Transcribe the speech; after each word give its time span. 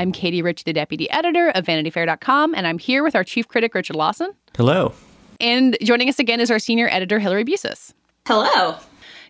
I'm 0.00 0.12
Katie 0.12 0.40
Rich, 0.40 0.64
the 0.64 0.72
deputy 0.72 1.10
editor 1.10 1.50
of 1.50 1.66
VanityFair.com, 1.66 2.54
and 2.54 2.66
I'm 2.66 2.78
here 2.78 3.02
with 3.02 3.14
our 3.14 3.22
chief 3.22 3.46
critic, 3.46 3.74
Richard 3.74 3.96
Lawson. 3.96 4.32
Hello. 4.56 4.94
And 5.40 5.76
joining 5.82 6.08
us 6.08 6.18
again 6.18 6.40
is 6.40 6.50
our 6.50 6.58
senior 6.58 6.88
editor, 6.90 7.18
Hillary 7.18 7.44
Busis. 7.44 7.92
Hello. 8.26 8.78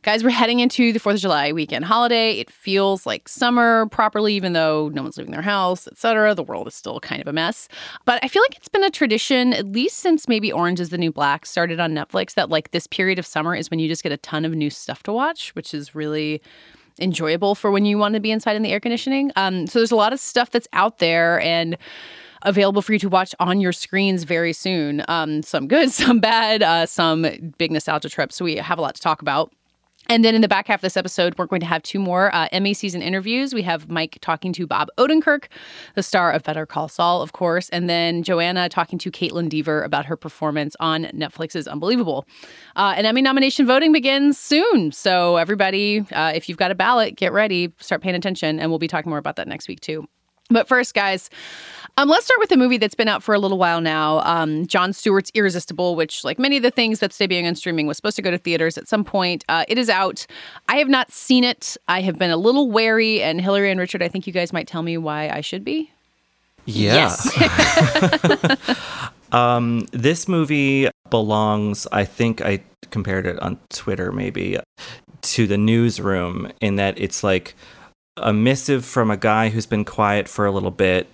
Guys, 0.03 0.23
we're 0.23 0.31
heading 0.31 0.61
into 0.61 0.93
the 0.93 1.01
4th 1.01 1.15
of 1.15 1.21
July 1.23 1.51
weekend 1.51 1.87
holiday. 1.87 2.35
It 2.35 2.53
feels 2.53 3.05
like 3.05 3.29
summer 3.29 3.87
properly, 3.87 4.35
even 4.35 4.53
though 4.53 4.93
no 4.95 5.03
one's 5.03 5.17
leaving 5.17 5.33
their 5.33 5.43
house, 5.43 5.89
etc. 5.89 6.37
The 6.37 6.45
world 6.45 6.69
is 6.69 6.75
still 6.77 7.01
kind 7.01 7.21
of 7.21 7.27
a 7.27 7.33
mess. 7.33 7.67
But 8.05 8.23
I 8.23 8.29
feel 8.29 8.43
like 8.43 8.57
it's 8.57 8.69
been 8.69 8.85
a 8.85 8.91
tradition, 8.91 9.53
at 9.53 9.67
least 9.67 9.97
since 9.97 10.29
maybe 10.29 10.53
Orange 10.53 10.79
is 10.79 10.91
the 10.91 10.99
New 10.99 11.11
Black 11.11 11.47
started 11.47 11.81
on 11.81 11.95
Netflix, 11.95 12.35
that 12.35 12.49
like 12.49 12.71
this 12.71 12.87
period 12.87 13.19
of 13.19 13.27
summer 13.27 13.57
is 13.57 13.73
when 13.73 13.81
you 13.81 13.89
just 13.89 14.05
get 14.05 14.13
a 14.13 14.19
ton 14.19 14.45
of 14.45 14.55
new 14.55 14.71
stuff 14.71 15.03
to 15.03 15.13
watch, 15.13 15.53
which 15.57 15.75
is 15.75 15.97
really 15.97 16.41
enjoyable 17.01 17.55
for 17.55 17.71
when 17.71 17.85
you 17.85 17.99
want 17.99 18.15
to 18.15 18.21
be 18.21 18.31
inside 18.31 18.57
in 18.57 18.63
the 18.63 18.73
air 18.73 18.81
conditioning. 18.81 19.33
Um, 19.37 19.67
so 19.67 19.79
there's 19.79 19.91
a 19.91 19.97
lot 19.97 20.13
of 20.13 20.21
stuff 20.21 20.51
that's 20.51 20.69
out 20.73 20.99
there 20.99 21.41
and 21.41 21.77
available 22.43 22.83
for 22.83 22.93
you 22.93 22.99
to 22.99 23.09
watch 23.09 23.35
on 23.39 23.61
your 23.61 23.73
screens 23.73 24.25
very 24.25 24.53
soon. 24.53 25.05
Um, 25.09 25.43
some 25.43 25.69
good, 25.69 25.91
some 25.93 26.21
bad, 26.21 26.63
uh, 26.63 26.87
some 26.87 27.27
big 27.59 27.71
nostalgia 27.71 28.09
trips. 28.09 28.37
So 28.37 28.45
we 28.45 28.57
have 28.57 28.79
a 28.79 28.83
lot 28.83 28.95
to 28.95 29.01
talk 29.01 29.23
about. 29.23 29.53
And 30.11 30.25
then 30.25 30.35
in 30.35 30.41
the 30.41 30.49
back 30.49 30.67
half 30.67 30.81
of 30.81 30.83
this 30.83 30.97
episode, 30.97 31.39
we're 31.39 31.47
going 31.47 31.61
to 31.61 31.67
have 31.67 31.85
two 31.85 32.01
more 32.01 32.35
uh, 32.35 32.49
Emmy 32.51 32.75
season 32.75 33.01
interviews. 33.01 33.55
We 33.55 33.63
have 33.63 33.89
Mike 33.89 34.19
talking 34.21 34.53
to 34.55 34.67
Bob 34.67 34.89
Odenkirk, 34.99 35.45
the 35.95 36.03
star 36.03 36.33
of 36.33 36.43
Better 36.43 36.67
Call 36.67 36.89
Saul, 36.89 37.23
of 37.23 37.33
course, 37.33 37.69
and 37.69 37.89
then 37.89 38.25
Joanna 38.25 38.69
talking 38.69 38.99
to 38.99 39.13
Kaitlyn 39.13 39.49
Dever 39.49 39.85
about 39.85 40.07
her 40.07 40.17
performance 40.17 40.75
on 40.81 41.05
Netflix's 41.15 41.69
Unbelievable. 41.69 42.27
Uh, 42.75 42.95
and 42.97 43.07
Emmy 43.07 43.23
nomination 43.23 43.69
voting 43.69 43.93
begins 43.93 44.37
soon. 44.37 44.91
So, 44.91 45.37
everybody, 45.37 46.01
uh, 46.11 46.33
if 46.35 46.49
you've 46.49 46.59
got 46.59 46.73
a 46.73 46.75
ballot, 46.75 47.15
get 47.15 47.33
ready, 47.33 47.73
start 47.79 48.03
paying 48.03 48.17
attention, 48.17 48.59
and 48.59 48.69
we'll 48.69 48.81
be 48.81 48.89
talking 48.89 49.11
more 49.11 49.19
about 49.19 49.37
that 49.37 49.47
next 49.47 49.69
week, 49.69 49.79
too. 49.79 50.09
But 50.51 50.67
first, 50.67 50.93
guys, 50.95 51.31
um, 51.97 52.09
let's 52.09 52.25
start 52.25 52.41
with 52.41 52.51
a 52.53 52.57
movie 52.57 52.79
that's 52.79 52.95
been 52.95 53.09
out 53.09 53.23
for 53.23 53.35
a 53.35 53.39
little 53.39 53.59
while 53.59 53.81
now. 53.81 54.21
Um, 54.21 54.67
Jon 54.67 54.93
Stewart's 54.93 55.31
Irresistible, 55.35 55.97
which, 55.97 56.25
like 56.25 56.39
many 56.39 56.57
of 56.57 56.63
the 56.63 56.71
things 56.71 56.99
that's 56.99 57.19
debuting 57.19 57.47
on 57.47 57.55
streaming, 57.55 57.87
was 57.87 57.97
supposed 57.97 58.17
to 58.17 58.23
go 58.23 58.31
to 58.31 58.39
theaters 58.39 58.79
at 58.79 58.89
some 58.89 59.05
point. 59.05 59.45
Uh, 59.49 59.65
it 59.69 59.79
is 59.79 59.89
out. 59.89 60.27
I 60.69 60.77
have 60.77 60.89
not 60.89 61.11
seen 61.11 61.45
it. 61.45 61.77
I 61.89 62.01
have 62.01 62.19
been 62.19 62.31
a 62.31 62.37
little 62.37 62.71
wary, 62.71 63.23
and 63.23 63.41
Hillary 63.41 63.71
and 63.71 63.79
Richard, 63.79 64.03
I 64.03 64.09
think 64.09 64.27
you 64.27 64.33
guys 64.33 64.53
might 64.53 64.67
tell 64.67 64.83
me 64.83 64.97
why 64.99 65.29
I 65.29 65.41
should 65.41 65.65
be. 65.65 65.91
Yeah. 66.65 67.17
Yes. 67.31 68.69
um, 69.33 69.87
this 69.93 70.29
movie 70.29 70.89
belongs, 71.11 71.87
I 71.91 72.05
think 72.05 72.41
I 72.41 72.63
compared 72.91 73.27
it 73.27 73.39
on 73.41 73.59
Twitter 73.71 74.13
maybe, 74.13 74.59
to 75.23 75.47
the 75.47 75.59
newsroom 75.59 76.51
in 76.61 76.77
that 76.77 76.99
it's 76.99 77.23
like 77.23 77.55
a 78.17 78.33
missive 78.33 78.85
from 78.85 79.11
a 79.11 79.17
guy 79.17 79.49
who's 79.49 79.67
been 79.67 79.85
quiet 79.85 80.29
for 80.29 80.47
a 80.47 80.53
little 80.53 80.71
bit, 80.71 81.09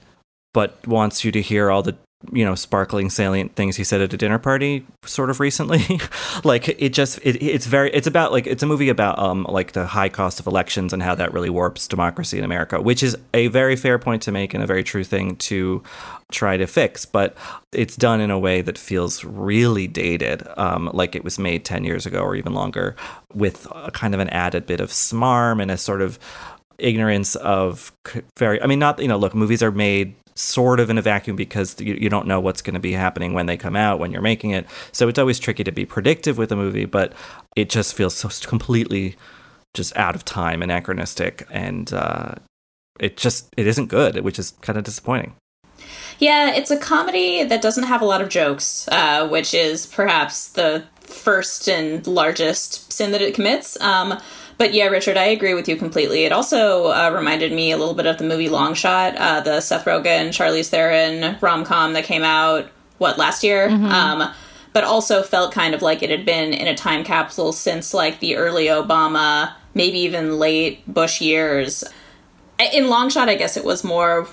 but 0.57 0.87
wants 0.87 1.23
you 1.23 1.31
to 1.31 1.43
hear 1.43 1.71
all 1.71 1.83
the 1.83 1.95
you 2.33 2.43
know 2.43 2.55
sparkling 2.55 3.11
salient 3.11 3.55
things 3.55 3.77
he 3.77 3.85
said 3.85 4.01
at 4.01 4.15
a 4.15 4.17
dinner 4.17 4.39
party 4.39 4.87
sort 5.05 5.29
of 5.29 5.39
recently. 5.39 6.01
Like 6.45 6.69
it 6.69 6.91
just 6.91 7.19
it, 7.19 7.43
it's 7.43 7.67
very 7.67 7.91
it's 7.93 8.07
about 8.07 8.31
like 8.31 8.47
it's 8.47 8.63
a 8.63 8.67
movie 8.67 8.89
about 8.89 9.19
um 9.19 9.47
like 9.49 9.73
the 9.73 9.87
high 9.87 10.09
cost 10.09 10.39
of 10.39 10.47
elections 10.47 10.93
and 10.93 11.03
how 11.03 11.15
that 11.15 11.33
really 11.33 11.51
warps 11.51 11.89
democracy 11.89 12.39
in 12.39 12.45
america 12.45 12.81
which 12.81 13.03
is 13.03 13.17
a 13.33 13.49
very 13.49 13.75
fair 13.75 13.99
point 13.99 14.23
to 14.23 14.33
make 14.33 14.55
and 14.55 14.63
a 14.63 14.67
very 14.67 14.85
true 14.85 15.03
thing 15.03 15.35
to 15.37 15.83
try 16.31 16.57
to 16.57 16.67
fix 16.67 17.07
but 17.07 17.35
it's 17.73 17.97
done 17.97 18.21
in 18.21 18.31
a 18.31 18.39
way 18.39 18.61
that 18.61 18.79
feels 18.79 19.25
really 19.25 19.89
dated 19.89 20.47
um 20.59 20.91
like 20.93 21.17
it 21.17 21.25
was 21.25 21.39
made 21.39 21.65
10 21.65 21.85
years 21.85 22.07
ago 22.07 22.21
or 22.21 22.37
even 22.37 22.53
longer 22.53 22.95
with 23.35 23.67
a 23.75 23.91
kind 23.91 24.15
of 24.15 24.21
an 24.21 24.29
added 24.29 24.67
bit 24.67 24.81
of 24.81 24.91
smarm 24.91 25.61
and 25.61 25.71
a 25.71 25.77
sort 25.77 26.03
of 26.03 26.19
ignorance 26.79 27.35
of 27.37 27.93
very 28.37 28.63
i 28.63 28.67
mean 28.67 28.79
not 28.79 29.01
you 29.01 29.09
know 29.09 29.17
look 29.19 29.35
movies 29.35 29.63
are 29.63 29.73
made 29.73 30.15
sort 30.37 30.81
of 30.81 30.91
in 30.91 30.99
a 30.99 31.03
vacuum 31.03 31.35
because 31.35 31.81
you, 31.81 31.95
you 31.95 32.09
don't 32.09 32.27
know 32.27 32.39
what's 32.39 32.63
going 32.63 32.75
to 32.75 32.81
be 32.81 32.93
happening 32.93 33.33
when 33.33 33.47
they 33.47 33.57
come 33.57 33.75
out 33.75 33.99
when 33.99 34.13
you're 34.13 34.23
making 34.23 34.51
it. 34.51 34.67
So 34.93 35.09
it's 35.09 35.19
always 35.19 35.39
tricky 35.39 35.65
to 35.65 35.73
be 35.73 35.85
predictive 35.85 36.39
with 36.39 36.53
a 36.53 36.57
movie 36.57 36.85
but 36.85 37.13
it 37.57 37.71
just 37.71 37.95
feels 37.95 38.15
so 38.15 38.29
completely 38.47 39.17
just 39.75 39.97
out 39.97 40.15
of 40.15 40.25
time 40.25 40.63
anachronistic 40.63 41.47
and 41.51 41.93
uh, 41.93 42.35
it 43.01 43.17
just 43.17 43.53
it 43.57 43.67
isn't 43.67 43.87
good 43.87 44.23
which 44.23 44.39
is 44.39 44.53
kind 44.61 44.79
of 44.79 44.85
disappointing. 44.85 45.35
Yeah 46.19 46.55
it's 46.55 46.71
a 46.71 46.77
comedy 46.77 47.43
that 47.45 47.63
doesn't 47.63 47.85
have 47.85 48.03
a 48.03 48.07
lot 48.07 48.21
of 48.21 48.29
jokes 48.29 48.89
uh, 48.89 49.27
which 49.27 49.55
is 49.55 49.87
perhaps 49.87 50.49
the 50.49 50.85
first 51.01 51.69
and 51.69 52.07
largest 52.07 52.93
sin 52.93 53.13
that 53.13 53.23
it 53.23 53.35
commits. 53.35 53.81
Um, 53.81 54.21
but 54.59 54.73
yeah, 54.73 54.87
Richard, 54.87 55.17
I 55.17 55.27
agree 55.27 55.55
with 55.55 55.69
you 55.69 55.77
completely. 55.77 56.25
It 56.25 56.33
also 56.33 56.87
uh, 56.87 57.11
reminded 57.15 57.53
me 57.53 57.73
a 57.73 57.77
little 57.77 57.95
bit 57.95 58.07
of 58.07 58.19
the 58.19 58.25
movie 58.25 58.49
Long 58.49 58.75
Shot, 58.75 59.17
uh, 59.17 59.41
the 59.41 59.61
Seth 59.61 59.85
Rogen, 59.85 60.29
Charlize 60.29 60.69
Theron 60.69 61.37
rom 61.41 61.65
com 61.65 61.93
that 61.93 62.05
came 62.05 62.23
out 62.23 62.69
what 62.99 63.19
last 63.19 63.45
year. 63.45 63.69
Mm-hmm. 63.69 63.87
Um, 63.87 64.33
but 64.73 64.85
also 64.85 65.23
felt 65.23 65.53
kind 65.53 65.75
of 65.75 65.81
like 65.81 66.03
it 66.03 66.11
had 66.11 66.27
been 66.27 66.53
in 66.53 66.67
a 66.67 66.75
time 66.75 67.03
capsule 67.03 67.53
since 67.53 67.95
like 67.95 68.21
the 68.21 68.37
early 68.37 68.67
Obama, 68.67 69.55
maybe 69.75 69.99
even 70.01 70.39
late 70.39 70.87
Bush 70.87 71.21
years. 71.21 71.83
In 72.75 72.89
Long 72.89 73.09
Shot, 73.09 73.29
I 73.29 73.37
guess 73.37 73.57
it 73.57 73.65
was 73.65 73.85
more 73.85 74.29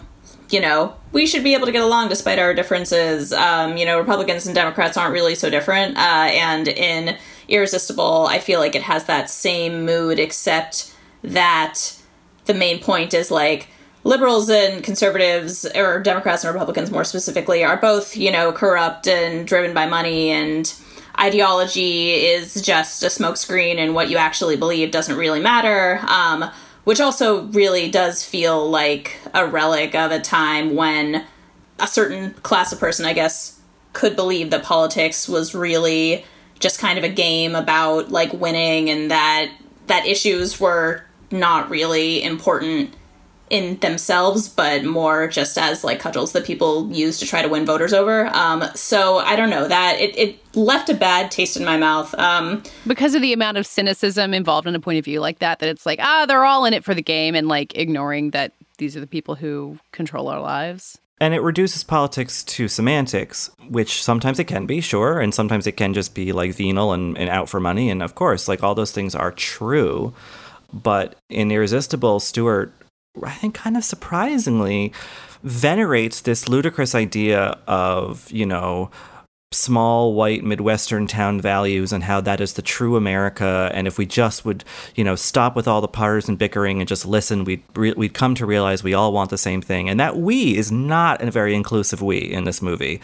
you 0.54 0.60
know, 0.60 0.96
we 1.12 1.26
should 1.26 1.44
be 1.44 1.56
able 1.56 1.66
to 1.66 1.72
get 1.72 1.82
along 1.82 2.10
despite 2.10 2.38
our 2.38 2.54
differences. 2.54 3.34
Um, 3.34 3.76
you 3.76 3.86
know, 3.86 3.98
Republicans 3.98 4.46
and 4.46 4.54
Democrats 4.54 4.96
aren't 4.98 5.14
really 5.14 5.34
so 5.34 5.50
different. 5.50 5.98
Uh, 5.98 6.30
and 6.30 6.68
in 6.68 7.18
Irresistible, 7.48 8.28
I 8.30 8.40
feel 8.40 8.60
like 8.60 8.76
it 8.76 8.84
has 8.84 9.06
that 9.06 9.30
same 9.30 9.86
mood, 9.86 10.20
except 10.20 10.94
that 11.24 11.96
the 12.46 12.54
main 12.54 12.80
point 12.80 13.14
is 13.14 13.32
like 13.32 13.68
liberals 14.04 14.50
and 14.50 14.84
conservatives, 14.84 15.66
or 15.76 16.00
Democrats 16.00 16.44
and 16.44 16.54
Republicans 16.54 16.92
more 16.92 17.04
specifically, 17.04 17.64
are 17.64 17.78
both, 17.78 18.18
you 18.18 18.32
know, 18.32 18.52
corrupt 18.52 19.08
and 19.08 19.48
driven 19.48 19.74
by 19.74 19.86
money 19.86 20.30
and 20.30 20.74
ideology 21.20 22.14
is 22.14 22.62
just 22.62 23.04
a 23.04 23.08
smokescreen 23.08 23.78
and 23.78 23.94
what 23.94 24.10
you 24.10 24.18
actually 24.18 24.58
believe 24.58 24.92
doesn't 24.92 25.16
really 25.16 25.40
matter. 25.40 26.00
Um, 26.08 26.50
which 26.84 27.00
also 27.00 27.44
really 27.48 27.90
does 27.90 28.26
feel 28.26 28.70
like 28.70 29.18
a 29.34 29.46
relic 29.48 29.96
of 29.96 30.12
a 30.12 30.20
time 30.20 30.76
when 30.76 31.26
a 31.80 31.88
certain 31.88 32.34
class 32.44 32.74
of 32.74 32.80
person, 32.80 33.06
I 33.06 33.14
guess, 33.14 33.60
could 33.94 34.16
believe 34.16 34.50
that 34.50 34.64
politics 34.64 35.30
was 35.30 35.56
really 35.56 36.26
just 36.64 36.80
kind 36.80 36.98
of 36.98 37.04
a 37.04 37.10
game 37.10 37.56
about 37.56 38.10
like 38.10 38.34
winning 38.34 38.90
and 38.90 39.12
that 39.12 39.52
that 39.88 40.08
issues 40.08 40.60
were 40.60 41.04
not 41.30 41.70
really 41.70 42.24
important 42.24 42.96
in 43.50 43.78
themselves, 43.80 44.48
but 44.48 44.84
more 44.86 45.28
just 45.28 45.58
as 45.58 45.84
like 45.84 46.00
cudgels 46.00 46.32
that 46.32 46.46
people 46.46 46.92
use 46.92 47.20
to 47.20 47.26
try 47.26 47.42
to 47.42 47.50
win 47.50 47.66
voters 47.66 47.94
over. 47.94 48.28
Um, 48.28 48.64
so 48.74 49.20
I 49.20 49.36
don't 49.36 49.50
know 49.50 49.68
that 49.68 50.00
it, 50.00 50.18
it 50.18 50.56
left 50.56 50.90
a 50.90 50.94
bad 50.94 51.30
taste 51.30 51.58
in 51.58 51.66
my 51.66 51.78
mouth 51.78 52.16
um, 52.16 52.64
because 52.88 53.14
of 53.14 53.22
the 53.22 53.34
amount 53.34 53.58
of 53.58 53.68
cynicism 53.68 54.34
involved 54.34 54.68
in 54.68 54.74
a 54.74 54.80
point 54.80 54.98
of 54.98 55.06
view 55.06 55.20
like 55.20 55.40
that. 55.40 55.60
That 55.60 55.70
it's 55.70 55.86
like 55.86 56.00
ah, 56.02 56.26
they're 56.26 56.46
all 56.46 56.66
in 56.66 56.74
it 56.74 56.84
for 56.84 56.96
the 56.96 57.04
game, 57.04 57.36
and 57.36 57.48
like 57.48 57.78
ignoring 57.78 58.32
that 58.32 58.54
these 58.78 58.96
are 58.96 59.02
the 59.02 59.08
people 59.08 59.36
who 59.36 59.78
control 59.92 60.30
our 60.30 60.40
lives. 60.42 60.98
And 61.20 61.34
it 61.34 61.42
reduces 61.42 61.84
politics 61.84 62.44
to 62.44 62.68
semantics, 62.68 63.52
which 63.70 64.04
sometimes 64.04 64.40
it 64.40 64.46
can 64.46 64.66
be, 64.66 64.82
sure, 64.82 65.20
and 65.20 65.34
sometimes 65.34 65.68
it 65.68 65.78
can 65.78 65.94
just 65.94 66.16
be 66.16 66.32
like 66.32 66.54
venal 66.54 66.92
and, 66.92 67.18
and 67.18 67.30
out 67.30 67.48
for 67.50 67.60
money. 67.60 67.90
And 67.90 68.02
of 68.02 68.16
course, 68.16 68.48
like 68.48 68.64
all 68.64 68.76
those 68.76 68.92
things 68.92 69.16
are 69.16 69.32
true. 69.32 70.14
But 70.74 71.16
in 71.30 71.52
Irresistible, 71.52 72.20
Stewart 72.20 72.74
I 73.22 73.32
think 73.32 73.54
kind 73.54 73.78
of 73.78 73.84
surprisingly 73.84 74.92
venerates 75.44 76.22
this 76.22 76.50
ludicrous 76.50 76.96
idea 76.96 77.60
of, 77.68 78.32
you 78.32 78.46
know, 78.46 78.90
small 79.54 80.14
white 80.14 80.44
midwestern 80.44 81.08
town 81.08 81.40
values 81.40 81.94
and 81.94 82.04
how 82.04 82.22
that 82.22 82.42
is 82.42 82.54
the 82.54 82.62
true 82.62 82.96
america. 82.96 83.72
And 83.74 83.88
if 83.88 83.98
we 83.98 84.06
just 84.06 84.46
would 84.46 84.64
you 84.96 85.04
know 85.04 85.16
stop 85.16 85.56
with 85.56 85.68
all 85.68 85.82
the 85.82 85.88
partisan 85.88 86.36
bickering 86.36 86.80
and 86.80 86.88
just 86.88 87.06
listen 87.06 87.44
we'd 87.44 87.64
re- 87.76 87.94
we'd 87.94 88.14
come 88.14 88.36
to 88.36 88.46
realize 88.46 88.84
we 88.84 88.94
all 88.94 89.14
want 89.14 89.30
the 89.30 89.38
same 89.38 89.62
thing. 89.62 89.90
And 89.90 90.00
that 90.00 90.18
we 90.18 90.58
is 90.58 90.72
not 90.72 91.22
a 91.22 91.32
very 91.32 91.56
inclusive 91.56 92.02
we 92.02 92.18
in 92.18 92.44
this 92.44 92.62
movie. 92.62 93.02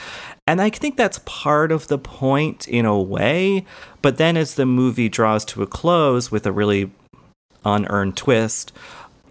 And 0.47 0.61
i 0.61 0.69
think 0.69 0.97
that's 0.97 1.19
part 1.25 1.71
of 1.71 1.87
the 1.87 1.97
point 1.97 2.67
in 2.67 2.85
a 2.85 2.99
way. 2.99 3.65
But 4.01 4.17
then 4.17 4.37
as 4.37 4.55
the 4.55 4.65
movie 4.65 5.09
draws 5.09 5.43
to 5.45 5.61
a 5.61 5.67
close 5.67 6.31
with 6.31 6.45
a 6.45 6.51
really 6.51 6.91
unearned 7.65 8.15
twist 8.15 8.71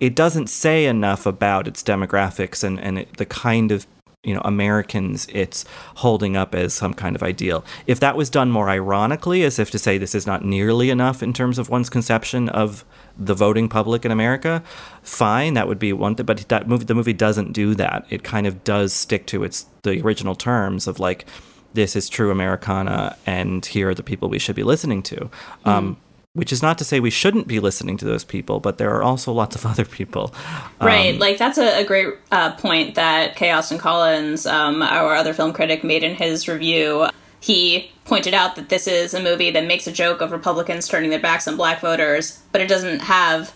it 0.00 0.14
doesn't 0.14 0.48
say 0.48 0.86
enough 0.86 1.26
about 1.26 1.66
its 1.66 1.82
demographics 1.82 2.62
and, 2.62 2.78
and 2.80 3.00
it, 3.00 3.16
the 3.16 3.26
kind 3.26 3.72
of 3.72 3.86
you 4.28 4.34
know 4.34 4.42
Americans 4.44 5.26
it's 5.32 5.64
holding 5.96 6.36
up 6.36 6.54
as 6.54 6.74
some 6.74 6.92
kind 6.92 7.16
of 7.16 7.22
ideal. 7.22 7.64
If 7.86 7.98
that 8.00 8.16
was 8.16 8.28
done 8.28 8.50
more 8.50 8.68
ironically, 8.68 9.42
as 9.42 9.58
if 9.58 9.70
to 9.70 9.78
say 9.78 9.96
this 9.96 10.14
is 10.14 10.26
not 10.26 10.44
nearly 10.44 10.90
enough 10.90 11.22
in 11.22 11.32
terms 11.32 11.58
of 11.58 11.70
one's 11.70 11.88
conception 11.88 12.48
of 12.50 12.84
the 13.18 13.34
voting 13.34 13.68
public 13.68 14.04
in 14.04 14.12
America, 14.12 14.62
fine, 15.02 15.54
that 15.54 15.66
would 15.66 15.78
be 15.78 15.92
one 15.92 16.14
thing. 16.14 16.26
But 16.26 16.46
that 16.48 16.68
movie, 16.68 16.84
the 16.84 16.94
movie 16.94 17.14
doesn't 17.14 17.52
do 17.52 17.74
that. 17.76 18.06
It 18.10 18.22
kind 18.22 18.46
of 18.46 18.62
does 18.64 18.92
stick 18.92 19.26
to 19.26 19.44
its 19.44 19.66
the 19.82 20.00
original 20.02 20.34
terms 20.34 20.86
of 20.86 21.00
like 21.00 21.26
this 21.74 21.96
is 21.96 22.08
true 22.08 22.30
Americana, 22.30 23.16
and 23.26 23.64
here 23.64 23.88
are 23.88 23.94
the 23.94 24.02
people 24.02 24.28
we 24.28 24.38
should 24.38 24.56
be 24.56 24.62
listening 24.62 25.02
to. 25.04 25.16
Mm. 25.64 25.70
Um, 25.70 25.96
which 26.38 26.52
is 26.52 26.62
not 26.62 26.78
to 26.78 26.84
say 26.84 27.00
we 27.00 27.10
shouldn't 27.10 27.48
be 27.48 27.58
listening 27.58 27.96
to 27.96 28.04
those 28.04 28.22
people, 28.22 28.60
but 28.60 28.78
there 28.78 28.94
are 28.94 29.02
also 29.02 29.32
lots 29.32 29.56
of 29.56 29.66
other 29.72 29.84
people. 29.84 30.32
Right. 30.80 31.14
Um, 31.14 31.18
like, 31.18 31.36
that's 31.36 31.58
a, 31.58 31.80
a 31.80 31.84
great 31.84 32.14
uh, 32.30 32.52
point 32.52 32.94
that 32.94 33.34
K. 33.34 33.50
Austin 33.50 33.76
Collins, 33.76 34.46
um, 34.46 34.80
our 34.80 35.16
other 35.16 35.34
film 35.34 35.52
critic, 35.52 35.82
made 35.82 36.04
in 36.04 36.14
his 36.14 36.46
review. 36.46 37.08
He 37.40 37.90
pointed 38.04 38.34
out 38.34 38.54
that 38.54 38.68
this 38.68 38.86
is 38.86 39.14
a 39.14 39.22
movie 39.22 39.50
that 39.50 39.66
makes 39.66 39.88
a 39.88 39.92
joke 39.92 40.20
of 40.20 40.30
Republicans 40.30 40.86
turning 40.86 41.10
their 41.10 41.18
backs 41.18 41.48
on 41.48 41.56
black 41.56 41.80
voters, 41.80 42.40
but 42.52 42.60
it 42.60 42.68
doesn't 42.68 43.00
have 43.00 43.52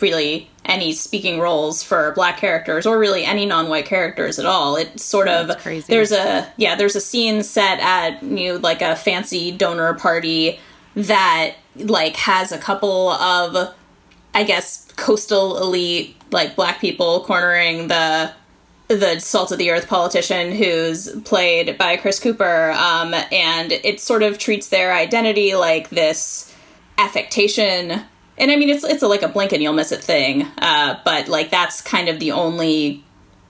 really 0.00 0.50
any 0.66 0.92
speaking 0.92 1.40
roles 1.40 1.82
for 1.82 2.12
black 2.12 2.36
characters 2.36 2.84
or 2.84 2.98
really 2.98 3.24
any 3.24 3.46
non-white 3.46 3.86
characters 3.86 4.38
at 4.38 4.44
all. 4.44 4.76
It's 4.76 5.02
sort 5.02 5.28
of 5.28 5.50
there's 5.86 6.12
a 6.12 6.52
yeah, 6.58 6.74
there's 6.74 6.96
a 6.96 7.00
scene 7.00 7.42
set 7.42 7.80
at 7.80 8.22
you 8.22 8.52
know, 8.52 8.56
like 8.56 8.82
a 8.82 8.94
fancy 8.94 9.52
donor 9.52 9.94
party 9.94 10.60
that 10.94 11.54
like 11.78 12.16
has 12.16 12.52
a 12.52 12.58
couple 12.58 13.10
of 13.10 13.74
I 14.34 14.44
guess 14.44 14.90
coastal 14.96 15.58
elite 15.58 16.16
like 16.30 16.56
black 16.56 16.80
people 16.80 17.24
cornering 17.24 17.88
the 17.88 18.32
the 18.88 19.18
salt 19.18 19.50
of 19.50 19.58
the 19.58 19.70
earth 19.70 19.88
politician 19.88 20.52
who's 20.52 21.08
played 21.22 21.76
by 21.76 21.96
Chris 21.96 22.20
Cooper 22.20 22.70
um, 22.70 23.14
and 23.32 23.72
it 23.72 24.00
sort 24.00 24.22
of 24.22 24.38
treats 24.38 24.68
their 24.68 24.92
identity 24.92 25.56
like 25.56 25.90
this 25.90 26.54
affectation. 26.96 28.02
And 28.38 28.50
I 28.50 28.56
mean 28.56 28.68
it's 28.68 28.84
it's 28.84 29.02
a, 29.02 29.08
like 29.08 29.22
a 29.22 29.28
blink 29.28 29.52
and 29.52 29.62
you'll 29.62 29.72
miss 29.72 29.92
it 29.92 30.04
thing 30.04 30.42
uh, 30.58 31.00
but 31.04 31.28
like 31.28 31.50
that's 31.50 31.80
kind 31.80 32.08
of 32.08 32.20
the 32.20 32.32
only 32.32 33.02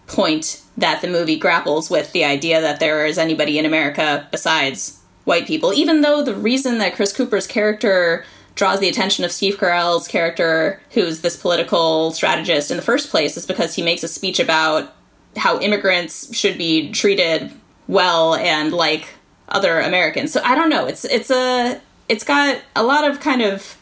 point 0.06 0.62
that 0.76 1.02
the 1.02 1.08
movie 1.08 1.38
grapples 1.38 1.90
with 1.90 2.12
the 2.12 2.24
idea 2.24 2.60
that 2.60 2.80
there 2.80 3.06
is 3.06 3.18
anybody 3.18 3.58
in 3.58 3.66
America 3.66 4.28
besides 4.30 5.00
white 5.26 5.46
people, 5.46 5.74
even 5.74 6.00
though 6.00 6.22
the 6.22 6.34
reason 6.34 6.78
that 6.78 6.94
Chris 6.94 7.12
Cooper's 7.12 7.46
character 7.46 8.24
draws 8.54 8.80
the 8.80 8.88
attention 8.88 9.24
of 9.24 9.32
Steve 9.32 9.58
Carell's 9.58 10.08
character, 10.08 10.80
who's 10.92 11.20
this 11.20 11.36
political 11.36 12.12
strategist 12.12 12.70
in 12.70 12.78
the 12.78 12.82
first 12.82 13.10
place, 13.10 13.36
is 13.36 13.44
because 13.44 13.74
he 13.74 13.82
makes 13.82 14.02
a 14.02 14.08
speech 14.08 14.40
about 14.40 14.94
how 15.36 15.60
immigrants 15.60 16.34
should 16.34 16.56
be 16.56 16.90
treated 16.92 17.52
well 17.88 18.34
and 18.36 18.72
like 18.72 19.08
other 19.48 19.80
Americans. 19.80 20.32
So 20.32 20.40
I 20.42 20.54
don't 20.54 20.70
know. 20.70 20.86
It's 20.86 21.04
it's 21.04 21.30
a 21.30 21.80
it's 22.08 22.24
got 22.24 22.60
a 22.74 22.82
lot 22.82 23.08
of 23.08 23.20
kind 23.20 23.42
of 23.42 23.76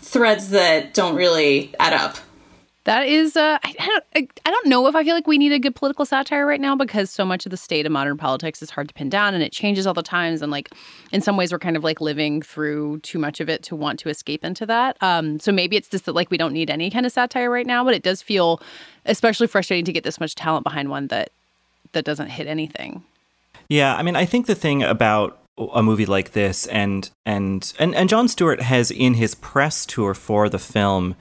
threads 0.00 0.50
that 0.50 0.94
don't 0.94 1.14
really 1.14 1.74
add 1.78 1.92
up. 1.92 2.18
That 2.88 3.06
is, 3.06 3.36
uh, 3.36 3.58
I, 3.62 3.74
don't, 4.14 4.30
I, 4.46 4.50
don't 4.50 4.66
know 4.66 4.86
if 4.86 4.94
I 4.94 5.04
feel 5.04 5.14
like 5.14 5.26
we 5.26 5.36
need 5.36 5.52
a 5.52 5.58
good 5.58 5.74
political 5.74 6.06
satire 6.06 6.46
right 6.46 6.58
now 6.58 6.74
because 6.74 7.10
so 7.10 7.22
much 7.22 7.44
of 7.44 7.50
the 7.50 7.58
state 7.58 7.84
of 7.84 7.92
modern 7.92 8.16
politics 8.16 8.62
is 8.62 8.70
hard 8.70 8.88
to 8.88 8.94
pin 8.94 9.10
down 9.10 9.34
and 9.34 9.42
it 9.42 9.52
changes 9.52 9.86
all 9.86 9.92
the 9.92 10.02
times. 10.02 10.40
And 10.40 10.50
like, 10.50 10.70
in 11.12 11.20
some 11.20 11.36
ways, 11.36 11.52
we're 11.52 11.58
kind 11.58 11.76
of 11.76 11.84
like 11.84 12.00
living 12.00 12.40
through 12.40 13.00
too 13.00 13.18
much 13.18 13.40
of 13.40 13.50
it 13.50 13.62
to 13.64 13.76
want 13.76 13.98
to 13.98 14.08
escape 14.08 14.42
into 14.42 14.64
that. 14.64 14.96
Um, 15.02 15.38
so 15.38 15.52
maybe 15.52 15.76
it's 15.76 15.90
just 15.90 16.06
that 16.06 16.14
like 16.14 16.30
we 16.30 16.38
don't 16.38 16.54
need 16.54 16.70
any 16.70 16.90
kind 16.90 17.04
of 17.04 17.12
satire 17.12 17.50
right 17.50 17.66
now, 17.66 17.84
but 17.84 17.92
it 17.92 18.02
does 18.02 18.22
feel 18.22 18.62
especially 19.04 19.48
frustrating 19.48 19.84
to 19.84 19.92
get 19.92 20.02
this 20.02 20.18
much 20.18 20.34
talent 20.34 20.64
behind 20.64 20.88
one 20.88 21.08
that 21.08 21.28
that 21.92 22.06
doesn't 22.06 22.28
hit 22.28 22.46
anything. 22.46 23.04
Yeah, 23.68 23.96
I 23.96 24.02
mean, 24.02 24.16
I 24.16 24.24
think 24.24 24.46
the 24.46 24.54
thing 24.54 24.82
about 24.82 25.38
a 25.74 25.82
movie 25.82 26.06
like 26.06 26.32
this 26.32 26.66
and 26.68 27.10
and 27.26 27.70
and 27.78 27.94
and 27.94 28.08
Jon 28.08 28.28
Stewart 28.28 28.62
has 28.62 28.90
in 28.90 29.12
his 29.12 29.34
press 29.34 29.84
tour 29.84 30.14
for 30.14 30.48
the 30.48 30.58
film 30.58 31.16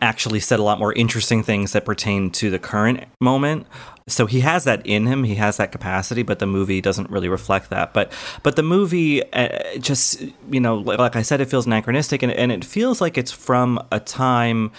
actually 0.00 0.40
said 0.40 0.58
a 0.58 0.62
lot 0.62 0.78
more 0.78 0.92
interesting 0.92 1.42
things 1.42 1.72
that 1.72 1.84
pertain 1.84 2.30
to 2.30 2.50
the 2.50 2.58
current 2.58 3.04
moment. 3.20 3.66
So 4.08 4.26
he 4.26 4.40
has 4.40 4.64
that 4.64 4.86
in 4.86 5.06
him, 5.06 5.24
he 5.24 5.36
has 5.36 5.56
that 5.56 5.72
capacity, 5.72 6.22
but 6.22 6.38
the 6.38 6.46
movie 6.46 6.80
doesn't 6.80 7.10
really 7.10 7.28
reflect 7.28 7.70
that. 7.70 7.92
But 7.92 8.12
but 8.42 8.56
the 8.56 8.62
movie 8.62 9.24
uh, 9.32 9.78
just 9.78 10.22
you 10.50 10.60
know 10.60 10.76
like 10.76 11.16
I 11.16 11.22
said 11.22 11.40
it 11.40 11.46
feels 11.46 11.66
anachronistic 11.66 12.22
and 12.22 12.30
and 12.30 12.52
it 12.52 12.64
feels 12.64 13.00
like 13.00 13.18
it's 13.18 13.32
from 13.32 13.84
a 13.90 13.98
time 13.98 14.70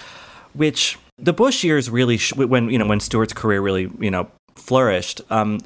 which 0.54 0.98
the 1.18 1.34
Bush 1.34 1.64
years 1.64 1.90
really 1.90 2.18
sh- 2.18 2.34
when 2.34 2.70
you 2.70 2.78
know 2.78 2.86
when 2.86 3.00
Stewart's 3.00 3.34
career 3.34 3.62
really, 3.62 3.92
you 4.00 4.12
know, 4.12 4.30
flourished. 4.56 5.22
Um, 5.30 5.60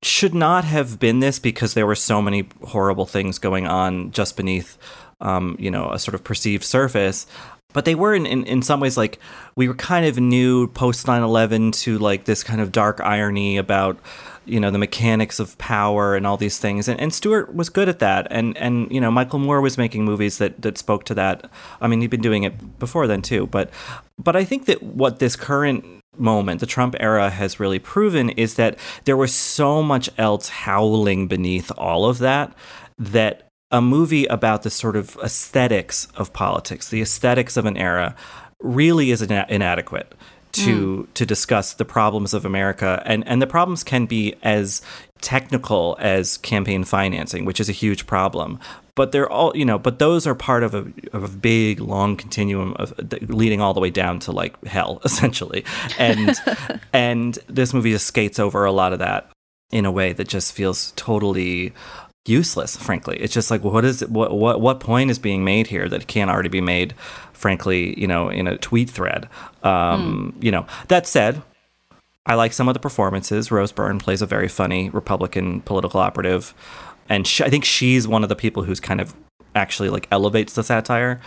should 0.00 0.32
not 0.32 0.64
have 0.64 1.00
been 1.00 1.18
this 1.18 1.40
because 1.40 1.74
there 1.74 1.84
were 1.84 1.96
so 1.96 2.22
many 2.22 2.48
horrible 2.62 3.04
things 3.04 3.40
going 3.40 3.66
on 3.66 4.12
just 4.12 4.36
beneath 4.36 4.78
um, 5.20 5.56
you 5.58 5.70
know, 5.70 5.90
a 5.90 5.98
sort 5.98 6.14
of 6.14 6.22
perceived 6.22 6.62
surface 6.62 7.26
but 7.74 7.84
they 7.84 7.94
were 7.94 8.14
in, 8.14 8.24
in, 8.24 8.44
in 8.44 8.62
some 8.62 8.80
ways 8.80 8.96
like 8.96 9.18
we 9.54 9.68
were 9.68 9.74
kind 9.74 10.06
of 10.06 10.18
new 10.18 10.68
post 10.68 11.06
9-11 11.06 11.72
to 11.82 11.98
like 11.98 12.24
this 12.24 12.42
kind 12.42 12.60
of 12.60 12.72
dark 12.72 13.00
irony 13.00 13.58
about 13.58 13.98
you 14.46 14.58
know 14.58 14.70
the 14.70 14.78
mechanics 14.78 15.38
of 15.38 15.56
power 15.58 16.16
and 16.16 16.26
all 16.26 16.38
these 16.38 16.58
things. 16.58 16.88
And, 16.88 16.98
and 16.98 17.12
stewart 17.12 17.54
was 17.54 17.68
good 17.68 17.88
at 17.88 17.98
that. 17.98 18.26
And 18.30 18.56
and 18.56 18.90
you 18.90 19.00
know 19.00 19.10
michael 19.10 19.38
moore 19.38 19.60
was 19.60 19.76
making 19.76 20.04
movies 20.04 20.38
that 20.38 20.62
that 20.62 20.78
spoke 20.78 21.04
to 21.04 21.14
that. 21.14 21.50
I 21.80 21.88
mean 21.88 22.00
he'd 22.00 22.10
been 22.10 22.22
doing 22.22 22.44
it 22.44 22.78
before 22.78 23.06
then 23.06 23.20
too. 23.20 23.46
But 23.46 23.70
but 24.18 24.34
i 24.34 24.44
think 24.44 24.64
that 24.64 24.82
what 24.82 25.18
this 25.18 25.36
current 25.36 25.84
moment 26.16 26.58
the 26.58 26.66
trump 26.66 26.96
era 26.98 27.30
has 27.30 27.60
really 27.60 27.78
proven 27.78 28.30
is 28.30 28.54
that 28.54 28.76
there 29.04 29.16
was 29.16 29.32
so 29.32 29.82
much 29.82 30.10
else 30.18 30.48
howling 30.48 31.28
beneath 31.28 31.70
all 31.78 32.06
of 32.06 32.18
that 32.18 32.52
that 32.98 33.47
a 33.70 33.80
movie 33.80 34.26
about 34.26 34.62
the 34.62 34.70
sort 34.70 34.96
of 34.96 35.16
aesthetics 35.22 36.08
of 36.16 36.32
politics, 36.32 36.88
the 36.88 37.02
aesthetics 37.02 37.56
of 37.56 37.66
an 37.66 37.76
era, 37.76 38.16
really 38.60 39.10
is 39.10 39.22
ina- 39.22 39.46
inadequate 39.48 40.14
to 40.52 41.06
mm. 41.08 41.14
to 41.14 41.26
discuss 41.26 41.74
the 41.74 41.84
problems 41.84 42.34
of 42.34 42.44
America, 42.44 43.02
and 43.04 43.26
and 43.28 43.42
the 43.42 43.46
problems 43.46 43.84
can 43.84 44.06
be 44.06 44.34
as 44.42 44.82
technical 45.20 45.96
as 46.00 46.38
campaign 46.38 46.84
financing, 46.84 47.44
which 47.44 47.60
is 47.60 47.68
a 47.68 47.72
huge 47.72 48.06
problem. 48.06 48.58
But 48.94 49.12
they're 49.12 49.30
all 49.30 49.56
you 49.56 49.64
know, 49.64 49.78
but 49.78 49.98
those 49.98 50.26
are 50.26 50.34
part 50.34 50.62
of 50.62 50.74
a 50.74 50.90
of 51.12 51.24
a 51.24 51.28
big 51.28 51.80
long 51.80 52.16
continuum 52.16 52.74
of 52.74 52.94
leading 53.28 53.60
all 53.60 53.74
the 53.74 53.80
way 53.80 53.90
down 53.90 54.18
to 54.20 54.32
like 54.32 54.62
hell, 54.64 55.00
essentially. 55.04 55.64
And 55.98 56.34
and 56.92 57.38
this 57.46 57.74
movie 57.74 57.92
just 57.92 58.06
skates 58.06 58.38
over 58.38 58.64
a 58.64 58.72
lot 58.72 58.92
of 58.92 58.98
that 59.00 59.30
in 59.70 59.84
a 59.84 59.92
way 59.92 60.14
that 60.14 60.26
just 60.28 60.54
feels 60.54 60.92
totally 60.96 61.74
useless 62.28 62.76
frankly 62.76 63.16
it's 63.18 63.32
just 63.32 63.50
like 63.50 63.62
what 63.64 63.84
is 63.84 64.02
it, 64.02 64.10
what 64.10 64.32
what 64.32 64.60
what 64.60 64.80
point 64.80 65.10
is 65.10 65.18
being 65.18 65.44
made 65.44 65.66
here 65.66 65.88
that 65.88 66.06
can't 66.06 66.30
already 66.30 66.48
be 66.48 66.60
made 66.60 66.92
frankly 67.32 67.98
you 67.98 68.06
know 68.06 68.28
in 68.28 68.46
a 68.46 68.56
tweet 68.58 68.90
thread 68.90 69.28
um 69.62 70.34
mm. 70.36 70.44
you 70.44 70.50
know 70.50 70.66
that 70.88 71.06
said 71.06 71.42
i 72.26 72.34
like 72.34 72.52
some 72.52 72.68
of 72.68 72.74
the 72.74 72.80
performances 72.80 73.50
rose 73.50 73.72
byrne 73.72 73.98
plays 73.98 74.22
a 74.22 74.26
very 74.26 74.48
funny 74.48 74.90
republican 74.90 75.60
political 75.62 76.00
operative 76.00 76.54
and 77.08 77.26
she, 77.26 77.44
i 77.44 77.50
think 77.50 77.64
she's 77.64 78.06
one 78.06 78.22
of 78.22 78.28
the 78.28 78.36
people 78.36 78.62
who's 78.64 78.80
kind 78.80 79.00
of 79.00 79.14
actually 79.54 79.88
like 79.88 80.06
elevates 80.10 80.54
the 80.54 80.62
satire 80.62 81.20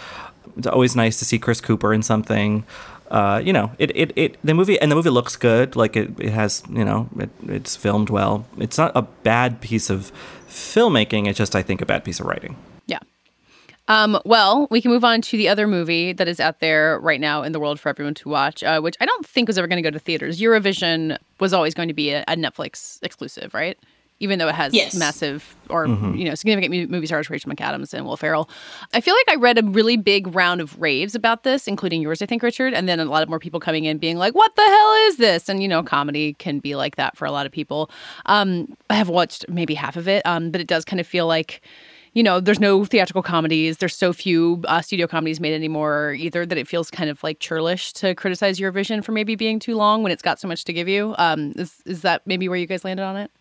it's 0.58 0.68
always 0.68 0.96
nice 0.96 1.18
to 1.20 1.26
see 1.26 1.40
chris 1.40 1.62
cooper 1.62 1.94
in 1.94 2.04
something 2.04 2.64
uh, 3.12 3.42
you 3.44 3.52
know, 3.52 3.72
it, 3.78 3.92
it, 3.94 4.14
it, 4.16 4.38
the 4.42 4.54
movie, 4.54 4.80
and 4.80 4.90
the 4.90 4.96
movie 4.96 5.10
looks 5.10 5.36
good. 5.36 5.76
Like 5.76 5.98
it, 5.98 6.18
it 6.18 6.30
has, 6.30 6.64
you 6.70 6.86
know, 6.86 7.10
it, 7.20 7.30
it's 7.46 7.76
filmed 7.76 8.10
well. 8.10 8.46
It's 8.58 8.78
not 8.78 8.94
a 8.96 9.02
bad 9.02 9.60
piece 9.60 9.90
of 9.90 10.14
filmmaking. 10.52 11.28
It's 11.28 11.38
just, 11.38 11.56
I 11.56 11.64
think, 11.64 11.82
a 11.82 11.86
bad 11.86 12.04
piece 12.04 12.20
of 12.20 12.26
writing. 12.26 12.56
Yeah. 12.86 13.00
Um, 13.88 14.20
well, 14.26 14.68
we 14.70 14.82
can 14.82 14.92
move 14.92 15.04
on 15.04 15.22
to 15.22 15.38
the 15.38 15.50
other 15.50 15.68
movie 15.68 16.14
that 16.14 16.28
is 16.28 16.40
out 16.40 16.60
there 16.60 17.00
right 17.00 17.20
now 17.20 17.44
in 17.44 17.52
the 17.52 17.60
world 17.60 17.80
for 17.80 17.90
everyone 17.90 18.14
to 18.16 18.30
watch, 18.30 18.64
uh, 18.64 18.80
which 18.80 18.96
I 19.02 19.06
don't 19.06 19.26
think 19.26 19.48
was 19.48 19.58
ever 19.58 19.68
going 19.68 19.82
to 19.84 19.90
go 19.90 19.92
to 19.92 20.00
theaters. 20.00 20.40
Eurovision 20.40 21.18
was 21.40 21.54
always 21.54 21.74
going 21.74 21.88
to 21.88 21.94
be 21.94 22.12
a, 22.12 22.24
a 22.28 22.36
Netflix 22.36 23.00
exclusive, 23.02 23.54
right? 23.54 23.78
Even 24.22 24.40
though 24.40 24.48
it 24.48 24.56
has 24.56 24.74
Yes. 24.74 24.94
massive 24.96 25.56
or 25.70 25.88
Mhm. 25.88 26.18
you 26.18 26.26
know 26.26 26.36
significant 26.36 26.90
movie 26.90 27.06
stars 27.08 27.30
Rachel 27.30 27.52
McAdams 27.52 27.94
and 27.94 28.06
Will 28.06 28.16
Ferrell. 28.18 28.50
I 28.94 29.02
feel 29.02 29.14
like 29.16 29.36
I 29.36 29.40
read 29.40 29.58
a 29.58 29.64
really 29.64 29.98
big 29.98 30.34
round 30.36 30.62
of 30.62 30.80
raves 30.80 31.16
about 31.16 31.44
this, 31.44 31.68
including 31.68 32.02
yours, 32.02 32.22
I 32.22 32.26
think, 32.28 32.44
Richard, 32.44 32.74
and 32.74 32.88
then 32.88 33.00
a 33.00 33.06
lot 33.06 33.24
of 33.24 33.30
more 33.30 33.40
people 33.40 33.60
coming 33.60 33.86
in 33.86 33.98
being 33.98 34.18
like, 34.18 34.36
"What 34.36 34.56
the 34.56 34.62
hell 34.64 34.94
is 35.10 35.18
this?" 35.18 35.50
And 35.50 35.62
you 35.62 35.68
know, 35.68 35.82
comedy 35.84 36.34
can 36.40 36.60
be 36.60 36.76
like 36.76 36.96
that 36.98 37.18
for 37.18 37.26
a 37.26 37.32
lot 37.32 37.46
of 37.46 37.52
people. 37.52 37.90
Um, 38.28 38.76
I 38.90 38.96
have 38.96 39.10
watched 39.10 39.46
maybe 39.50 39.74
half 39.74 39.96
of 39.98 40.08
it, 40.08 40.26
um, 40.26 40.52
but 40.52 40.62
it 40.62 40.68
does 40.68 40.86
kind 40.86 41.00
of 41.00 41.08
feel 41.08 41.28
like 41.28 41.62
you 42.14 42.24
know, 42.24 42.42
there's 42.42 42.60
no 42.60 42.84
theatrical 42.84 43.24
comedies. 43.24 43.78
There's 43.78 43.96
so 43.96 44.12
few 44.12 44.62
uh, 44.68 44.82
studio 44.82 45.08
comedies 45.08 45.40
made 45.40 45.54
anymore 45.54 46.14
either 46.20 46.46
that 46.46 46.58
it 46.58 46.68
feels 46.68 46.92
kind 46.92 47.10
of 47.10 47.24
like 47.24 47.40
churlish 47.40 47.94
to 47.94 48.14
criticize 48.16 48.60
Eurovision 48.60 49.02
for 49.02 49.14
maybe 49.14 49.36
being 49.36 49.60
too 49.60 49.78
long 49.78 50.04
when 50.04 50.12
it's 50.12 50.22
got 50.22 50.38
so 50.38 50.46
much 50.46 50.66
to 50.66 50.74
give 50.74 50.90
you. 50.90 51.16
Um, 51.18 51.54
is, 51.56 51.76
is 51.86 52.02
that 52.02 52.22
maybe 52.28 52.50
where 52.50 52.58
you 52.58 52.68
guys 52.68 52.84
landed 52.84 53.04
on 53.04 53.16
it? 53.16 53.32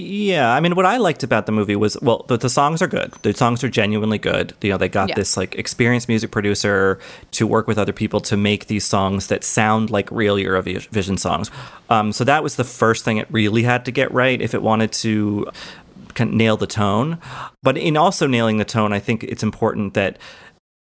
Yeah, 0.00 0.52
I 0.54 0.60
mean, 0.60 0.76
what 0.76 0.86
I 0.86 0.96
liked 0.98 1.24
about 1.24 1.46
the 1.46 1.52
movie 1.52 1.74
was, 1.74 1.96
well, 2.00 2.24
the, 2.28 2.36
the 2.36 2.48
songs 2.48 2.80
are 2.80 2.86
good. 2.86 3.12
The 3.22 3.34
songs 3.34 3.64
are 3.64 3.68
genuinely 3.68 4.18
good. 4.18 4.54
You 4.62 4.70
know, 4.70 4.76
they 4.76 4.88
got 4.88 5.08
Yeah. 5.08 5.16
this 5.16 5.36
like 5.36 5.56
experienced 5.56 6.08
music 6.08 6.30
producer 6.30 7.00
to 7.32 7.46
work 7.46 7.66
with 7.66 7.78
other 7.78 7.92
people 7.92 8.20
to 8.20 8.36
make 8.36 8.66
these 8.66 8.84
songs 8.84 9.26
that 9.26 9.42
sound 9.42 9.90
like 9.90 10.08
real 10.12 10.36
Eurovision 10.36 11.18
songs. 11.18 11.50
Um, 11.90 12.12
so 12.12 12.22
that 12.24 12.42
was 12.44 12.54
the 12.56 12.64
first 12.64 13.04
thing 13.04 13.16
it 13.16 13.26
really 13.30 13.64
had 13.64 13.84
to 13.86 13.90
get 13.90 14.12
right 14.12 14.40
if 14.40 14.54
it 14.54 14.62
wanted 14.62 14.92
to 14.92 15.48
kind 16.14 16.30
of 16.30 16.36
nail 16.36 16.56
the 16.56 16.66
tone. 16.68 17.18
But 17.62 17.76
in 17.76 17.96
also 17.96 18.26
nailing 18.28 18.58
the 18.58 18.64
tone, 18.64 18.92
I 18.92 19.00
think 19.00 19.24
it's 19.24 19.42
important 19.42 19.94
that 19.94 20.16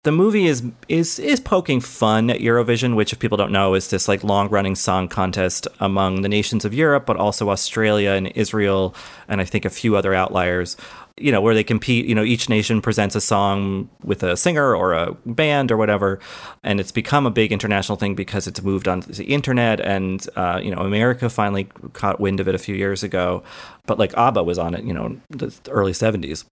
the 0.04 0.12
movie 0.12 0.46
is 0.46 0.64
is 0.88 1.18
is 1.20 1.38
poking 1.38 1.80
fun 1.80 2.28
at 2.28 2.40
Eurovision, 2.40 2.96
which 2.96 3.12
if 3.12 3.20
people 3.20 3.38
don't 3.38 3.52
know 3.52 3.74
is 3.74 3.88
this 3.88 4.08
like 4.08 4.24
long 4.24 4.48
running 4.48 4.74
song 4.74 5.06
contest 5.06 5.68
among 5.78 6.22
the 6.22 6.28
nations 6.28 6.64
of 6.64 6.74
Europe, 6.74 7.06
but 7.06 7.16
also 7.16 7.50
Australia 7.50 8.10
and 8.10 8.26
Israel, 8.28 8.96
and 9.28 9.40
I 9.40 9.44
think 9.44 9.64
a 9.64 9.70
few 9.70 9.96
other 9.96 10.12
outliers. 10.12 10.76
You 11.20 11.30
know, 11.30 11.42
where 11.42 11.54
they 11.54 11.62
compete. 11.62 12.06
You 12.06 12.14
know, 12.14 12.24
each 12.24 12.48
nation 12.48 12.80
presents 12.80 13.14
a 13.14 13.20
song 13.20 13.88
with 14.02 14.22
a 14.22 14.36
singer 14.36 14.74
or 14.74 14.94
a 14.94 15.12
band 15.26 15.70
or 15.70 15.76
whatever, 15.76 16.18
and 16.64 16.80
it's 16.80 16.90
become 16.90 17.26
a 17.26 17.30
big 17.30 17.52
international 17.52 17.96
thing 17.96 18.14
because 18.14 18.46
it's 18.46 18.62
moved 18.62 18.88
onto 18.88 19.12
the 19.12 19.24
internet, 19.24 19.78
and 19.78 20.26
uh, 20.34 20.58
you 20.60 20.74
know, 20.74 20.80
America 20.80 21.28
finally 21.28 21.64
caught 21.92 22.18
wind 22.18 22.40
of 22.40 22.48
it 22.48 22.54
a 22.54 22.58
few 22.58 22.74
years 22.74 23.02
ago. 23.04 23.42
But 23.86 23.98
like 23.98 24.16
ABBA 24.16 24.42
was 24.42 24.58
on 24.58 24.74
it, 24.74 24.84
you 24.84 24.94
know, 24.94 25.20
the 25.28 25.54
early 25.68 25.92
'70s. 25.92 26.44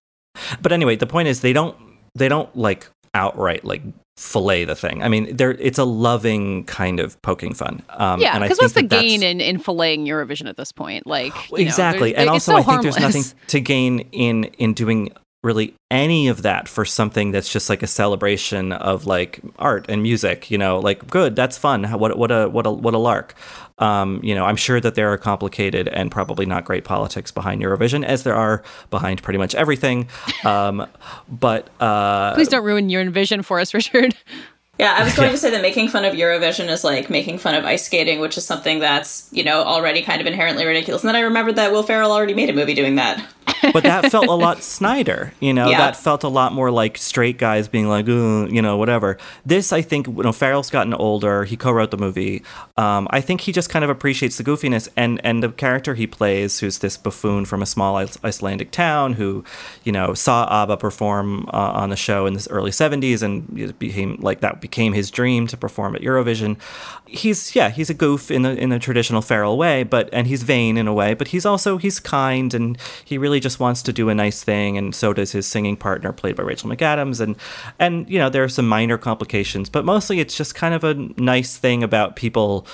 But 0.61 0.71
anyway, 0.71 0.95
the 0.95 1.07
point 1.07 1.27
is 1.27 1.41
they 1.41 1.53
don't 1.53 1.75
they 2.15 2.29
don't 2.29 2.55
like 2.55 2.87
outright 3.13 3.63
like 3.65 3.81
fillet 4.17 4.65
the 4.65 4.75
thing. 4.75 5.01
I 5.01 5.07
mean, 5.09 5.35
there 5.35 5.51
it's 5.51 5.79
a 5.79 5.83
loving 5.83 6.63
kind 6.65 6.99
of 6.99 7.19
poking 7.21 7.53
fun. 7.53 7.81
Um, 7.89 8.19
yeah, 8.21 8.37
because 8.39 8.59
what's 8.59 8.73
the 8.73 8.83
that 8.83 9.01
gain 9.01 9.23
in, 9.23 9.41
in 9.41 9.59
filleting 9.59 10.05
Eurovision 10.05 10.47
at 10.47 10.57
this 10.57 10.71
point? 10.71 11.07
Like 11.07 11.33
you 11.51 11.57
know, 11.57 11.61
exactly, 11.63 12.11
there's- 12.11 12.21
and 12.21 12.29
also 12.29 12.51
so 12.53 12.57
I 12.57 12.63
think 12.63 12.81
there's 12.83 12.99
nothing 12.99 13.23
to 13.47 13.59
gain 13.61 13.99
in 14.11 14.43
in 14.59 14.73
doing 14.73 15.11
really 15.43 15.73
any 15.89 16.27
of 16.27 16.43
that 16.43 16.67
for 16.67 16.85
something 16.85 17.31
that's 17.31 17.51
just 17.51 17.69
like 17.69 17.81
a 17.81 17.87
celebration 17.87 18.71
of 18.71 19.05
like 19.05 19.41
art 19.57 19.85
and 19.89 20.03
music. 20.03 20.51
You 20.51 20.57
know, 20.57 20.79
like 20.79 21.07
good, 21.07 21.35
that's 21.35 21.57
fun. 21.57 21.83
What 21.83 22.17
what 22.17 22.31
a 22.31 22.47
what 22.47 22.65
a 22.65 22.71
what 22.71 22.93
a 22.93 22.97
lark. 22.97 23.35
Um, 23.79 24.19
you 24.23 24.35
know, 24.35 24.45
I'm 24.45 24.55
sure 24.55 24.79
that 24.79 24.93
there 24.93 25.11
are 25.11 25.17
complicated 25.17 25.87
and 25.87 26.11
probably 26.11 26.45
not 26.45 26.65
great 26.65 26.83
politics 26.83 27.31
behind 27.31 27.63
Eurovision, 27.63 28.05
as 28.05 28.21
there 28.23 28.35
are 28.35 28.61
behind 28.91 29.23
pretty 29.23 29.39
much 29.39 29.55
everything. 29.55 30.07
Um, 30.45 30.87
but 31.27 31.69
uh, 31.81 32.35
Please 32.35 32.47
don't 32.47 32.63
ruin 32.63 32.89
Eurovision 32.89 33.43
for 33.43 33.59
us, 33.59 33.73
Richard. 33.73 34.15
Yeah, 34.81 34.95
I 34.97 35.03
was 35.03 35.13
going 35.13 35.29
to 35.29 35.37
say 35.37 35.51
that 35.51 35.61
making 35.61 35.89
fun 35.89 36.05
of 36.05 36.15
Eurovision 36.15 36.67
is 36.67 36.83
like 36.83 37.07
making 37.07 37.37
fun 37.37 37.53
of 37.53 37.65
ice 37.65 37.85
skating, 37.85 38.19
which 38.19 38.35
is 38.35 38.45
something 38.45 38.79
that's, 38.79 39.29
you 39.31 39.43
know, 39.43 39.61
already 39.61 40.01
kind 40.01 40.19
of 40.19 40.25
inherently 40.25 40.65
ridiculous. 40.65 41.03
And 41.03 41.09
then 41.09 41.15
I 41.15 41.19
remembered 41.19 41.57
that 41.57 41.71
Will 41.71 41.83
Ferrell 41.83 42.11
already 42.11 42.33
made 42.33 42.49
a 42.49 42.53
movie 42.53 42.73
doing 42.73 42.95
that. 42.95 43.23
but 43.73 43.83
that 43.83 44.11
felt 44.11 44.25
a 44.25 44.31
lot 44.33 44.63
Snyder, 44.63 45.33
you 45.39 45.53
know. 45.53 45.69
Yeah. 45.69 45.77
That 45.77 45.97
felt 45.97 46.23
a 46.23 46.27
lot 46.29 46.53
more 46.53 46.71
like 46.71 46.97
straight 46.97 47.37
guys 47.37 47.67
being 47.67 47.87
like, 47.89 48.07
you 48.07 48.61
know, 48.61 48.75
whatever. 48.77 49.19
This, 49.45 49.71
I 49.71 49.83
think, 49.83 50.07
you 50.07 50.23
know, 50.23 50.31
Ferrell's 50.31 50.71
gotten 50.71 50.95
older. 50.95 51.43
He 51.43 51.57
co-wrote 51.57 51.91
the 51.91 51.97
movie. 51.97 52.43
Um, 52.77 53.07
I 53.11 53.21
think 53.21 53.41
he 53.41 53.51
just 53.51 53.69
kind 53.69 53.83
of 53.85 53.91
appreciates 53.91 54.37
the 54.37 54.43
goofiness 54.43 54.87
and 54.97 55.21
and 55.23 55.43
the 55.43 55.49
character 55.49 55.93
he 55.93 56.07
plays, 56.07 56.59
who's 56.59 56.79
this 56.79 56.97
buffoon 56.97 57.45
from 57.45 57.61
a 57.61 57.67
small 57.67 57.97
Ice- 57.97 58.17
Icelandic 58.23 58.71
town 58.71 59.13
who, 59.13 59.43
you 59.83 59.91
know, 59.91 60.15
saw 60.15 60.47
ABBA 60.63 60.77
perform 60.77 61.47
uh, 61.53 61.71
on 61.81 61.91
the 61.91 61.95
show 61.95 62.25
in 62.25 62.33
the 62.33 62.47
early 62.49 62.71
'70s 62.71 63.21
and 63.21 63.77
became 63.77 64.17
like 64.21 64.39
that 64.39 64.61
became 64.71 64.93
his 64.93 65.11
dream 65.11 65.47
to 65.47 65.57
perform 65.57 65.95
at 65.95 66.01
Eurovision. 66.01 66.57
He's 67.05 67.53
yeah, 67.53 67.69
he's 67.69 67.89
a 67.89 67.93
goof 67.93 68.31
in 68.31 68.45
a 68.45 68.53
in 68.53 68.69
the 68.69 68.79
traditional 68.79 69.21
Ferrell 69.21 69.57
way, 69.57 69.83
but 69.83 70.09
and 70.13 70.27
he's 70.27 70.43
vain 70.43 70.77
in 70.77 70.87
a 70.87 70.93
way, 70.93 71.13
but 71.13 71.27
he's 71.27 71.45
also 71.45 71.77
he's 71.77 71.99
kind 71.99 72.53
and 72.53 72.77
he 73.03 73.17
really 73.17 73.41
just 73.41 73.59
wants 73.59 73.81
to 73.83 73.91
do 73.91 74.07
a 74.07 74.15
nice 74.15 74.43
thing, 74.43 74.77
and 74.77 74.95
so 74.95 75.11
does 75.11 75.33
his 75.33 75.45
singing 75.45 75.75
partner, 75.75 76.13
played 76.13 76.37
by 76.37 76.43
Rachel 76.43 76.69
McAdams, 76.69 77.19
and 77.19 77.35
and 77.79 78.09
you 78.09 78.17
know 78.17 78.29
there 78.29 78.43
are 78.43 78.49
some 78.49 78.67
minor 78.67 78.97
complications, 78.97 79.69
but 79.69 79.83
mostly 79.83 80.21
it's 80.21 80.37
just 80.37 80.55
kind 80.55 80.73
of 80.73 80.83
a 80.85 80.93
nice 81.17 81.57
thing 81.57 81.83
about 81.83 82.15
people 82.15 82.65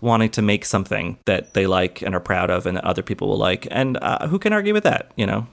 wanting 0.00 0.30
to 0.30 0.40
make 0.40 0.64
something 0.64 1.18
that 1.26 1.52
they 1.52 1.66
like 1.66 2.00
and 2.00 2.14
are 2.14 2.20
proud 2.20 2.50
of, 2.50 2.64
and 2.64 2.78
that 2.78 2.84
other 2.84 3.02
people 3.02 3.28
will 3.28 3.36
like, 3.36 3.68
and 3.70 3.98
uh, 4.00 4.26
who 4.28 4.38
can 4.38 4.54
argue 4.54 4.72
with 4.72 4.84
that, 4.84 5.12
you 5.16 5.26
know? 5.26 5.46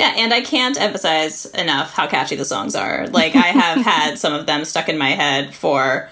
Yeah, 0.00 0.14
and 0.16 0.32
I 0.32 0.40
can't 0.40 0.80
emphasize 0.80 1.44
enough 1.44 1.92
how 1.92 2.06
catchy 2.06 2.34
the 2.34 2.46
songs 2.46 2.74
are. 2.74 3.06
Like, 3.08 3.36
I 3.36 3.48
have 3.48 3.84
had 3.84 4.18
some 4.18 4.32
of 4.32 4.46
them 4.46 4.64
stuck 4.64 4.88
in 4.88 4.96
my 4.96 5.10
head 5.10 5.54
for 5.54 6.08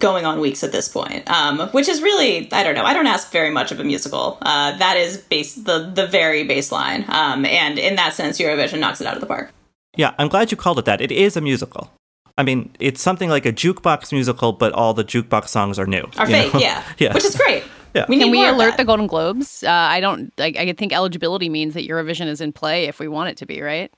going 0.00 0.26
on 0.26 0.40
weeks 0.40 0.64
at 0.64 0.72
this 0.72 0.88
point, 0.88 1.30
um, 1.30 1.60
which 1.68 1.86
is 1.86 2.02
really, 2.02 2.52
I 2.52 2.64
don't 2.64 2.74
know, 2.74 2.82
I 2.82 2.92
don't 2.92 3.06
ask 3.06 3.30
very 3.30 3.50
much 3.50 3.70
of 3.70 3.78
a 3.78 3.84
musical. 3.84 4.38
Uh, 4.42 4.76
that 4.78 4.96
is 4.96 5.18
base, 5.18 5.54
the, 5.54 5.88
the 5.94 6.08
very 6.08 6.48
baseline. 6.48 7.08
Um, 7.08 7.44
and 7.44 7.78
in 7.78 7.94
that 7.94 8.14
sense, 8.14 8.40
Eurovision 8.40 8.80
knocks 8.80 9.00
it 9.00 9.06
out 9.06 9.14
of 9.14 9.20
the 9.20 9.26
park. 9.26 9.52
Yeah, 9.96 10.14
I'm 10.18 10.26
glad 10.26 10.50
you 10.50 10.56
called 10.56 10.80
it 10.80 10.84
that. 10.86 11.00
It 11.00 11.12
is 11.12 11.36
a 11.36 11.40
musical. 11.40 11.92
I 12.36 12.42
mean, 12.42 12.74
it's 12.80 13.00
something 13.00 13.30
like 13.30 13.46
a 13.46 13.52
jukebox 13.52 14.12
musical, 14.12 14.52
but 14.52 14.72
all 14.72 14.94
the 14.94 15.04
jukebox 15.04 15.46
songs 15.46 15.78
are 15.78 15.86
new. 15.86 16.10
Are 16.16 16.28
you 16.28 16.50
fake, 16.50 16.54
yeah. 16.60 16.82
yeah. 16.98 17.14
Which 17.14 17.24
is 17.24 17.36
great. 17.36 17.62
Yeah. 17.94 18.06
We 18.08 18.16
need 18.16 18.24
Can 18.24 18.30
we 18.32 18.46
alert 18.46 18.76
the 18.76 18.84
Golden 18.84 19.06
Globes? 19.06 19.62
Uh, 19.62 19.70
I 19.70 20.00
don't. 20.00 20.32
I, 20.38 20.52
I 20.56 20.72
think 20.72 20.92
eligibility 20.92 21.48
means 21.48 21.74
that 21.74 21.88
Eurovision 21.88 22.26
is 22.26 22.40
in 22.40 22.52
play 22.52 22.84
if 22.84 22.98
we 22.98 23.08
want 23.08 23.30
it 23.30 23.36
to 23.38 23.46
be, 23.46 23.60
right? 23.60 23.92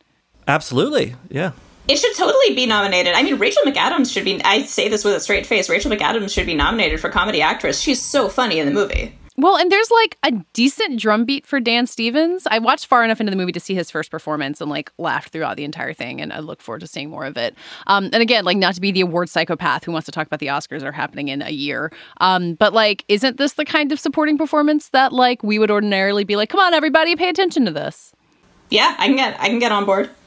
Absolutely. 0.48 1.14
Yeah. 1.28 1.52
It 1.88 1.96
should 1.96 2.14
totally 2.16 2.54
be 2.54 2.66
nominated. 2.66 3.14
I 3.14 3.22
mean, 3.22 3.38
Rachel 3.38 3.62
McAdams 3.64 4.12
should 4.12 4.24
be. 4.24 4.40
I 4.44 4.62
say 4.62 4.88
this 4.88 5.04
with 5.04 5.14
a 5.14 5.20
straight 5.20 5.46
face. 5.46 5.68
Rachel 5.68 5.90
McAdams 5.90 6.32
should 6.32 6.46
be 6.46 6.54
nominated 6.54 7.00
for 7.00 7.08
comedy 7.08 7.42
actress. 7.42 7.80
She's 7.80 8.00
so 8.00 8.28
funny 8.28 8.58
in 8.58 8.66
the 8.66 8.72
movie. 8.72 9.18
Well, 9.40 9.56
and 9.56 9.72
there's 9.72 9.90
like 9.90 10.18
a 10.22 10.32
decent 10.52 11.00
drum 11.00 11.24
beat 11.24 11.46
for 11.46 11.60
Dan 11.60 11.86
Stevens. 11.86 12.46
I 12.50 12.58
watched 12.58 12.84
far 12.84 13.02
enough 13.02 13.20
into 13.20 13.30
the 13.30 13.36
movie 13.36 13.52
to 13.52 13.60
see 13.60 13.74
his 13.74 13.90
first 13.90 14.10
performance 14.10 14.60
and 14.60 14.70
like 14.70 14.92
laughed 14.98 15.32
throughout 15.32 15.56
the 15.56 15.64
entire 15.64 15.94
thing, 15.94 16.20
and 16.20 16.30
I 16.30 16.40
look 16.40 16.60
forward 16.60 16.80
to 16.80 16.86
seeing 16.86 17.08
more 17.08 17.24
of 17.24 17.38
it. 17.38 17.54
Um, 17.86 18.10
and 18.12 18.16
again, 18.16 18.44
like 18.44 18.58
not 18.58 18.74
to 18.74 18.82
be 18.82 18.92
the 18.92 19.00
award 19.00 19.30
psychopath 19.30 19.84
who 19.84 19.92
wants 19.92 20.04
to 20.04 20.12
talk 20.12 20.26
about 20.26 20.40
the 20.40 20.48
Oscars 20.48 20.80
that 20.80 20.86
are 20.88 20.92
happening 20.92 21.28
in 21.28 21.40
a 21.40 21.48
year, 21.48 21.90
um, 22.20 22.52
but 22.54 22.74
like, 22.74 23.02
isn't 23.08 23.38
this 23.38 23.54
the 23.54 23.64
kind 23.64 23.92
of 23.92 23.98
supporting 23.98 24.36
performance 24.36 24.90
that 24.90 25.10
like 25.10 25.42
we 25.42 25.58
would 25.58 25.70
ordinarily 25.70 26.24
be 26.24 26.36
like, 26.36 26.50
come 26.50 26.60
on, 26.60 26.74
everybody, 26.74 27.16
pay 27.16 27.30
attention 27.30 27.64
to 27.64 27.70
this? 27.70 28.12
Yeah, 28.68 28.94
I 28.98 29.06
can 29.06 29.16
get. 29.16 29.40
I 29.40 29.48
can 29.48 29.58
get 29.58 29.72
on 29.72 29.86
board. 29.86 30.10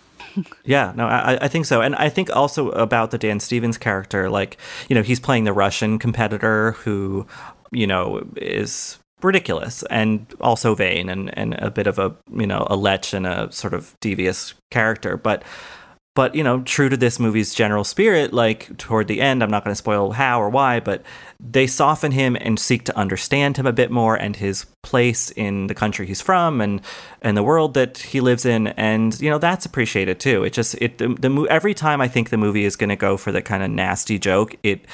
Yeah, 0.65 0.93
no, 0.96 1.05
I, 1.05 1.38
I 1.43 1.48
think 1.48 1.67
so. 1.67 1.82
And 1.82 1.93
I 1.96 2.10
think 2.10 2.36
also 2.36 2.70
about 2.72 3.12
the 3.12 3.20
Dan 3.20 3.39
Stevens 3.39 3.77
character, 3.77 4.32
like, 4.32 4.58
you 4.89 4.96
know, 4.96 5.03
he's 5.03 5.20
playing 5.20 5.43
the 5.43 5.53
Russian 5.53 6.00
competitor 6.00 6.72
who, 6.72 7.27
you 7.72 7.86
know, 7.86 8.24
is 8.38 8.98
ridiculous 9.24 9.84
and 9.89 10.25
also 10.42 10.75
vain 10.75 11.10
and, 11.10 11.36
and 11.38 11.56
a 11.56 11.72
bit 11.72 11.88
of 11.88 12.00
a, 12.00 12.15
you 12.36 12.48
know, 12.48 12.68
a 12.70 12.75
lech 12.75 13.13
and 13.13 13.25
a 13.25 13.51
sort 13.51 13.74
of 13.74 13.96
devious 14.00 14.53
character. 14.72 15.18
But, 15.18 15.44
but, 16.15 16.36
you 16.36 16.44
know, 16.44 16.62
true 16.62 16.89
to 16.89 16.98
this 16.98 17.20
movie's 17.20 17.53
general 17.53 17.84
spirit, 17.84 18.34
like 18.34 18.77
toward 18.77 19.08
the 19.08 19.20
end, 19.20 19.42
I'm 19.42 19.50
not 19.50 19.63
going 19.63 19.72
to 19.72 19.75
spoil 19.75 20.12
how 20.12 20.42
or 20.42 20.50
why, 20.50 20.80
but 20.80 21.03
they 21.39 21.68
soften 21.68 22.12
him 22.12 22.38
and 22.39 22.60
seek 22.60 22.84
to 22.86 22.98
understand 22.98 23.58
him 23.58 23.65
a 23.65 23.74
bit 23.74 23.92
more 23.92 24.15
and 24.15 24.36
his 24.36 24.65
place 24.84 25.32
in 25.32 25.68
the 25.68 25.74
country 25.74 26.06
he's 26.06 26.22
from 26.22 26.62
and 26.62 26.82
and 27.22 27.36
the 27.36 27.44
world 27.44 27.74
that 27.74 27.98
he 27.98 28.20
lives 28.22 28.46
in 28.46 28.68
and 28.68 29.20
you 29.20 29.30
know 29.30 29.38
that's 29.38 29.65
appreciated 29.65 30.20
too 30.20 30.44
it 30.44 30.51
just 30.51 30.75
it 30.82 30.98
the, 30.98 31.08
the 31.08 31.48
every 31.50 31.74
time 31.74 32.01
i 32.01 32.08
think 32.08 32.30
the 32.30 32.38
movie 32.38 32.65
is 32.65 32.75
going 32.75 32.89
to 32.89 32.96
go 32.96 33.15
for 33.15 33.32
the 33.32 33.42
kind 33.42 33.63
of 33.63 33.70
nasty 33.72 34.20
joke 34.20 34.56
it 34.62 34.86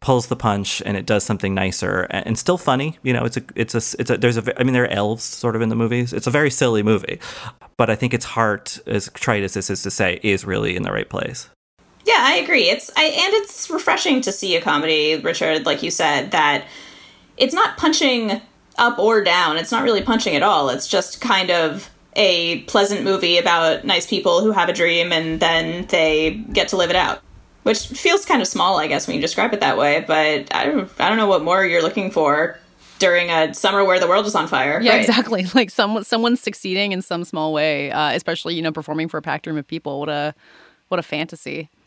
pulls 0.00 0.26
the 0.26 0.36
punch 0.36 0.82
and 0.84 0.96
it 0.96 1.06
does 1.06 1.24
something 1.24 1.54
nicer 1.54 2.06
and, 2.10 2.38
still 2.38 2.58
funny 2.58 2.98
you 3.02 3.12
know 3.12 3.24
it's 3.24 3.36
a 3.36 3.42
it's 3.54 3.74
a 3.74 4.00
it's 4.00 4.10
a 4.10 4.18
there's 4.18 4.36
a 4.36 4.60
I 4.60 4.62
mean 4.62 4.74
there 4.74 4.84
are 4.84 4.88
elves 4.88 5.24
sort 5.24 5.56
of 5.56 5.62
in 5.62 5.70
the 5.70 5.74
movies 5.74 6.12
it's 6.12 6.26
a 6.26 6.30
very 6.30 6.50
silly 6.50 6.82
movie 6.82 7.18
but 7.78 7.88
i 7.88 7.94
think 7.94 8.12
its 8.12 8.26
heart 8.26 8.78
as 8.86 9.10
trite 9.14 9.42
as 9.42 9.54
this 9.54 9.70
is 9.70 9.82
to 9.82 9.90
say 9.90 10.20
is 10.22 10.44
really 10.44 10.76
in 10.76 10.82
the 10.82 10.92
right 10.92 11.08
place 11.08 11.48
Yeah, 12.06 12.20
I 12.20 12.36
agree. 12.36 12.70
It's 12.70 12.88
I, 12.96 13.04
and 13.04 13.34
it's 13.34 13.68
refreshing 13.68 14.20
to 14.20 14.30
see 14.30 14.54
a 14.54 14.60
comedy, 14.60 15.16
Richard, 15.16 15.66
like 15.66 15.82
you 15.82 15.90
said, 15.90 16.30
that 16.30 16.64
it's 17.36 17.52
not 17.52 17.76
punching 17.76 18.40
up 18.78 18.98
or 18.98 19.24
down. 19.24 19.56
It's 19.56 19.72
not 19.72 19.82
really 19.82 20.02
punching 20.02 20.36
at 20.36 20.42
all. 20.42 20.68
It's 20.68 20.86
just 20.86 21.20
kind 21.20 21.50
of 21.50 21.90
a 22.14 22.60
pleasant 22.62 23.02
movie 23.02 23.38
about 23.38 23.84
nice 23.84 24.06
people 24.06 24.40
who 24.40 24.52
have 24.52 24.68
a 24.68 24.72
dream 24.72 25.12
and 25.12 25.40
then 25.40 25.86
they 25.86 26.34
get 26.52 26.68
to 26.68 26.76
live 26.76 26.90
it 26.90 26.96
out. 26.96 27.22
Which 27.66 27.88
feels 27.88 28.24
kind 28.24 28.40
of 28.40 28.46
small, 28.46 28.78
I 28.78 28.86
guess, 28.86 29.08
when 29.08 29.16
you 29.16 29.20
describe 29.20 29.52
it 29.52 29.58
that 29.60 29.76
way. 29.76 30.04
But 30.06 30.54
I 30.54 30.66
don't, 30.66 30.90
I 31.00 31.08
don't 31.08 31.16
know 31.18 31.26
what 31.26 31.42
more 31.42 31.64
you're 31.64 31.82
looking 31.82 32.12
for 32.12 32.58
during 33.00 33.28
a 33.30 33.52
summer 33.54 33.84
where 33.84 33.98
the 33.98 34.06
world 34.06 34.24
is 34.24 34.36
on 34.36 34.46
fire. 34.46 34.80
Yeah, 34.80 34.92
right. 34.92 35.00
exactly. 35.00 35.46
Like 35.54 35.70
someone 35.70 36.04
someone's 36.04 36.40
succeeding 36.40 36.92
in 36.92 37.02
some 37.02 37.24
small 37.24 37.52
way, 37.52 37.90
uh, 37.90 38.12
especially 38.12 38.54
you 38.54 38.62
know 38.62 38.70
performing 38.70 39.08
for 39.08 39.18
a 39.18 39.22
packed 39.22 39.46
room 39.46 39.56
of 39.56 39.66
people. 39.66 39.98
What 39.98 40.08
a 40.08 40.34
what 40.88 41.00
a 41.00 41.02
fantasy. 41.02 41.68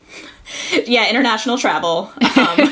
Yeah, 0.86 1.08
international 1.08 1.56
travel. 1.56 2.12
Um, 2.36 2.70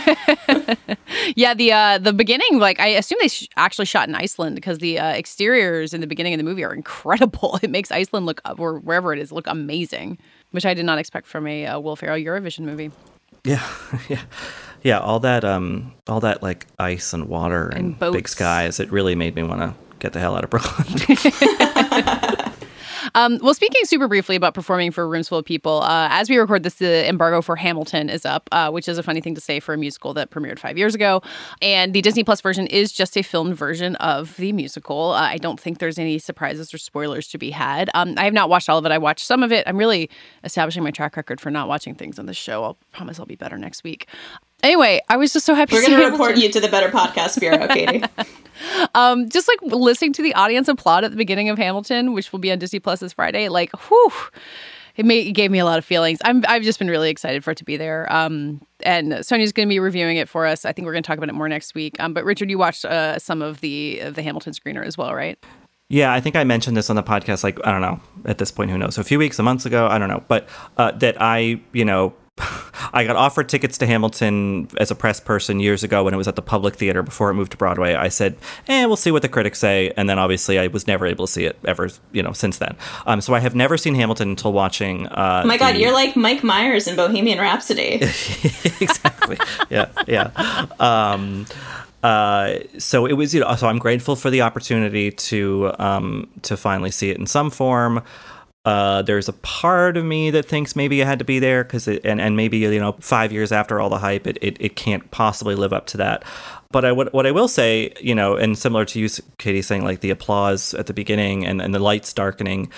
Yeah, 1.36 1.54
the 1.54 1.72
uh, 1.72 1.98
the 1.98 2.12
beginning, 2.12 2.58
like 2.58 2.80
I 2.80 2.88
assume 2.88 3.18
they 3.20 3.28
sh- 3.28 3.48
actually 3.56 3.84
shot 3.86 4.08
in 4.08 4.14
Iceland 4.14 4.54
because 4.54 4.78
the 4.78 4.98
uh, 4.98 5.12
exteriors 5.12 5.94
in 5.94 6.00
the 6.00 6.06
beginning 6.06 6.34
of 6.34 6.38
the 6.38 6.44
movie 6.44 6.64
are 6.64 6.74
incredible. 6.74 7.58
It 7.62 7.70
makes 7.70 7.90
Iceland 7.90 8.26
look, 8.26 8.40
or 8.58 8.78
wherever 8.80 9.12
it 9.12 9.18
is, 9.18 9.30
look 9.32 9.46
amazing, 9.46 10.18
which 10.50 10.66
I 10.66 10.74
did 10.74 10.84
not 10.84 10.98
expect 10.98 11.26
from 11.26 11.46
a 11.46 11.66
uh, 11.66 11.78
Will 11.80 11.96
Ferrell 11.96 12.18
Eurovision 12.18 12.60
movie. 12.60 12.90
Yeah, 13.44 13.66
yeah, 14.08 14.22
yeah. 14.82 14.98
All 14.98 15.20
that, 15.20 15.44
um, 15.44 15.94
all 16.06 16.20
that 16.20 16.42
like 16.42 16.66
ice 16.78 17.12
and 17.12 17.28
water 17.28 17.68
and, 17.68 17.96
And 18.00 18.12
big 18.12 18.28
skies. 18.28 18.80
It 18.80 18.90
really 18.90 19.14
made 19.14 19.34
me 19.34 19.42
want 19.42 19.60
to 19.60 19.74
get 19.98 20.12
the 20.12 20.20
hell 20.20 20.36
out 20.36 20.44
of 20.44 20.50
Brooklyn. 20.50 20.86
Um, 23.14 23.38
well, 23.42 23.54
speaking 23.54 23.84
super 23.84 24.08
briefly 24.08 24.36
about 24.36 24.54
performing 24.54 24.90
for 24.90 25.08
rooms 25.08 25.28
full 25.28 25.38
of 25.38 25.44
people, 25.44 25.82
uh, 25.82 26.08
as 26.10 26.28
we 26.28 26.36
record 26.36 26.62
this, 26.62 26.74
the 26.74 27.08
embargo 27.08 27.42
for 27.42 27.56
Hamilton 27.56 28.10
is 28.10 28.24
up, 28.24 28.48
uh, 28.52 28.70
which 28.70 28.88
is 28.88 28.98
a 28.98 29.02
funny 29.02 29.20
thing 29.20 29.34
to 29.34 29.40
say 29.40 29.60
for 29.60 29.74
a 29.74 29.78
musical 29.78 30.14
that 30.14 30.30
premiered 30.30 30.58
five 30.58 30.78
years 30.78 30.94
ago. 30.94 31.22
And 31.62 31.94
the 31.94 32.02
Disney 32.02 32.24
Plus 32.24 32.40
version 32.40 32.66
is 32.66 32.92
just 32.92 33.16
a 33.16 33.22
filmed 33.22 33.56
version 33.56 33.96
of 33.96 34.36
the 34.36 34.52
musical. 34.52 35.12
Uh, 35.12 35.22
I 35.22 35.38
don't 35.38 35.58
think 35.58 35.78
there's 35.78 35.98
any 35.98 36.18
surprises 36.18 36.72
or 36.72 36.78
spoilers 36.78 37.28
to 37.28 37.38
be 37.38 37.50
had. 37.50 37.90
Um, 37.94 38.14
I 38.16 38.24
have 38.24 38.34
not 38.34 38.48
watched 38.48 38.68
all 38.68 38.78
of 38.78 38.86
it. 38.86 38.92
I 38.92 38.98
watched 38.98 39.24
some 39.24 39.42
of 39.42 39.52
it. 39.52 39.66
I'm 39.66 39.76
really 39.76 40.10
establishing 40.44 40.82
my 40.82 40.90
track 40.90 41.16
record 41.16 41.40
for 41.40 41.50
not 41.50 41.68
watching 41.68 41.94
things 41.94 42.18
on 42.18 42.26
this 42.26 42.36
show. 42.36 42.64
I'll 42.64 42.78
promise 42.92 43.18
I'll 43.18 43.26
be 43.26 43.36
better 43.36 43.58
next 43.58 43.84
week. 43.84 44.06
Anyway, 44.62 45.00
I 45.08 45.16
was 45.16 45.32
just 45.32 45.46
so 45.46 45.54
happy 45.54 45.76
we're 45.76 45.82
to 45.82 45.90
going 45.90 46.02
to 46.02 46.10
report 46.10 46.36
you 46.36 46.50
to 46.50 46.60
the 46.60 46.68
Better 46.68 46.88
Podcast 46.88 47.38
Bureau, 47.38 47.68
Katie. 47.74 48.02
Um, 48.94 49.28
just 49.28 49.46
like 49.46 49.72
listening 49.72 50.12
to 50.14 50.22
the 50.22 50.34
audience 50.34 50.66
applaud 50.66 51.04
at 51.04 51.12
the 51.12 51.16
beginning 51.16 51.48
of 51.48 51.58
Hamilton, 51.58 52.12
which 52.12 52.32
will 52.32 52.40
be 52.40 52.50
on 52.50 52.58
Disney 52.58 52.80
Plus 52.80 52.98
this 52.98 53.12
Friday, 53.12 53.48
like, 53.48 53.70
whew, 53.88 54.12
it, 54.96 55.06
made, 55.06 55.28
it 55.28 55.32
gave 55.32 55.52
me 55.52 55.60
a 55.60 55.64
lot 55.64 55.78
of 55.78 55.84
feelings. 55.84 56.18
I'm, 56.24 56.44
I've 56.48 56.64
just 56.64 56.80
been 56.80 56.88
really 56.88 57.08
excited 57.08 57.44
for 57.44 57.52
it 57.52 57.58
to 57.58 57.64
be 57.64 57.76
there. 57.76 58.12
Um, 58.12 58.60
and 58.80 59.24
Sonia's 59.24 59.52
going 59.52 59.68
to 59.68 59.72
be 59.72 59.78
reviewing 59.78 60.16
it 60.16 60.28
for 60.28 60.44
us. 60.44 60.64
I 60.64 60.72
think 60.72 60.86
we're 60.86 60.92
going 60.92 61.04
to 61.04 61.06
talk 61.06 61.18
about 61.18 61.28
it 61.28 61.34
more 61.34 61.48
next 61.48 61.76
week. 61.76 61.94
Um, 62.00 62.12
but 62.12 62.24
Richard, 62.24 62.50
you 62.50 62.58
watched 62.58 62.84
uh, 62.84 63.20
some 63.20 63.42
of 63.42 63.60
the 63.60 64.00
of 64.00 64.16
the 64.16 64.22
Hamilton 64.22 64.54
screener 64.54 64.84
as 64.84 64.98
well, 64.98 65.14
right? 65.14 65.38
Yeah, 65.88 66.12
I 66.12 66.20
think 66.20 66.34
I 66.34 66.42
mentioned 66.42 66.76
this 66.76 66.90
on 66.90 66.96
the 66.96 67.02
podcast. 67.02 67.44
Like, 67.44 67.64
I 67.64 67.70
don't 67.70 67.80
know 67.80 68.00
at 68.24 68.38
this 68.38 68.50
point, 68.50 68.72
who 68.72 68.76
knows? 68.76 68.96
So 68.96 69.00
a 69.00 69.04
few 69.04 69.18
weeks, 69.20 69.38
a 69.38 69.42
months 69.42 69.64
ago, 69.64 69.86
I 69.86 69.98
don't 69.98 70.08
know, 70.08 70.24
but 70.26 70.48
uh, 70.76 70.90
that 70.92 71.16
I, 71.20 71.60
you 71.72 71.84
know, 71.84 72.12
I 72.92 73.04
got 73.04 73.16
offered 73.16 73.48
tickets 73.48 73.78
to 73.78 73.86
Hamilton 73.86 74.68
as 74.78 74.90
a 74.90 74.94
press 74.94 75.20
person 75.20 75.60
years 75.60 75.82
ago 75.82 76.04
when 76.04 76.14
it 76.14 76.16
was 76.16 76.28
at 76.28 76.36
the 76.36 76.42
Public 76.42 76.74
Theater 76.76 77.02
before 77.02 77.30
it 77.30 77.34
moved 77.34 77.52
to 77.52 77.56
Broadway. 77.58 77.94
I 77.94 78.08
said, 78.08 78.36
"Eh, 78.68 78.84
we'll 78.86 78.96
see 78.96 79.10
what 79.10 79.22
the 79.22 79.28
critics 79.28 79.58
say," 79.58 79.92
and 79.96 80.08
then 80.08 80.18
obviously 80.18 80.58
I 80.58 80.68
was 80.68 80.86
never 80.86 81.06
able 81.06 81.26
to 81.26 81.32
see 81.32 81.44
it 81.44 81.58
ever, 81.64 81.88
you 82.12 82.22
know, 82.22 82.32
since 82.32 82.58
then. 82.58 82.76
Um, 83.06 83.20
so 83.20 83.34
I 83.34 83.40
have 83.40 83.54
never 83.54 83.76
seen 83.76 83.94
Hamilton 83.94 84.30
until 84.30 84.52
watching. 84.52 85.06
Uh, 85.08 85.42
Oh 85.44 85.46
my 85.46 85.56
God, 85.58 85.74
the- 85.74 85.80
you're 85.80 85.92
like 85.92 86.16
Mike 86.16 86.42
Myers 86.44 86.86
in 86.86 86.96
Bohemian 86.96 87.38
Rhapsody. 87.38 87.94
exactly. 88.80 89.38
Yeah, 89.70 89.86
yeah. 90.06 90.30
Um, 90.80 91.46
uh, 92.02 92.54
so 92.78 93.06
it 93.06 93.14
was, 93.14 93.34
you 93.34 93.40
know, 93.40 93.54
so 93.56 93.66
I'm 93.66 93.78
grateful 93.78 94.14
for 94.16 94.30
the 94.30 94.42
opportunity 94.42 95.10
to 95.10 95.72
um, 95.78 96.28
to 96.42 96.56
finally 96.56 96.90
see 96.90 97.10
it 97.10 97.18
in 97.18 97.26
some 97.26 97.50
form. 97.50 98.02
Uh, 98.64 99.02
there's 99.02 99.28
a 99.28 99.32
part 99.32 99.96
of 99.96 100.04
me 100.04 100.30
that 100.30 100.44
thinks 100.44 100.76
maybe 100.76 101.00
it 101.00 101.06
had 101.06 101.18
to 101.18 101.24
be 101.24 101.38
there 101.38 101.64
because 101.64 101.88
and, 101.88 102.20
and 102.20 102.36
maybe 102.36 102.58
you 102.58 102.78
know 102.78 102.92
five 103.00 103.32
years 103.32 103.50
after 103.50 103.80
all 103.80 103.88
the 103.88 103.98
hype 103.98 104.26
it, 104.26 104.36
it, 104.42 104.56
it 104.60 104.76
can't 104.76 105.10
possibly 105.10 105.54
live 105.54 105.72
up 105.72 105.86
to 105.86 105.96
that. 105.96 106.22
But 106.70 106.84
I, 106.84 106.92
what, 106.92 107.14
what 107.14 107.26
I 107.26 107.30
will 107.30 107.48
say 107.48 107.94
you 108.00 108.14
know 108.14 108.36
and 108.36 108.58
similar 108.58 108.84
to 108.86 109.00
you 109.00 109.08
Katie 109.38 109.62
saying 109.62 109.84
like 109.84 110.00
the 110.00 110.10
applause 110.10 110.74
at 110.74 110.86
the 110.86 110.92
beginning 110.92 111.46
and, 111.46 111.62
and 111.62 111.74
the 111.74 111.78
lights 111.78 112.12
darkening 112.12 112.70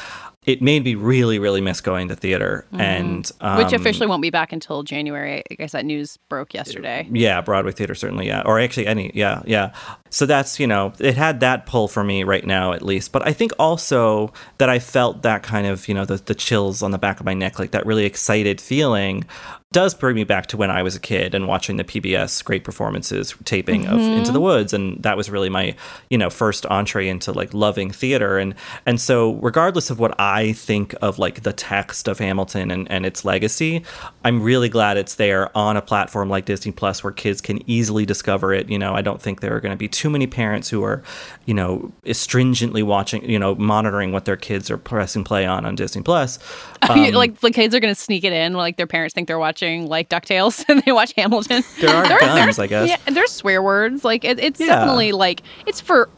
it 0.44 0.62
made 0.62 0.85
me 0.85 0.94
really 0.94 1.38
really 1.38 1.61
miss 1.61 1.80
going 1.80 2.09
to 2.09 2.16
theater 2.16 2.64
and 2.73 3.30
um, 3.40 3.59
which 3.59 3.73
officially 3.73 4.06
won't 4.06 4.23
be 4.23 4.30
back 4.30 4.52
until 4.52 4.82
January. 4.82 5.42
I 5.50 5.54
guess 5.54 5.73
that 5.73 5.85
news 5.85 6.16
broke 6.28 6.54
yesterday. 6.54 7.06
yeah, 7.11 7.40
Broadway 7.40 7.73
theater 7.73 7.94
certainly, 7.94 8.26
yeah, 8.26 8.42
or 8.47 8.59
actually 8.59 8.87
any, 8.87 9.11
yeah, 9.14 9.42
yeah. 9.44 9.73
So 10.09 10.26
that's 10.26 10.59
you 10.59 10.66
know, 10.66 10.92
it 10.99 11.16
had 11.16 11.40
that 11.40 11.66
pull 11.66 11.88
for 11.88 12.02
me 12.02 12.25
right 12.25 12.47
now 12.47 12.73
at 12.73 12.82
least. 12.82 13.12
But 13.12 13.26
I 13.26 13.32
think 13.32 13.52
also 13.59 14.32
that 14.59 14.70
I 14.70 14.78
felt 14.78 15.23
that 15.23 15.42
kind 15.42 15.66
of 15.66 15.88
you 15.88 15.94
know 15.94 16.04
the 16.04 16.16
the 16.16 16.35
chills 16.35 16.82
on 16.82 16.90
the 16.90 16.99
back 16.99 17.20
of 17.20 17.26
my 17.26 17.35
neck, 17.35 17.59
like 17.59 17.73
that 17.73 17.85
really 17.85 18.06
excited 18.06 18.61
feeling, 18.61 19.26
does 19.73 19.95
bring 19.95 20.17
me 20.17 20.25
back 20.25 20.47
to 20.47 20.57
when 20.57 20.69
I 20.69 20.83
was 20.83 20.97
a 20.97 21.00
kid 21.00 21.33
and 21.33 21.47
watching 21.47 21.77
the 21.77 21.85
PBS 21.85 22.45
great 22.45 22.65
performances 22.65 23.35
taping 23.45 23.87
of 23.87 24.00
Into 24.00 24.33
the 24.33 24.41
Woods, 24.41 24.73
and 24.73 25.00
that 25.05 25.17
was 25.17 25.31
really 25.31 25.49
my 25.49 25.77
you 26.09 26.19
know 26.19 26.29
first 26.29 26.67
entree 26.67 27.09
into 27.09 27.31
like 27.31 27.55
loving 27.55 27.93
theater, 27.93 28.37
and 28.37 28.57
and 28.85 29.00
so 29.00 29.35
regardless 29.35 29.89
of 29.89 30.00
what 30.00 30.19
I 30.19 30.55
think 30.55 30.95
of 31.00 31.21
like 31.21 31.43
the 31.43 31.53
text 31.53 32.09
of 32.09 32.19
Hamilton 32.19 32.73
and 32.73 32.91
and 32.91 33.07
its 33.07 33.25
legacy, 33.25 33.85
I'm 34.25 34.43
really 34.43 34.69
glad 34.69 34.97
it's 34.97 35.15
there 35.15 35.57
on 35.57 35.77
a 35.77 35.83
platform 35.83 36.29
like 36.29 36.47
Disney 36.47 36.73
Plus 36.73 37.05
where 37.05 37.12
kids 37.12 37.41
can 37.41 37.61
easily 37.71 38.05
discover 38.05 38.53
it. 38.53 38.69
You 38.69 38.79
know, 38.79 38.95
I 38.95 39.03
don't 39.03 39.23
think 39.23 39.41
there 39.41 39.55
are 39.55 39.61
going 39.61 39.73
to 39.73 39.77
be 39.77 39.89
too 39.89 40.11
many 40.11 40.27
parents 40.27 40.68
who 40.68 40.83
are, 40.83 41.01
you 41.47 41.55
know, 41.55 41.92
stringently 42.11 42.83
watching, 42.83 43.29
you 43.29 43.38
know, 43.38 43.55
monitoring 43.55 44.11
what 44.11 44.25
their 44.25 44.37
kids 44.37 44.68
are 44.68 44.79
pressing 44.79 45.23
play 45.23 45.47
on 45.47 45.64
on 45.64 45.77
Disney 45.77 46.03
Plus. 46.03 46.40
Um, 46.90 47.12
like 47.12 47.38
the 47.40 47.53
kids 47.53 47.73
are 47.75 47.79
going 47.79 47.94
to 47.94 48.01
sneak 48.01 48.25
it 48.25 48.33
in, 48.33 48.55
like 48.55 48.77
their 48.77 48.87
parents 48.87 49.14
think 49.14 49.29
they're 49.29 49.38
watching 49.38 49.60
like 49.68 50.09
Ducktales 50.09 50.64
and 50.68 50.83
they 50.83 50.92
watch 50.92 51.12
Hamilton. 51.16 51.62
There 51.81 51.94
are 51.94 52.07
There- 52.09 52.18
guns, 52.20 52.35
there's- 52.35 52.59
I 52.59 52.66
guess. 52.66 52.88
Yeah, 52.88 52.96
and 53.07 53.16
there's 53.16 53.33
swear 53.33 53.62
words. 53.62 54.05
Like 54.05 54.25
it, 54.25 54.38
it's 54.40 54.61
Yeah. 54.61 54.66
definitely 54.66 55.12
like 55.12 55.42
it's 55.66 55.81
for 55.81 56.09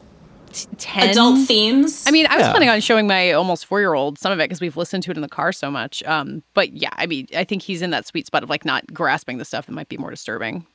t- 0.53 0.67
ten 0.79 1.11
Adult 1.11 1.47
themes. 1.47 2.05
I 2.07 2.11
mean, 2.11 2.27
I 2.29 2.37
was 2.37 2.43
Yeah. 2.47 2.51
planning 2.53 2.69
on 2.69 2.81
showing 2.81 3.07
my 3.07 3.33
almost 3.33 3.67
four 3.67 3.81
year 3.81 3.95
old 3.95 4.19
some 4.19 4.33
of 4.33 4.39
it 4.41 4.45
because 4.45 4.61
we've 4.61 4.77
listened 4.77 5.03
to 5.05 5.11
it 5.11 5.17
in 5.17 5.23
the 5.23 5.29
car 5.29 5.53
so 5.53 5.71
much. 5.71 6.03
Um, 6.05 6.43
but 6.55 6.73
yeah, 6.73 6.91
I 6.95 7.07
mean, 7.07 7.27
I 7.37 7.45
think 7.45 7.63
he's 7.63 7.83
in 7.83 7.91
that 7.91 8.07
sweet 8.07 8.27
spot 8.27 8.43
of 8.43 8.51
like 8.51 8.65
not 8.65 8.87
grasping 8.93 9.39
the 9.39 9.45
stuff 9.45 9.67
that 9.67 9.73
might 9.73 9.89
be 9.89 9.97
more 9.99 10.11
disturbing. 10.11 10.67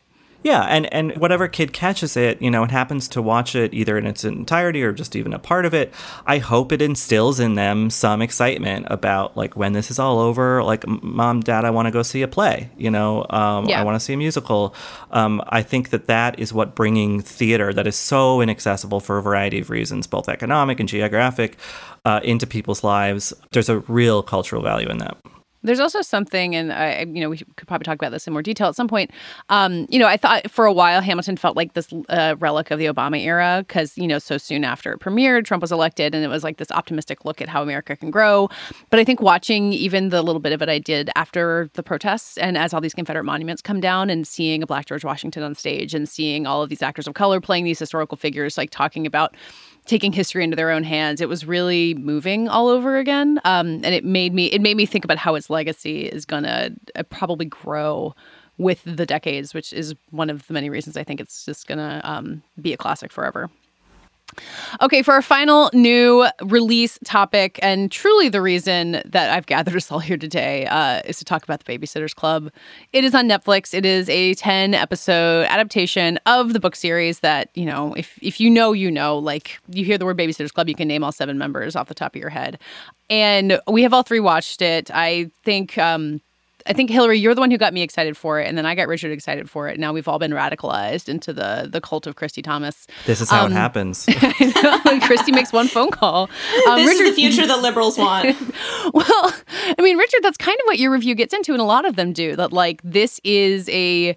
Yeah, 0.47 0.61
and 0.61 0.91
and 0.93 1.17
whatever 1.17 1.49
kid 1.49 1.73
catches 1.73 2.15
it, 2.15 2.41
you 2.41 2.49
know, 2.49 2.63
and 2.63 2.71
happens 2.71 3.09
to 3.09 3.21
watch 3.21 3.53
it 3.53 3.73
either 3.73 3.97
in 3.97 4.07
its 4.07 4.23
entirety 4.23 4.81
or 4.81 4.93
just 4.93 5.13
even 5.13 5.33
a 5.33 5.39
part 5.39 5.65
of 5.65 5.73
it, 5.73 5.93
I 6.25 6.37
hope 6.37 6.71
it 6.71 6.81
instills 6.81 7.37
in 7.41 7.55
them 7.55 7.89
some 7.89 8.21
excitement 8.21 8.87
about 8.89 9.35
like 9.35 9.57
when 9.57 9.73
this 9.73 9.91
is 9.91 9.99
all 9.99 10.19
over, 10.19 10.63
like 10.63 10.87
mom, 10.87 11.41
dad, 11.41 11.65
I 11.65 11.69
want 11.69 11.87
to 11.87 11.91
go 11.91 12.01
see 12.01 12.21
a 12.21 12.29
play. 12.29 12.69
You 12.77 12.89
know, 12.89 13.25
um, 13.29 13.67
Yeah. 13.67 13.81
I 13.81 13.83
want 13.83 13.95
to 13.95 13.99
see 13.99 14.13
a 14.13 14.17
musical. 14.17 14.73
Um, 15.11 15.43
I 15.49 15.61
think 15.63 15.89
that 15.89 16.07
that 16.07 16.39
is 16.39 16.53
what 16.53 16.75
bringing 16.75 17.19
theater 17.19 17.73
that 17.73 17.85
is 17.85 17.97
so 17.97 18.39
inaccessible 18.39 19.01
for 19.01 19.17
a 19.17 19.21
variety 19.21 19.59
of 19.59 19.69
reasons, 19.69 20.07
both 20.07 20.29
economic 20.29 20.79
and 20.79 20.87
geographic, 20.87 21.57
uh, 22.05 22.21
into 22.23 22.47
people's 22.47 22.85
lives. 22.85 23.33
There's 23.51 23.67
a 23.67 23.79
real 23.89 24.23
cultural 24.23 24.61
value 24.61 24.87
in 24.87 24.99
that. 24.99 25.17
There's 25.67 25.79
also 25.79 26.01
something, 26.01 26.55
and 26.55 26.73
I, 26.73 27.01
you 27.01 27.21
know, 27.21 27.29
we 27.29 27.37
could 27.37 27.67
probably 27.67 27.85
talk 27.85 27.95
about 27.95 28.11
this 28.11 28.25
in 28.25 28.33
more 28.33 28.41
detail 28.41 28.67
at 28.67 28.75
some 28.75 28.87
point. 28.87 29.11
Um, 29.49 29.85
you 29.89 29.99
know, 29.99 30.07
I 30.07 30.17
thought 30.17 30.49
for 30.49 30.65
a 30.65 30.73
while 30.73 31.01
Hamilton 31.01 31.37
felt 31.37 31.55
like 31.55 31.73
this 31.73 31.93
uh, 32.09 32.35
relic 32.39 32.71
of 32.71 32.79
the 32.79 32.85
Obama 32.85 33.19
era 33.19 33.63
because, 33.67 33.97
you 33.97 34.07
know, 34.07 34.17
so 34.17 34.37
soon 34.37 34.63
after 34.63 34.93
it 34.93 34.99
premiered, 34.99 35.45
Trump 35.45 35.61
was 35.61 35.71
elected, 35.71 36.15
and 36.15 36.23
it 36.23 36.29
was 36.29 36.43
like 36.43 36.57
this 36.57 36.71
optimistic 36.71 37.25
look 37.25 37.41
at 37.41 37.49
how 37.49 37.61
America 37.61 37.95
can 37.95 38.09
grow. 38.09 38.49
But 38.89 38.99
I 38.99 39.03
think 39.03 39.21
watching 39.21 39.73
even 39.73 40.09
the 40.09 40.21
little 40.21 40.39
bit 40.39 40.53
of 40.53 40.61
it 40.61 40.69
I 40.69 40.79
did 40.79 41.09
after 41.15 41.69
the 41.73 41.83
protests, 41.83 42.37
and 42.37 42.57
as 42.57 42.73
all 42.73 42.81
these 42.81 42.95
Confederate 42.95 43.25
monuments 43.25 43.61
come 43.61 43.79
down, 43.79 44.09
and 44.09 44.25
seeing 44.25 44.63
a 44.63 44.67
Black 44.67 44.85
George 44.85 45.03
Washington 45.03 45.43
on 45.43 45.53
stage, 45.53 45.93
and 45.93 46.07
seeing 46.07 46.47
all 46.47 46.63
of 46.63 46.69
these 46.69 46.81
actors 46.81 47.07
of 47.07 47.13
color 47.13 47.41
playing 47.41 47.65
these 47.65 47.79
historical 47.79 48.17
figures, 48.17 48.57
like 48.57 48.69
talking 48.69 49.05
about 49.05 49.35
taking 49.87 50.11
history 50.11 50.43
into 50.43 50.55
their 50.55 50.69
own 50.69 50.83
hands 50.83 51.21
it 51.21 51.29
was 51.29 51.45
really 51.45 51.93
moving 51.95 52.47
all 52.47 52.67
over 52.67 52.97
again 52.97 53.39
um, 53.45 53.67
and 53.67 53.87
it 53.87 54.03
made 54.03 54.33
me 54.33 54.45
it 54.47 54.61
made 54.61 54.77
me 54.77 54.85
think 54.85 55.03
about 55.03 55.17
how 55.17 55.35
its 55.35 55.49
legacy 55.49 56.05
is 56.05 56.25
gonna 56.25 56.69
uh, 56.95 57.03
probably 57.03 57.45
grow 57.45 58.13
with 58.57 58.81
the 58.85 59.05
decades 59.05 59.53
which 59.53 59.73
is 59.73 59.95
one 60.11 60.29
of 60.29 60.45
the 60.47 60.53
many 60.53 60.69
reasons 60.69 60.97
i 60.97 61.03
think 61.03 61.19
it's 61.19 61.45
just 61.45 61.67
gonna 61.67 62.01
um, 62.03 62.43
be 62.61 62.73
a 62.73 62.77
classic 62.77 63.11
forever 63.11 63.49
Okay, 64.81 65.01
for 65.01 65.13
our 65.13 65.21
final 65.21 65.69
new 65.73 66.27
release 66.43 66.99
topic, 67.03 67.59
and 67.61 67.91
truly 67.91 68.29
the 68.29 68.41
reason 68.41 69.01
that 69.05 69.31
I've 69.31 69.45
gathered 69.45 69.75
us 69.75 69.91
all 69.91 69.99
here 69.99 70.17
today 70.17 70.65
uh, 70.67 71.01
is 71.05 71.17
to 71.19 71.25
talk 71.25 71.43
about 71.43 71.63
the 71.63 71.77
Babysitters 71.77 72.13
Club. 72.13 72.51
It 72.93 73.03
is 73.03 73.15
on 73.15 73.27
Netflix. 73.27 73.73
It 73.73 73.85
is 73.85 74.09
a 74.09 74.33
10 74.35 74.73
episode 74.73 75.45
adaptation 75.49 76.19
of 76.25 76.53
the 76.53 76.59
book 76.59 76.75
series 76.75 77.19
that, 77.19 77.49
you 77.55 77.65
know, 77.65 77.93
if, 77.95 78.19
if 78.21 78.39
you 78.39 78.49
know, 78.49 78.73
you 78.73 78.91
know, 78.91 79.17
like 79.17 79.59
you 79.69 79.83
hear 79.83 79.97
the 79.97 80.05
word 80.05 80.17
Babysitters 80.17 80.53
Club, 80.53 80.69
you 80.69 80.75
can 80.75 80.87
name 80.87 81.03
all 81.03 81.11
seven 81.11 81.37
members 81.37 81.75
off 81.75 81.87
the 81.87 81.95
top 81.95 82.15
of 82.15 82.21
your 82.21 82.29
head. 82.29 82.59
And 83.09 83.59
we 83.67 83.83
have 83.83 83.93
all 83.93 84.03
three 84.03 84.19
watched 84.19 84.61
it. 84.61 84.91
I 84.93 85.31
think. 85.43 85.77
Um, 85.77 86.21
I 86.67 86.73
think 86.73 86.89
Hillary, 86.89 87.17
you're 87.19 87.33
the 87.33 87.41
one 87.41 87.49
who 87.51 87.57
got 87.57 87.73
me 87.73 87.81
excited 87.81 88.17
for 88.17 88.39
it, 88.39 88.47
and 88.47 88.57
then 88.57 88.65
I 88.65 88.75
got 88.75 88.87
Richard 88.87 89.11
excited 89.11 89.49
for 89.49 89.67
it. 89.69 89.79
Now 89.79 89.93
we've 89.93 90.07
all 90.07 90.19
been 90.19 90.31
radicalized 90.31 91.07
into 91.09 91.31
the 91.33 91.67
the 91.71 91.79
cult 91.81 92.05
of 92.07 92.15
Kristy 92.15 92.43
Thomas. 92.43 92.87
This 93.05 93.21
is 93.21 93.29
how 93.29 93.45
Um, 93.45 93.51
it 93.51 93.55
happens. 93.55 94.05
Kristy 94.07 95.33
makes 95.33 95.53
one 95.53 95.67
phone 95.67 95.91
call. 95.91 96.29
Um, 96.67 96.79
this 96.79 96.89
Richard, 96.89 97.09
is 97.09 97.15
the 97.15 97.21
future 97.21 97.47
that 97.47 97.61
liberals 97.61 97.97
want. 97.97 98.35
well, 98.93 99.33
I 99.77 99.81
mean, 99.81 99.97
Richard, 99.97 100.21
that's 100.21 100.37
kind 100.37 100.57
of 100.59 100.65
what 100.65 100.79
your 100.79 100.91
review 100.91 101.15
gets 101.15 101.33
into, 101.33 101.53
and 101.53 101.61
a 101.61 101.65
lot 101.65 101.85
of 101.85 101.95
them 101.95 102.11
do. 102.13 102.35
That 102.35 102.51
like 102.51 102.81
this 102.83 103.21
is 103.23 103.69
a 103.69 104.15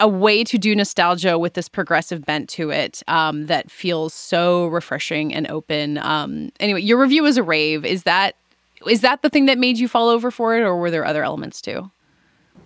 a 0.00 0.08
way 0.08 0.42
to 0.44 0.58
do 0.58 0.74
nostalgia 0.74 1.38
with 1.38 1.54
this 1.54 1.68
progressive 1.68 2.24
bent 2.24 2.48
to 2.50 2.70
it 2.70 3.02
um, 3.06 3.46
that 3.46 3.70
feels 3.70 4.12
so 4.14 4.66
refreshing 4.66 5.32
and 5.34 5.46
open. 5.50 5.98
Um, 5.98 6.50
anyway, 6.58 6.80
your 6.80 6.98
review 6.98 7.22
was 7.22 7.36
a 7.36 7.42
rave. 7.42 7.84
Is 7.84 8.02
that 8.04 8.36
is 8.88 9.00
that 9.02 9.22
the 9.22 9.30
thing 9.30 9.46
that 9.46 9.58
made 9.58 9.78
you 9.78 9.88
fall 9.88 10.08
over 10.08 10.30
for 10.30 10.56
it, 10.56 10.60
or 10.62 10.76
were 10.76 10.90
there 10.90 11.04
other 11.04 11.22
elements 11.24 11.60
too? 11.60 11.90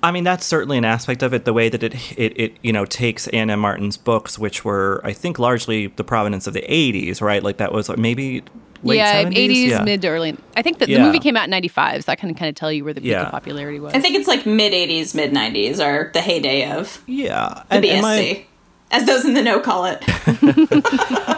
I 0.02 0.12
mean, 0.12 0.22
that's 0.22 0.46
certainly 0.46 0.78
an 0.78 0.84
aspect 0.84 1.22
of 1.24 1.34
it. 1.34 1.44
The 1.44 1.52
way 1.52 1.68
that 1.68 1.82
it 1.82 1.94
it, 2.18 2.38
it 2.40 2.56
you 2.62 2.72
know 2.72 2.84
takes 2.84 3.26
Anna 3.28 3.56
Martin's 3.56 3.96
books, 3.96 4.38
which 4.38 4.64
were 4.64 5.00
I 5.02 5.12
think 5.12 5.38
largely 5.38 5.88
the 5.88 6.04
provenance 6.04 6.46
of 6.46 6.54
the 6.54 6.62
'80s, 6.62 7.20
right? 7.20 7.42
Like 7.42 7.56
that 7.56 7.72
was 7.72 7.88
maybe 7.96 8.44
late 8.84 8.98
yeah, 8.98 9.24
70s? 9.24 9.34
80s, 9.34 9.68
Yeah. 9.70 9.82
mid 9.82 10.02
to 10.02 10.08
early. 10.08 10.36
I 10.56 10.62
think 10.62 10.78
that 10.78 10.86
the 10.88 11.00
movie 11.00 11.18
came 11.18 11.36
out 11.36 11.44
in 11.44 11.50
95, 11.50 12.04
so 12.04 12.12
that 12.12 12.18
can 12.18 12.32
kind 12.36 12.48
of 12.48 12.54
tell 12.54 12.70
you 12.70 12.84
where 12.84 12.94
the 12.94 13.00
peak 13.00 13.10
Yeah. 13.10 13.24
of 13.24 13.32
popularity 13.32 13.80
was. 13.80 13.92
I 13.92 13.98
think 14.00 14.14
it's 14.14 14.28
like 14.28 14.46
mid 14.46 14.72
80s, 14.72 15.16
mid 15.16 15.32
90s 15.32 15.80
or 15.84 16.12
the 16.12 16.20
heyday 16.20 16.70
of 16.70 17.02
Yeah, 17.06 17.62
the 17.70 17.74
and, 17.74 17.84
BSC, 17.84 17.90
and 17.92 18.02
my 18.02 18.44
as 18.92 19.04
those 19.04 19.24
in 19.24 19.34
the 19.34 19.42
know 19.42 19.58
call 19.58 19.84
it. 19.86 20.00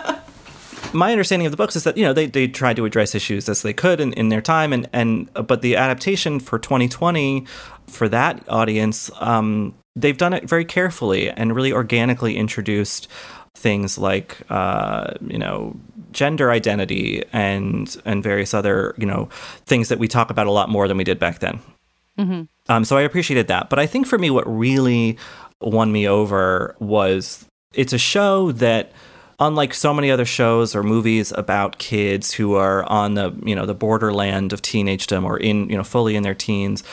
my 0.92 1.12
understanding 1.12 1.46
of 1.46 1.52
the 1.52 1.56
books 1.56 1.76
is 1.76 1.84
that 1.84 1.96
you 1.96 2.04
know 2.04 2.12
they, 2.12 2.26
they 2.26 2.46
tried 2.48 2.76
to 2.76 2.84
address 2.84 3.14
issues 3.14 3.48
as 3.48 3.62
they 3.62 3.72
could 3.72 4.00
in, 4.00 4.12
in 4.14 4.28
their 4.28 4.40
time 4.40 4.72
and 4.72 4.88
and 4.92 5.28
uh, 5.36 5.42
but 5.42 5.62
the 5.62 5.76
adaptation 5.76 6.40
for 6.40 6.58
2020 6.58 7.44
for 7.86 8.08
that 8.08 8.42
audience 8.48 9.10
um, 9.20 9.74
they've 9.96 10.18
done 10.18 10.32
it 10.32 10.48
very 10.48 10.64
carefully 10.64 11.30
and 11.30 11.54
really 11.54 11.72
organically 11.72 12.36
introduced 12.36 13.08
things 13.54 13.98
like 13.98 14.38
uh, 14.50 15.12
you 15.26 15.38
know 15.38 15.76
gender 16.12 16.50
identity 16.50 17.22
and 17.32 17.96
and 18.04 18.22
various 18.22 18.54
other 18.54 18.94
you 18.98 19.06
know 19.06 19.28
things 19.66 19.88
that 19.88 19.98
we 19.98 20.08
talk 20.08 20.30
about 20.30 20.46
a 20.46 20.50
lot 20.50 20.68
more 20.68 20.88
than 20.88 20.96
we 20.96 21.04
did 21.04 21.18
back 21.18 21.38
then 21.40 21.60
um, 22.68 22.84
so 22.84 22.96
I 22.96 23.02
appreciated 23.02 23.48
that. 23.48 23.68
But 23.68 23.78
I 23.78 23.86
think 23.86 24.06
for 24.06 24.18
me, 24.18 24.30
what 24.30 24.46
really 24.46 25.18
won 25.60 25.90
me 25.90 26.06
over 26.06 26.76
was 26.78 27.46
it's 27.74 27.92
a 27.92 27.98
show 27.98 28.52
that, 28.52 28.92
unlike 29.40 29.72
so 29.72 29.92
many 29.94 30.10
other 30.10 30.26
shows 30.26 30.76
or 30.76 30.82
movies 30.82 31.32
about 31.32 31.78
kids 31.78 32.32
who 32.32 32.54
are 32.54 32.84
on 32.84 33.14
the 33.14 33.34
you 33.44 33.54
know 33.54 33.66
the 33.66 33.74
borderland 33.74 34.52
of 34.52 34.62
teenagedom 34.62 35.24
or 35.24 35.38
in 35.38 35.68
you 35.68 35.76
know 35.76 35.84
fully 35.84 36.14
in 36.14 36.22
their 36.22 36.34
teens, 36.34 36.84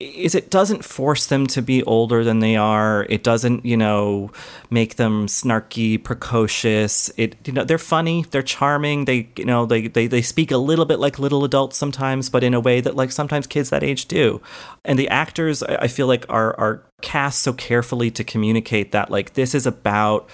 is 0.00 0.34
it 0.34 0.50
doesn't 0.50 0.84
force 0.84 1.26
them 1.26 1.46
to 1.46 1.62
be 1.62 1.82
older 1.84 2.24
than 2.24 2.40
they 2.40 2.56
are. 2.56 3.06
It 3.08 3.22
doesn't 3.22 3.64
you 3.64 3.76
know 3.76 4.32
make 4.70 4.96
them 4.96 5.26
snarky, 5.26 6.02
precocious. 6.02 7.10
It 7.16 7.36
you 7.46 7.52
know 7.52 7.64
they're 7.64 7.78
funny, 7.78 8.24
they're 8.30 8.42
charming. 8.42 9.04
They 9.04 9.28
you 9.36 9.44
know 9.44 9.66
they 9.66 9.86
they 9.86 10.06
they 10.06 10.22
speak 10.22 10.50
a 10.50 10.56
little 10.56 10.86
bit 10.86 10.98
like 10.98 11.18
little 11.18 11.44
adults 11.44 11.76
sometimes, 11.76 12.30
but 12.30 12.42
in 12.42 12.54
a 12.54 12.60
way 12.60 12.80
that 12.80 12.96
like 12.96 13.12
sometimes 13.12 13.46
kids 13.46 13.70
that 13.70 13.84
age 13.84 14.06
do. 14.06 14.40
And 14.84 14.98
the 14.98 15.08
actors 15.08 15.62
I 15.62 15.86
feel 15.88 16.06
like 16.06 16.24
are 16.28 16.58
are 16.58 16.82
cast 17.02 17.42
so 17.42 17.52
carefully 17.52 18.10
to 18.10 18.24
communicate 18.24 18.92
that 18.92 19.10
like 19.10 19.34
this 19.34 19.54
is 19.54 19.66
about 19.66 20.28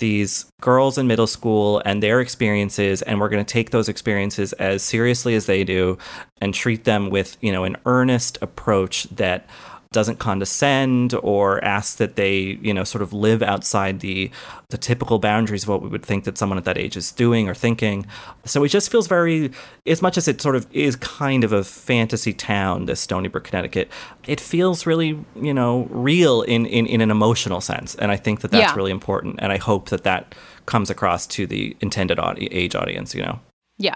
these 0.00 0.50
girls 0.60 0.98
in 0.98 1.06
middle 1.06 1.26
school 1.26 1.80
and 1.84 2.02
their 2.02 2.20
experiences 2.20 3.02
and 3.02 3.20
we're 3.20 3.28
going 3.28 3.44
to 3.44 3.52
take 3.52 3.70
those 3.70 3.88
experiences 3.88 4.52
as 4.54 4.82
seriously 4.82 5.34
as 5.34 5.46
they 5.46 5.62
do 5.62 5.96
and 6.40 6.52
treat 6.52 6.84
them 6.84 7.08
with 7.10 7.36
you 7.40 7.52
know 7.52 7.64
an 7.64 7.76
earnest 7.86 8.36
approach 8.42 9.04
that 9.04 9.48
doesn't 9.92 10.20
condescend 10.20 11.14
or 11.20 11.62
ask 11.64 11.96
that 11.96 12.14
they 12.14 12.56
you 12.62 12.72
know 12.72 12.84
sort 12.84 13.02
of 13.02 13.12
live 13.12 13.42
outside 13.42 13.98
the 13.98 14.30
the 14.68 14.78
typical 14.78 15.18
boundaries 15.18 15.64
of 15.64 15.68
what 15.68 15.82
we 15.82 15.88
would 15.88 16.04
think 16.04 16.22
that 16.22 16.38
someone 16.38 16.56
at 16.56 16.64
that 16.64 16.78
age 16.78 16.96
is 16.96 17.10
doing 17.10 17.48
or 17.48 17.54
thinking 17.54 18.06
so 18.44 18.62
it 18.62 18.68
just 18.68 18.88
feels 18.88 19.08
very 19.08 19.50
as 19.86 20.00
much 20.00 20.16
as 20.16 20.28
it 20.28 20.40
sort 20.40 20.54
of 20.54 20.64
is 20.72 20.94
kind 20.94 21.42
of 21.42 21.52
a 21.52 21.64
fantasy 21.64 22.32
town 22.32 22.86
this 22.86 23.04
stoneybrook 23.04 23.42
connecticut 23.42 23.90
it 24.28 24.40
feels 24.40 24.86
really 24.86 25.18
you 25.34 25.52
know 25.52 25.88
real 25.90 26.42
in 26.42 26.66
in, 26.66 26.86
in 26.86 27.00
an 27.00 27.10
emotional 27.10 27.60
sense 27.60 27.96
and 27.96 28.12
i 28.12 28.16
think 28.16 28.42
that 28.42 28.52
that's 28.52 28.70
Yeah. 28.70 28.76
really 28.76 28.92
important 28.92 29.36
and 29.40 29.50
i 29.50 29.56
hope 29.56 29.88
that 29.88 30.04
that 30.04 30.36
comes 30.66 30.88
across 30.88 31.26
to 31.26 31.48
the 31.48 31.76
intended 31.80 32.20
audi- 32.20 32.46
age 32.52 32.76
audience 32.76 33.12
you 33.12 33.22
know 33.22 33.40
Yeah. 33.78 33.94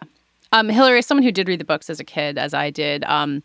Um, 0.52 0.68
Hillary, 0.68 0.98
as 0.98 1.06
someone 1.06 1.24
who 1.24 1.32
did 1.32 1.48
read 1.48 1.58
the 1.58 1.64
books 1.64 1.90
as 1.90 1.98
a 1.98 2.04
kid, 2.04 2.38
as 2.38 2.54
I 2.54 2.70
did, 2.70 3.02
um, 3.04 3.42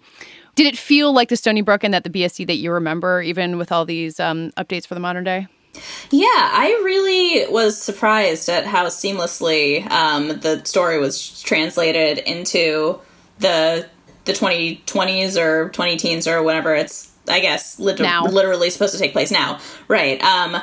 did 0.60 0.68
it 0.68 0.78
feel 0.78 1.14
like 1.14 1.30
the 1.30 1.36
Stoneybrook 1.36 1.86
and 1.86 1.94
that 1.94 2.04
the 2.04 2.10
BSC 2.10 2.46
that 2.48 2.58
you 2.58 2.74
remember, 2.74 3.22
even 3.22 3.58
with 3.58 3.72
all 3.72 3.86
these 3.86 4.20
um, 4.20 4.52
updates 4.58 4.86
for 4.86 4.94
the 4.94 5.00
modern 5.00 5.24
day? 5.24 5.48
Yeah, 6.12 6.28
I 6.28 6.82
really 6.84 7.50
was 7.50 7.82
surprised 7.82 8.50
at 8.50 8.66
how 8.66 8.88
seamlessly 8.88 9.90
um, 9.90 10.28
the 10.28 10.62
story 10.66 11.00
was 11.00 11.42
translated 11.44 12.18
into 12.18 13.00
the 13.40 13.88
the 14.26 14.34
2020s 14.34 15.42
or 15.42 15.70
20 15.70 15.96
teens 15.96 16.28
or 16.28 16.44
whatever 16.44 16.76
it's 16.76 17.10
I 17.30 17.40
guess 17.40 17.80
lit- 17.80 18.00
literally 18.00 18.70
supposed 18.70 18.94
to 18.94 19.00
take 19.00 19.14
place 19.14 19.32
now. 19.32 19.60
Right. 19.88 20.22
Um 20.22 20.62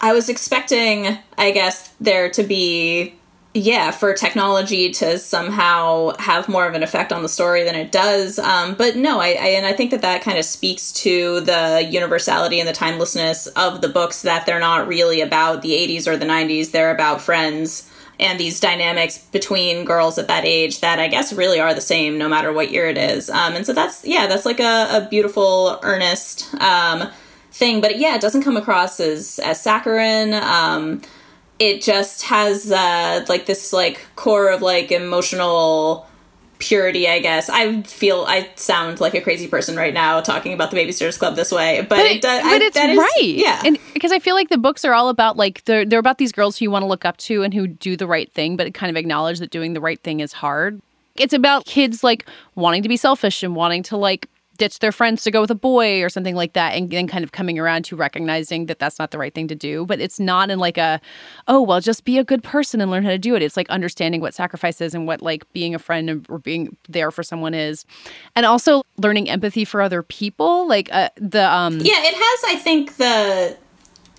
I 0.00 0.12
was 0.12 0.28
expecting 0.28 1.18
I 1.38 1.52
guess 1.52 1.88
there 2.00 2.30
to 2.32 2.42
be 2.42 3.14
yeah, 3.56 3.90
for 3.90 4.12
technology 4.12 4.90
to 4.90 5.18
somehow 5.18 6.14
have 6.18 6.46
more 6.48 6.66
of 6.66 6.74
an 6.74 6.82
effect 6.82 7.10
on 7.10 7.22
the 7.22 7.28
story 7.28 7.64
than 7.64 7.74
it 7.74 7.90
does. 7.90 8.38
Um, 8.38 8.74
but 8.74 8.96
no, 8.96 9.18
I, 9.18 9.28
I 9.28 9.48
and 9.56 9.64
I 9.64 9.72
think 9.72 9.90
that 9.92 10.02
that 10.02 10.22
kind 10.22 10.36
of 10.36 10.44
speaks 10.44 10.92
to 10.92 11.40
the 11.40 11.88
universality 11.90 12.60
and 12.60 12.68
the 12.68 12.74
timelessness 12.74 13.46
of 13.48 13.80
the 13.80 13.88
books 13.88 14.22
that 14.22 14.44
they're 14.44 14.60
not 14.60 14.86
really 14.86 15.22
about 15.22 15.62
the 15.62 15.70
80s 15.70 16.06
or 16.06 16.18
the 16.18 16.26
90s. 16.26 16.70
They're 16.70 16.94
about 16.94 17.22
friends 17.22 17.90
and 18.20 18.38
these 18.38 18.60
dynamics 18.60 19.18
between 19.18 19.84
girls 19.84 20.18
at 20.18 20.28
that 20.28 20.44
age 20.44 20.80
that 20.80 20.98
I 20.98 21.08
guess 21.08 21.32
really 21.32 21.58
are 21.58 21.74
the 21.74 21.80
same 21.80 22.18
no 22.18 22.28
matter 22.28 22.52
what 22.52 22.70
year 22.70 22.86
it 22.86 22.98
is. 22.98 23.30
Um, 23.30 23.54
and 23.54 23.64
so 23.64 23.72
that's 23.72 24.04
yeah, 24.04 24.26
that's 24.26 24.44
like 24.44 24.60
a, 24.60 24.88
a 24.92 25.08
beautiful, 25.08 25.78
earnest 25.82 26.54
um, 26.60 27.10
thing. 27.50 27.80
But 27.80 27.98
yeah, 27.98 28.14
it 28.14 28.20
doesn't 28.20 28.42
come 28.42 28.58
across 28.58 29.00
as 29.00 29.40
as 29.42 29.62
saccharine. 29.62 30.34
It 31.58 31.82
just 31.82 32.22
has 32.24 32.70
uh 32.70 33.24
like 33.28 33.46
this 33.46 33.72
like 33.72 34.06
core 34.16 34.50
of 34.50 34.62
like 34.62 34.92
emotional 34.92 36.06
purity 36.58 37.06
i 37.06 37.18
guess 37.18 37.50
i 37.50 37.82
feel 37.82 38.24
i 38.28 38.48
sound 38.56 38.98
like 38.98 39.12
a 39.12 39.20
crazy 39.20 39.46
person 39.46 39.76
right 39.76 39.92
now 39.92 40.22
talking 40.22 40.54
about 40.54 40.70
the 40.70 40.76
babysitters 40.78 41.18
club 41.18 41.36
this 41.36 41.52
way 41.52 41.84
but, 41.86 41.98
it, 41.98 42.22
does 42.22 42.42
but 42.42 42.62
it's 42.62 42.74
that 42.74 42.88
is- 42.88 42.96
right. 42.96 43.12
yeah 43.20 43.60
And 43.62 43.78
because 43.92 44.10
I 44.10 44.18
feel 44.18 44.34
like 44.34 44.48
the 44.48 44.56
books 44.56 44.82
are 44.82 44.94
all 44.94 45.10
about 45.10 45.36
like 45.36 45.62
they're 45.64 45.84
they're 45.84 45.98
about 45.98 46.16
these 46.16 46.32
girls 46.32 46.56
who 46.56 46.64
you 46.64 46.70
want 46.70 46.82
to 46.82 46.86
look 46.86 47.04
up 47.04 47.18
to 47.18 47.42
and 47.42 47.52
who 47.52 47.66
do 47.66 47.94
the 47.96 48.06
right 48.06 48.32
thing, 48.32 48.56
but 48.56 48.72
kind 48.72 48.88
of 48.88 48.96
acknowledge 48.96 49.38
that 49.40 49.50
doing 49.50 49.74
the 49.74 49.80
right 49.82 50.00
thing 50.00 50.20
is 50.20 50.32
hard. 50.32 50.80
It's 51.16 51.34
about 51.34 51.64
kids 51.66 52.02
like 52.04 52.26
wanting 52.54 52.82
to 52.82 52.88
be 52.88 52.96
selfish 52.96 53.42
and 53.42 53.54
wanting 53.54 53.82
to 53.84 53.96
like 53.98 54.26
ditch 54.56 54.78
their 54.78 54.92
friends 54.92 55.22
to 55.24 55.30
go 55.30 55.40
with 55.40 55.50
a 55.50 55.56
boy 55.56 56.02
or 56.02 56.08
something 56.08 56.34
like 56.34 56.54
that 56.54 56.74
and 56.74 56.90
then 56.90 57.06
kind 57.06 57.24
of 57.24 57.32
coming 57.32 57.58
around 57.58 57.84
to 57.86 57.96
recognizing 57.96 58.66
that 58.66 58.78
that's 58.78 58.98
not 58.98 59.10
the 59.10 59.18
right 59.18 59.34
thing 59.34 59.48
to 59.48 59.54
do. 59.54 59.86
But 59.86 60.00
it's 60.00 60.18
not 60.18 60.50
in 60.50 60.58
like 60.58 60.78
a 60.78 61.00
oh 61.48 61.62
well 61.62 61.80
just 61.80 62.04
be 62.04 62.18
a 62.18 62.24
good 62.24 62.42
person 62.42 62.80
and 62.80 62.90
learn 62.90 63.04
how 63.04 63.10
to 63.10 63.18
do 63.18 63.34
it. 63.34 63.42
It's 63.42 63.56
like 63.56 63.68
understanding 63.70 64.20
what 64.20 64.34
sacrifice 64.34 64.80
is 64.80 64.94
and 64.94 65.06
what 65.06 65.22
like 65.22 65.50
being 65.52 65.74
a 65.74 65.78
friend 65.78 66.26
or 66.28 66.38
being 66.38 66.76
there 66.88 67.10
for 67.10 67.22
someone 67.22 67.54
is. 67.54 67.84
And 68.34 68.46
also 68.46 68.82
learning 68.98 69.28
empathy 69.28 69.64
for 69.64 69.82
other 69.82 70.02
people 70.02 70.66
like 70.66 70.92
uh, 70.92 71.10
the 71.16 71.52
um 71.52 71.78
yeah 71.80 72.02
it 72.02 72.14
has 72.14 72.56
i 72.56 72.60
think 72.60 72.96
the 72.96 73.56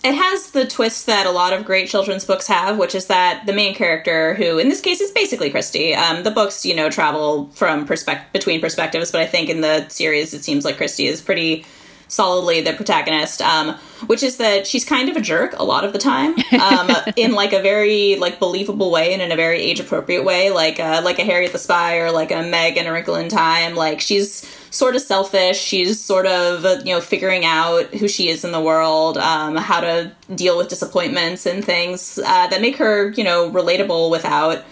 it 0.04 0.14
has 0.14 0.52
the 0.52 0.66
twist 0.66 1.06
that 1.08 1.26
a 1.26 1.32
lot 1.32 1.54
of 1.54 1.66
great 1.66 1.90
children's 1.90 2.26
books 2.26 2.48
have, 2.48 2.78
which 2.78 2.96
is 2.96 3.08
that 3.08 3.46
the 3.46 3.54
main 3.54 3.76
character, 3.76 4.36
who 4.36 4.58
in 4.58 4.70
this 4.70 4.82
case 4.82 5.02
is 5.02 5.12
basically 5.12 5.52
Kristy, 5.52 5.98
um, 5.98 6.24
the 6.24 6.32
books, 6.32 6.66
you 6.66 6.76
know, 6.76 6.90
travel 6.90 7.50
from 7.54 7.86
perspective 7.86 8.32
between 8.32 8.62
perspectives, 8.62 9.12
but 9.12 9.22
I 9.22 9.26
think 9.26 9.50
in 9.50 9.62
the 9.62 9.88
series 9.90 10.34
it 10.34 10.44
seems 10.44 10.64
like 10.64 10.78
Kristy 10.78 11.08
is 11.08 11.22
pretty 11.22 11.66
solidly 12.08 12.62
the 12.62 12.74
protagonist, 12.74 13.42
um, 13.42 13.76
which 14.06 14.24
is 14.24 14.38
that 14.38 14.66
she's 14.66 14.86
kind 14.86 15.10
of 15.10 15.18
a 15.18 15.22
jerk 15.22 15.54
a 15.58 15.64
lot 15.64 15.84
of 15.84 15.94
the 15.94 16.00
time, 16.00 16.36
um, 16.62 16.90
in 17.16 17.34
like 17.34 17.54
a 17.54 17.62
very 17.62 18.16
like 18.16 18.40
believable 18.40 18.92
way 18.92 19.14
and 19.14 19.22
in 19.22 19.32
a 19.32 19.36
very 19.36 19.60
age 19.60 19.80
appropriate 19.80 20.24
way, 20.24 20.50
like 20.52 20.80
uh, 20.80 21.02
like 21.04 21.20
a 21.20 21.24
Harriet 21.24 21.52
the 21.52 21.60
Spy 21.60 21.98
or 21.98 22.12
like 22.12 22.32
a 22.32 22.44
Meg 22.44 22.78
and 22.78 22.88
a 22.88 22.92
Wrinkle 22.92 23.16
in 23.16 23.30
Time. 23.30 23.76
Like 23.76 24.00
she's 24.00 24.50
sort 24.70 24.96
of 24.96 25.02
selfish. 25.02 25.60
She's 25.60 26.04
sort 26.04 26.26
of 26.26 26.64
you 26.86 26.94
know 26.94 27.02
figuring 27.02 27.46
out 27.46 27.86
who 27.96 28.08
she 28.08 28.30
is 28.30 28.44
in 28.44 28.52
the 28.52 28.62
world, 28.62 29.18
um, 29.18 29.56
how 29.56 29.82
to 29.82 30.12
deal 30.36 30.58
with 30.58 30.70
disappointments 30.70 31.46
and 31.46 31.64
things 31.64 32.20
uh, 32.20 32.48
that 32.48 32.62
make 32.62 32.78
her 32.78 33.12
you 33.12 33.24
know 33.24 33.50
relatable 33.52 34.12
without 34.12 34.64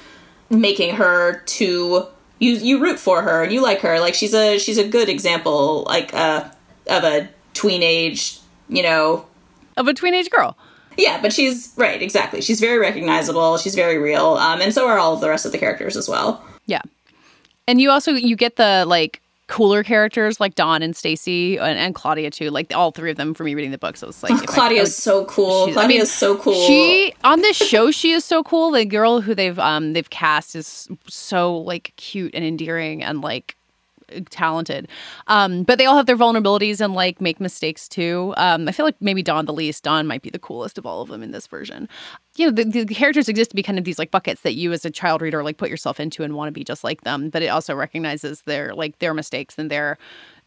making 0.49 0.95
her 0.95 1.41
too. 1.45 2.05
You 2.39 2.51
you 2.53 2.81
root 2.81 2.99
for 2.99 3.21
her 3.21 3.43
and 3.43 3.51
you 3.51 3.61
like 3.61 3.81
her. 3.81 3.99
Like 3.99 4.13
she's 4.13 4.33
a 4.33 4.59
she's 4.59 4.77
a 4.77 4.87
good 4.87 5.09
example 5.09 5.83
like 5.83 6.13
uh, 6.13 6.49
of 6.87 7.03
a 7.03 7.29
tween 7.53 7.83
age 7.83 8.39
you 8.67 8.83
know 8.83 9.25
of 9.77 9.87
a 9.87 9.93
teenage 9.93 10.29
girl 10.29 10.57
yeah, 10.97 11.21
but 11.21 11.33
she's 11.33 11.73
right, 11.75 12.01
exactly. 12.01 12.41
She's 12.41 12.59
very 12.59 12.79
recognizable. 12.79 13.57
She's 13.57 13.75
very 13.75 13.97
real, 13.97 14.35
um, 14.35 14.61
and 14.61 14.73
so 14.73 14.87
are 14.87 14.97
all 14.97 15.13
of 15.13 15.21
the 15.21 15.29
rest 15.29 15.45
of 15.45 15.51
the 15.51 15.57
characters 15.57 15.97
as 15.97 16.07
well. 16.07 16.43
Yeah. 16.65 16.81
And 17.67 17.81
you 17.81 17.89
also 17.89 18.13
you 18.13 18.35
get 18.35 18.55
the 18.55 18.85
like 18.87 19.21
cooler 19.47 19.83
characters 19.83 20.39
like 20.39 20.55
Dawn 20.55 20.81
and 20.81 20.95
Stacy 20.95 21.57
and, 21.57 21.77
and 21.77 21.93
Claudia 21.93 22.31
too. 22.31 22.49
Like 22.49 22.73
all 22.75 22.91
three 22.91 23.11
of 23.11 23.17
them 23.17 23.33
for 23.33 23.43
me 23.43 23.53
reading 23.55 23.71
the 23.71 23.77
books. 23.77 23.99
So 23.99 24.07
it's 24.07 24.23
like 24.23 24.31
if 24.33 24.39
I- 24.39 24.43
I 24.43 24.45
Claudia's 24.45 24.89
would- 24.89 24.93
so 24.93 25.25
cool. 25.25 25.71
Claudia 25.71 25.79
I 25.81 25.87
mean, 25.87 26.05
so 26.05 26.37
cool. 26.37 26.53
She 26.67 27.13
on 27.23 27.41
this 27.41 27.55
show 27.57 27.91
she 27.91 28.11
is 28.11 28.25
so 28.25 28.43
cool. 28.43 28.71
The 28.71 28.85
girl 28.85 29.21
who 29.21 29.35
they've 29.35 29.57
um 29.59 29.93
they've 29.93 30.09
cast 30.09 30.55
is 30.55 30.87
so 31.07 31.57
like 31.57 31.93
cute 31.97 32.33
and 32.33 32.43
endearing 32.43 33.03
and 33.03 33.21
like 33.21 33.55
talented. 34.29 34.87
Um, 35.27 35.63
but 35.63 35.77
they 35.77 35.85
all 35.85 35.97
have 35.97 36.05
their 36.05 36.17
vulnerabilities 36.17 36.81
and 36.81 36.93
like 36.93 37.21
make 37.21 37.39
mistakes 37.39 37.87
too. 37.87 38.33
Um, 38.37 38.67
I 38.67 38.71
feel 38.71 38.85
like 38.85 38.95
maybe 38.99 39.23
Dawn 39.23 39.45
the 39.45 39.53
least. 39.53 39.83
Dawn 39.83 40.07
might 40.07 40.21
be 40.21 40.29
the 40.29 40.39
coolest 40.39 40.77
of 40.77 40.85
all 40.85 41.01
of 41.01 41.09
them 41.09 41.23
in 41.23 41.31
this 41.31 41.47
version. 41.47 41.87
You 42.35 42.47
know, 42.47 42.51
the, 42.51 42.83
the 42.83 42.93
characters 42.93 43.29
exist 43.29 43.51
to 43.51 43.55
be 43.55 43.63
kind 43.63 43.77
of 43.79 43.85
these 43.85 43.99
like 43.99 44.11
buckets 44.11 44.41
that 44.41 44.55
you 44.55 44.71
as 44.73 44.85
a 44.85 44.91
child 44.91 45.21
reader 45.21 45.43
like 45.43 45.57
put 45.57 45.69
yourself 45.69 45.99
into 45.99 46.23
and 46.23 46.35
want 46.35 46.47
to 46.47 46.53
be 46.53 46.63
just 46.63 46.83
like 46.83 47.01
them. 47.01 47.29
But 47.29 47.41
it 47.41 47.47
also 47.47 47.75
recognizes 47.75 48.41
their 48.41 48.73
like 48.73 48.99
their 48.99 49.13
mistakes 49.13 49.57
and 49.57 49.71
their 49.71 49.97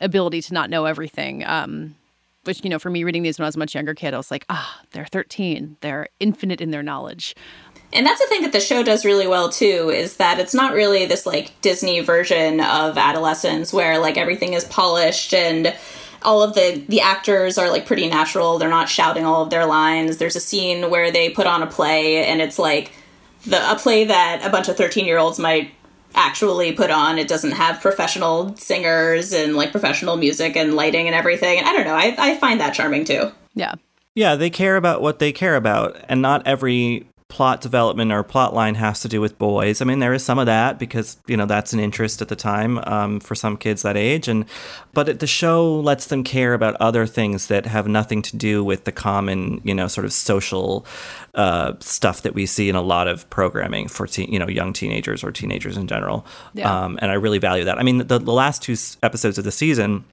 ability 0.00 0.42
to 0.42 0.54
not 0.54 0.70
know 0.70 0.84
everything. 0.84 1.44
Um, 1.44 1.94
which 2.44 2.64
you 2.64 2.70
know, 2.70 2.78
for 2.78 2.90
me 2.90 3.04
reading 3.04 3.22
these 3.22 3.38
when 3.38 3.44
I 3.44 3.48
was 3.48 3.56
a 3.56 3.58
much 3.58 3.74
younger 3.74 3.94
kid, 3.94 4.14
I 4.14 4.16
was 4.16 4.30
like, 4.30 4.46
ah, 4.48 4.80
they're 4.92 5.04
13. 5.04 5.76
They're 5.82 6.08
infinite 6.18 6.60
in 6.60 6.70
their 6.70 6.82
knowledge. 6.82 7.34
And 7.92 8.04
that's 8.04 8.20
the 8.20 8.26
thing 8.26 8.42
that 8.42 8.52
the 8.52 8.60
show 8.60 8.82
does 8.82 9.04
really 9.04 9.26
well 9.26 9.48
too 9.48 9.90
is 9.90 10.16
that 10.16 10.38
it's 10.38 10.54
not 10.54 10.74
really 10.74 11.06
this 11.06 11.24
like 11.24 11.58
Disney 11.62 12.00
version 12.00 12.60
of 12.60 12.98
adolescence 12.98 13.72
where 13.72 13.98
like 13.98 14.18
everything 14.18 14.52
is 14.52 14.64
polished 14.64 15.32
and 15.32 15.74
all 16.22 16.42
of 16.42 16.54
the 16.54 16.84
the 16.88 17.00
actors 17.00 17.56
are 17.56 17.70
like 17.70 17.86
pretty 17.86 18.08
natural. 18.08 18.58
They're 18.58 18.68
not 18.68 18.88
shouting 18.88 19.24
all 19.24 19.42
of 19.42 19.50
their 19.50 19.64
lines. 19.64 20.18
There's 20.18 20.36
a 20.36 20.40
scene 20.40 20.90
where 20.90 21.10
they 21.10 21.30
put 21.30 21.46
on 21.46 21.62
a 21.62 21.66
play 21.66 22.26
and 22.26 22.42
it's 22.42 22.58
like 22.58 22.92
the 23.46 23.70
a 23.70 23.76
play 23.76 24.04
that 24.04 24.44
a 24.44 24.50
bunch 24.50 24.68
of 24.68 24.76
13-year-olds 24.76 25.38
might 25.38 25.70
actually 26.14 26.72
put 26.72 26.90
on. 26.90 27.18
It 27.18 27.28
doesn't 27.28 27.52
have 27.52 27.80
professional 27.80 28.56
singers 28.56 29.32
and 29.32 29.54
like 29.54 29.70
professional 29.70 30.16
music 30.16 30.56
and 30.56 30.74
lighting 30.74 31.06
and 31.06 31.14
everything. 31.14 31.58
And 31.58 31.66
I 31.66 31.72
don't 31.72 31.84
know. 31.84 31.94
I, 31.94 32.14
I 32.18 32.36
find 32.36 32.60
that 32.60 32.74
charming 32.74 33.04
too. 33.04 33.30
Yeah. 33.54 33.74
Yeah, 34.14 34.34
they 34.34 34.50
care 34.50 34.74
about 34.76 35.00
what 35.00 35.20
they 35.20 35.30
care 35.30 35.54
about, 35.54 35.96
and 36.08 36.20
not 36.20 36.44
every 36.44 37.06
plot 37.28 37.60
development 37.60 38.10
or 38.10 38.22
plot 38.22 38.54
line 38.54 38.74
has 38.74 39.00
to 39.00 39.08
do 39.08 39.20
with 39.20 39.38
boys. 39.38 39.82
I 39.82 39.84
mean, 39.84 39.98
there 39.98 40.14
is 40.14 40.24
some 40.24 40.38
of 40.38 40.46
that 40.46 40.78
because 40.78 41.18
you 41.26 41.36
know 41.36 41.44
that's 41.44 41.74
an 41.74 41.80
interest 41.80 42.22
at 42.22 42.28
the 42.28 42.36
time 42.36 42.78
um, 42.86 43.20
for 43.20 43.34
some 43.34 43.56
kids 43.56 43.82
that 43.82 43.96
age, 43.96 44.28
and 44.28 44.46
but 44.94 45.08
it, 45.10 45.20
the 45.20 45.26
show 45.26 45.78
lets 45.80 46.06
them 46.06 46.24
care 46.24 46.54
about 46.54 46.74
other 46.76 47.06
things 47.06 47.48
that 47.48 47.66
have 47.66 47.86
nothing 47.86 48.22
to 48.22 48.36
do 48.36 48.64
with 48.64 48.84
the 48.84 48.92
common 48.92 49.60
you 49.62 49.74
know 49.74 49.88
sort 49.88 50.06
of 50.06 50.12
social 50.12 50.86
uh, 51.34 51.74
stuff 51.80 52.22
that 52.22 52.34
we 52.34 52.46
see 52.46 52.68
in 52.68 52.74
a 52.74 52.82
lot 52.82 53.06
of 53.06 53.28
programming 53.28 53.88
for 53.88 54.06
teen, 54.06 54.32
you 54.32 54.38
know 54.38 54.48
young 54.48 54.72
teenagers 54.72 55.22
or 55.22 55.30
teenagers 55.30 55.76
in 55.76 55.86
general. 55.86 56.24
Yeah. 56.54 56.84
Um, 56.84 56.98
and 57.02 57.10
I 57.10 57.14
really 57.14 57.38
value 57.38 57.64
that. 57.64 57.78
I 57.78 57.82
mean, 57.82 57.98
the, 57.98 58.18
the 58.18 58.32
last 58.32 58.62
two 58.62 58.76
episodes 59.02 59.36
of 59.36 59.44
the 59.44 59.52
season 59.52 60.04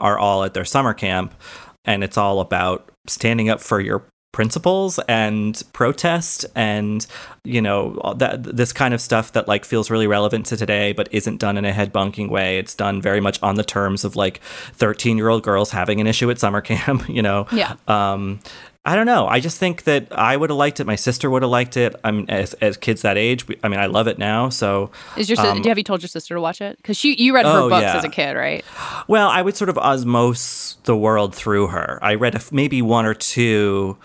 are 0.00 0.18
all 0.18 0.42
at 0.42 0.52
their 0.52 0.64
summer 0.64 0.94
camp, 0.94 1.32
and 1.84 2.02
it's 2.02 2.18
all 2.18 2.40
about 2.40 2.90
standing 3.06 3.48
up 3.48 3.60
for 3.60 3.80
your 3.80 4.04
principles 4.36 4.98
and 5.08 5.62
protest 5.72 6.44
and 6.54 7.06
you 7.42 7.62
know 7.62 7.98
that 8.18 8.42
this 8.44 8.70
kind 8.70 8.92
of 8.92 9.00
stuff 9.00 9.32
that 9.32 9.48
like 9.48 9.64
feels 9.64 9.90
really 9.90 10.06
relevant 10.06 10.44
to 10.44 10.58
today 10.58 10.92
but 10.92 11.08
isn't 11.10 11.38
done 11.38 11.56
in 11.56 11.64
a 11.64 11.72
head 11.72 11.90
bunking 11.90 12.28
way 12.28 12.58
it's 12.58 12.74
done 12.74 13.00
very 13.00 13.18
much 13.20 13.42
on 13.42 13.54
the 13.54 13.64
terms 13.64 14.04
of 14.04 14.14
like 14.14 14.42
13 14.74 15.16
year 15.16 15.30
old 15.30 15.42
girls 15.42 15.70
having 15.70 16.02
an 16.02 16.06
issue 16.06 16.30
at 16.30 16.38
summer 16.38 16.60
camp 16.70 17.08
you 17.08 17.22
know 17.22 17.46
Yeah. 17.50 17.76
um 17.88 18.38
I 18.88 18.94
don't 18.94 19.06
know. 19.06 19.26
I 19.26 19.40
just 19.40 19.58
think 19.58 19.82
that 19.82 20.06
I 20.12 20.36
would 20.36 20.48
have 20.50 20.56
liked 20.56 20.78
it. 20.78 20.86
My 20.86 20.94
sister 20.94 21.28
would 21.28 21.42
have 21.42 21.50
liked 21.50 21.76
it. 21.76 21.96
I 22.04 22.12
mean, 22.12 22.26
as, 22.30 22.54
as 22.62 22.76
kids 22.76 23.02
that 23.02 23.18
age, 23.18 23.48
we, 23.48 23.56
I 23.64 23.66
mean, 23.66 23.80
I 23.80 23.86
love 23.86 24.06
it 24.06 24.16
now. 24.16 24.48
So, 24.48 24.92
Is 25.16 25.28
your 25.28 25.40
um, 25.40 25.64
have 25.64 25.76
you 25.76 25.82
told 25.82 26.02
your 26.02 26.08
sister 26.08 26.36
to 26.36 26.40
watch 26.40 26.60
it? 26.60 26.76
Because 26.76 26.96
she 26.96 27.16
you 27.20 27.34
read 27.34 27.46
her 27.46 27.62
Oh, 27.62 27.68
books 27.68 27.82
yeah. 27.82 27.96
as 27.98 28.04
a 28.04 28.08
kid, 28.08 28.34
right? 28.36 28.64
Well, 29.08 29.28
I 29.28 29.42
would 29.42 29.56
sort 29.56 29.70
of 29.70 29.74
osmose 29.74 30.76
the 30.84 30.96
world 30.96 31.34
through 31.34 31.66
her. 31.66 31.98
I 32.00 32.14
read 32.14 32.36
a 32.36 32.40
maybe 32.52 32.80
one 32.80 33.06
or 33.06 33.14
two, 33.14 33.96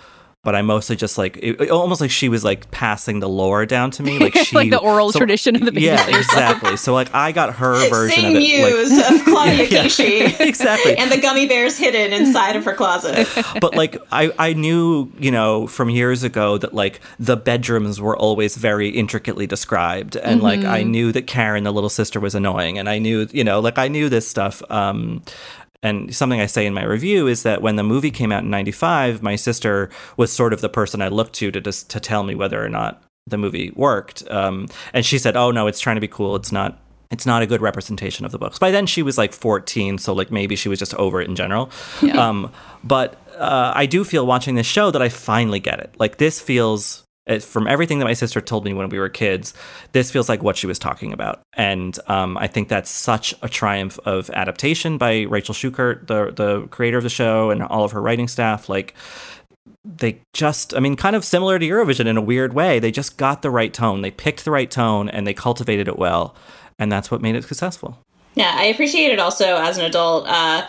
but 0.44 0.56
I 0.56 0.64
mostly 0.64 0.96
just 0.96 1.20
like 1.20 1.38
it, 1.38 1.62
it- 1.62 1.70
almost 1.70 2.02
like 2.02 2.10
she 2.10 2.28
was 2.28 2.44
like 2.44 2.72
passing 2.72 3.20
the 3.20 3.30
lore 3.30 3.66
down 3.68 3.92
to 3.92 4.04
me, 4.04 4.18
like 4.18 4.36
she 4.38 4.56
Like 4.56 4.72
the 4.72 4.80
oral 4.80 5.12
so- 5.12 5.20
tradition 5.20 5.56
of 5.56 5.74
the 5.74 5.80
Yeah, 5.80 6.04
exactly. 6.18 6.78
So 6.78 6.94
like 6.94 7.14
I 7.14 7.32
got 7.32 7.54
her 7.56 7.90
version 7.90 8.16
Sing 8.16 8.36
of 8.38 8.42
it. 8.42 8.64
like- 8.64 8.74
Muse 8.74 9.12
of 9.12 9.24
Claudia 9.26 9.66
Yeah. 9.68 9.84
Kishi. 9.86 10.40
exactly. 10.48 10.98
and 10.98 11.12
the 11.12 11.18
gummy 11.20 11.48
bears 11.48 11.78
hidden 11.78 12.12
inside 12.12 12.56
of 12.56 12.66
her 12.66 12.74
closet. 12.74 13.28
but 13.62 13.76
like 13.76 13.98
I, 14.12 14.32
I 14.40 14.54
knew 14.54 15.12
you 15.20 15.30
know 15.32 15.68
from 15.68 15.90
years 15.92 16.24
ago 16.24 16.58
that 16.58 16.74
like 16.74 17.02
the 17.20 17.38
bedrooms 17.38 18.02
were 18.02 18.18
always 18.18 18.56
very 18.56 18.90
intricately 18.90 19.46
described 19.46 20.16
and 20.16 20.42
like 20.42 20.64
i 20.64 20.84
knew 20.84 21.12
that 21.12 21.28
karen 21.28 21.64
the 21.64 21.72
little 21.74 21.90
sister 21.90 22.20
was 22.20 22.34
annoying 22.36 22.78
and 22.80 22.90
i 22.90 22.98
knew 22.98 23.28
you 23.32 23.44
know 23.44 23.60
like 23.60 23.78
i 23.78 23.88
knew 23.88 24.10
this 24.10 24.28
stuff 24.28 24.62
um 24.70 25.22
and 25.84 26.14
something 26.16 26.40
I 26.40 26.46
say 26.46 26.66
in 26.66 26.74
my 26.74 26.84
review 26.84 27.28
is 27.28 27.44
that 27.44 27.62
when 27.62 27.76
the 27.76 27.84
movie 27.84 28.12
came 28.12 28.32
out 28.32 28.44
in 28.44 28.50
'95, 28.50 29.22
my 29.22 29.36
sister 29.36 29.90
was 30.18 30.32
sort 30.32 30.54
of 30.54 30.62
the 30.62 30.70
person 30.70 31.02
I 31.02 31.08
looked 31.08 31.34
to 31.34 31.52
to 31.52 31.62
just 31.62 31.90
to 31.92 32.00
tell 32.00 32.24
me 32.24 32.36
whether 32.36 32.64
or 32.64 32.70
not 32.70 33.04
the 33.28 33.38
movie 33.38 33.72
worked. 33.76 34.24
Um, 34.30 34.68
and 34.94 35.06
she 35.06 35.18
said, 35.18 35.36
"Oh 35.36 35.52
no, 35.52 35.68
it's 35.68 35.80
trying 35.80 35.96
to 35.96 36.02
be 36.02 36.08
cool. 36.08 36.36
It's 36.36 36.52
not. 36.52 36.80
It's 37.10 37.26
not 37.26 37.42
a 37.42 37.46
good 37.46 37.62
representation 37.62 38.26
of 38.26 38.32
the 38.32 38.38
books." 38.38 38.60
By 38.60 38.72
then, 38.72 38.86
she 38.86 39.02
was 39.04 39.18
like 39.18 39.34
14, 39.34 39.98
so 39.98 40.14
like 40.14 40.32
maybe 40.32 40.56
she 40.56 40.70
was 40.70 40.80
just 40.80 40.94
over 40.96 41.22
it 41.22 41.28
in 41.28 41.36
general. 41.36 41.70
Um, 42.28 42.52
but 42.84 43.18
uh, 43.38 43.74
I 43.76 43.86
do 43.86 44.04
feel 44.04 44.26
watching 44.26 44.56
this 44.56 44.68
show 44.68 44.92
that 44.92 45.02
I 45.02 45.10
finally 45.10 45.60
get 45.60 45.80
it. 45.80 45.96
Like 46.00 46.18
this 46.18 46.40
feels. 46.40 47.01
Uh, 47.28 47.40
From 47.40 47.68
everything 47.68 48.00
that 48.00 48.06
my 48.06 48.14
sister 48.14 48.42
told 48.42 48.66
me 48.66 48.74
when 48.74 48.90
we 48.90 49.00
were 49.00 49.10
kids, 49.10 49.54
this 49.92 50.10
feels 50.10 50.28
like 50.28 50.42
what 50.42 50.58
she 50.58 50.68
was 50.68 50.80
talking 50.80 51.14
about, 51.14 51.42
and 51.54 52.00
um, 52.08 52.38
I 52.38 52.48
think 52.48 52.68
that's 52.68 52.90
such 52.90 53.36
a 53.42 53.50
triumph 53.50 54.00
of 54.06 54.30
adaptation 54.32 54.98
by 54.98 55.22
Rachel 55.22 55.54
Shukert, 55.54 56.08
the 56.08 56.32
the 56.32 56.68
creator 56.68 56.98
of 56.98 57.04
the 57.04 57.10
show, 57.10 57.52
and 57.52 57.64
all 57.64 57.84
of 57.84 57.92
her 57.92 58.02
writing 58.02 58.28
staff. 58.28 58.70
Like 58.70 58.96
they 59.84 60.22
just, 60.34 60.76
I 60.76 60.80
mean, 60.80 60.96
kind 60.96 61.16
of 61.16 61.26
similar 61.26 61.58
to 61.58 61.66
Eurovision 61.68 62.06
in 62.06 62.18
a 62.18 62.22
weird 62.22 62.54
way. 62.54 62.80
They 62.80 62.92
just 62.92 63.18
got 63.18 63.42
the 63.42 63.50
right 63.50 63.74
tone. 63.74 64.02
They 64.02 64.12
picked 64.12 64.46
the 64.46 64.52
right 64.52 64.70
tone 64.70 65.10
and 65.10 65.26
they 65.26 65.34
cultivated 65.34 65.88
it 65.88 65.98
well. 65.98 66.36
And 66.78 66.92
that's 66.92 67.12
what 67.12 67.22
made 67.22 67.36
it 67.36 67.44
successful. 67.44 68.00
Yeah, 68.36 68.54
I 68.56 68.66
appreciate 68.66 69.12
it 69.12 69.20
also 69.20 69.58
as 69.58 69.78
an 69.78 69.86
adult. 69.86 70.28
Uh, 70.28 70.68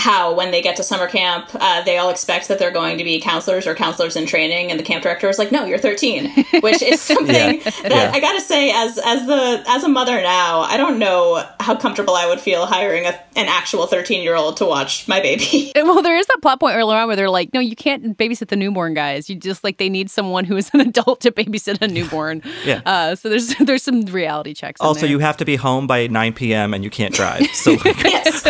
how 0.00 0.34
when 0.34 0.50
they 0.50 0.62
get 0.62 0.76
to 0.76 0.82
summer 0.82 1.06
camp, 1.06 1.48
uh, 1.54 1.82
they 1.84 1.98
all 1.98 2.10
expect 2.10 2.48
that 2.48 2.58
they're 2.58 2.70
going 2.72 2.98
to 2.98 3.04
be 3.04 3.20
counselors 3.20 3.66
or 3.66 3.74
counselors 3.74 4.16
in 4.16 4.26
training, 4.26 4.70
and 4.70 4.80
the 4.80 4.84
camp 4.84 5.02
director 5.02 5.28
is 5.28 5.38
like, 5.38 5.52
"No, 5.52 5.64
you're 5.64 5.78
13," 5.78 6.30
which 6.60 6.82
is 6.82 7.00
something 7.00 7.34
Yeah. 7.34 7.70
that 7.82 7.90
Yeah. 7.90 8.10
I 8.12 8.18
gotta 8.20 8.40
say, 8.40 8.70
as 8.70 8.98
as 8.98 9.26
the 9.26 9.62
as 9.68 9.84
a 9.84 9.88
mother 9.88 10.20
now, 10.22 10.60
I 10.62 10.76
don't 10.76 10.98
know 10.98 11.44
how 11.60 11.76
comfortable 11.76 12.14
I 12.14 12.26
would 12.26 12.40
feel 12.40 12.66
hiring 12.66 13.04
a, 13.06 13.12
an 13.36 13.46
actual 13.46 13.86
13 13.86 14.22
year 14.22 14.34
old 14.34 14.56
to 14.58 14.64
watch 14.64 15.06
my 15.06 15.20
baby. 15.20 15.72
Well, 15.90 16.02
there 16.02 16.16
is 16.16 16.26
that 16.26 16.38
plot 16.40 16.60
point 16.60 16.76
earlier 16.76 16.96
on 16.98 17.06
where 17.08 17.16
they're 17.16 17.28
like, 17.30 17.52
no, 17.52 17.58
you 17.60 17.74
can't 17.74 18.16
babysit 18.16 18.48
the 18.48 18.56
newborn 18.56 18.94
guys. 18.94 19.28
You 19.28 19.34
just 19.36 19.64
like 19.64 19.78
they 19.78 19.88
need 19.88 20.08
someone 20.10 20.44
who 20.44 20.56
is 20.56 20.70
an 20.72 20.80
adult 20.88 21.20
to 21.22 21.30
babysit 21.32 21.82
a 21.82 21.88
newborn. 21.88 22.42
Yeah. 22.64 22.80
Uh, 22.86 23.14
so 23.16 23.28
there's 23.28 23.54
there's 23.56 23.82
some 23.82 24.02
reality 24.06 24.54
checks. 24.54 24.80
in 24.80 24.86
Also, 24.86 25.00
there. 25.02 25.10
you 25.10 25.18
have 25.18 25.36
to 25.38 25.44
be 25.44 25.56
home 25.56 25.86
by 25.86 26.06
9 26.06 26.32
p.m. 26.34 26.72
and 26.74 26.84
you 26.84 26.90
can't 26.90 27.12
drive. 27.14 27.44
So, 27.54 27.72
like, 27.84 28.02
yes. 28.04 28.42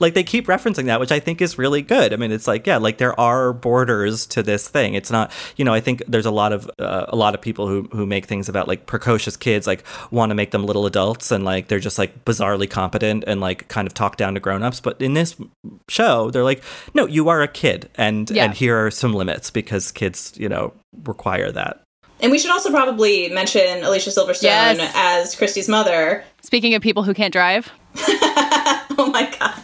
Like 0.00 0.14
they 0.14 0.22
keep 0.22 0.46
referencing 0.46 0.84
that, 0.86 1.00
which 1.00 1.10
I 1.12 1.18
think 1.20 1.40
is 1.42 1.58
really 1.58 1.82
good. 1.82 2.12
I 2.12 2.16
mean, 2.16 2.30
it's 2.32 2.46
like, 2.46 2.66
yeah, 2.66 2.76
like 2.76 2.98
there 2.98 3.18
are 3.18 3.52
borders 3.52 4.26
to 4.26 4.42
this 4.42 4.68
thing. 4.68 4.94
It's 4.94 5.10
not, 5.10 5.32
you 5.56 5.64
know, 5.64 5.74
I 5.74 5.80
think 5.80 6.02
there's 6.06 6.26
a 6.26 6.30
lot 6.30 6.52
of 6.52 6.70
uh, 6.78 7.06
a 7.08 7.16
lot 7.16 7.34
of 7.34 7.40
people 7.40 7.66
who 7.68 7.88
who 7.92 8.06
make 8.06 8.26
things 8.26 8.48
about 8.48 8.68
like 8.68 8.86
precocious 8.86 9.36
kids, 9.36 9.66
like 9.66 9.84
want 10.10 10.30
to 10.30 10.34
make 10.34 10.50
them 10.52 10.64
little 10.66 10.86
adults, 10.86 11.30
and 11.30 11.44
like 11.44 11.68
they're 11.68 11.80
just 11.80 11.98
like 11.98 12.24
bizarrely 12.24 12.68
competent 12.70 13.24
and 13.26 13.40
like 13.40 13.66
kind 13.68 13.86
of 13.86 13.94
talk 13.94 14.16
down 14.16 14.34
to 14.34 14.40
grown-ups. 14.40 14.80
But 14.80 15.00
in 15.02 15.14
this 15.14 15.34
show, 15.88 16.30
they're 16.30 16.44
like, 16.44 16.62
no, 16.94 17.06
you 17.06 17.28
are 17.28 17.42
a 17.42 17.48
kid, 17.48 17.88
and 17.96 18.30
Yeah. 18.30 18.44
and 18.44 18.54
here 18.54 18.76
are 18.86 18.90
some 18.90 19.12
limits 19.14 19.50
because 19.50 19.90
kids, 19.90 20.32
you 20.36 20.48
know, 20.48 20.72
require 21.04 21.50
that. 21.52 21.82
And 22.20 22.32
we 22.32 22.38
should 22.40 22.50
also 22.50 22.70
probably 22.70 23.28
mention 23.28 23.84
Alicia 23.84 24.10
Silverstone 24.10 24.42
Yes. 24.42 24.92
as 24.96 25.36
Kristy's 25.36 25.68
mother. 25.68 26.24
Speaking 26.42 26.74
of 26.74 26.82
people 26.82 27.04
who 27.04 27.14
can't 27.14 27.32
drive, 27.32 27.70
Oh 29.00 29.08
my 29.12 29.32
god. 29.38 29.57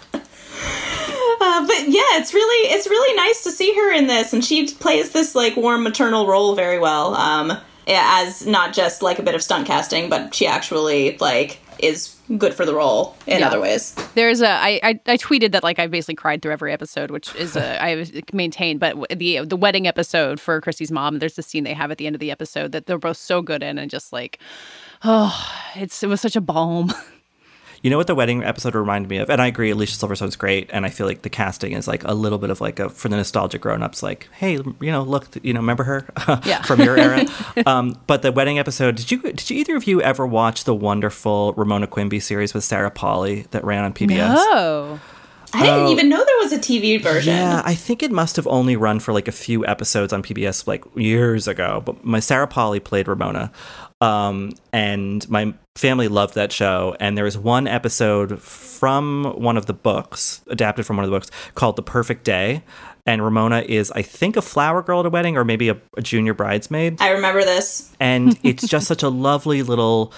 Yeah, 1.87 2.19
it's 2.21 2.35
really 2.35 2.71
it's 2.71 2.87
really 2.87 3.17
nice 3.17 3.43
to 3.45 3.51
see 3.51 3.75
her 3.75 3.93
in 3.93 4.07
this, 4.07 4.33
and 4.33 4.45
she 4.45 4.69
plays 4.75 5.11
this 5.13 5.35
like 5.35 5.57
warm 5.57 5.83
maternal 5.83 6.27
role 6.27 6.55
very 6.55 6.79
well. 6.79 7.15
Um, 7.15 7.53
as 7.87 8.47
not 8.47 8.73
just 8.73 9.03
like 9.03 9.19
a 9.19 9.23
bit 9.23 9.35
of 9.35 9.43
stunt 9.43 9.67
casting, 9.67 10.09
but 10.09 10.35
she 10.35 10.47
actually 10.47 11.19
like 11.19 11.59
is 11.81 12.15
good 12.39 12.55
for 12.55 12.65
the 12.65 12.75
role 12.75 13.15
in 13.27 13.41
Yeah. 13.41 13.49
other 13.49 13.61
ways. 13.61 13.95
there's 14.15 14.41
a 14.41 14.49
I, 14.49 14.81
I 14.83 15.01
I 15.07 15.17
tweeted 15.19 15.53
that 15.53 15.63
like 15.63 15.79
I 15.79 15.87
basically 15.89 16.15
cried 16.15 16.41
through 16.41 16.53
every 16.53 16.73
episode, 16.73 17.11
which 17.11 17.35
is 17.35 17.57
a 17.57 17.83
I 17.83 18.07
maintained. 18.33 18.81
But 18.81 18.97
the 19.19 19.41
the 19.45 19.57
wedding 19.57 19.87
episode 19.87 20.41
for 20.41 20.61
Kristy's 20.63 20.91
mom, 20.91 21.19
there's 21.19 21.39
a 21.39 21.43
scene 21.43 21.65
they 21.65 21.75
have 21.75 21.91
at 21.91 21.99
the 21.99 22.07
end 22.07 22.17
of 22.17 22.21
the 22.21 22.31
episode 22.31 22.73
that 22.73 22.87
they're 22.87 22.97
both 22.99 23.19
so 23.19 23.43
good 23.43 23.63
in, 23.63 23.77
and 23.79 23.91
just 23.91 24.13
like, 24.13 24.39
oh, 25.03 25.35
it's 25.77 26.03
it 26.03 26.09
was 26.09 26.21
such 26.23 26.37
a 26.37 26.41
balm. 26.41 26.93
You 27.85 27.91
know 27.91 27.99
what 27.99 28.07
the 28.07 28.15
wedding 28.15 28.43
episode 28.43 28.75
reminded 28.75 29.11
me 29.11 29.19
of? 29.19 29.29
And 29.29 29.43
I 29.43 29.47
agree, 29.47 29.69
Alicia 29.71 29.95
Silverstone's 29.99 30.37
great, 30.37 30.71
and 30.73 30.87
I 30.87 30.89
feel 30.89 31.07
like 31.07 31.21
the 31.21 31.29
casting 31.29 31.73
is 31.73 31.87
like 31.87 32.03
a 32.05 32.15
little 32.15 32.39
bit 32.39 32.49
of 32.49 32.63
like 32.63 32.79
a 32.81 32.89
for 32.89 33.11
the 33.11 33.17
nostalgic 33.17 33.61
grown-ups, 33.61 34.03
like, 34.03 34.27
hey, 34.33 34.53
you 34.55 34.75
know, 34.81 35.03
look, 35.03 35.27
you 35.43 35.53
know, 35.53 35.61
remember 35.61 35.85
her 35.85 36.07
Yeah. 36.47 36.63
from 36.63 36.81
your 36.81 36.97
era. 36.97 37.27
um, 37.67 38.01
but 38.07 38.23
the 38.23 38.33
wedding 38.33 38.59
episode, 38.59 38.95
did 38.97 39.11
you 39.11 39.21
did 39.21 39.51
you 39.51 39.59
either 39.59 39.77
of 39.77 39.87
you 39.87 40.01
ever 40.01 40.27
watch 40.27 40.65
the 40.65 40.75
wonderful 40.75 41.53
Ramona 41.59 41.87
Quimby 41.87 42.21
series 42.21 42.55
with 42.55 42.65
Sarah 42.65 42.91
Polley 42.91 43.43
that 43.51 43.63
ran 43.65 43.85
on 43.85 43.93
PBS? 43.93 44.35
Oh, 44.35 44.99
I 45.53 45.63
didn't 45.67 45.89
even 45.89 46.09
know 46.09 46.17
there 46.25 46.39
was 46.39 46.53
a 46.53 46.59
TV 46.59 47.01
version. 47.01 47.35
Yeah, 47.37 47.63
I 47.65 47.75
think 47.75 48.03
it 48.03 48.11
must 48.11 48.37
have 48.37 48.47
only 48.49 48.77
run 48.77 48.99
for 48.99 49.13
like 49.13 49.29
a 49.29 49.33
few 49.33 49.65
episodes 49.67 50.13
on 50.13 50.23
PBS 50.23 50.67
like 50.67 50.85
years 50.97 51.47
ago. 51.47 51.83
But 51.85 52.05
my 52.05 52.19
Sarah 52.19 52.49
Polley 52.49 52.81
played 52.81 53.07
Ramona. 53.07 53.53
Um, 54.05 54.53
and 54.71 55.27
my 55.31 55.55
family 55.77 56.09
loved 56.09 56.35
that 56.35 56.53
show. 56.53 56.95
And 57.01 57.17
there 57.17 57.25
was 57.25 57.39
one 57.39 57.67
episode 57.67 58.39
from 58.41 59.25
one 59.41 59.57
of 59.57 59.65
the 59.65 59.73
books, 59.73 60.43
adapted 60.49 60.85
from 60.85 60.97
one 60.97 61.05
of 61.05 61.11
the 61.11 61.17
books, 61.17 61.31
called 61.55 61.77
The 61.77 61.83
Perfect 61.83 62.25
Day. 62.25 62.63
And 63.07 63.23
Ramona 63.23 63.65
is, 63.67 63.91
I 63.93 64.03
think, 64.03 64.37
a 64.37 64.43
flower 64.43 64.83
girl 64.83 65.01
at 65.01 65.07
a 65.07 65.11
wedding 65.11 65.37
or 65.37 65.45
maybe 65.45 65.71
a, 65.71 65.79
a 65.97 66.03
junior 66.03 66.35
bridesmaid. 66.35 67.01
I 67.01 67.11
remember 67.11 67.45
this. 67.45 67.95
And 67.99 68.39
it's 68.43 68.67
just 68.67 68.87
such 68.87 69.03
a 69.03 69.09
lovely 69.09 69.63
little 69.63 70.13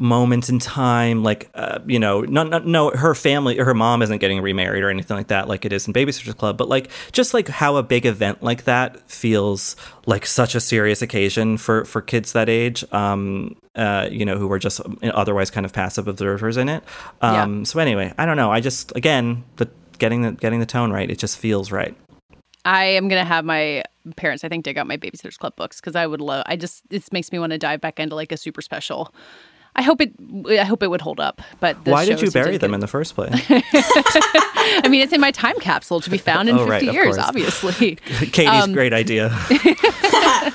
moment 0.00 0.48
in 0.48 0.60
time 0.60 1.24
like 1.24 1.50
uh, 1.54 1.80
you 1.86 1.98
know 1.98 2.20
not, 2.20 2.48
not 2.48 2.64
no 2.64 2.90
her 2.90 3.16
family 3.16 3.56
her 3.56 3.74
mom 3.74 4.00
isn't 4.00 4.18
getting 4.18 4.40
remarried 4.40 4.84
or 4.84 4.90
anything 4.90 5.16
like 5.16 5.26
that 5.26 5.48
like 5.48 5.64
it 5.64 5.72
is 5.72 5.88
in 5.88 5.92
babysitters 5.92 6.36
club 6.36 6.56
but 6.56 6.68
like 6.68 6.88
just 7.10 7.34
like 7.34 7.48
how 7.48 7.74
a 7.74 7.82
big 7.82 8.06
event 8.06 8.40
like 8.40 8.62
that 8.62 9.00
feels 9.10 9.74
like 10.06 10.24
such 10.24 10.54
a 10.54 10.60
serious 10.60 11.02
occasion 11.02 11.56
for 11.58 11.84
for 11.84 12.00
kids 12.00 12.32
that 12.32 12.48
age 12.48 12.84
um 12.92 13.56
uh 13.74 14.08
you 14.08 14.24
know 14.24 14.38
who 14.38 14.50
are 14.52 14.58
just 14.60 14.80
otherwise 15.02 15.50
kind 15.50 15.66
of 15.66 15.72
passive 15.72 16.06
observers 16.06 16.56
in 16.56 16.68
it 16.68 16.84
um 17.20 17.58
Yeah. 17.58 17.64
so 17.64 17.80
anyway 17.80 18.14
i 18.18 18.24
don't 18.24 18.36
know 18.36 18.52
i 18.52 18.60
just 18.60 18.94
again 18.94 19.42
the 19.56 19.68
getting 19.98 20.22
the 20.22 20.30
getting 20.30 20.60
the 20.60 20.66
tone 20.66 20.92
right 20.92 21.10
it 21.10 21.18
just 21.18 21.38
feels 21.38 21.72
right 21.72 21.96
I 22.64 22.84
am 22.84 23.08
gonna 23.08 23.24
have 23.24 23.46
my 23.46 23.82
parents, 24.16 24.44
I 24.44 24.48
think, 24.50 24.64
dig 24.64 24.76
out 24.76 24.86
my 24.86 24.98
Babysitters 24.98 25.38
Club 25.38 25.56
books 25.56 25.80
because 25.80 25.96
I 25.96 26.06
would 26.06 26.20
love. 26.20 26.42
I 26.44 26.56
just 26.56 26.86
this 26.90 27.10
makes 27.12 27.32
me 27.32 27.38
want 27.38 27.52
to 27.52 27.58
dive 27.58 27.80
back 27.80 27.98
into 27.98 28.14
like 28.14 28.30
a 28.30 28.36
super 28.36 28.60
special. 28.60 29.14
I 29.78 29.82
hope 29.82 30.00
it. 30.00 30.12
I 30.60 30.64
hope 30.64 30.82
it 30.82 30.88
would 30.90 31.00
hold 31.00 31.20
up. 31.20 31.40
But 31.60 31.84
the 31.84 31.92
why 31.92 32.04
did 32.04 32.20
you 32.20 32.30
bury 32.30 32.56
them 32.58 32.74
in 32.74 32.80
the 32.80 32.86
first 32.88 33.14
place 33.14 33.32
I 33.50 34.88
mean, 34.90 35.00
it's 35.00 35.12
in 35.12 35.20
my 35.20 35.30
time 35.30 35.58
capsule 35.60 36.00
to 36.00 36.10
be 36.10 36.18
found 36.18 36.48
in 36.48 36.56
Oh, 36.56 36.66
50 36.66 36.70
right, 36.70 36.82
years, 36.94 37.16
course. 37.16 37.18
obviously. 37.28 37.94
katie's 38.32 38.48
Um, 38.64 38.72
great 38.72 38.92
idea 38.92 39.30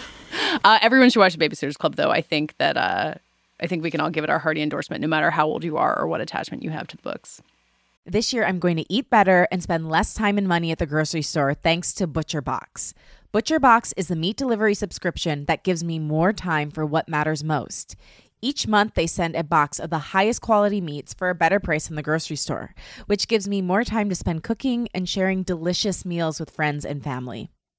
Uh, 0.64 0.78
everyone 0.82 1.10
should 1.10 1.20
watch 1.20 1.36
the 1.36 1.50
Babysitters 1.50 1.78
Club, 1.78 1.96
though. 1.96 2.12
I 2.12 2.22
think 2.22 2.56
that 2.58 2.78
uh, 2.78 3.16
I 3.60 3.68
think 3.68 3.82
we 3.84 3.90
can 3.92 4.00
all 4.02 4.10
give 4.10 4.24
it 4.24 4.30
our 4.30 4.40
hearty 4.40 4.62
endorsement, 4.62 5.02
no 5.02 5.08
matter 5.08 5.30
how 5.32 5.46
old 5.48 5.64
you 5.64 5.78
are 5.78 5.98
or 5.98 6.08
what 6.08 6.22
attachment 6.22 6.64
you 6.64 6.70
have 6.70 6.88
to 6.88 6.98
the 6.98 7.02
books. 7.04 7.42
This 8.06 8.34
year, 8.34 8.44
I'm 8.46 8.60
going 8.60 8.78
to 8.78 8.86
eat 8.94 9.10
better 9.10 9.48
and 9.52 9.64
spend 9.64 9.90
less 9.90 10.14
time 10.14 10.38
and 10.38 10.48
money 10.48 10.72
at 10.72 10.78
the 10.80 10.86
grocery 10.86 11.22
store 11.22 11.54
thanks 11.54 11.94
to 11.94 12.08
Butcher 12.08 12.42
Box. 12.42 12.94
Butcher 13.32 13.60
Box 13.60 13.94
is 13.98 14.10
the 14.10 14.16
meat 14.16 14.38
delivery 14.38 14.74
subscription 14.76 15.46
that 15.46 15.64
gives 15.64 15.84
me 15.84 15.98
more 16.00 16.34
time 16.34 16.70
for 16.70 16.86
what 16.86 17.08
matters 17.10 17.44
most. 17.44 17.96
Each 18.44 18.68
month, 18.68 18.96
they 18.96 19.08
send 19.08 19.38
a 19.38 19.44
box 19.46 19.80
of 19.80 19.90
the 19.90 20.12
highest 20.12 20.42
quality 20.42 20.82
meats 20.82 21.14
for 21.14 21.30
a 21.30 21.34
better 21.34 21.62
price 21.62 21.90
in 21.90 21.96
the 21.96 22.04
grocery 22.04 22.36
store, 22.36 22.76
which 23.06 23.30
gives 23.30 23.48
me 23.48 23.62
more 23.62 23.86
time 23.86 24.10
to 24.10 24.16
spend 24.16 24.44
cooking 24.44 24.90
and 24.94 25.08
sharing 25.08 25.44
delicious 25.44 26.04
meals 26.04 26.42
with 26.42 26.50
friends 26.50 26.84
and 26.84 27.02
family. 27.02 27.52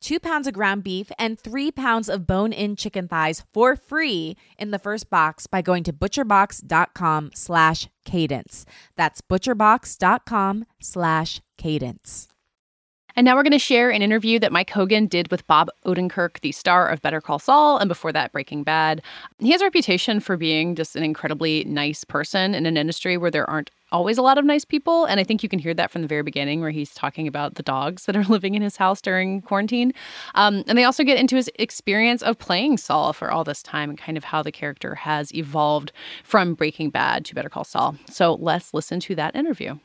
two 0.00 0.20
pounds 0.20 0.46
of 0.46 0.54
ground 0.54 0.84
beef, 0.84 1.10
and 1.18 1.38
three 1.38 1.70
pounds 1.70 2.08
of 2.08 2.26
bone-in 2.26 2.76
chicken 2.76 3.08
thighs 3.08 3.44
for 3.52 3.76
free 3.76 4.36
in 4.58 4.70
the 4.70 4.78
first 4.78 5.10
box 5.10 5.46
by 5.46 5.62
going 5.62 5.82
to 5.84 5.92
butcherbox.com 5.92 7.30
slash 7.34 7.88
cadence. 8.04 8.66
That's 8.96 9.20
butcherbox.com 9.20 10.66
slash 10.80 11.40
cadence. 11.56 12.28
And 13.18 13.24
now 13.24 13.34
we're 13.34 13.44
going 13.44 13.52
to 13.52 13.58
share 13.58 13.90
an 13.90 14.02
interview 14.02 14.38
that 14.40 14.52
Mike 14.52 14.68
Hogan 14.68 15.06
did 15.06 15.30
with 15.30 15.46
Bob 15.46 15.70
Odenkirk, 15.86 16.40
the 16.40 16.52
star 16.52 16.86
of 16.86 17.00
Better 17.00 17.22
Call 17.22 17.38
Saul, 17.38 17.78
and 17.78 17.88
before 17.88 18.12
that, 18.12 18.30
Breaking 18.30 18.62
Bad. 18.62 19.00
He 19.38 19.52
has 19.52 19.62
a 19.62 19.64
reputation 19.64 20.20
for 20.20 20.36
being 20.36 20.74
just 20.74 20.94
an 20.96 21.02
incredibly 21.02 21.64
nice 21.64 22.04
person 22.04 22.54
in 22.54 22.66
an 22.66 22.76
industry 22.76 23.16
where 23.16 23.30
there 23.30 23.48
aren't 23.48 23.70
always 23.92 24.18
a 24.18 24.22
lot 24.22 24.38
of 24.38 24.44
nice 24.44 24.64
people. 24.64 25.04
And 25.04 25.20
I 25.20 25.24
think 25.24 25.42
you 25.42 25.48
can 25.48 25.58
hear 25.58 25.74
that 25.74 25.90
from 25.90 26.02
the 26.02 26.08
very 26.08 26.22
beginning, 26.22 26.60
where 26.60 26.70
he's 26.70 26.92
talking 26.94 27.26
about 27.26 27.54
the 27.54 27.62
dogs 27.62 28.06
that 28.06 28.16
are 28.16 28.24
living 28.28 28.54
in 28.54 28.62
his 28.62 28.76
house 28.76 29.00
during 29.00 29.42
quarantine. 29.42 29.92
Um, 30.34 30.64
and 30.66 30.76
they 30.76 30.84
also 30.84 31.04
get 31.04 31.18
into 31.18 31.36
his 31.36 31.50
experience 31.58 32.22
of 32.22 32.38
playing 32.38 32.78
Saul 32.78 33.12
for 33.12 33.30
all 33.30 33.44
this 33.44 33.62
time 33.62 33.90
and 33.90 33.98
kind 33.98 34.16
of 34.16 34.24
how 34.24 34.42
the 34.42 34.52
character 34.52 34.94
has 34.94 35.34
evolved 35.34 35.92
from 36.24 36.54
Breaking 36.54 36.90
Bad 36.90 37.24
to 37.26 37.34
Better 37.34 37.48
Call 37.48 37.64
Saul. 37.64 37.96
So 38.10 38.34
let's 38.34 38.74
listen 38.74 39.00
to 39.00 39.14
that 39.16 39.34
interview. 39.36 39.78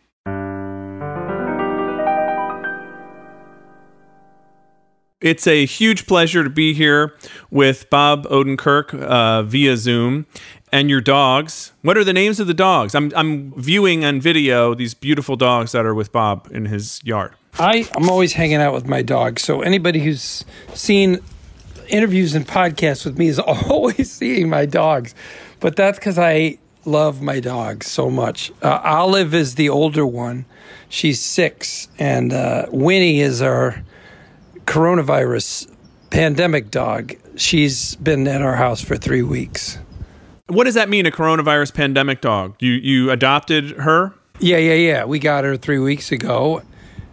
It's 5.21 5.45
a 5.45 5.67
huge 5.67 6.07
pleasure 6.07 6.43
to 6.43 6.49
be 6.49 6.73
here 6.73 7.15
with 7.51 7.91
Bob 7.91 8.25
Odenkirk 8.25 8.99
uh, 8.99 9.43
via 9.43 9.77
Zoom 9.77 10.25
and 10.71 10.89
your 10.89 11.01
dogs. 11.01 11.73
What 11.81 11.97
are 11.97 12.03
the 12.03 12.13
names 12.13 12.39
of 12.39 12.47
the 12.47 12.53
dogs? 12.53 12.95
I'm, 12.95 13.11
I'm 13.15 13.53
viewing 13.59 14.05
on 14.05 14.21
video 14.21 14.73
these 14.73 14.93
beautiful 14.93 15.35
dogs 15.35 15.73
that 15.73 15.85
are 15.85 15.93
with 15.93 16.11
Bob 16.11 16.47
in 16.51 16.65
his 16.65 17.01
yard. 17.03 17.33
I, 17.59 17.87
I'm 17.95 18.09
always 18.09 18.33
hanging 18.33 18.57
out 18.57 18.73
with 18.73 18.87
my 18.87 19.01
dog. 19.01 19.39
So 19.39 19.61
anybody 19.61 19.99
who's 19.99 20.45
seen 20.73 21.19
interviews 21.89 22.33
and 22.35 22.47
podcasts 22.47 23.05
with 23.05 23.17
me 23.17 23.27
is 23.27 23.39
always 23.69 24.11
seeing 24.11 24.49
my 24.49 24.65
dogs. 24.65 25.13
But 25.59 25.75
that's 25.75 25.99
because 25.99 26.17
I 26.17 26.57
love 26.85 27.21
my 27.21 27.39
dogs 27.39 27.87
so 27.87 28.09
much. 28.09 28.51
Uh, 28.61 28.79
Olive 28.83 29.33
is 29.33 29.55
the 29.55 29.69
older 29.69 30.05
one. 30.05 30.45
She's 30.89 31.21
six. 31.21 31.87
And 31.99 32.33
uh, 32.33 32.67
Winnie 32.71 33.19
is 33.19 33.41
our 33.41 33.83
coronavirus 34.65 35.71
pandemic 36.09 36.71
dog. 36.71 37.15
She's 37.35 37.95
been 37.95 38.27
at 38.27 38.41
our 38.41 38.55
house 38.55 38.81
for 38.81 38.95
three 38.97 39.21
weeks. 39.21 39.77
What 40.51 40.65
does 40.65 40.73
that 40.73 40.89
mean, 40.89 41.05
a 41.05 41.11
coronavirus 41.11 41.73
pandemic 41.73 42.19
dog? 42.19 42.55
You, 42.59 42.73
you 42.73 43.09
adopted 43.09 43.71
her? 43.71 44.13
Yeah, 44.39 44.57
yeah, 44.57 44.73
yeah. 44.73 45.05
We 45.05 45.17
got 45.17 45.45
her 45.45 45.55
three 45.55 45.79
weeks 45.79 46.11
ago. 46.11 46.61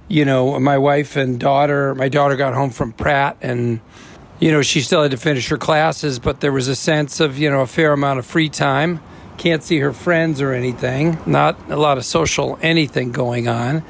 You 0.08 0.24
know, 0.24 0.58
my 0.58 0.76
wife 0.76 1.14
and 1.14 1.38
daughter, 1.38 1.94
my 1.94 2.08
daughter 2.08 2.34
got 2.34 2.54
home 2.54 2.70
from 2.70 2.92
Pratt 2.92 3.36
and, 3.40 3.80
you 4.40 4.50
know, 4.50 4.62
she 4.62 4.80
still 4.80 5.02
had 5.02 5.12
to 5.12 5.16
finish 5.16 5.48
her 5.50 5.56
classes, 5.56 6.18
but 6.18 6.40
there 6.40 6.50
was 6.50 6.66
a 6.66 6.74
sense 6.74 7.20
of, 7.20 7.38
you 7.38 7.48
know, 7.48 7.60
a 7.60 7.66
fair 7.68 7.92
amount 7.92 8.18
of 8.18 8.26
free 8.26 8.48
time. 8.48 9.00
Can't 9.36 9.62
see 9.62 9.78
her 9.78 9.92
friends 9.92 10.40
or 10.40 10.52
anything, 10.52 11.16
not 11.24 11.56
a 11.70 11.76
lot 11.76 11.96
of 11.96 12.04
social 12.04 12.58
anything 12.60 13.12
going 13.12 13.46
on. 13.46 13.84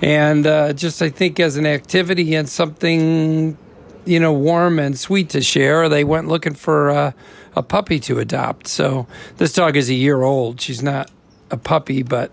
And 0.00 0.46
uh, 0.46 0.72
just, 0.72 1.02
I 1.02 1.10
think, 1.10 1.38
as 1.40 1.58
an 1.58 1.66
activity 1.66 2.34
and 2.34 2.48
something, 2.48 3.58
you 4.06 4.18
know, 4.18 4.32
warm 4.32 4.78
and 4.78 4.98
sweet 4.98 5.28
to 5.30 5.42
share, 5.42 5.90
they 5.90 6.04
went 6.04 6.28
looking 6.28 6.54
for 6.54 6.88
uh, 6.88 7.12
a 7.56 7.62
puppy 7.62 8.00
to 8.00 8.18
adopt. 8.18 8.68
So 8.68 9.06
this 9.36 9.52
dog 9.52 9.76
is 9.76 9.88
a 9.90 9.94
year 9.94 10.22
old. 10.22 10.60
She's 10.60 10.82
not 10.82 11.10
a 11.50 11.56
puppy, 11.56 12.02
but 12.02 12.30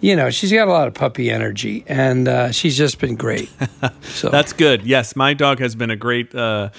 you 0.00 0.16
know, 0.16 0.30
she's 0.30 0.50
got 0.50 0.66
a 0.66 0.72
lot 0.72 0.88
of 0.88 0.94
puppy 0.94 1.30
energy, 1.30 1.84
and 1.86 2.26
uh, 2.26 2.52
she's 2.52 2.76
just 2.76 2.98
been 2.98 3.16
great. 3.16 3.50
So 4.02 4.28
That's 4.28 4.52
good. 4.52 4.82
Yes, 4.84 5.16
my 5.16 5.32
dog 5.34 5.60
has 5.60 5.74
been 5.74 5.90
a 5.90 5.96
great, 5.96 6.34
uh, 6.34 6.70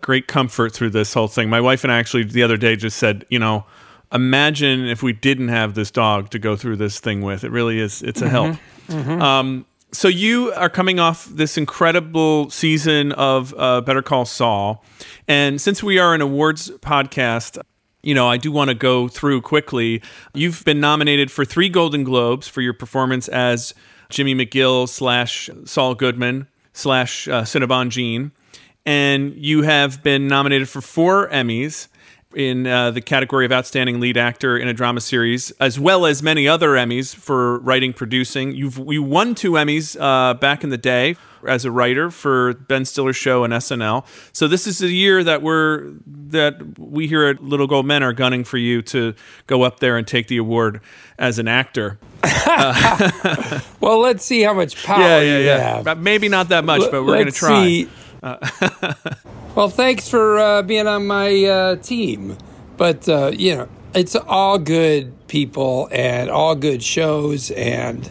great 0.00 0.26
comfort 0.26 0.72
through 0.72 0.90
this 0.90 1.14
whole 1.14 1.28
thing. 1.28 1.48
My 1.48 1.60
wife 1.60 1.82
and 1.84 1.92
I 1.92 1.98
actually 1.98 2.24
the 2.24 2.42
other 2.42 2.56
day 2.56 2.76
just 2.76 2.98
said, 2.98 3.24
you 3.30 3.38
know, 3.38 3.64
imagine 4.12 4.86
if 4.86 5.02
we 5.02 5.12
didn't 5.12 5.48
have 5.48 5.74
this 5.74 5.90
dog 5.90 6.30
to 6.30 6.38
go 6.38 6.56
through 6.56 6.76
this 6.76 7.00
thing 7.00 7.22
with. 7.22 7.44
It 7.44 7.50
really 7.50 7.78
is. 7.78 8.02
It's 8.02 8.20
a 8.20 8.28
help. 8.28 8.56
Um, 8.90 9.66
so 9.92 10.08
you 10.08 10.52
are 10.52 10.68
coming 10.68 11.00
off 11.00 11.26
this 11.26 11.58
incredible 11.58 12.50
season 12.50 13.12
of 13.12 13.54
uh, 13.56 13.80
Better 13.80 14.02
Call 14.02 14.24
Saul, 14.24 14.84
and 15.26 15.60
since 15.60 15.82
we 15.82 15.98
are 15.98 16.14
an 16.14 16.20
awards 16.20 16.70
podcast, 16.78 17.60
you 18.02 18.14
know 18.14 18.28
I 18.28 18.36
do 18.36 18.52
want 18.52 18.68
to 18.68 18.74
go 18.74 19.08
through 19.08 19.42
quickly. 19.42 20.02
You've 20.34 20.64
been 20.64 20.80
nominated 20.80 21.30
for 21.30 21.44
three 21.44 21.68
Golden 21.68 22.04
Globes 22.04 22.48
for 22.48 22.60
your 22.60 22.72
performance 22.72 23.28
as 23.28 23.74
Jimmy 24.08 24.34
McGill 24.34 24.88
slash 24.88 25.50
Saul 25.64 25.94
Goodman 25.94 26.46
slash 26.72 27.28
uh, 27.28 27.42
Cinnabon 27.42 27.90
Jean, 27.90 28.32
and 28.86 29.34
you 29.34 29.62
have 29.62 30.02
been 30.02 30.28
nominated 30.28 30.68
for 30.68 30.80
four 30.80 31.28
Emmys. 31.28 31.88
In 32.34 32.66
uh, 32.66 32.90
the 32.90 33.00
category 33.00 33.44
of 33.44 33.52
Outstanding 33.52 34.00
Lead 34.00 34.16
Actor 34.16 34.56
in 34.56 34.68
a 34.68 34.72
Drama 34.72 35.00
Series, 35.00 35.50
as 35.52 35.80
well 35.80 36.06
as 36.06 36.22
many 36.22 36.46
other 36.46 36.70
Emmys 36.70 37.14
for 37.14 37.58
writing, 37.60 37.92
producing. 37.92 38.54
You've 38.54 38.78
you 38.88 39.02
won 39.02 39.34
two 39.34 39.52
Emmys 39.52 39.96
uh, 40.00 40.34
back 40.34 40.62
in 40.62 40.70
the 40.70 40.78
day 40.78 41.16
as 41.46 41.64
a 41.64 41.70
writer 41.70 42.10
for 42.10 42.54
Ben 42.54 42.84
Stiller's 42.84 43.16
show 43.16 43.44
and 43.44 43.52
SNL. 43.52 44.06
So 44.32 44.46
this 44.46 44.66
is 44.66 44.82
a 44.82 44.90
year 44.90 45.24
that 45.24 45.42
we're 45.42 45.92
that 46.06 46.78
we 46.78 47.08
here 47.08 47.26
at 47.26 47.42
Little 47.42 47.66
Gold 47.66 47.86
Men 47.86 48.02
are 48.02 48.12
gunning 48.12 48.44
for 48.44 48.58
you 48.58 48.82
to 48.82 49.14
go 49.46 49.62
up 49.62 49.80
there 49.80 49.96
and 49.96 50.06
take 50.06 50.28
the 50.28 50.36
award 50.36 50.80
as 51.18 51.38
an 51.38 51.48
actor. 51.48 51.98
Uh, 52.22 53.60
well, 53.80 53.98
let's 54.00 54.24
see 54.24 54.42
how 54.42 54.54
much 54.54 54.82
power 54.84 55.00
yeah, 55.00 55.20
yeah, 55.20 55.38
you 55.38 55.44
yeah. 55.44 55.82
have. 55.82 55.98
Maybe 55.98 56.28
not 56.28 56.50
that 56.50 56.64
much, 56.64 56.82
but 56.90 57.04
we're 57.04 57.14
going 57.14 57.26
to 57.26 57.32
try. 57.32 57.64
see. 57.64 57.88
well, 59.54 59.68
thanks 59.68 60.08
for 60.08 60.38
uh, 60.38 60.62
being 60.62 60.86
on 60.86 61.06
my 61.06 61.44
uh, 61.44 61.76
team. 61.76 62.36
But, 62.76 63.08
uh, 63.08 63.32
you 63.34 63.56
know, 63.56 63.68
it's 63.94 64.14
all 64.14 64.58
good 64.58 65.28
people 65.28 65.88
and 65.90 66.30
all 66.30 66.54
good 66.54 66.82
shows. 66.82 67.50
And, 67.50 68.10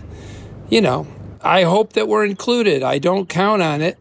you 0.69 0.81
know, 0.81 1.07
I 1.41 1.63
hope 1.63 1.93
that 1.93 2.07
we're 2.07 2.25
included. 2.25 2.83
I 2.83 2.99
don't 2.99 3.29
count 3.29 3.61
on 3.61 3.81
it. 3.81 3.97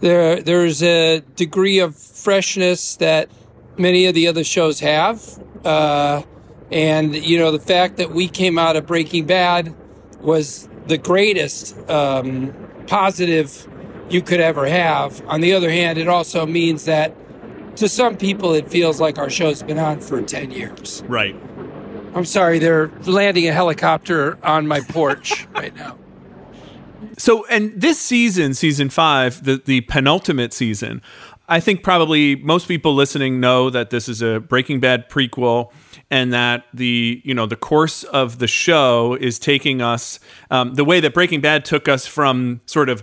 There, 0.00 0.42
there's 0.42 0.82
a 0.82 1.20
degree 1.36 1.78
of 1.78 1.96
freshness 1.96 2.96
that 2.96 3.30
many 3.78 4.06
of 4.06 4.14
the 4.14 4.28
other 4.28 4.44
shows 4.44 4.80
have. 4.80 5.22
Uh, 5.64 6.22
and, 6.70 7.14
you 7.14 7.38
know, 7.38 7.50
the 7.50 7.58
fact 7.60 7.96
that 7.96 8.10
we 8.10 8.28
came 8.28 8.58
out 8.58 8.76
of 8.76 8.86
Breaking 8.86 9.26
Bad 9.26 9.74
was 10.20 10.68
the 10.86 10.98
greatest 10.98 11.78
um, 11.88 12.54
positive 12.86 13.66
you 14.08 14.22
could 14.22 14.40
ever 14.40 14.66
have. 14.66 15.24
On 15.26 15.40
the 15.40 15.52
other 15.52 15.70
hand, 15.70 15.98
it 15.98 16.08
also 16.08 16.46
means 16.46 16.84
that 16.84 17.14
to 17.76 17.88
some 17.88 18.16
people, 18.16 18.54
it 18.54 18.68
feels 18.70 19.00
like 19.00 19.18
our 19.18 19.30
show's 19.30 19.62
been 19.62 19.78
on 19.78 20.00
for 20.00 20.22
10 20.22 20.50
years. 20.50 21.02
Right. 21.06 21.36
I'm 22.14 22.24
sorry, 22.24 22.58
they're 22.58 22.88
landing 23.04 23.46
a 23.46 23.52
helicopter 23.52 24.38
on 24.42 24.66
my 24.66 24.80
porch 24.80 25.46
right 25.54 25.74
now. 25.74 25.98
So, 27.18 27.46
and 27.46 27.78
this 27.78 28.00
season, 28.00 28.54
season 28.54 28.88
five, 28.88 29.44
the, 29.44 29.60
the 29.62 29.82
penultimate 29.82 30.52
season, 30.52 31.02
I 31.48 31.60
think 31.60 31.82
probably 31.82 32.36
most 32.36 32.68
people 32.68 32.94
listening 32.94 33.40
know 33.40 33.70
that 33.70 33.90
this 33.90 34.08
is 34.08 34.22
a 34.22 34.40
Breaking 34.40 34.80
Bad 34.80 35.08
prequel 35.08 35.70
and 36.10 36.32
that 36.32 36.64
the 36.74 37.20
you 37.24 37.34
know 37.34 37.46
the 37.46 37.56
course 37.56 38.04
of 38.04 38.38
the 38.38 38.46
show 38.46 39.16
is 39.20 39.38
taking 39.38 39.80
us 39.80 40.18
um, 40.50 40.74
the 40.74 40.84
way 40.84 41.00
that 41.00 41.14
Breaking 41.14 41.40
Bad 41.40 41.64
took 41.64 41.88
us 41.88 42.06
from 42.06 42.60
sort 42.66 42.88
of 42.88 43.02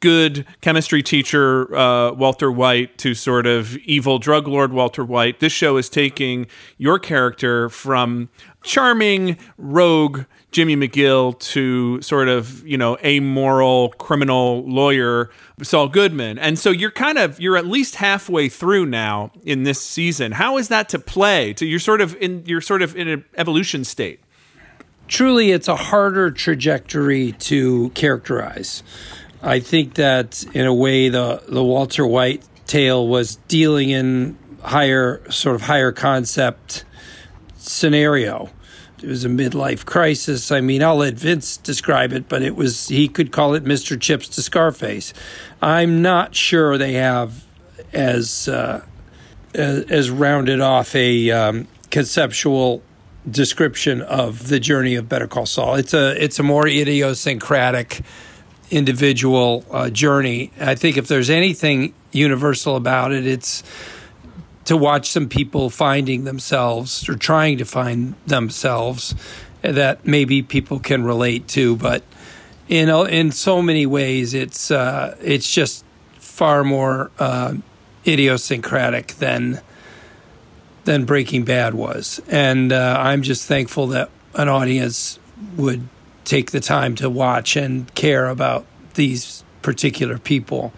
good 0.00 0.46
chemistry 0.60 1.02
teacher 1.02 1.74
uh, 1.76 2.12
Walter 2.12 2.50
White 2.50 2.98
to 2.98 3.14
sort 3.14 3.46
of 3.46 3.76
evil 3.78 4.18
drug 4.18 4.48
lord 4.48 4.72
Walter 4.72 5.04
White. 5.04 5.40
This 5.40 5.52
show 5.52 5.76
is 5.76 5.88
taking 5.88 6.46
your 6.78 6.98
character 6.98 7.68
from 7.68 8.30
charming 8.62 9.38
rogue 9.56 10.24
Jimmy 10.50 10.76
McGill 10.76 11.38
to 11.38 12.02
sort 12.02 12.28
of 12.28 12.66
you 12.66 12.76
know 12.76 12.96
amoral 13.04 13.90
criminal 13.90 14.64
lawyer 14.66 15.30
Saul 15.62 15.88
Goodman, 15.88 16.38
and 16.38 16.58
so 16.58 16.70
you're 16.70 16.90
kind 16.90 17.18
of 17.18 17.38
you're 17.38 17.56
at 17.56 17.66
least 17.66 17.96
halfway 17.96 18.48
through 18.48 18.86
now 18.86 19.30
in 19.44 19.62
this 19.62 19.80
season. 19.80 20.32
How 20.32 20.56
is 20.58 20.68
that 20.68 20.88
to 20.90 20.98
play? 20.98 21.52
To 21.54 21.66
you're 21.66 21.78
sort 21.78 22.00
of 22.00 22.16
in 22.16 22.44
you're 22.46 22.60
sort 22.60 22.82
of 22.82 22.96
in 22.96 23.08
an 23.08 23.24
evolution 23.36 23.84
state. 23.84 24.20
Truly, 25.08 25.50
it's 25.50 25.66
a 25.66 25.74
harder 25.74 26.30
trajectory 26.30 27.32
to 27.32 27.90
characterize. 27.90 28.84
I 29.42 29.60
think 29.60 29.94
that 29.94 30.44
in 30.54 30.66
a 30.66 30.74
way, 30.74 31.08
the 31.08 31.42
the 31.48 31.64
Walter 31.64 32.06
White 32.06 32.42
tale 32.66 33.06
was 33.06 33.36
dealing 33.48 33.90
in 33.90 34.38
higher 34.62 35.22
sort 35.30 35.54
of 35.56 35.62
higher 35.62 35.92
concept 35.92 36.84
scenario. 37.56 38.50
It 39.02 39.08
was 39.08 39.24
a 39.24 39.28
midlife 39.28 39.86
crisis. 39.86 40.52
I 40.52 40.60
mean, 40.60 40.82
I'll 40.82 40.96
let 40.96 41.14
Vince 41.14 41.56
describe 41.56 42.12
it, 42.12 42.28
but 42.28 42.42
it 42.42 42.54
was 42.54 42.88
he 42.88 43.08
could 43.08 43.32
call 43.32 43.54
it 43.54 43.64
Mr. 43.64 43.98
Chips 43.98 44.28
to 44.28 44.42
Scarface. 44.42 45.14
I'm 45.62 46.02
not 46.02 46.34
sure 46.34 46.76
they 46.76 46.94
have 46.94 47.44
as 47.94 48.46
uh, 48.46 48.84
as, 49.54 50.10
rounded 50.10 50.60
off 50.60 50.94
a 50.94 51.30
um, 51.30 51.68
conceptual 51.90 52.82
description 53.30 54.02
of 54.02 54.48
the 54.48 54.60
journey 54.60 54.96
of 54.96 55.08
Better 55.08 55.26
Call 55.26 55.46
Saul. 55.46 55.76
It's 55.76 55.94
a 55.94 56.22
it's 56.22 56.38
a 56.38 56.42
more 56.42 56.68
idiosyncratic 56.68 58.02
individual 58.70 59.64
uh, 59.70 59.90
journey. 59.90 60.52
I 60.60 60.74
think 60.74 60.96
if 60.96 61.08
there's 61.08 61.30
anything 61.30 61.94
universal 62.12 62.76
about 62.76 63.12
it, 63.12 63.26
it's 63.26 63.62
to 64.64 64.76
watch 64.76 65.10
some 65.10 65.28
people 65.28 65.70
finding 65.70 66.24
themselves 66.24 67.08
or 67.08 67.16
trying 67.16 67.58
to 67.58 67.64
find 67.64 68.14
themselves 68.26 69.14
that 69.62 70.06
maybe 70.06 70.42
people 70.42 70.78
can 70.78 71.04
relate 71.04 71.48
to. 71.48 71.76
But 71.76 72.02
know, 72.70 73.04
in 73.04 73.32
so 73.32 73.60
many 73.60 73.86
ways, 73.86 74.32
it's 74.32 74.70
uh, 74.70 75.16
it's 75.20 75.52
just 75.52 75.84
far 76.18 76.62
more 76.62 77.10
uh, 77.18 77.54
idiosyncratic 78.06 79.08
than 79.14 79.60
than 80.84 81.04
Breaking 81.04 81.44
Bad 81.44 81.74
was, 81.74 82.20
and 82.28 82.72
uh, 82.72 82.96
I'm 82.98 83.22
just 83.22 83.46
thankful 83.46 83.88
that 83.88 84.10
an 84.34 84.48
audience 84.48 85.18
would 85.56 85.88
take 86.24 86.50
the 86.50 86.60
time 86.60 86.94
to 86.96 87.10
watch 87.10 87.56
and 87.56 87.92
care 87.94 88.28
about 88.28 88.66
these 88.94 89.44
particular 89.62 90.18
people. 90.18 90.72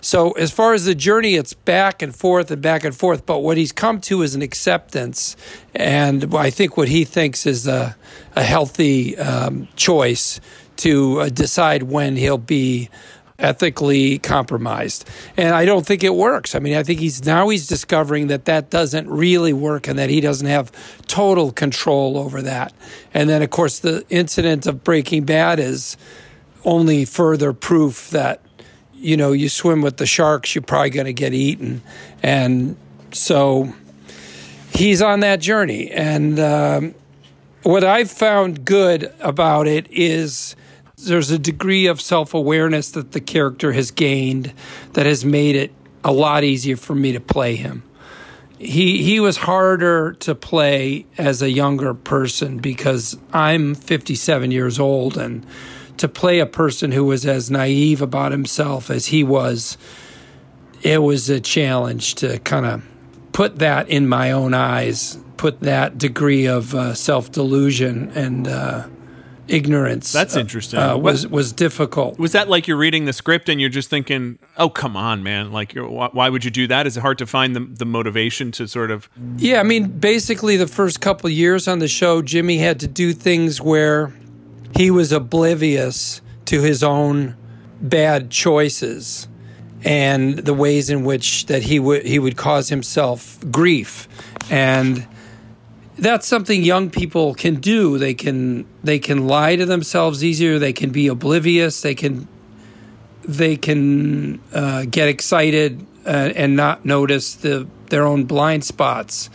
So, 0.00 0.30
as 0.32 0.52
far 0.52 0.74
as 0.74 0.84
the 0.84 0.94
journey, 0.94 1.34
it's 1.34 1.54
back 1.54 2.02
and 2.02 2.14
forth 2.14 2.50
and 2.50 2.62
back 2.62 2.84
and 2.84 2.94
forth. 2.96 3.26
But 3.26 3.40
what 3.40 3.56
he's 3.56 3.72
come 3.72 4.00
to 4.02 4.22
is 4.22 4.34
an 4.34 4.42
acceptance. 4.42 5.36
And 5.74 6.34
I 6.34 6.50
think 6.50 6.76
what 6.76 6.88
he 6.88 7.04
thinks 7.04 7.46
is 7.46 7.66
a, 7.66 7.96
a 8.36 8.42
healthy 8.42 9.18
um, 9.18 9.66
choice 9.74 10.40
to 10.76 11.20
uh, 11.20 11.28
decide 11.28 11.82
when 11.84 12.16
he'll 12.16 12.38
be 12.38 12.88
ethically 13.38 14.18
compromised. 14.18 15.08
And 15.36 15.54
I 15.54 15.64
don't 15.64 15.86
think 15.86 16.02
it 16.02 16.14
works. 16.14 16.54
I 16.54 16.58
mean, 16.58 16.74
I 16.74 16.82
think 16.82 16.98
he's 16.98 17.24
now 17.24 17.48
he's 17.48 17.66
discovering 17.66 18.26
that 18.28 18.46
that 18.46 18.70
doesn't 18.70 19.08
really 19.08 19.52
work 19.52 19.86
and 19.86 19.98
that 19.98 20.10
he 20.10 20.20
doesn't 20.20 20.46
have 20.46 20.72
total 21.06 21.52
control 21.52 22.18
over 22.18 22.42
that. 22.42 22.72
And 23.14 23.28
then, 23.28 23.42
of 23.42 23.50
course, 23.50 23.78
the 23.78 24.04
incident 24.08 24.66
of 24.66 24.82
Breaking 24.82 25.24
Bad 25.24 25.60
is 25.60 25.96
only 26.64 27.04
further 27.04 27.52
proof 27.52 28.10
that 28.10 28.42
you 28.92 29.16
know 29.16 29.32
you 29.32 29.48
swim 29.48 29.80
with 29.80 29.96
the 29.96 30.06
sharks 30.06 30.54
you're 30.54 30.62
probably 30.62 30.90
going 30.90 31.06
to 31.06 31.12
get 31.12 31.32
eaten 31.32 31.80
and 32.22 32.76
so 33.12 33.72
he's 34.72 35.00
on 35.00 35.20
that 35.20 35.40
journey 35.40 35.88
and 35.90 36.40
um, 36.40 36.94
what 37.62 37.84
i've 37.84 38.10
found 38.10 38.64
good 38.64 39.12
about 39.20 39.68
it 39.68 39.86
is 39.90 40.56
there's 41.06 41.30
a 41.30 41.38
degree 41.38 41.86
of 41.86 42.00
self-awareness 42.00 42.90
that 42.92 43.12
the 43.12 43.20
character 43.20 43.72
has 43.72 43.90
gained 43.90 44.52
that 44.94 45.06
has 45.06 45.24
made 45.24 45.56
it 45.56 45.72
a 46.04 46.12
lot 46.12 46.44
easier 46.44 46.76
for 46.76 46.94
me 46.94 47.12
to 47.12 47.20
play 47.20 47.56
him. 47.56 47.82
He 48.58 49.02
he 49.04 49.20
was 49.20 49.36
harder 49.36 50.14
to 50.14 50.34
play 50.34 51.06
as 51.16 51.42
a 51.42 51.50
younger 51.50 51.94
person 51.94 52.58
because 52.58 53.16
i'm 53.32 53.76
57 53.76 54.50
years 54.50 54.80
old 54.80 55.16
and 55.16 55.46
to 55.98 56.08
play 56.08 56.38
a 56.38 56.46
person 56.46 56.92
who 56.92 57.04
was 57.04 57.26
as 57.26 57.50
naive 57.50 58.00
about 58.00 58.32
himself 58.32 58.90
as 58.90 59.06
he 59.06 59.22
was, 59.22 59.76
it 60.82 61.02
was 61.02 61.28
a 61.28 61.40
challenge 61.40 62.14
to 62.16 62.38
kind 62.40 62.66
of 62.66 62.82
put 63.32 63.58
that 63.58 63.88
in 63.88 64.08
my 64.08 64.32
own 64.32 64.54
eyes, 64.54 65.18
put 65.36 65.60
that 65.60 65.98
degree 65.98 66.46
of 66.46 66.74
uh, 66.74 66.94
self 66.94 67.30
delusion 67.30 68.10
and 68.14 68.48
uh, 68.48 68.86
ignorance. 69.48 70.12
That's 70.12 70.36
interesting. 70.36 70.78
Uh, 70.78 70.96
was 70.96 71.26
was 71.26 71.52
difficult. 71.52 72.18
Was 72.18 72.32
that 72.32 72.48
like 72.48 72.68
you're 72.68 72.76
reading 72.76 73.04
the 73.04 73.12
script 73.12 73.48
and 73.48 73.60
you're 73.60 73.70
just 73.70 73.90
thinking, 73.90 74.38
"Oh, 74.56 74.68
come 74.68 74.96
on, 74.96 75.22
man! 75.22 75.52
Like, 75.52 75.72
why, 75.74 76.08
why 76.12 76.28
would 76.28 76.44
you 76.44 76.50
do 76.50 76.66
that?" 76.68 76.86
Is 76.86 76.96
it 76.96 77.00
hard 77.00 77.18
to 77.18 77.26
find 77.26 77.56
the 77.56 77.60
the 77.60 77.84
motivation 77.84 78.52
to 78.52 78.68
sort 78.68 78.90
of? 78.90 79.08
Yeah, 79.36 79.60
I 79.60 79.62
mean, 79.62 79.88
basically, 79.88 80.56
the 80.56 80.68
first 80.68 81.00
couple 81.00 81.30
years 81.30 81.68
on 81.68 81.78
the 81.78 81.88
show, 81.88 82.22
Jimmy 82.22 82.58
had 82.58 82.80
to 82.80 82.86
do 82.86 83.12
things 83.12 83.60
where 83.60 84.12
he 84.76 84.90
was 84.90 85.12
oblivious 85.12 86.20
to 86.46 86.62
his 86.62 86.82
own 86.82 87.36
bad 87.80 88.30
choices 88.30 89.28
and 89.84 90.38
the 90.38 90.54
ways 90.54 90.90
in 90.90 91.04
which 91.04 91.46
that 91.46 91.62
he 91.62 91.78
would 91.78 92.04
he 92.04 92.18
would 92.18 92.36
cause 92.36 92.68
himself 92.68 93.38
grief 93.50 94.08
and 94.50 95.06
that's 95.98 96.26
something 96.26 96.62
young 96.62 96.90
people 96.90 97.34
can 97.34 97.56
do. 97.56 97.98
They 97.98 98.14
can 98.14 98.66
they 98.84 98.98
can 98.98 99.26
lie 99.26 99.56
to 99.56 99.66
themselves 99.66 100.22
easier. 100.22 100.58
They 100.58 100.72
can 100.72 100.90
be 100.90 101.08
oblivious. 101.08 101.80
They 101.82 101.94
can 101.94 102.28
they 103.24 103.56
can 103.56 104.40
uh, 104.52 104.84
get 104.84 105.08
excited 105.08 105.84
uh, 106.06 106.32
and 106.34 106.56
not 106.56 106.84
notice 106.84 107.34
the 107.34 107.66
their 107.90 108.06
own 108.06 108.24
blind 108.24 108.64
spots. 108.64 109.28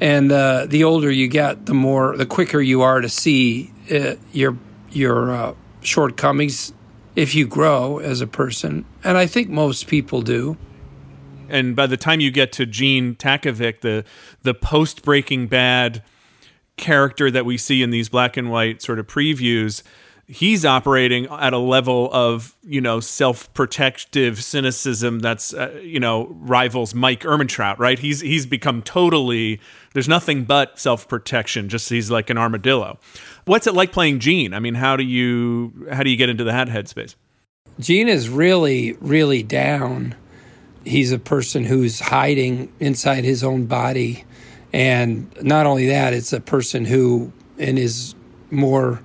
And 0.00 0.30
uh, 0.30 0.66
the 0.66 0.84
older 0.84 1.10
you 1.10 1.28
get 1.28 1.66
the 1.66 1.74
more 1.74 2.16
the 2.16 2.26
quicker 2.26 2.60
you 2.60 2.82
are 2.82 3.00
to 3.00 3.08
see 3.08 3.72
uh, 3.90 4.14
your 4.32 4.56
your 4.90 5.32
uh, 5.32 5.54
shortcomings 5.80 6.72
if 7.14 7.34
you 7.34 7.46
grow 7.46 7.98
as 7.98 8.20
a 8.20 8.26
person, 8.26 8.84
and 9.02 9.16
I 9.16 9.26
think 9.26 9.48
most 9.48 9.86
people 9.86 10.20
do. 10.20 10.56
And 11.48 11.76
by 11.76 11.86
the 11.86 11.96
time 11.96 12.20
you 12.20 12.30
get 12.30 12.52
to 12.52 12.66
Gene 12.66 13.14
Takovic, 13.14 13.80
the 13.80 14.04
the 14.42 14.54
post 14.54 15.02
Breaking 15.02 15.46
Bad 15.46 16.02
character 16.76 17.30
that 17.30 17.46
we 17.46 17.56
see 17.56 17.82
in 17.82 17.90
these 17.90 18.08
black 18.08 18.36
and 18.36 18.50
white 18.50 18.82
sort 18.82 18.98
of 18.98 19.06
previews, 19.06 19.82
he's 20.26 20.64
operating 20.64 21.26
at 21.26 21.52
a 21.52 21.58
level 21.58 22.10
of 22.12 22.56
you 22.62 22.80
know 22.80 23.00
self-protective 23.00 24.42
cynicism 24.42 25.20
that's 25.20 25.54
uh, 25.54 25.78
you 25.82 26.00
know 26.00 26.26
rivals 26.40 26.94
Mike 26.94 27.20
Ehrmantraut, 27.20 27.78
right? 27.78 27.98
He's 27.98 28.20
he's 28.20 28.46
become 28.46 28.82
totally 28.82 29.60
there's 29.94 30.08
nothing 30.08 30.44
but 30.44 30.78
self-protection. 30.78 31.68
Just 31.68 31.88
he's 31.88 32.10
like 32.10 32.30
an 32.30 32.38
armadillo. 32.38 32.98
What's 33.44 33.66
it 33.66 33.74
like 33.74 33.92
playing 33.92 34.18
Gene? 34.18 34.52
I 34.52 34.58
mean, 34.58 34.74
how 34.74 34.96
do 34.96 35.04
you 35.04 35.86
how 35.92 36.02
do 36.02 36.10
you 36.10 36.16
get 36.16 36.28
into 36.28 36.44
that 36.44 36.68
headspace? 36.68 37.14
Gene 37.78 38.08
is 38.08 38.28
really 38.28 38.92
really 39.00 39.42
down. 39.42 40.14
He's 40.86 41.12
a 41.12 41.18
person 41.18 41.64
who's 41.64 41.98
hiding 42.00 42.72
inside 42.80 43.24
his 43.24 43.42
own 43.42 43.66
body. 43.66 44.24
And 44.72 45.28
not 45.42 45.66
only 45.66 45.88
that, 45.88 46.12
it's 46.12 46.32
a 46.32 46.40
person 46.40 46.84
who, 46.84 47.32
in 47.58 47.76
his 47.76 48.14
more 48.50 49.00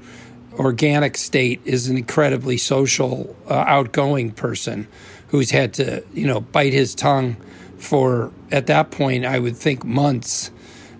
organic 0.53 1.17
state, 1.17 1.59
is 1.65 1.87
an 1.87 1.97
incredibly 1.97 2.57
social, 2.57 3.35
uh, 3.49 3.53
outgoing 3.67 4.31
person 4.31 4.87
who's 5.29 5.51
had 5.51 5.73
to, 5.75 6.03
you 6.13 6.27
know, 6.27 6.41
bite 6.41 6.73
his 6.73 6.93
tongue 6.93 7.35
for, 7.77 8.31
at 8.51 8.67
that 8.67 8.91
point, 8.91 9.25
I 9.25 9.39
would 9.39 9.55
think 9.57 9.83
months. 9.83 10.51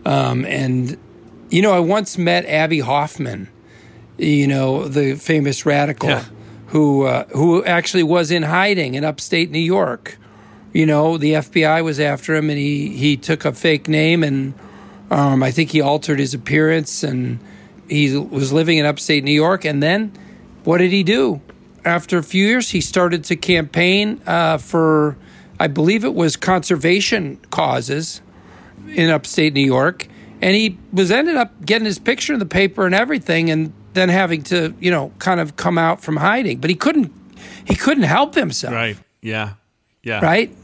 Um, 0.05 0.45
and, 0.45 0.97
you 1.49 1.61
know, 1.61 1.73
I 1.73 1.79
once 1.79 2.17
met 2.17 2.45
Abbie 2.45 2.79
Hoffman, 2.79 3.49
you 4.17 4.47
know, 4.47 4.87
the 4.87 5.15
famous 5.15 5.65
radical, 5.65 6.09
Yeah. 6.09 6.25
who 6.67 7.03
uh, 7.03 7.25
who 7.35 7.63
actually 7.65 8.03
was 8.03 8.31
in 8.31 8.43
hiding 8.43 8.95
in 8.95 9.03
upstate 9.03 9.51
New 9.51 9.59
York. 9.59 10.17
You 10.73 10.85
know, 10.85 11.17
the 11.17 11.33
FBI 11.33 11.83
was 11.83 11.99
after 11.99 12.33
him, 12.35 12.49
and 12.49 12.57
he 12.57 12.89
he 12.95 13.17
took 13.17 13.45
a 13.45 13.51
fake 13.51 13.87
name, 13.87 14.23
and 14.23 14.53
um, 15.09 15.43
I 15.43 15.51
think 15.51 15.71
he 15.71 15.81
altered 15.81 16.19
his 16.19 16.33
appearance, 16.33 17.03
and 17.03 17.39
he 17.89 18.15
was 18.15 18.53
living 18.53 18.77
in 18.77 18.85
upstate 18.85 19.23
New 19.23 19.33
York. 19.33 19.65
And 19.65 19.83
then, 19.83 20.13
what 20.63 20.77
did 20.77 20.91
he 20.91 21.03
do? 21.03 21.41
After 21.83 22.17
a 22.17 22.23
few 22.23 22.45
years, 22.45 22.69
he 22.69 22.79
started 22.79 23.25
to 23.25 23.35
campaign 23.35 24.21
uh, 24.25 24.59
for, 24.59 25.17
I 25.59 25.67
believe 25.67 26.05
it 26.05 26.13
was 26.13 26.37
conservation 26.37 27.37
causes 27.49 28.21
in 28.87 29.09
upstate 29.09 29.53
New 29.53 29.65
York, 29.65 30.07
and 30.41 30.55
he 30.55 30.77
was 30.93 31.11
ended 31.11 31.35
up 31.35 31.65
getting 31.65 31.85
his 31.85 31.99
picture 31.99 32.33
in 32.33 32.39
the 32.39 32.45
paper 32.45 32.85
and 32.85 32.95
everything, 32.95 33.49
and 33.49 33.73
then 33.93 34.07
having 34.07 34.43
to, 34.43 34.73
you 34.79 34.89
know, 34.91 35.11
kind 35.19 35.39
of 35.41 35.57
come 35.57 35.77
out 35.77 36.01
from 36.01 36.15
hiding. 36.15 36.59
But 36.59 36.69
he 36.69 36.75
couldn't, 36.75 37.11
he 37.65 37.75
couldn't 37.75 38.03
help 38.03 38.35
himself, 38.35 38.73
Right. 38.73 38.97
Yeah. 39.21 39.55
Yeah. 40.03 40.23
right? 40.23 40.55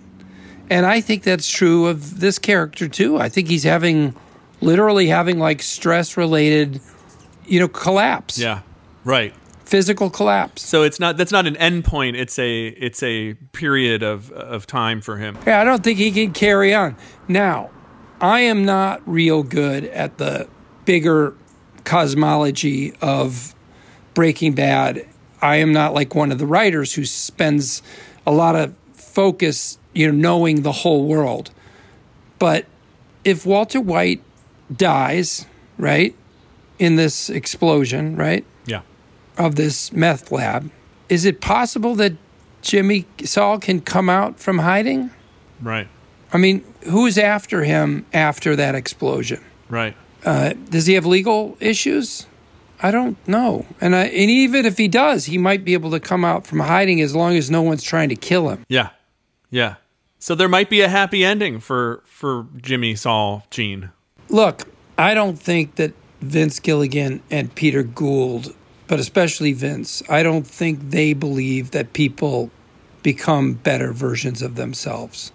And 0.69 0.85
I 0.85 1.01
think 1.01 1.23
that's 1.23 1.49
true 1.49 1.87
of 1.87 2.19
this 2.19 2.39
character 2.39 2.87
too. 2.87 3.17
I 3.17 3.29
think 3.29 3.47
he's 3.47 3.63
having, 3.63 4.15
literally 4.61 5.07
having 5.07 5.39
like 5.39 5.61
stress 5.61 6.17
related, 6.17 6.81
you 7.45 7.59
know, 7.59 7.67
collapse, 7.67 8.37
Yeah. 8.37 8.61
Right. 9.05 9.33
physical 9.65 10.09
collapse. 10.09 10.61
So 10.63 10.83
it's 10.83 10.99
not 10.99 11.15
that's 11.17 11.31
not 11.31 11.47
an 11.47 11.55
end 11.57 11.85
point. 11.85 12.15
It's 12.17 12.37
a 12.39 12.67
it's 12.67 13.01
a 13.03 13.33
period 13.53 14.03
of 14.03 14.31
of 14.31 14.67
time 14.67 14.99
for 15.01 15.17
him. 15.17 15.37
Yeah, 15.47 15.61
I 15.61 15.63
don't 15.63 15.83
think 15.83 15.97
he 15.99 16.11
can 16.11 16.33
carry 16.33 16.73
on. 16.73 16.95
Now, 17.29 17.69
I 18.19 18.41
am 18.41 18.65
not 18.65 19.01
real 19.05 19.43
good 19.43 19.85
at 19.85 20.17
the 20.17 20.47
bigger 20.85 21.33
cosmology 21.85 22.93
of 23.01 23.55
Breaking 24.13 24.53
Bad. 24.53 25.05
I 25.41 25.57
am 25.57 25.71
not 25.73 25.93
like 25.93 26.13
one 26.15 26.31
of 26.31 26.37
the 26.37 26.45
writers 26.45 26.93
who 26.93 27.05
spends 27.05 27.81
a 28.25 28.31
lot 28.31 28.55
of 28.55 28.75
focus, 28.93 29.77
you 29.97 30.11
know, 30.11 30.17
knowing 30.17 30.61
the 30.61 30.71
whole 30.71 31.05
world. 31.05 31.51
But 32.39 32.65
if 33.23 33.45
Walter 33.45 33.81
White 33.81 34.21
dies, 34.75 35.45
right, 35.77 36.15
in 36.79 36.95
this 36.95 37.29
explosion, 37.29 38.15
right, 38.15 38.45
Yeah. 38.65 38.81
of 39.37 39.55
this 39.55 39.91
meth 39.91 40.31
lab, 40.31 40.69
is 41.09 41.25
it 41.25 41.41
possible 41.41 41.95
that 41.95 42.13
Jimmy 42.61 43.05
Saul 43.23 43.59
can 43.59 43.81
come 43.81 44.09
out 44.09 44.39
from 44.39 44.59
hiding? 44.59 45.09
Right. 45.61 45.87
I 46.31 46.37
mean, 46.37 46.63
who's 46.89 47.17
after 47.17 47.63
him 47.63 48.05
after 48.13 48.55
that 48.55 48.75
explosion? 48.75 49.39
Right. 49.69 49.95
Uh, 50.25 50.53
does 50.69 50.85
he 50.85 50.93
have 50.93 51.05
legal 51.05 51.57
issues? 51.59 52.27
I 52.81 52.91
don't 52.91 53.17
know. 53.27 53.65
And 53.81 53.95
I, 53.95 54.05
and 54.05 54.29
even 54.29 54.65
if 54.65 54.77
he 54.77 54.87
does, 54.87 55.25
he 55.25 55.37
might 55.39 55.65
be 55.65 55.73
able 55.73 55.89
to 55.91 55.99
come 55.99 56.23
out 56.23 56.45
from 56.45 56.59
hiding 56.59 57.01
as 57.01 57.15
long 57.15 57.35
as 57.35 57.49
no 57.49 57.61
one's 57.63 57.81
trying 57.83 58.09
to 58.09 58.15
kill 58.15 58.49
him. 58.49 58.63
Yeah. 58.69 58.89
Yeah. 59.49 59.75
So 60.19 60.35
there 60.35 60.49
might 60.49 60.69
be 60.69 60.81
a 60.81 60.89
happy 60.89 61.23
ending 61.23 61.59
for 61.59 62.01
for 62.05 62.47
Jimmy 62.57 62.95
Saul 62.95 63.45
Gene. 63.51 63.91
Look, 64.29 64.67
I 64.97 65.13
don't 65.13 65.37
think 65.37 65.75
that 65.75 65.93
Vince 66.21 66.59
Gilligan 66.59 67.21
and 67.29 67.53
Peter 67.53 67.83
Gould, 67.83 68.53
but 68.87 68.99
especially 68.99 69.53
Vince, 69.53 70.01
I 70.09 70.23
don't 70.23 70.45
think 70.45 70.89
they 70.89 71.13
believe 71.13 71.71
that 71.71 71.93
people 71.93 72.49
become 73.03 73.53
better 73.53 73.93
versions 73.93 74.41
of 74.41 74.55
themselves. 74.55 75.31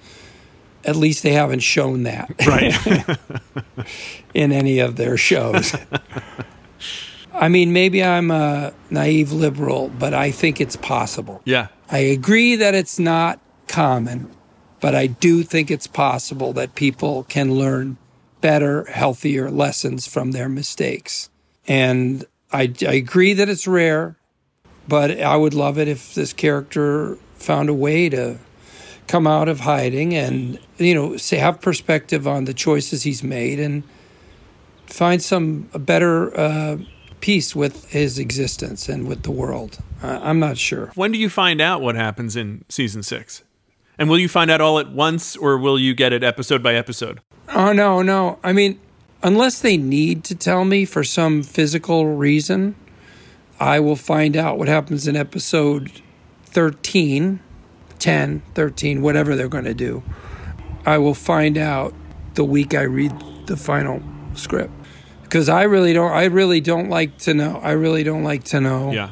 At 0.85 0.97
least 0.97 1.23
they 1.23 1.33
haven't 1.33 1.61
shown 1.61 2.03
that. 2.03 2.35
Right. 2.45 2.75
in 4.35 4.53
any 4.53 4.81
of 4.81 4.97
their 4.97 5.17
shows. 5.17 5.75
I 7.35 7.49
mean, 7.49 7.73
maybe 7.73 8.03
I'm 8.03 8.31
a 8.31 8.73
naive 8.91 9.33
liberal, 9.33 9.89
but 9.99 10.13
I 10.15 10.31
think 10.31 10.61
it's 10.61 10.77
possible. 10.77 11.41
yeah. 11.45 11.69
I 11.91 11.99
agree 11.99 12.57
that 12.57 12.75
it's 12.75 12.99
not 12.99 13.39
common, 13.69 14.31
but 14.83 14.97
I 14.97 15.07
do 15.07 15.45
think 15.45 15.71
it's 15.71 15.87
possible 15.87 16.53
that 16.55 16.75
people 16.75 17.23
can 17.29 17.55
learn 17.55 17.97
better, 18.41 18.85
healthier 18.87 19.49
lessons 19.49 20.09
from 20.09 20.33
their 20.33 20.49
mistakes. 20.49 21.31
And 21.69 22.25
I, 22.53 22.75
I 22.87 22.95
agree 22.95 23.33
that 23.35 23.49
it's 23.49 23.69
rare, 23.69 24.17
but 24.89 25.21
I 25.21 25.37
would 25.37 25.55
love 25.55 25.79
it 25.79 25.87
if 25.87 26.15
this 26.15 26.33
character 26.33 27.17
found 27.37 27.69
a 27.69 27.75
way 27.75 28.09
to 28.09 28.39
come 29.07 29.29
out 29.29 29.49
of 29.49 29.61
hiding 29.61 30.17
and, 30.17 30.59
you 30.79 30.97
know, 30.97 31.17
say, 31.17 31.37
have 31.37 31.61
perspective 31.61 32.27
on 32.27 32.45
the 32.45 32.55
choices 32.55 33.05
he's 33.05 33.23
made 33.23 33.61
and 33.61 33.85
find 34.87 35.23
some 35.23 35.69
better 35.79 36.37
uh, 36.37 36.77
peace 37.21 37.55
with 37.55 37.89
his 37.91 38.19
existence 38.19 38.89
and 38.89 39.07
with 39.07 39.23
the 39.23 39.31
world. 39.31 39.79
I'm 40.03 40.41
not 40.41 40.59
sure. 40.59 40.91
When 40.97 41.13
do 41.13 41.19
you 41.19 41.29
find 41.29 41.61
out 41.61 41.81
what 41.81 41.95
happens 41.95 42.35
in 42.35 42.65
season 42.69 43.05
6? 43.05 43.45
And 43.99 44.09
will 44.09 44.19
you 44.19 44.29
find 44.29 44.51
out 44.51 44.61
all 44.61 44.79
at 44.79 44.91
once 44.91 45.37
or 45.37 45.59
will 45.59 45.79
you 45.79 45.95
get 45.95 46.13
it 46.13 46.23
episode 46.23 46.63
by 46.63 46.75
episode? 46.75 47.21
Oh 47.55 47.73
no, 47.73 48.03
no. 48.03 48.39
I 48.43 48.53
mean, 48.53 48.81
unless 49.23 49.61
they 49.61 49.77
need 49.77 50.25
to 50.25 50.35
tell 50.35 50.65
me 50.65 50.85
for 50.85 51.05
some 51.05 51.43
physical 51.43 52.07
reason, 52.07 52.75
I 53.61 53.81
will 53.81 53.97
find 53.97 54.37
out 54.37 54.59
what 54.59 54.69
happens 54.69 55.07
in 55.07 55.17
episode 55.17 56.03
13, 56.47 57.41
10, 57.99 58.43
13, 58.55 59.03
whatever 59.03 59.37
they're 59.37 59.49
going 59.49 59.65
to 59.65 59.75
do. 59.75 60.03
I 60.85 60.99
will 60.99 61.15
find 61.15 61.57
out 61.57 61.95
the 62.35 62.45
week 62.45 62.75
I 62.75 62.83
read 62.83 63.13
the 63.47 63.57
final 63.57 64.03
script. 64.35 64.73
Cuz 65.29 65.49
I 65.49 65.63
really 65.63 65.93
don't 65.93 66.13
I 66.13 66.25
really 66.25 66.61
don't 66.61 66.89
like 66.89 67.19
to 67.19 67.35
know. 67.35 67.61
I 67.63 67.73
really 67.73 68.03
don't 68.03 68.25
like 68.25 68.45
to 68.45 68.61
know. 68.61 68.93
Yeah. 68.93 69.11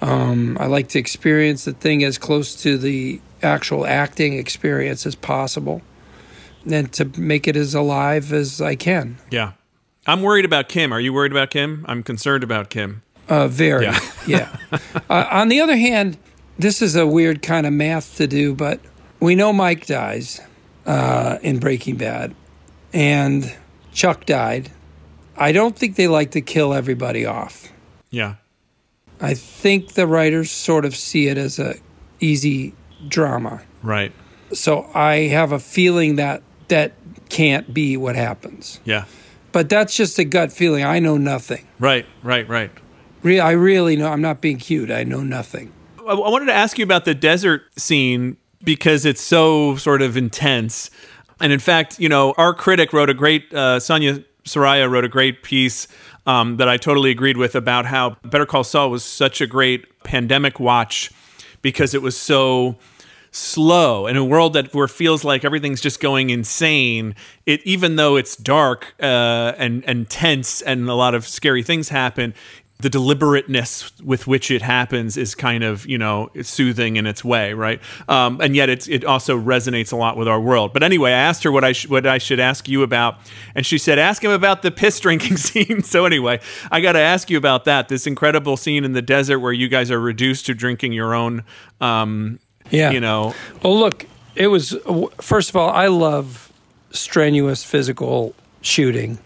Um, 0.00 0.58
I 0.60 0.66
like 0.66 0.88
to 0.88 0.98
experience 0.98 1.64
the 1.64 1.72
thing 1.72 2.04
as 2.04 2.18
close 2.18 2.54
to 2.56 2.76
the 2.76 3.20
actual 3.44 3.86
acting 3.86 4.34
experience 4.34 5.06
as 5.06 5.14
possible, 5.14 5.82
and 6.68 6.92
to 6.94 7.04
make 7.18 7.46
it 7.46 7.56
as 7.56 7.74
alive 7.74 8.32
as 8.32 8.60
I 8.60 8.74
can. 8.74 9.18
Yeah. 9.30 9.52
I'm 10.06 10.22
worried 10.22 10.44
about 10.44 10.68
Kim. 10.68 10.92
Are 10.92 11.00
you 11.00 11.12
worried 11.12 11.32
about 11.32 11.50
Kim? 11.50 11.84
I'm 11.88 12.02
concerned 12.02 12.44
about 12.44 12.68
Kim. 12.70 13.02
Uh, 13.28 13.48
very, 13.48 13.84
Yeah. 13.84 13.98
yeah. 14.26 14.56
uh, 15.08 15.26
on 15.30 15.48
the 15.48 15.60
other 15.60 15.76
hand, 15.76 16.18
this 16.58 16.82
is 16.82 16.94
a 16.94 17.06
weird 17.06 17.40
kind 17.42 17.66
of 17.66 17.72
math 17.72 18.16
to 18.16 18.26
do, 18.26 18.54
but 18.54 18.80
we 19.20 19.34
know 19.34 19.52
Mike 19.52 19.86
dies 19.86 20.40
uh, 20.84 21.38
in 21.42 21.58
Breaking 21.58 21.96
Bad, 21.96 22.34
and 22.92 23.50
Chuck 23.92 24.26
died. 24.26 24.70
I 25.36 25.52
don't 25.52 25.76
think 25.76 25.96
they 25.96 26.06
like 26.06 26.32
to 26.32 26.40
kill 26.42 26.74
everybody 26.74 27.24
off. 27.24 27.72
Yeah. 28.10 28.34
I 29.20 29.34
think 29.34 29.94
the 29.94 30.06
writers 30.06 30.50
sort 30.50 30.84
of 30.84 30.94
see 30.94 31.28
it 31.28 31.38
as 31.38 31.58
a 31.58 31.76
easy 32.20 32.74
drama. 33.08 33.62
Right. 33.82 34.12
So 34.52 34.88
I 34.94 35.28
have 35.28 35.52
a 35.52 35.58
feeling 35.58 36.16
that 36.16 36.42
that 36.68 36.92
can't 37.28 37.72
be 37.72 37.96
what 37.96 38.16
happens. 38.16 38.80
Yeah. 38.84 39.04
But 39.52 39.68
that's 39.68 39.96
just 39.96 40.18
a 40.18 40.24
gut 40.24 40.52
feeling. 40.52 40.84
I 40.84 40.98
know 40.98 41.16
nothing. 41.16 41.66
Right, 41.78 42.06
right, 42.22 42.48
right. 42.48 42.70
Re- 43.22 43.40
I 43.40 43.52
really 43.52 43.96
know. 43.96 44.08
I'm 44.08 44.20
not 44.20 44.40
being 44.40 44.58
cute. 44.58 44.90
I 44.90 45.04
know 45.04 45.22
nothing. 45.22 45.72
I 45.98 46.12
I 46.12 46.28
wanted 46.28 46.46
to 46.46 46.52
ask 46.52 46.78
you 46.78 46.84
about 46.84 47.04
the 47.04 47.14
desert 47.14 47.62
scene 47.76 48.36
because 48.62 49.04
it's 49.04 49.20
so 49.20 49.76
sort 49.76 50.02
of 50.02 50.16
intense. 50.16 50.90
And 51.40 51.52
in 51.52 51.60
fact, 51.60 51.98
you 51.98 52.08
know, 52.08 52.34
our 52.36 52.54
critic 52.54 52.92
wrote 52.92 53.10
a 53.10 53.14
great, 53.14 53.52
uh, 53.52 53.80
Sonia 53.80 54.24
Saraiya 54.44 54.90
wrote 54.90 55.04
a 55.04 55.08
great 55.08 55.42
piece 55.42 55.88
um, 56.26 56.56
that 56.56 56.68
I 56.68 56.76
totally 56.76 57.10
agreed 57.10 57.36
with 57.36 57.54
about 57.54 57.86
how 57.86 58.16
Better 58.24 58.46
Call 58.46 58.64
Saul 58.64 58.90
was 58.90 59.04
such 59.04 59.40
a 59.40 59.46
great 59.46 60.02
pandemic 60.04 60.58
watch 60.58 61.10
because 61.62 61.94
it 61.94 62.02
was 62.02 62.16
so 62.16 62.76
slow 63.34 64.06
in 64.06 64.16
a 64.16 64.24
world 64.24 64.52
that 64.52 64.72
where 64.74 64.86
feels 64.86 65.24
like 65.24 65.44
everything's 65.44 65.80
just 65.80 65.98
going 66.00 66.30
insane 66.30 67.14
it 67.46 67.60
even 67.64 67.96
though 67.96 68.14
it's 68.16 68.36
dark 68.36 68.94
uh, 69.00 69.52
and 69.58 69.84
and 69.86 70.08
tense 70.08 70.62
and 70.62 70.88
a 70.88 70.94
lot 70.94 71.14
of 71.14 71.26
scary 71.26 71.62
things 71.62 71.88
happen 71.88 72.32
the 72.80 72.90
deliberateness 72.90 73.98
with 74.00 74.26
which 74.26 74.50
it 74.50 74.60
happens 74.60 75.16
is 75.16 75.34
kind 75.34 75.62
of 75.62 75.86
you 75.86 75.96
know 75.96 76.28
soothing 76.42 76.96
in 76.96 77.06
its 77.06 77.24
way, 77.24 77.54
right? 77.54 77.80
Um, 78.08 78.40
and 78.40 78.56
yet 78.56 78.68
it's 78.68 78.88
it 78.88 79.04
also 79.04 79.38
resonates 79.40 79.92
a 79.92 79.96
lot 79.96 80.16
with 80.16 80.26
our 80.26 80.40
world. 80.40 80.72
But 80.72 80.82
anyway, 80.82 81.12
I 81.12 81.18
asked 81.18 81.44
her 81.44 81.52
what 81.52 81.64
I 81.64 81.72
sh- 81.72 81.88
what 81.88 82.06
I 82.06 82.18
should 82.18 82.40
ask 82.40 82.68
you 82.68 82.82
about, 82.82 83.16
and 83.54 83.64
she 83.64 83.78
said, 83.78 83.98
"Ask 83.98 84.22
him 84.24 84.32
about 84.32 84.62
the 84.62 84.70
piss 84.70 84.98
drinking 84.98 85.36
scene." 85.38 85.82
so 85.82 86.04
anyway, 86.04 86.40
I 86.70 86.80
got 86.80 86.92
to 86.92 86.98
ask 86.98 87.30
you 87.30 87.38
about 87.38 87.64
that. 87.64 87.88
This 87.88 88.06
incredible 88.06 88.56
scene 88.56 88.84
in 88.84 88.92
the 88.92 89.02
desert 89.02 89.38
where 89.38 89.52
you 89.52 89.68
guys 89.68 89.90
are 89.90 90.00
reduced 90.00 90.46
to 90.46 90.54
drinking 90.54 90.92
your 90.92 91.14
own. 91.14 91.44
Um, 91.80 92.40
yeah, 92.70 92.90
you 92.90 93.00
know. 93.00 93.34
Well, 93.62 93.78
look, 93.78 94.06
it 94.34 94.48
was 94.48 94.76
first 95.20 95.50
of 95.50 95.56
all, 95.56 95.70
I 95.70 95.88
love 95.88 96.52
strenuous 96.90 97.64
physical 97.64 98.34
shooting 98.60 99.18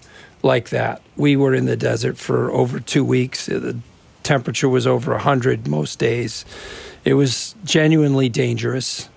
like 0.43 0.71
that. 0.71 1.03
We 1.17 1.37
were 1.37 1.55
in 1.55 1.67
the 1.67 1.77
desert 1.77 2.17
for 2.19 2.51
over 2.51 2.81
two 2.81 3.05
weeks. 3.05 3.49
Uh, 3.49 3.59
the 3.59 3.79
temperature 4.23 4.69
was 4.69 4.87
over 4.87 5.13
100 5.13 5.67
most 5.69 5.99
days. 5.99 6.45
It 7.05 7.15
was 7.15 7.55
genuinely 7.65 8.29
dangerous 8.29 9.09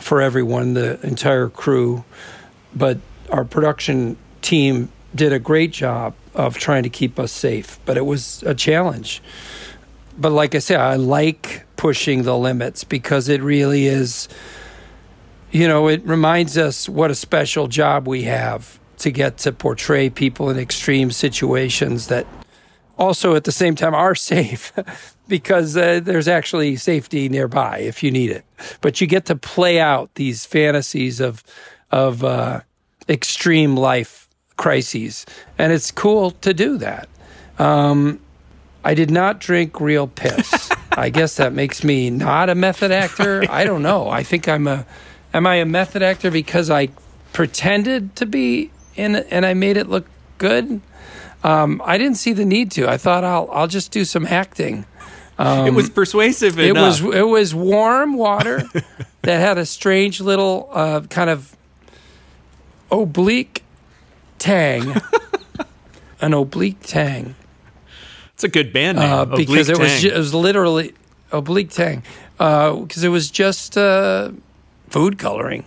for 0.00 0.20
everyone, 0.20 0.74
the 0.74 1.00
entire 1.06 1.48
crew. 1.48 2.04
But 2.74 2.98
our 3.30 3.44
production 3.44 4.16
team 4.42 4.90
did 5.14 5.32
a 5.32 5.38
great 5.38 5.72
job 5.72 6.14
of 6.34 6.58
trying 6.58 6.82
to 6.82 6.90
keep 6.90 7.18
us 7.18 7.32
safe, 7.32 7.78
but 7.84 7.96
it 7.96 8.04
was 8.04 8.42
a 8.44 8.54
challenge. 8.54 9.22
But 10.18 10.32
like 10.32 10.54
I 10.54 10.58
said, 10.58 10.80
I 10.80 10.96
like 10.96 11.64
pushing 11.78 12.24
the 12.24 12.36
limits 12.36 12.84
because 12.84 13.30
it 13.30 13.40
really 13.40 13.86
is, 13.86 14.28
you 15.50 15.66
know, 15.66 15.88
it 15.88 16.04
reminds 16.04 16.58
us 16.58 16.88
what 16.88 17.10
a 17.10 17.14
special 17.14 17.68
job 17.68 18.06
we 18.06 18.24
have 18.24 18.78
to 18.98 19.10
get 19.10 19.38
to 19.38 19.52
portray 19.52 20.10
people 20.10 20.50
in 20.50 20.58
extreme 20.58 21.10
situations 21.10 22.08
that 22.08 22.26
also 22.98 23.36
at 23.36 23.44
the 23.44 23.52
same 23.52 23.74
time 23.74 23.94
are 23.94 24.14
safe 24.34 24.72
because 25.28 25.76
uh, 25.76 26.00
there's 26.02 26.28
actually 26.28 26.76
safety 26.76 27.28
nearby 27.28 27.78
if 27.78 28.02
you 28.02 28.10
need 28.10 28.30
it. 28.30 28.44
But 28.80 29.00
you 29.00 29.06
get 29.06 29.24
to 29.26 29.36
play 29.36 29.80
out 29.80 30.14
these 30.16 30.44
fantasies 30.44 31.20
of 31.20 31.42
of 31.90 32.22
uh, 32.22 32.60
extreme 33.08 33.76
life 33.76 34.28
crises, 34.58 35.24
and 35.56 35.72
it's 35.72 35.90
cool 35.90 36.32
to 36.32 36.52
do 36.52 36.76
that. 36.78 37.08
Um, 37.58 38.20
I 38.84 38.94
did 38.94 39.10
not 39.10 39.40
drink 39.40 39.80
real 39.80 40.06
piss. 40.06 40.70
I 40.92 41.10
guess 41.10 41.36
that 41.36 41.52
makes 41.52 41.84
me 41.84 42.10
not 42.10 42.48
a 42.48 42.54
method 42.54 42.90
actor. 42.90 43.44
I 43.50 43.64
don't 43.64 43.82
know. 43.82 44.08
I 44.08 44.22
think 44.22 44.48
I'm 44.48 44.66
a. 44.66 44.86
Am 45.34 45.46
I 45.46 45.56
a 45.56 45.66
method 45.66 46.02
actor 46.02 46.30
because 46.30 46.70
I 46.70 46.88
pretended 47.32 48.16
to 48.16 48.26
be 48.26 48.70
and 48.96 49.16
and 49.16 49.46
I 49.46 49.54
made 49.54 49.76
it 49.76 49.88
look 49.88 50.06
good. 50.38 50.80
Um, 51.44 51.80
I 51.84 51.98
didn't 51.98 52.16
see 52.16 52.32
the 52.32 52.44
need 52.44 52.70
to. 52.72 52.88
I 52.88 52.98
thought 52.98 53.24
I'll 53.24 53.48
I'll 53.52 53.68
just 53.68 53.92
do 53.92 54.04
some 54.04 54.26
acting. 54.26 54.84
Um, 55.38 55.68
it 55.68 55.74
was 55.74 55.88
persuasive. 55.88 56.58
It 56.58 56.70
enough. 56.70 57.00
was 57.02 57.14
it 57.14 57.26
was 57.26 57.54
warm 57.54 58.16
water 58.16 58.62
that 59.22 59.38
had 59.38 59.56
a 59.56 59.64
strange 59.64 60.20
little 60.20 60.68
uh, 60.72 61.02
kind 61.02 61.30
of 61.30 61.56
oblique 62.90 63.62
tang, 64.38 64.96
an 66.20 66.34
oblique 66.34 66.80
tang. 66.82 67.36
It's 68.38 68.44
a 68.44 68.48
good 68.48 68.72
band 68.72 68.98
name 68.98 69.10
uh, 69.10 69.24
because 69.24 69.68
it 69.68 69.76
was 69.80 70.00
ju- 70.00 70.10
it 70.14 70.16
was 70.16 70.32
literally 70.32 70.94
oblique 71.32 71.70
tang 71.70 72.04
because 72.36 73.02
uh, 73.02 73.06
it 73.06 73.08
was 73.08 73.32
just 73.32 73.76
uh, 73.76 74.30
food 74.90 75.18
coloring. 75.18 75.64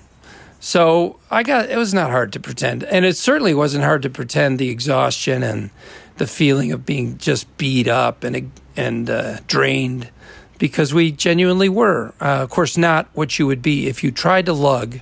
So 0.62 1.20
I 1.30 1.44
got 1.44 1.70
it 1.70 1.76
was 1.76 1.94
not 1.94 2.12
hard 2.12 2.32
to 2.32 2.40
pretend, 2.40 2.86
and 2.86 3.04
it 3.04 3.18
certainly 3.18 3.54
wasn't 3.54 3.84
hard 3.84 4.02
to 4.04 4.10
pretend 4.10 4.58
the 4.58 4.70
exhaustion 4.70 5.44
and 5.44 5.70
the 6.16 6.26
feeling 6.26 6.72
of 6.72 6.86
being 6.86 7.18
just 7.18 7.46
beat 7.58 7.90
up 7.90 8.24
and 8.24 8.50
and 8.78 9.10
uh, 9.10 9.40
drained, 9.48 10.10
because 10.58 10.94
we 10.94 11.12
genuinely 11.12 11.68
were. 11.68 12.14
Uh, 12.22 12.40
of 12.44 12.50
course, 12.52 12.78
not 12.78 13.10
what 13.12 13.38
you 13.38 13.48
would 13.48 13.62
be 13.62 13.88
if 13.90 14.02
you 14.02 14.12
tried 14.12 14.46
to 14.46 14.54
lug. 14.54 15.02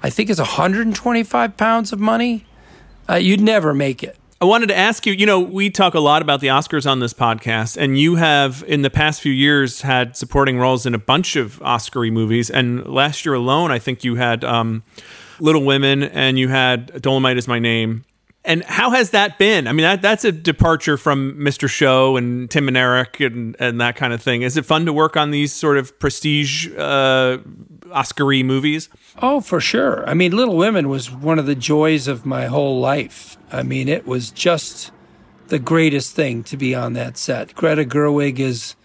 I 0.00 0.10
think 0.10 0.30
it's 0.30 0.38
125 0.38 1.56
pounds 1.56 1.92
of 1.92 1.98
money. 1.98 2.46
Uh, 3.08 3.16
you'd 3.16 3.40
never 3.40 3.74
make 3.74 4.04
it. 4.04 4.16
I 4.42 4.46
wanted 4.46 4.68
to 4.68 4.76
ask 4.76 5.04
you, 5.04 5.12
you 5.12 5.26
know, 5.26 5.38
we 5.38 5.68
talk 5.68 5.92
a 5.92 6.00
lot 6.00 6.22
about 6.22 6.40
the 6.40 6.46
Oscars 6.46 6.90
on 6.90 6.98
this 7.00 7.12
podcast, 7.12 7.76
and 7.76 7.98
you 7.98 8.14
have, 8.14 8.64
in 8.66 8.80
the 8.80 8.88
past 8.88 9.20
few 9.20 9.32
years, 9.32 9.82
had 9.82 10.16
supporting 10.16 10.58
roles 10.58 10.86
in 10.86 10.94
a 10.94 10.98
bunch 10.98 11.36
of 11.36 11.60
Oscar 11.60 12.10
movies. 12.10 12.48
And 12.48 12.86
last 12.86 13.26
year 13.26 13.34
alone, 13.34 13.70
I 13.70 13.78
think 13.78 14.02
you 14.02 14.14
had 14.14 14.42
um, 14.42 14.82
Little 15.40 15.62
Women 15.62 16.02
and 16.02 16.38
you 16.38 16.48
had 16.48 17.02
Dolomite 17.02 17.36
is 17.36 17.46
My 17.46 17.58
Name. 17.58 18.06
And 18.42 18.64
how 18.64 18.92
has 18.92 19.10
that 19.10 19.38
been? 19.38 19.68
I 19.68 19.72
mean, 19.72 19.82
that, 19.82 20.00
that's 20.00 20.24
a 20.24 20.32
departure 20.32 20.96
from 20.96 21.34
Mr. 21.34 21.68
Show 21.68 22.16
and 22.16 22.50
Tim 22.50 22.66
and 22.66 22.78
Eric 22.78 23.20
and, 23.20 23.54
and 23.60 23.78
that 23.82 23.96
kind 23.96 24.14
of 24.14 24.22
thing. 24.22 24.40
Is 24.40 24.56
it 24.56 24.64
fun 24.64 24.86
to 24.86 24.92
work 24.94 25.18
on 25.18 25.32
these 25.32 25.52
sort 25.52 25.76
of 25.76 25.98
prestige 25.98 26.66
uh, 26.78 27.36
Oscar 27.92 28.24
movies? 28.24 28.88
Oh, 29.20 29.42
for 29.42 29.60
sure. 29.60 30.08
I 30.08 30.14
mean, 30.14 30.32
Little 30.34 30.56
Women 30.56 30.88
was 30.88 31.10
one 31.10 31.38
of 31.38 31.44
the 31.44 31.54
joys 31.54 32.08
of 32.08 32.24
my 32.24 32.46
whole 32.46 32.80
life. 32.80 33.36
I 33.52 33.62
mean, 33.62 33.88
it 33.88 34.06
was 34.06 34.30
just 34.30 34.90
the 35.48 35.58
greatest 35.58 36.14
thing 36.14 36.44
to 36.44 36.56
be 36.56 36.74
on 36.74 36.92
that 36.94 37.16
set. 37.16 37.54
Greta 37.54 37.84
Gerwig 37.84 38.38
is 38.38 38.76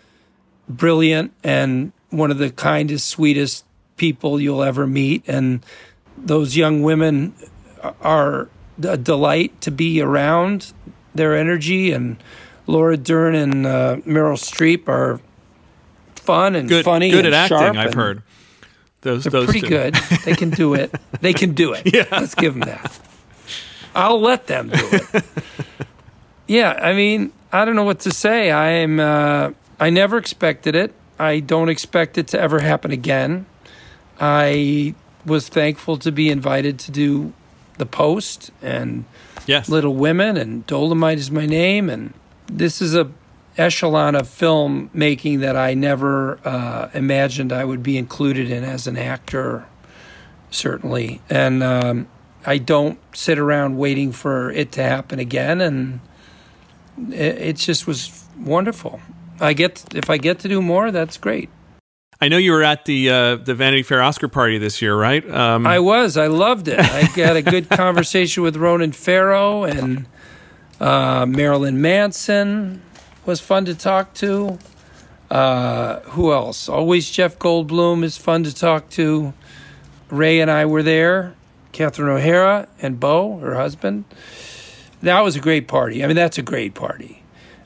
brilliant 0.68 1.34
and 1.44 1.92
one 2.10 2.32
of 2.32 2.38
the 2.38 2.50
kindest, 2.50 3.08
sweetest 3.08 3.66
people 3.98 4.40
you'll 4.42 4.64
ever 4.64 4.88
meet. 4.88 5.24
And 5.28 5.64
those 6.18 6.58
young 6.58 6.82
women 6.82 7.34
are 8.02 8.50
a 8.84 8.98
delight 8.98 9.62
to 9.62 9.72
be 9.72 10.02
around. 10.02 10.74
Their 11.14 11.36
energy 11.36 11.92
and 11.92 12.22
Laura 12.68 12.98
Dern 12.98 13.36
and 13.36 13.66
uh, 13.66 13.98
Meryl 14.06 14.38
Streep 14.38 14.90
are 14.90 15.20
fun 16.16 16.56
and 16.56 16.68
good, 16.68 16.84
funny. 16.84 17.12
Good 17.12 17.26
and 17.26 17.36
at 17.36 17.52
acting, 17.52 17.78
I've 17.78 17.94
heard. 17.94 18.24
Those, 19.02 19.24
they're 19.24 19.32
those 19.32 19.46
pretty 19.46 19.62
two. 19.62 19.70
good. 19.70 19.94
They 20.26 20.36
can 20.36 20.50
do 20.50 20.74
it. 20.74 20.94
They 21.22 21.34
can 21.34 21.54
do 21.54 21.74
it. 21.74 21.84
Yeah. 21.94 22.08
Let's 22.12 22.34
give 22.34 22.56
them 22.56 22.62
that. 22.62 23.00
I'll 23.96 24.20
let 24.20 24.48
them 24.48 24.70
do 24.70 24.90
it. 24.92 25.24
yeah, 26.48 26.74
I 26.74 26.94
mean, 26.94 27.32
I 27.52 27.66
don't 27.66 27.76
know 27.76 27.84
what 27.84 28.02
to 28.02 28.12
say. 28.12 28.52
I 28.52 28.70
am. 28.70 29.00
Uh, 29.00 29.52
I 29.80 29.90
never 29.90 30.18
expected 30.18 30.76
it. 30.76 30.94
I 31.18 31.40
don't 31.40 31.70
expect 31.70 32.18
it 32.18 32.28
to 32.30 32.40
ever 32.40 32.60
happen 32.60 32.92
again. 32.92 33.46
I 34.20 34.96
was 35.26 35.50
thankful 35.50 35.98
to 35.98 36.12
be 36.12 36.30
invited 36.30 36.80
to 36.80 36.92
do 36.92 37.34
the 37.78 37.86
post 37.86 38.52
and 38.62 39.06
yes. 39.46 39.70
Little 39.70 39.96
Women 39.96 40.38
and 40.38 40.66
Dolomite 40.68 41.18
is 41.18 41.32
my 41.32 41.46
name, 41.46 41.90
and 41.90 42.14
this 42.48 42.82
is 42.82 42.96
a 42.96 43.10
echelon 43.58 44.16
of 44.16 44.28
film 44.28 44.90
making 44.94 45.40
that 45.40 45.56
I 45.56 45.74
never 45.74 46.40
uh, 46.46 46.90
imagined 46.94 47.54
I 47.54 47.64
would 47.64 47.84
be 47.84 47.98
included 47.98 48.52
in 48.52 48.64
as 48.64 48.88
an 48.88 48.98
actor, 48.98 49.66
certainly. 50.52 51.22
And 51.30 51.64
um, 51.64 52.08
I 52.46 52.58
don't 52.58 53.00
sit 53.16 53.40
around 53.40 53.78
waiting 53.78 54.12
for 54.12 54.52
it 54.52 54.72
to 54.74 54.84
happen 54.84 55.20
again, 55.20 55.62
and 55.62 56.00
it, 57.12 57.38
it 57.38 57.56
just 57.58 57.88
was 57.88 58.26
wonderful. 58.38 59.00
I 59.40 59.54
get 59.54 59.94
if 59.94 60.10
I 60.10 60.18
get 60.18 60.40
to 60.40 60.48
do 60.48 60.62
more, 60.62 60.92
that's 60.92 61.18
great. 61.18 61.50
I 62.22 62.30
know 62.30 62.38
you 62.38 62.54
were 62.54 62.64
at 62.64 62.86
the 62.86 63.10
uh, 63.10 63.36
the 63.36 63.54
Vanity 63.54 63.84
Fair 63.84 64.02
Oscar 64.02 64.28
party 64.28 64.58
this 64.58 64.82
year, 64.82 64.96
right? 64.96 65.30
Um, 65.30 65.68
I 65.68 65.80
was. 65.80 66.16
I 66.18 66.28
loved 66.28 66.68
it. 66.68 66.80
I 66.80 67.02
had 67.02 67.36
a 67.36 67.42
good 67.42 67.70
conversation 67.70 68.44
with 68.44 68.56
Ronan 68.56 68.94
Farrow 68.94 69.66
and 69.66 70.06
uh, 70.80 71.26
Marilyn 71.26 71.82
Manson 71.82 72.82
was 73.26 73.42
fun 73.42 73.66
to 73.66 73.76
talk 73.76 74.14
to. 74.16 74.58
Uh, 75.30 76.00
who 76.02 76.32
else? 76.32 76.70
Always 76.70 77.10
Jeff 77.10 77.38
Goldblum 77.40 78.04
is 78.04 78.18
fun 78.18 78.44
to 78.44 78.56
talk 78.56 78.90
to. 78.92 79.34
Ray 80.10 80.40
and 80.40 80.52
I 80.52 80.66
were 80.66 80.84
there. 80.84 81.35
Catherine 81.76 82.08
O'Hara 82.08 82.70
and 82.82 83.02
Bo, 83.02 83.38
her 83.40 83.56
husband. 83.56 84.06
That 85.02 85.20
was 85.20 85.36
a 85.36 85.42
great 85.42 85.68
party. 85.68 86.06
I 86.06 86.08
mean, 86.08 86.16
that's 86.16 86.38
a 86.38 86.42
great 86.42 86.74
party, 86.74 87.22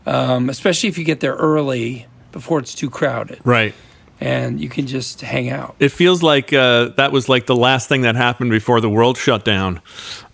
um, 0.08 0.50
especially 0.50 0.90
if 0.90 0.98
you 0.98 1.04
get 1.04 1.20
there 1.20 1.36
early 1.36 2.08
before 2.32 2.58
it's 2.58 2.74
too 2.74 2.90
crowded. 2.90 3.40
Right. 3.44 3.76
And 4.20 4.60
you 4.60 4.68
can 4.68 4.88
just 4.88 5.22
hang 5.22 5.50
out. 5.50 5.76
It 5.78 5.90
feels 5.90 6.24
like 6.24 6.52
uh, 6.52 6.90
that 6.98 7.12
was 7.12 7.30
like 7.30 7.46
the 7.46 7.56
last 7.56 7.88
thing 7.88 8.02
that 8.02 8.16
happened 8.16 8.50
before 8.50 8.82
the 8.82 8.90
world 8.90 9.16
shut 9.16 9.46
down. 9.46 9.80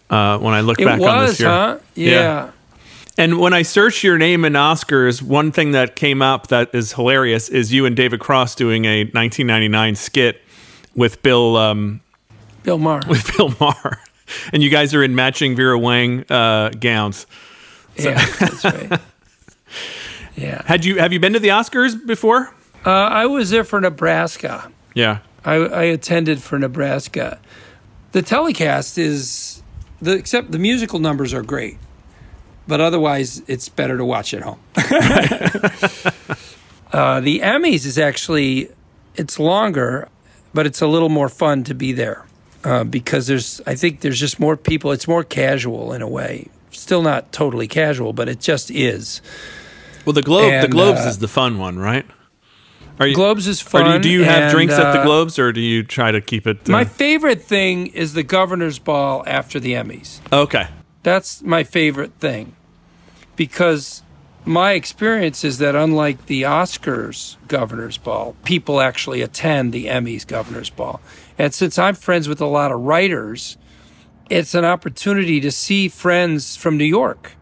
Uh, 0.09 0.37
when 0.37 0.53
I 0.53 0.61
look 0.61 0.79
It 0.79 0.85
back 0.85 1.01
on 1.01 1.25
this 1.25 1.39
year, 1.39 1.49
huh? 1.49 1.79
Yeah. 1.95 2.51
And 3.17 3.39
when 3.39 3.53
I 3.53 3.63
searched 3.63 4.03
your 4.03 4.17
name 4.17 4.45
in 4.45 4.53
Oscars, 4.53 5.21
one 5.21 5.51
thing 5.51 5.71
that 5.71 5.95
came 5.95 6.21
up 6.21 6.47
that 6.47 6.73
is 6.73 6.93
hilarious 6.93 7.49
is 7.49 7.73
you 7.73 7.85
and 7.85 7.95
David 7.95 8.19
Cross 8.19 8.55
doing 8.55 8.85
a 8.85 9.03
1999 9.03 9.95
skit 9.95 10.41
with 10.95 11.21
Bill 11.21 11.57
um, 11.57 12.01
Bill 12.65 12.77
Maher. 12.77 13.01
with 13.07 13.31
Bill 13.37 13.53
Maher, 13.59 13.99
and 14.51 14.61
you 14.61 14.69
guys 14.69 14.93
are 14.93 15.03
in 15.03 15.15
matching 15.15 15.55
Vera 15.55 15.77
Wang 15.79 16.25
uh, 16.29 16.69
gowns. 16.71 17.25
So- 17.97 18.09
Yeah, 18.09 18.25
that's 18.39 18.65
right. 18.65 18.99
Yeah. 20.37 20.63
Had 20.65 20.83
you 20.83 20.99
have 20.99 21.13
you 21.13 21.19
been 21.21 21.31
to 21.31 21.39
the 21.39 21.47
Oscars 21.47 21.95
before? 22.05 22.53
Uh, 22.85 22.89
I 22.89 23.25
was 23.25 23.51
there 23.51 23.63
for 23.63 23.79
Nebraska. 23.79 24.69
Yeah. 24.93 25.19
I, 25.45 25.53
I 25.55 25.83
attended 25.83 26.41
for 26.43 26.59
Nebraska. 26.59 27.39
The 28.11 28.21
telecast 28.21 28.97
is 28.97 29.63
the 30.01 30.11
except 30.11 30.51
the 30.51 30.59
musical 30.59 30.99
numbers 30.99 31.33
are 31.33 31.41
great, 31.41 31.77
but 32.67 32.81
otherwise 32.81 33.43
it's 33.47 33.69
better 33.69 33.97
to 33.97 34.03
watch 34.03 34.33
at 34.33 34.41
home. 34.41 34.59
uh, 36.91 37.21
the 37.21 37.39
Emmys 37.39 37.85
is 37.85 37.97
actually 37.97 38.69
it's 39.15 39.39
longer, 39.39 40.09
but 40.53 40.65
it's 40.65 40.81
a 40.81 40.87
little 40.87 41.09
more 41.09 41.29
fun 41.29 41.63
to 41.63 41.73
be 41.73 41.93
there 41.93 42.25
uh, 42.65 42.83
because 42.83 43.27
there's 43.27 43.61
I 43.65 43.75
think 43.75 44.01
there's 44.01 44.19
just 44.19 44.39
more 44.39 44.57
people. 44.57 44.91
It's 44.91 45.07
more 45.07 45.23
casual 45.23 45.93
in 45.93 46.01
a 46.01 46.07
way. 46.09 46.49
Still 46.71 47.01
not 47.01 47.31
totally 47.31 47.67
casual, 47.67 48.11
but 48.11 48.27
it 48.27 48.41
just 48.41 48.69
is. 48.69 49.21
Well, 50.05 50.13
the 50.13 50.21
globe, 50.21 50.61
the 50.61 50.67
globes 50.67 50.99
uh, 51.01 51.09
is 51.09 51.19
the 51.19 51.27
fun 51.29 51.57
one, 51.57 51.79
right? 51.79 52.05
Are 52.99 53.07
you, 53.07 53.15
Globes 53.15 53.45
is 53.47 53.61
Or 53.73 53.79
do 53.79 53.85
you, 53.85 53.91
fun, 53.91 54.01
do 54.01 54.09
you 54.09 54.23
have 54.23 54.43
and, 54.43 54.51
drinks 54.51 54.73
at 54.75 54.93
the 54.93 54.99
uh, 55.01 55.03
globes, 55.03 55.37
or 55.37 55.51
do 55.51 55.59
you 55.59 55.83
try 55.83 56.11
to 56.11 56.21
keep 56.21 56.47
it? 56.47 56.69
uh, 56.69 56.71
My 56.71 56.85
favorite 56.85 57.41
thing 57.41 57.87
is 57.87 58.13
the 58.13 58.23
governor's 58.23 58.79
ball 58.79 59.23
after 59.27 59.59
the 59.59 59.73
Emmys. 59.73 60.19
okay. 60.31 60.67
That's 61.03 61.43
my 61.43 61.63
favorite 61.63 62.13
thing 62.19 62.55
because 63.35 64.01
my 64.43 64.71
experience 64.71 65.43
is 65.43 65.57
that 65.59 65.75
unlike 65.75 66.25
the 66.27 66.43
Oscars 66.43 67.35
governor's 67.47 67.97
ball, 67.97 68.35
people 68.43 68.79
actually 68.81 69.21
attend 69.21 69.71
the 69.73 69.85
Emmys 69.85 70.25
governor's 70.25 70.69
ball. 70.71 71.01
And 71.37 71.53
since 71.53 71.77
I'm 71.77 71.95
friends 71.95 72.27
with 72.27 72.41
a 72.41 72.45
lot 72.45 72.71
of 72.71 72.81
writers, 72.81 73.57
it's 74.29 74.55
an 74.55 74.65
opportunity 74.65 75.39
to 75.41 75.51
see 75.51 75.87
friends 75.87 76.55
from 76.55 76.77
New 76.77 76.85
York 76.85 77.33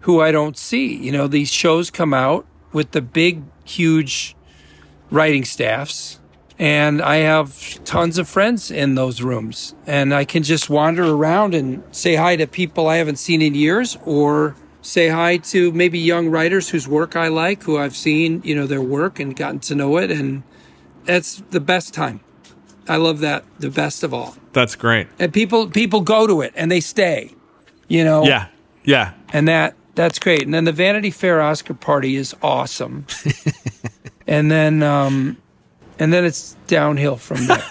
who 0.00 0.20
I 0.20 0.30
don't 0.30 0.56
see. 0.56 0.94
You 0.94 1.12
know, 1.12 1.26
these 1.26 1.50
shows 1.50 1.90
come 1.90 2.14
out 2.14 2.46
with 2.72 2.92
the 2.92 3.02
big, 3.02 3.42
huge 3.64 4.36
writing 5.10 5.44
staffs. 5.44 6.20
And 6.58 7.02
I 7.02 7.16
have 7.16 7.82
tons 7.84 8.16
of 8.16 8.28
friends 8.28 8.70
in 8.70 8.94
those 8.94 9.20
rooms. 9.20 9.74
And 9.86 10.14
I 10.14 10.24
can 10.24 10.42
just 10.42 10.70
wander 10.70 11.04
around 11.04 11.54
and 11.54 11.82
say 11.90 12.14
hi 12.14 12.36
to 12.36 12.46
people 12.46 12.86
I 12.86 12.96
haven't 12.96 13.16
seen 13.16 13.42
in 13.42 13.54
years 13.54 13.98
or 14.04 14.54
say 14.80 15.08
hi 15.08 15.38
to 15.38 15.72
maybe 15.72 15.98
young 15.98 16.28
writers 16.28 16.68
whose 16.68 16.86
work 16.86 17.16
I 17.16 17.28
like, 17.28 17.64
who 17.64 17.76
I've 17.76 17.96
seen, 17.96 18.40
you 18.44 18.54
know, 18.54 18.66
their 18.66 18.80
work 18.80 19.18
and 19.18 19.34
gotten 19.34 19.58
to 19.60 19.74
know 19.74 19.96
it. 19.98 20.10
And 20.10 20.44
that's 21.04 21.42
the 21.50 21.60
best 21.60 21.92
time. 21.92 22.20
I 22.88 22.96
love 22.96 23.20
that 23.20 23.44
the 23.58 23.70
best 23.70 24.02
of 24.02 24.12
all. 24.14 24.36
That's 24.52 24.74
great. 24.76 25.08
And 25.18 25.32
people 25.32 25.68
people 25.68 26.00
go 26.00 26.26
to 26.26 26.40
it 26.42 26.52
and 26.56 26.70
they 26.70 26.80
stay. 26.80 27.32
You 27.88 28.04
know? 28.04 28.24
Yeah. 28.24 28.48
Yeah. 28.84 29.12
And 29.32 29.48
that 29.48 29.74
that's 29.94 30.18
great. 30.18 30.42
And 30.42 30.52
then 30.54 30.64
the 30.64 30.72
Vanity 30.72 31.10
Fair 31.10 31.40
Oscar 31.40 31.74
party 31.74 32.16
is 32.16 32.34
awesome. 32.42 33.06
and 34.26 34.50
then 34.50 34.82
um 34.82 35.36
and 35.98 36.12
then 36.12 36.24
it's 36.24 36.56
downhill 36.66 37.16
from 37.16 37.46
there. 37.46 37.64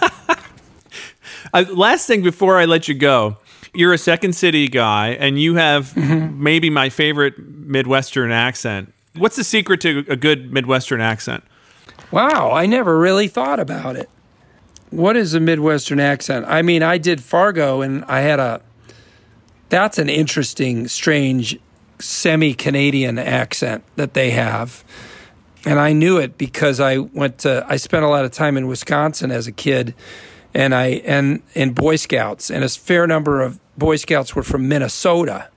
Uh, 1.54 1.64
last 1.70 2.06
thing 2.08 2.22
before 2.22 2.58
I 2.58 2.64
let 2.64 2.88
you 2.88 2.94
go, 2.94 3.36
you're 3.72 3.92
a 3.92 3.98
Second 3.98 4.34
City 4.34 4.66
guy, 4.68 5.10
and 5.10 5.40
you 5.40 5.54
have 5.54 5.92
Mm-hmm. 5.94 6.42
maybe 6.42 6.70
my 6.70 6.88
favorite 6.88 7.38
Midwestern 7.38 8.32
accent. 8.32 8.92
What's 9.14 9.36
the 9.36 9.44
secret 9.44 9.80
to 9.82 10.04
a 10.08 10.16
good 10.16 10.52
Midwestern 10.52 11.00
accent? 11.00 11.44
wow, 12.10 12.50
I 12.52 12.66
never 12.66 12.98
really 12.98 13.28
thought 13.28 13.60
about 13.60 13.94
it. 13.96 14.10
What 14.96 15.14
is 15.14 15.34
a 15.34 15.40
Midwestern 15.40 16.00
accent? 16.00 16.46
I 16.48 16.62
mean, 16.62 16.82
I 16.82 16.96
did 16.96 17.22
Fargo 17.22 17.82
and 17.82 18.02
I 18.06 18.20
had 18.20 18.40
a 18.40 18.62
that's 19.68 19.98
an 19.98 20.08
interesting, 20.08 20.88
strange 20.88 21.58
semi 21.98 22.54
Canadian 22.54 23.18
accent 23.18 23.84
that 23.96 24.14
they 24.14 24.30
have. 24.30 24.82
And 25.66 25.78
I 25.78 25.92
knew 25.92 26.16
it 26.16 26.38
because 26.38 26.80
I 26.80 26.96
went 26.96 27.40
to 27.40 27.62
I 27.68 27.76
spent 27.76 28.06
a 28.06 28.08
lot 28.08 28.24
of 28.24 28.30
time 28.30 28.56
in 28.56 28.68
Wisconsin 28.68 29.30
as 29.30 29.46
a 29.46 29.52
kid 29.52 29.94
and 30.54 30.74
I 30.74 31.02
and 31.04 31.42
in 31.52 31.74
Boy 31.74 31.96
Scouts 31.96 32.48
and 32.48 32.64
a 32.64 32.68
fair 32.70 33.06
number 33.06 33.42
of 33.42 33.60
Boy 33.76 33.96
Scouts 33.96 34.34
were 34.34 34.42
from 34.42 34.66
Minnesota. 34.66 35.50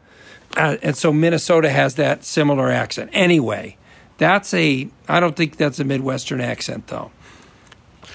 Uh, 0.58 0.76
and 0.82 0.98
so 0.98 1.14
Minnesota 1.14 1.70
has 1.70 1.96
that 1.96 2.26
similar 2.26 2.70
accent. 2.70 3.10
Anyway, 3.14 3.78
that's 4.18 4.54
a 4.54 4.90
I 5.08 5.22
don't 5.22 5.38
think 5.38 5.56
that's 5.56 5.80
a 5.80 5.86
Midwestern 5.86 6.42
accent 6.42 6.88
though. 6.88 7.14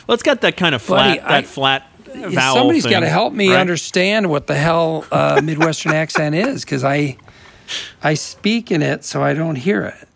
Well, 0.07 0.15
it's 0.15 0.23
got 0.23 0.41
that 0.43 0.57
kind 0.57 0.75
of 0.75 0.83
flat, 0.83 1.09
Buddy, 1.09 1.19
that 1.21 1.31
I- 1.31 1.43
flat 1.43 1.91
vowel. 2.07 2.55
Somebody's 2.57 2.83
thing, 2.85 2.93
got 2.93 3.01
to 3.01 3.09
help 3.09 3.33
me 3.33 3.51
right? 3.51 3.59
understand 3.61 4.31
what 4.31 4.47
the 4.47 4.55
hell 4.55 5.05
uh, 5.11 5.41
Midwestern 5.45 5.93
accent 5.93 6.35
is 6.35 6.65
because 6.65 6.85
I 6.85 7.17
I 8.03 8.15
speak 8.15 8.71
in 8.71 8.83
it 8.83 9.05
so 9.05 9.23
I 9.23 9.35
don't 9.35 9.57
hear 9.57 9.83
it. 9.85 10.09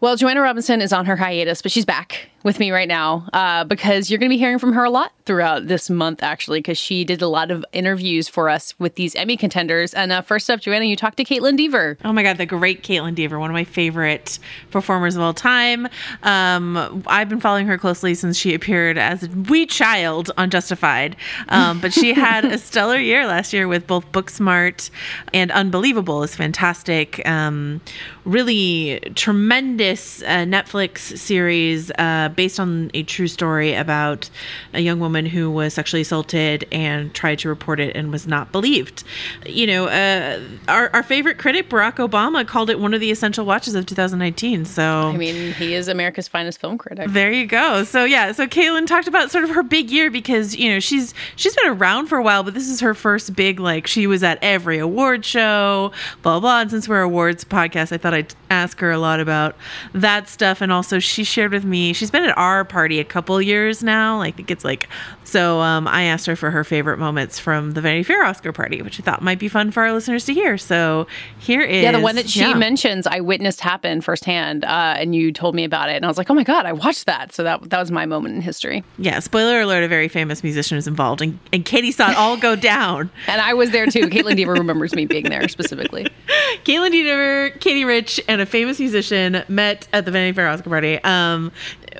Well, 0.00 0.16
Joanna 0.16 0.40
Robinson 0.42 0.80
is 0.80 0.92
on 0.92 1.06
her 1.06 1.16
hiatus, 1.16 1.60
but 1.60 1.72
she's 1.72 1.84
back 1.84 2.30
with 2.44 2.58
me 2.58 2.70
right 2.70 2.88
now 2.88 3.28
uh, 3.32 3.64
because 3.64 4.10
you're 4.10 4.18
going 4.18 4.30
to 4.30 4.34
be 4.34 4.38
hearing 4.38 4.58
from 4.58 4.72
her 4.72 4.84
a 4.84 4.90
lot 4.90 5.12
throughout 5.24 5.66
this 5.66 5.90
month, 5.90 6.22
actually, 6.22 6.60
because 6.60 6.78
she 6.78 7.04
did 7.04 7.20
a 7.20 7.28
lot 7.28 7.50
of 7.50 7.64
interviews 7.72 8.28
for 8.28 8.48
us 8.48 8.78
with 8.78 8.94
these 8.94 9.14
Emmy 9.14 9.36
contenders. 9.36 9.92
And 9.92 10.12
uh, 10.12 10.22
first 10.22 10.48
up, 10.48 10.60
Joanna, 10.60 10.86
you 10.86 10.96
talked 10.96 11.16
to 11.18 11.24
Kaitlyn 11.24 11.56
Dever. 11.56 11.98
Oh 12.04 12.12
my 12.12 12.22
God, 12.22 12.38
the 12.38 12.46
great 12.46 12.82
Kaitlyn 12.82 13.14
Dever, 13.14 13.38
one 13.38 13.50
of 13.50 13.54
my 13.54 13.64
favorite 13.64 14.38
performers 14.70 15.16
of 15.16 15.22
all 15.22 15.34
time. 15.34 15.88
Um, 16.22 17.02
I've 17.06 17.28
been 17.28 17.40
following 17.40 17.66
her 17.66 17.76
closely 17.76 18.14
since 18.14 18.36
she 18.38 18.54
appeared 18.54 18.96
as 18.96 19.24
a 19.24 19.28
wee 19.28 19.66
child 19.66 20.30
on 20.38 20.50
Justified. 20.50 21.16
Um, 21.48 21.80
but 21.80 21.92
she 21.92 22.14
had 22.14 22.44
a 22.44 22.58
stellar 22.58 22.98
year 22.98 23.26
last 23.26 23.52
year 23.52 23.68
with 23.68 23.86
both 23.86 24.10
Booksmart 24.12 24.90
and 25.34 25.50
Unbelievable 25.50 26.22
is 26.22 26.34
fantastic. 26.34 27.26
Um, 27.28 27.80
really 28.24 29.00
tremendous 29.14 30.22
uh, 30.22 30.44
Netflix 30.44 31.18
series 31.18 31.90
uh, 31.92 32.27
based 32.28 32.60
on 32.60 32.90
a 32.94 33.02
true 33.02 33.28
story 33.28 33.74
about 33.74 34.30
a 34.72 34.80
young 34.80 35.00
woman 35.00 35.26
who 35.26 35.50
was 35.50 35.74
sexually 35.74 36.02
assaulted 36.02 36.66
and 36.72 37.14
tried 37.14 37.38
to 37.40 37.48
report 37.48 37.80
it 37.80 37.96
and 37.96 38.12
was 38.12 38.26
not 38.26 38.52
believed. 38.52 39.04
You 39.46 39.66
know, 39.66 39.86
uh, 39.86 40.40
our, 40.68 40.90
our 40.92 41.02
favorite 41.02 41.38
critic, 41.38 41.68
Barack 41.68 41.96
Obama, 41.96 42.46
called 42.46 42.70
it 42.70 42.78
one 42.80 42.94
of 42.94 43.00
the 43.00 43.10
essential 43.10 43.44
watches 43.44 43.74
of 43.74 43.86
2019. 43.86 44.64
So, 44.64 45.08
I 45.08 45.16
mean, 45.16 45.52
he 45.54 45.74
is 45.74 45.88
America's 45.88 46.28
finest 46.28 46.60
film 46.60 46.78
critic. 46.78 47.10
there 47.10 47.32
you 47.32 47.46
go. 47.46 47.84
So 47.84 48.04
yeah, 48.04 48.32
so 48.32 48.46
Kaitlyn 48.46 48.86
talked 48.86 49.08
about 49.08 49.30
sort 49.30 49.44
of 49.44 49.50
her 49.50 49.62
big 49.62 49.90
year 49.90 50.10
because 50.10 50.56
you 50.56 50.70
know 50.70 50.80
she's 50.80 51.14
she's 51.36 51.54
been 51.54 51.68
around 51.68 52.06
for 52.06 52.18
a 52.18 52.22
while, 52.22 52.42
but 52.42 52.54
this 52.54 52.68
is 52.68 52.80
her 52.80 52.94
first 52.94 53.34
big 53.34 53.60
like 53.60 53.86
she 53.86 54.06
was 54.06 54.22
at 54.22 54.38
every 54.42 54.78
award 54.78 55.24
show, 55.24 55.92
blah 56.22 56.40
blah. 56.40 56.60
And 56.60 56.70
since 56.70 56.88
we're 56.88 57.02
awards 57.02 57.44
podcast, 57.44 57.92
I 57.92 57.98
thought 57.98 58.14
I'd 58.14 58.34
ask 58.50 58.78
her 58.80 58.90
a 58.90 58.98
lot 58.98 59.20
about 59.20 59.56
that 59.92 60.28
stuff. 60.28 60.60
And 60.60 60.72
also, 60.72 60.98
she 60.98 61.24
shared 61.24 61.52
with 61.52 61.64
me 61.64 61.92
she's 61.92 62.10
been 62.10 62.17
at 62.24 62.36
our 62.38 62.64
party 62.64 62.98
a 63.00 63.04
couple 63.04 63.40
years 63.42 63.82
now. 63.82 64.20
I 64.20 64.30
think 64.30 64.50
it's 64.50 64.64
like 64.64 64.88
so. 65.24 65.60
Um, 65.60 65.86
I 65.88 66.04
asked 66.04 66.26
her 66.26 66.36
for 66.36 66.50
her 66.50 66.64
favorite 66.64 66.98
moments 66.98 67.38
from 67.38 67.72
the 67.72 67.80
Vanity 67.80 68.02
Fair 68.02 68.24
Oscar 68.24 68.52
party, 68.52 68.82
which 68.82 68.98
I 69.00 69.02
thought 69.02 69.22
might 69.22 69.38
be 69.38 69.48
fun 69.48 69.70
for 69.70 69.82
our 69.82 69.92
listeners 69.92 70.24
to 70.26 70.34
hear. 70.34 70.56
So 70.58 71.06
here 71.38 71.60
is 71.60 71.82
Yeah, 71.82 71.92
the 71.92 72.00
one 72.00 72.16
that 72.16 72.28
she 72.28 72.40
yeah. 72.40 72.54
mentions, 72.54 73.06
I 73.06 73.20
witnessed 73.20 73.60
happen 73.60 74.00
firsthand, 74.00 74.64
uh, 74.64 74.94
and 74.96 75.14
you 75.14 75.32
told 75.32 75.54
me 75.54 75.64
about 75.64 75.90
it, 75.90 75.96
and 75.96 76.04
I 76.04 76.08
was 76.08 76.18
like, 76.18 76.30
"Oh 76.30 76.34
my 76.34 76.44
god, 76.44 76.66
I 76.66 76.72
watched 76.72 77.06
that!" 77.06 77.32
So 77.34 77.42
that 77.42 77.68
that 77.70 77.78
was 77.80 77.90
my 77.90 78.06
moment 78.06 78.34
in 78.34 78.40
history. 78.40 78.84
Yeah, 78.98 79.18
spoiler 79.20 79.60
alert: 79.60 79.84
a 79.84 79.88
very 79.88 80.08
famous 80.08 80.42
musician 80.42 80.78
is 80.78 80.86
involved, 80.86 81.20
and, 81.22 81.38
and 81.52 81.64
Katey 81.64 81.92
saw 81.92 82.10
it 82.10 82.16
all 82.16 82.36
go 82.36 82.56
down. 82.74 83.10
And 83.26 83.40
I 83.40 83.54
was 83.54 83.70
there 83.70 83.86
too. 83.86 84.08
Kaitlyn 84.08 84.36
Dever 84.36 84.52
remembers 84.54 84.94
me 84.94 85.06
being 85.06 85.24
there 85.24 85.46
specifically. 85.48 86.06
Kaitlyn 86.64 86.90
Dever, 86.90 87.50
Katey 87.58 87.86
Rich, 87.86 88.20
and 88.28 88.40
a 88.40 88.46
famous 88.46 88.78
musician 88.78 89.42
met 89.48 89.86
at 89.92 90.04
the 90.04 90.10
Vanity 90.10 90.34
Fair 90.34 90.48
Oscar 90.48 90.70
party. 90.70 90.98
Um, 91.04 91.52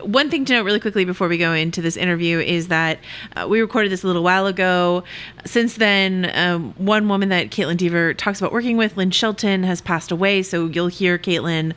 one 0.03 0.31
thing 0.31 0.45
to 0.47 0.53
note 0.55 0.65
really 0.65 0.81
quickly 0.81 1.05
before 1.05 1.29
we 1.29 1.39
go 1.39 1.53
into 1.53 1.81
this 1.83 1.97
interview 1.97 2.39
is 2.39 2.69
that 2.69 2.99
uh, 3.37 3.47
we 3.49 3.61
recorded 3.61 3.91
this 3.91 4.05
a 4.05 4.07
little 4.07 4.23
while 4.23 4.47
ago. 4.47 5.05
Since 5.45 5.77
then, 5.77 6.31
um, 6.35 6.75
one 6.77 7.09
woman 7.09 7.29
that 7.31 7.51
Kaitlyn 7.51 7.77
Dever 7.77 8.15
talks 8.15 8.41
about 8.41 8.53
working 8.53 8.77
with, 8.77 8.97
Lynn 8.97 9.11
Shelton, 9.11 9.63
has 9.65 9.81
passed 9.81 10.11
away. 10.11 10.43
So 10.43 10.67
you'll 10.67 10.89
hear 10.89 11.19
Kaitlyn 11.19 11.75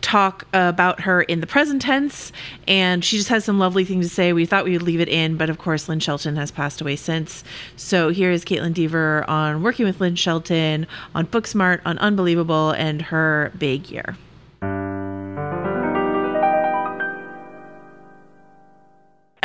talk 0.00 0.46
about 0.52 1.00
her 1.00 1.22
in 1.22 1.40
the 1.40 1.46
present 1.46 1.82
tense 1.82 2.32
and 2.66 3.04
she 3.04 3.16
just 3.16 3.28
has 3.28 3.44
some 3.44 3.58
lovely 3.58 3.84
things 3.84 4.08
to 4.08 4.14
say 4.14 4.32
we 4.32 4.46
thought 4.46 4.64
we 4.64 4.72
would 4.72 4.82
leave 4.82 5.00
it 5.00 5.08
in 5.08 5.36
but 5.36 5.50
of 5.50 5.58
course 5.58 5.88
lynn 5.88 5.98
shelton 5.98 6.36
has 6.36 6.52
passed 6.52 6.80
away 6.80 6.94
since 6.94 7.42
so 7.76 8.08
here 8.10 8.30
is 8.30 8.44
kaitlyn 8.44 8.72
dever 8.72 9.28
on 9.28 9.60
working 9.60 9.84
with 9.84 10.00
lynn 10.00 10.14
shelton 10.14 10.86
on 11.16 11.26
booksmart 11.26 11.80
on 11.84 11.98
unbelievable 11.98 12.70
and 12.70 13.02
her 13.02 13.52
big 13.58 13.90
year 13.90 14.16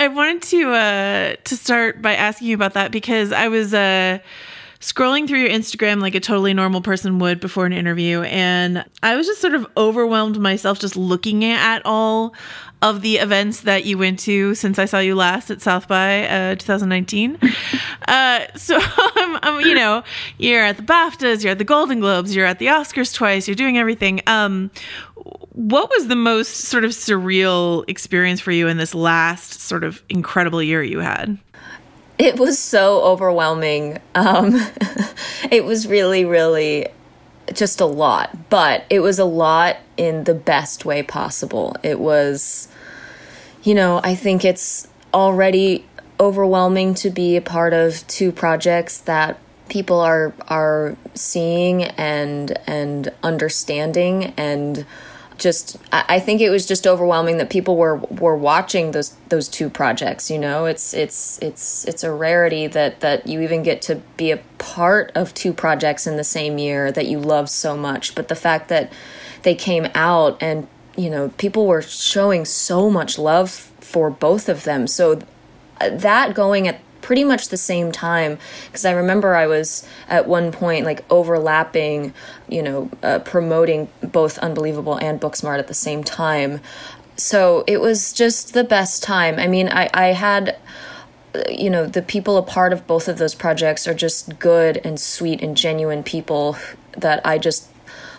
I 0.04 0.10
wanted 0.10 0.42
to 0.44 0.72
uh, 0.74 1.36
to 1.46 1.56
start 1.56 2.02
by 2.02 2.14
asking 2.16 2.50
you 2.50 2.56
about 2.56 2.74
that 2.74 2.92
because 2.92 3.32
I 3.32 3.48
was 3.48 3.74
uh, 3.74 4.20
scrolling 4.82 5.30
through 5.30 5.40
your 5.40 5.50
Instagram 5.50 6.02
like 6.02 6.14
a 6.14 6.20
totally 6.20 6.54
normal 6.54 6.82
person 6.82 7.20
would 7.20 7.40
before 7.40 7.66
an 7.66 7.72
interview. 7.72 8.22
And 8.24 8.84
I 9.02 9.16
was 9.16 9.28
just 9.28 9.40
sort 9.40 9.54
of 9.56 9.66
overwhelmed 9.78 10.38
myself 10.42 10.78
just 10.78 10.98
looking 10.98 11.46
at 11.46 11.82
all 11.86 12.36
of 12.84 13.02
the 13.02 13.16
events 13.16 13.62
that 13.62 13.86
you 13.86 13.98
went 13.98 14.20
to 14.20 14.54
since 14.56 14.78
I 14.78 14.84
saw 14.84 15.00
you 15.00 15.16
last 15.16 15.50
at 15.50 15.62
South 15.62 15.88
by 15.88 16.28
uh, 16.28 16.56
2019. 16.56 17.40
Uh, 18.06 18.46
so, 18.58 18.76
um, 19.22 19.40
um, 19.44 19.62
you 19.62 19.74
know, 19.74 20.04
you're 20.38 20.62
at 20.62 20.76
the 20.76 20.84
BAFTAs, 20.84 21.42
you're 21.42 21.54
at 21.54 21.58
the 21.58 21.64
Golden 21.64 22.02
Globes, 22.02 22.36
you're 22.36 22.46
at 22.46 22.60
the 22.60 22.66
Oscars 22.66 23.14
twice, 23.14 23.48
you're 23.48 23.56
doing 23.56 23.78
everything. 23.78 24.20
Um, 24.28 24.72
what 25.54 25.90
was 25.90 26.10
the 26.10 26.16
most 26.18 26.66
sort 26.66 26.84
of 26.84 26.92
surreal 26.92 27.86
experience 27.88 28.42
for 28.42 28.52
you 28.52 28.68
in 28.68 28.76
this 28.76 28.94
last 28.94 29.62
sort 29.62 29.86
of 29.86 30.04
incredible 30.10 30.62
year 30.62 30.84
you 30.84 31.00
had? 31.00 31.38
It 32.18 32.38
was 32.38 32.60
so 32.60 33.02
overwhelming. 33.04 34.00
Um, 34.16 34.56
it 35.50 35.64
was 35.64 35.88
really, 35.88 36.26
really 36.26 36.90
just 37.54 37.82
a 37.82 37.86
lot, 37.86 38.50
but 38.50 38.86
it 38.90 39.00
was 39.00 39.20
a 39.20 39.26
lot 39.26 39.78
in 39.98 40.24
the 40.24 40.34
best 40.34 40.86
way 40.86 41.04
possible. 41.04 41.76
It 41.84 42.00
was, 42.00 42.68
you 43.64 43.74
know, 43.74 44.02
I 44.04 44.16
think 44.16 44.46
it's 44.46 44.88
already 45.14 45.86
overwhelming 46.20 46.94
to 46.96 47.10
be 47.10 47.36
a 47.36 47.42
part 47.42 47.74
of 47.74 48.06
two 48.08 48.32
projects 48.32 49.00
that 49.00 49.40
people 49.70 50.00
are 50.00 50.34
are 50.48 50.96
seeing 51.16 51.84
and 51.84 52.58
and 52.68 53.12
understanding 53.24 54.34
and 54.38 54.86
just 55.38 55.78
I 55.92 56.20
think 56.20 56.42
it 56.42 56.50
was 56.50 56.66
just 56.66 56.86
overwhelming 56.86 57.38
that 57.38 57.50
people 57.50 57.76
were 57.76 57.98
were 57.98 58.36
watching 58.36 58.92
those 58.92 59.16
those 59.30 59.48
two 59.48 59.70
projects. 59.70 60.30
You 60.30 60.38
know, 60.38 60.66
it's 60.66 60.94
it's 60.94 61.40
it's 61.42 61.86
it's 61.86 62.04
a 62.04 62.12
rarity 62.12 62.68
that 62.68 63.00
that 63.02 63.28
you 63.28 63.42
even 63.42 63.64
get 63.64 63.82
to 63.84 63.96
be 64.16 64.32
a 64.32 64.38
part 64.58 65.12
of 65.16 65.34
two 65.34 65.52
projects 65.52 66.06
in 66.06 66.18
the 66.18 66.24
same 66.24 66.58
year 66.58 66.92
that 66.92 67.08
you 67.08 67.20
love 67.20 67.50
so 67.50 67.76
much. 67.76 68.16
But 68.16 68.28
the 68.28 68.36
fact 68.36 68.70
that 68.70 68.92
they 69.42 69.56
came 69.56 69.88
out 69.96 70.38
and 70.42 70.68
you 70.96 71.10
know 71.10 71.30
people 71.38 71.68
were 71.68 71.82
showing 71.82 72.46
so 72.46 72.90
much 72.90 73.18
love 73.18 73.50
for 73.50 74.10
both 74.10 74.50
of 74.50 74.64
them, 74.64 74.88
so 74.88 75.20
uh, 75.80 75.90
that 75.90 76.34
going 76.34 76.68
at 76.68 76.80
pretty 77.02 77.24
much 77.24 77.50
the 77.50 77.58
same 77.58 77.92
time 77.92 78.40
because 78.68 78.86
I 78.86 78.92
remember 78.92 79.36
I 79.36 79.46
was 79.46 79.86
at 80.08 80.28
one 80.28 80.52
point 80.52 80.86
like 80.86 81.04
overlapping, 81.12 82.14
you 82.48 82.64
know, 82.64 82.90
uh, 83.04 83.20
promoting 83.20 83.90
both 84.02 84.38
Unbelievable 84.40 84.96
and 84.96 85.20
Booksmart 85.20 85.60
at 85.60 85.68
the 85.68 85.74
same 85.74 86.04
time. 86.04 86.62
So 87.18 87.66
it 87.68 87.82
was 87.82 88.14
just 88.14 88.54
the 88.54 88.64
best 88.64 89.04
time. 89.04 89.38
I 89.38 89.48
mean, 89.48 89.68
I, 89.68 89.90
I 89.94 90.06
had 90.14 90.58
you 91.50 91.70
know 91.70 91.86
the 91.88 92.02
people 92.02 92.38
a 92.38 92.44
part 92.44 92.74
of 92.74 92.86
both 92.86 93.08
of 93.08 93.18
those 93.18 93.34
projects 93.34 93.88
are 93.88 93.94
just 93.94 94.38
good 94.40 94.78
and 94.84 95.00
sweet 95.00 95.42
and 95.42 95.58
genuine 95.58 96.04
people 96.04 96.58
that 96.98 97.26
I 97.26 97.38
just 97.38 97.68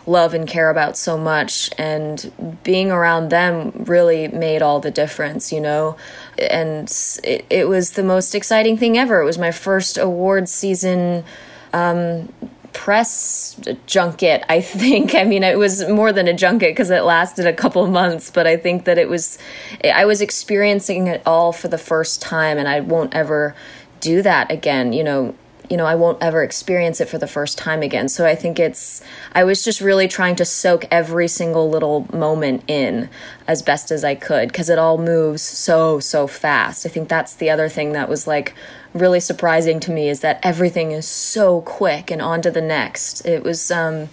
love 0.06 0.34
and 0.34 0.46
care 0.46 0.70
about 0.70 0.96
so 0.96 1.16
much 1.16 1.70
and 1.78 2.60
being 2.62 2.90
around 2.90 3.30
them 3.30 3.72
really 3.86 4.28
made 4.28 4.62
all 4.62 4.80
the 4.80 4.90
difference 4.90 5.52
you 5.52 5.60
know? 5.60 5.96
And 6.38 6.88
it, 7.22 7.46
it 7.50 7.68
was 7.68 7.92
the 7.92 8.02
most 8.02 8.34
exciting 8.34 8.76
thing 8.76 8.98
ever. 8.98 9.20
It 9.20 9.24
was 9.24 9.38
my 9.38 9.52
first 9.52 9.96
award 9.98 10.48
season 10.48 11.24
um, 11.72 12.28
press 12.74 13.58
junket 13.86 14.44
i 14.48 14.60
think. 14.60 15.14
I 15.14 15.24
mean 15.24 15.42
it 15.42 15.56
was 15.56 15.88
more 15.88 16.12
than 16.12 16.28
a 16.28 16.34
junket 16.34 16.72
because 16.72 16.90
it 16.90 17.04
lasted 17.04 17.46
a 17.46 17.52
couple 17.52 17.86
months 17.86 18.30
but 18.30 18.46
i 18.46 18.56
think 18.56 18.84
that 18.84 18.98
it 18.98 19.08
was 19.08 19.38
i 19.84 20.04
was 20.04 20.20
experiencing 20.20 21.06
it 21.06 21.22
all 21.24 21.52
for 21.52 21.68
the 21.68 21.78
first 21.78 22.20
time 22.20 22.58
and 22.58 22.68
i 22.68 22.80
won't 22.80 23.14
ever 23.14 23.54
do 24.00 24.20
that 24.22 24.50
again 24.50 24.92
you 24.92 25.04
know 25.04 25.34
you 25.70 25.76
know, 25.76 25.86
I 25.86 25.94
won't 25.94 26.22
ever 26.22 26.42
experience 26.42 27.00
it 27.00 27.08
for 27.08 27.18
the 27.18 27.26
first 27.26 27.56
time 27.56 27.82
again. 27.82 28.08
So 28.08 28.26
I 28.26 28.34
think 28.34 28.58
it's, 28.58 29.02
I 29.32 29.44
was 29.44 29.64
just 29.64 29.80
really 29.80 30.08
trying 30.08 30.36
to 30.36 30.44
soak 30.44 30.86
every 30.90 31.28
single 31.28 31.70
little 31.70 32.06
moment 32.12 32.64
in 32.68 33.08
as 33.46 33.62
best 33.62 33.90
as 33.90 34.04
I 34.04 34.14
could 34.14 34.48
because 34.48 34.68
it 34.68 34.78
all 34.78 34.98
moves 34.98 35.42
so, 35.42 36.00
so 36.00 36.26
fast. 36.26 36.84
I 36.84 36.88
think 36.88 37.08
that's 37.08 37.34
the 37.34 37.50
other 37.50 37.68
thing 37.68 37.92
that 37.92 38.08
was 38.08 38.26
like 38.26 38.54
really 38.92 39.20
surprising 39.20 39.80
to 39.80 39.90
me 39.90 40.08
is 40.08 40.20
that 40.20 40.38
everything 40.42 40.92
is 40.92 41.06
so 41.06 41.62
quick 41.62 42.10
and 42.10 42.20
on 42.20 42.42
to 42.42 42.50
the 42.50 42.60
next. 42.60 43.24
It 43.24 43.42
was, 43.42 43.70
um, 43.70 44.08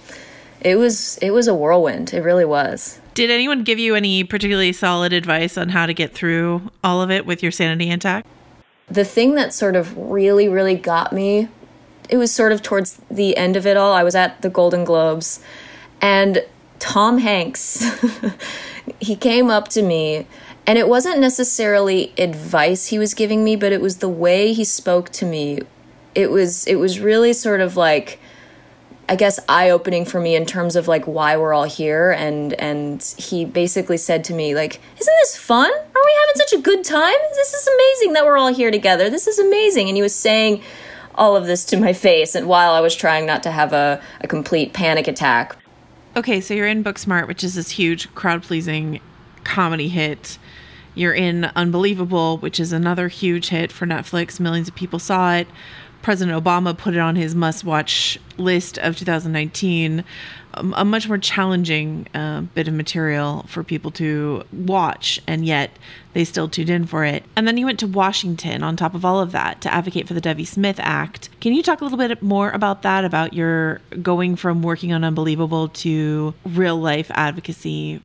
it 0.62 0.76
was, 0.76 1.18
it 1.18 1.32
was 1.32 1.48
a 1.48 1.54
whirlwind. 1.54 2.14
It 2.14 2.22
really 2.22 2.46
was. 2.46 3.00
Did 3.14 3.30
anyone 3.30 3.64
give 3.64 3.78
you 3.78 3.96
any 3.96 4.24
particularly 4.24 4.72
solid 4.72 5.12
advice 5.12 5.58
on 5.58 5.70
how 5.70 5.86
to 5.86 5.94
get 5.94 6.14
through 6.14 6.72
all 6.82 7.02
of 7.02 7.12
it 7.12 7.26
with 7.26 7.44
your 7.44 7.52
sanity 7.52 7.90
intact? 7.90 8.26
The 8.92 9.06
thing 9.06 9.36
that 9.36 9.54
sort 9.54 9.76
of 9.76 9.98
really, 9.98 10.50
really 10.50 10.76
got 10.76 11.14
me, 11.14 11.48
it 12.10 12.18
was 12.18 12.34
sort 12.34 12.52
of 12.52 12.62
towards 12.62 13.00
the 13.10 13.38
end 13.38 13.56
of 13.56 13.66
it 13.66 13.78
all. 13.78 13.94
I 13.94 14.04
was 14.04 14.16
at 14.16 14.42
the 14.42 14.50
Golden 14.50 14.84
Globes, 14.84 15.40
and 16.02 16.44
Tom 16.80 17.20
Hanks, 17.20 17.90
he 19.00 19.16
came 19.16 19.50
up 19.50 19.70
to 19.70 19.82
me, 19.82 20.28
and 20.68 20.78
it 20.78 20.90
wasn't 20.90 21.20
necessarily 21.20 22.14
advice 22.18 22.88
he 22.88 23.00
was 23.00 23.14
giving 23.14 23.44
me, 23.44 23.56
but 23.56 23.72
it 23.72 23.82
was 23.82 23.98
the 23.98 24.10
way 24.10 24.52
he 24.52 24.66
spoke 24.66 25.10
to 25.12 25.26
me. 25.26 25.60
It 26.14 26.30
was 26.30 26.68
it 26.68 26.76
was 26.76 27.00
really 27.00 27.32
sort 27.32 27.62
of 27.62 27.78
like 27.78 28.20
I 29.08 29.16
guess 29.16 29.40
eye 29.48 29.70
opening 29.70 30.04
for 30.06 30.20
me 30.20 30.36
in 30.36 30.46
terms 30.46 30.76
of 30.76 30.88
like 30.90 31.06
why 31.08 31.38
we're 31.38 31.54
all 31.54 31.64
here 31.64 32.12
and 32.12 32.54
and 32.54 33.02
he 33.18 33.46
basically 33.46 33.98
said 33.98 34.26
to 34.26 34.34
me 34.34 34.54
like 34.54 34.82
isn't 35.00 35.16
this 35.22 35.38
fun 35.38 35.72
having 36.32 36.48
such 36.48 36.60
a 36.60 36.62
good 36.62 36.84
time? 36.84 37.16
This 37.36 37.54
is 37.54 37.68
amazing 37.68 38.14
that 38.14 38.26
we're 38.26 38.38
all 38.38 38.54
here 38.54 38.72
together. 38.72 39.10
This 39.10 39.28
is 39.28 39.40
amazing. 39.40 39.88
And 39.88 39.96
he 39.96 40.02
was 40.02 40.16
saying 40.16 40.62
all 41.16 41.36
of 41.36 41.46
this 41.46 41.66
to 41.66 41.78
my 41.78 41.94
face 41.94 42.36
and 42.36 42.48
while 42.48 42.74
I 42.74 42.80
was 42.80 42.96
trying 42.96 43.26
not 43.26 43.44
to 43.44 43.52
have 43.52 43.74
a, 43.74 44.02
a 44.22 44.28
complete 44.28 44.74
panic 44.74 45.08
attack. 45.08 45.58
Okay 46.16 46.40
so 46.40 46.54
you're 46.54 46.68
in 46.68 46.84
Booksmart 46.84 47.28
which 47.28 47.44
is 47.44 47.56
this 47.56 47.72
huge 47.72 48.14
crowd 48.16 48.44
pleasing 48.44 49.02
comedy 49.44 49.90
hit. 49.90 50.38
You're 50.96 51.14
in 51.14 51.46
Unbelievable 51.56 52.38
which 52.38 52.62
is 52.62 52.72
another 52.72 53.10
huge 53.10 53.50
hit 53.50 53.74
for 53.74 53.86
Netflix. 53.86 54.40
Millions 54.40 54.70
of 54.70 54.76
people 54.76 55.00
saw 55.00 55.36
it 55.36 55.48
President 56.02 56.44
Obama 56.44 56.78
put 56.78 56.96
it 56.96 57.00
on 57.00 57.16
his 57.16 57.36
must 57.36 57.64
watch 57.64 58.20
list 58.38 58.78
of 58.80 58.98
2019, 58.98 60.04
um, 60.56 60.74
a 60.76 60.84
much 60.84 61.08
more 61.08 61.18
challenging 61.18 62.08
uh, 62.14 62.42
bit 62.42 62.68
of 62.68 62.74
material 62.74 63.46
for 63.48 63.64
people 63.64 63.92
to 63.92 64.44
watch, 64.52 65.22
and 65.28 65.46
yet 65.46 65.72
they 66.14 66.24
still 66.24 66.50
tuned 66.50 66.70
in 66.70 66.86
for 66.86 67.06
it. 67.06 67.24
And 67.36 67.48
then 67.48 67.58
you 67.58 67.66
went 67.66 67.80
to 67.80 67.88
Washington 67.88 68.64
on 68.64 68.76
top 68.76 68.96
of 68.96 69.06
all 69.06 69.22
of 69.22 69.32
that 69.32 69.62
to 69.62 69.74
advocate 69.74 70.08
for 70.08 70.14
the 70.14 70.22
Debbie 70.22 70.46
Smith 70.46 70.80
Act. 70.80 71.30
Can 71.40 71.54
you 71.54 71.64
talk 71.64 71.82
a 71.82 71.84
little 71.84 71.98
bit 71.98 72.22
more 72.22 72.52
about 72.52 72.82
that, 72.82 73.06
about 73.06 73.34
your 73.34 73.80
going 74.02 74.36
from 74.36 74.62
working 74.62 74.92
on 74.92 75.04
Unbelievable 75.04 75.70
to 75.70 76.34
real 76.46 76.78
life 76.78 77.12
advocacy? 77.14 78.02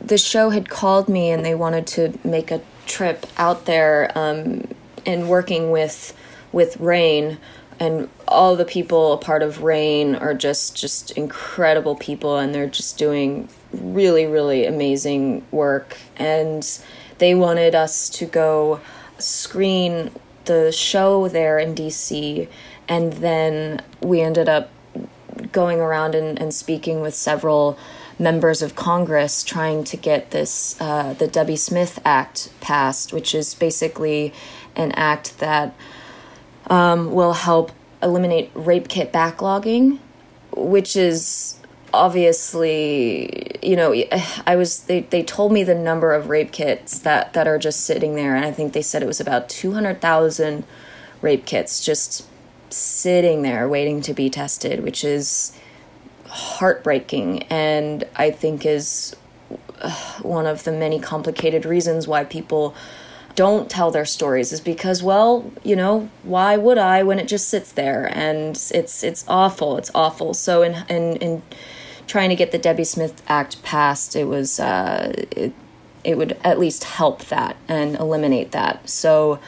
The 0.00 0.18
show 0.18 0.50
had 0.50 0.68
called 0.68 1.08
me 1.08 1.30
and 1.30 1.44
they 1.44 1.54
wanted 1.54 1.86
to 1.88 2.18
make 2.22 2.50
a 2.50 2.62
trip 2.86 3.26
out 3.36 3.64
there 3.64 4.12
um, 4.16 4.68
and 5.04 5.28
working 5.28 5.70
with 5.70 6.14
with 6.56 6.78
RAINN 6.80 7.36
and 7.78 8.08
all 8.26 8.56
the 8.56 8.64
people 8.64 9.12
a 9.12 9.18
part 9.18 9.42
of 9.42 9.62
RAINN 9.62 10.16
are 10.16 10.32
just 10.32 10.74
just 10.74 11.10
incredible 11.10 11.94
people 11.94 12.38
and 12.38 12.54
they're 12.54 12.66
just 12.66 12.96
doing 12.96 13.50
really 13.72 14.24
really 14.24 14.64
amazing 14.64 15.44
work. 15.50 15.98
And 16.16 16.66
they 17.18 17.34
wanted 17.34 17.74
us 17.74 18.08
to 18.08 18.24
go 18.24 18.80
screen 19.18 20.10
the 20.46 20.72
show 20.72 21.28
there 21.28 21.58
in 21.58 21.74
DC 21.74 22.48
and 22.88 23.12
then 23.12 23.82
we 24.00 24.22
ended 24.22 24.48
up 24.48 24.70
going 25.52 25.78
around 25.78 26.14
and, 26.14 26.40
and 26.40 26.54
speaking 26.54 27.02
with 27.02 27.14
several 27.14 27.78
members 28.18 28.62
of 28.62 28.74
Congress 28.74 29.44
trying 29.44 29.84
to 29.84 29.98
get 29.98 30.30
this 30.30 30.80
uh, 30.80 31.12
the 31.12 31.28
Debbie 31.28 31.56
Smith 31.56 31.98
Act 32.02 32.48
passed, 32.62 33.12
which 33.12 33.34
is 33.34 33.54
basically 33.54 34.32
an 34.74 34.92
act 34.92 35.38
that 35.38 35.74
um, 36.68 37.12
will 37.12 37.32
help 37.32 37.72
eliminate 38.02 38.50
rape 38.54 38.88
kit 38.88 39.12
backlogging, 39.12 39.98
which 40.52 40.96
is 40.96 41.58
obviously 41.94 43.58
you 43.62 43.74
know 43.74 43.94
i 44.46 44.54
was 44.54 44.80
they, 44.80 45.00
they 45.00 45.22
told 45.22 45.50
me 45.50 45.62
the 45.62 45.74
number 45.74 46.12
of 46.12 46.28
rape 46.28 46.52
kits 46.52 46.98
that 46.98 47.32
that 47.32 47.48
are 47.48 47.58
just 47.58 47.86
sitting 47.86 48.14
there 48.16 48.36
and 48.36 48.44
i 48.44 48.50
think 48.50 48.72
they 48.72 48.82
said 48.82 49.02
it 49.02 49.06
was 49.06 49.20
about 49.20 49.48
200000 49.48 50.64
rape 51.22 51.46
kits 51.46 51.82
just 51.82 52.26
sitting 52.68 53.42
there 53.42 53.66
waiting 53.68 54.02
to 54.02 54.12
be 54.12 54.28
tested 54.28 54.82
which 54.82 55.04
is 55.04 55.56
heartbreaking 56.26 57.42
and 57.44 58.04
i 58.16 58.30
think 58.30 58.66
is 58.66 59.16
uh, 59.80 59.90
one 60.20 60.44
of 60.44 60.64
the 60.64 60.72
many 60.72 60.98
complicated 60.98 61.64
reasons 61.64 62.06
why 62.06 62.24
people 62.24 62.74
don't 63.36 63.70
tell 63.70 63.90
their 63.92 64.04
stories 64.04 64.52
is 64.52 64.60
because 64.60 65.02
well 65.02 65.50
you 65.62 65.76
know 65.76 66.10
why 66.24 66.56
would 66.56 66.78
i 66.78 67.02
when 67.02 67.18
it 67.18 67.28
just 67.28 67.48
sits 67.48 67.70
there 67.72 68.10
and 68.12 68.56
it's 68.74 69.04
it's 69.04 69.24
awful 69.28 69.76
it's 69.76 69.90
awful 69.94 70.34
so 70.34 70.62
in 70.62 70.84
in, 70.88 71.16
in 71.18 71.42
trying 72.08 72.28
to 72.28 72.36
get 72.36 72.50
the 72.50 72.58
debbie 72.58 72.84
smith 72.84 73.22
act 73.28 73.62
passed 73.62 74.16
it 74.16 74.24
was 74.24 74.58
uh, 74.58 75.12
it, 75.30 75.52
it 76.02 76.16
would 76.16 76.36
at 76.42 76.58
least 76.58 76.84
help 76.84 77.24
that 77.26 77.56
and 77.68 77.94
eliminate 77.96 78.50
that 78.52 78.88
so 78.88 79.38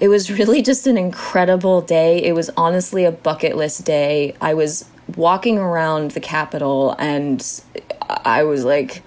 it 0.00 0.08
was 0.08 0.30
really 0.38 0.62
just 0.62 0.86
an 0.86 0.96
incredible 0.96 1.80
day. 1.82 2.22
It 2.22 2.32
was 2.32 2.50
honestly 2.56 3.04
a 3.04 3.12
bucket 3.12 3.56
list 3.56 3.84
day. 3.84 4.34
I 4.40 4.54
was 4.54 4.86
walking 5.16 5.58
around 5.58 6.12
the 6.12 6.20
Capitol 6.20 6.96
and 6.98 7.62
I 8.24 8.42
was 8.44 8.64
like, 8.64 9.02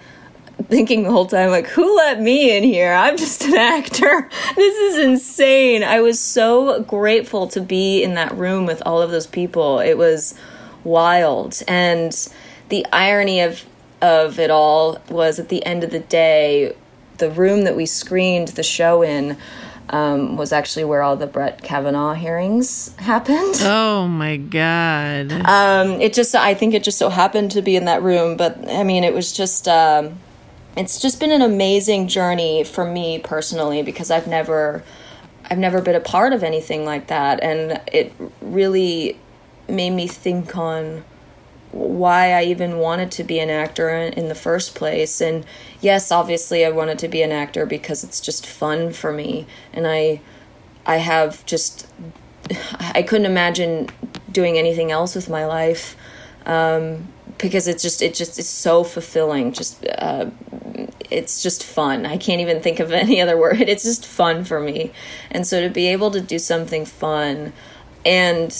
thinking 0.65 1.03
the 1.03 1.11
whole 1.11 1.25
time 1.25 1.49
like 1.49 1.67
who 1.67 1.95
let 1.97 2.21
me 2.21 2.55
in 2.55 2.63
here? 2.63 2.93
I'm 2.93 3.17
just 3.17 3.43
an 3.43 3.55
actor. 3.55 4.29
This 4.55 4.95
is 4.95 5.05
insane. 5.05 5.83
I 5.83 6.01
was 6.01 6.19
so 6.19 6.81
grateful 6.83 7.47
to 7.47 7.61
be 7.61 8.03
in 8.03 8.13
that 8.15 8.35
room 8.35 8.65
with 8.65 8.81
all 8.85 9.01
of 9.01 9.11
those 9.11 9.27
people. 9.27 9.79
It 9.79 9.97
was 9.97 10.35
wild. 10.83 11.61
And 11.67 12.13
the 12.69 12.85
irony 12.93 13.41
of 13.41 13.65
of 14.01 14.37
it 14.37 14.51
all 14.51 14.99
was 15.09 15.39
at 15.39 15.49
the 15.49 15.65
end 15.65 15.83
of 15.83 15.91
the 15.91 15.99
day 15.99 16.75
the 17.17 17.31
room 17.31 17.63
that 17.63 17.75
we 17.75 17.85
screened 17.85 18.49
the 18.49 18.63
show 18.63 19.01
in 19.01 19.37
um, 19.89 20.37
was 20.37 20.51
actually 20.51 20.85
where 20.85 21.01
all 21.01 21.15
the 21.15 21.27
Brett 21.27 21.61
Kavanaugh 21.61 22.13
hearings 22.13 22.95
happened. 22.97 23.55
Oh 23.61 24.07
my 24.07 24.37
god! 24.37 25.31
Um, 25.31 26.01
it 26.01 26.13
just, 26.13 26.35
I 26.35 26.53
think 26.53 26.73
it 26.73 26.83
just 26.83 26.97
so 26.97 27.09
happened 27.09 27.51
to 27.51 27.61
be 27.61 27.75
in 27.75 27.85
that 27.85 28.01
room, 28.01 28.37
but 28.37 28.57
I 28.69 28.83
mean, 28.83 29.03
it 29.03 29.13
was 29.13 29.31
just, 29.31 29.67
um, 29.67 30.19
it's 30.75 30.99
just 30.99 31.19
been 31.19 31.31
an 31.31 31.41
amazing 31.41 32.07
journey 32.07 32.63
for 32.63 32.85
me 32.85 33.19
personally 33.19 33.83
because 33.83 34.09
I've 34.11 34.27
never, 34.27 34.83
I've 35.49 35.59
never 35.59 35.81
been 35.81 35.95
a 35.95 35.99
part 35.99 36.33
of 36.33 36.43
anything 36.43 36.85
like 36.85 37.07
that, 37.07 37.41
and 37.43 37.81
it 37.91 38.13
really 38.41 39.19
made 39.67 39.91
me 39.91 40.07
think 40.07 40.55
on 40.57 41.03
why 41.73 42.31
I 42.33 42.43
even 42.43 42.77
wanted 42.77 43.11
to 43.13 43.23
be 43.23 43.39
an 43.39 43.49
actor 43.49 43.89
in, 43.89 44.27
the 44.27 44.35
first 44.35 44.75
place. 44.75 45.19
And 45.19 45.43
yes, 45.81 46.11
obviously 46.11 46.63
I 46.63 46.69
wanted 46.69 46.99
to 46.99 47.07
be 47.07 47.23
an 47.23 47.31
actor 47.31 47.65
because 47.65 48.03
it's 48.03 48.21
just 48.21 48.45
fun 48.45 48.93
for 48.93 49.11
me. 49.11 49.47
And 49.73 49.87
I 49.87 50.21
I 50.85 50.97
have 50.97 51.45
just 51.45 51.87
I 52.81 53.01
couldn't 53.01 53.25
imagine 53.25 53.89
doing 54.31 54.57
anything 54.57 54.91
else 54.91 55.15
with 55.15 55.29
my 55.29 55.45
life. 55.45 55.95
Um, 56.45 57.07
because 57.37 57.67
it's 57.67 57.83
just 57.83 58.01
it 58.01 58.13
just 58.13 58.39
is 58.39 58.47
so 58.47 58.83
fulfilling. 58.83 59.53
Just 59.53 59.85
uh, 59.85 60.29
it's 61.09 61.43
just 61.43 61.63
fun. 61.63 62.05
I 62.05 62.17
can't 62.17 62.41
even 62.41 62.61
think 62.61 62.79
of 62.79 62.91
any 62.91 63.21
other 63.23 63.37
word. 63.37 63.61
It's 63.61 63.83
just 63.83 64.05
fun 64.05 64.43
for 64.43 64.59
me. 64.59 64.91
And 65.31 65.45
so 65.45 65.61
to 65.61 65.69
be 65.69 65.87
able 65.87 66.11
to 66.11 66.21
do 66.21 66.39
something 66.39 66.85
fun 66.85 67.53
and 68.05 68.55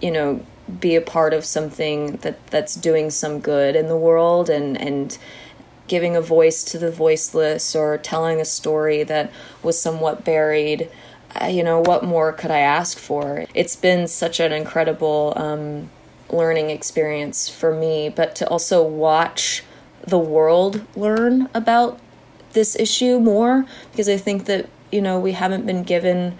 you 0.00 0.10
know 0.10 0.44
be 0.80 0.96
a 0.96 1.00
part 1.00 1.32
of 1.32 1.44
something 1.44 2.16
that 2.18 2.46
that's 2.48 2.74
doing 2.74 3.10
some 3.10 3.40
good 3.40 3.74
in 3.74 3.88
the 3.88 3.96
world 3.96 4.50
and 4.50 4.78
and 4.80 5.16
giving 5.86 6.14
a 6.14 6.20
voice 6.20 6.64
to 6.64 6.78
the 6.78 6.90
voiceless 6.90 7.74
or 7.74 7.96
telling 7.96 8.40
a 8.40 8.44
story 8.44 9.02
that 9.02 9.32
was 9.62 9.80
somewhat 9.80 10.22
buried 10.24 10.90
uh, 11.40 11.46
you 11.46 11.62
know 11.62 11.80
what 11.80 12.04
more 12.04 12.32
could 12.32 12.50
i 12.50 12.58
ask 12.58 12.98
for? 12.98 13.44
It's 13.54 13.76
been 13.76 14.06
such 14.06 14.40
an 14.40 14.52
incredible 14.52 15.32
um, 15.36 15.90
learning 16.30 16.70
experience 16.70 17.48
for 17.48 17.74
me 17.74 18.08
but 18.08 18.34
to 18.34 18.48
also 18.48 18.82
watch 18.82 19.62
the 20.06 20.18
world 20.18 20.84
learn 20.96 21.48
about 21.54 21.98
this 22.52 22.76
issue 22.76 23.18
more 23.18 23.66
because 23.90 24.08
i 24.08 24.16
think 24.16 24.46
that 24.46 24.68
you 24.90 25.00
know 25.00 25.18
we 25.18 25.32
haven't 25.32 25.66
been 25.66 25.82
given 25.82 26.36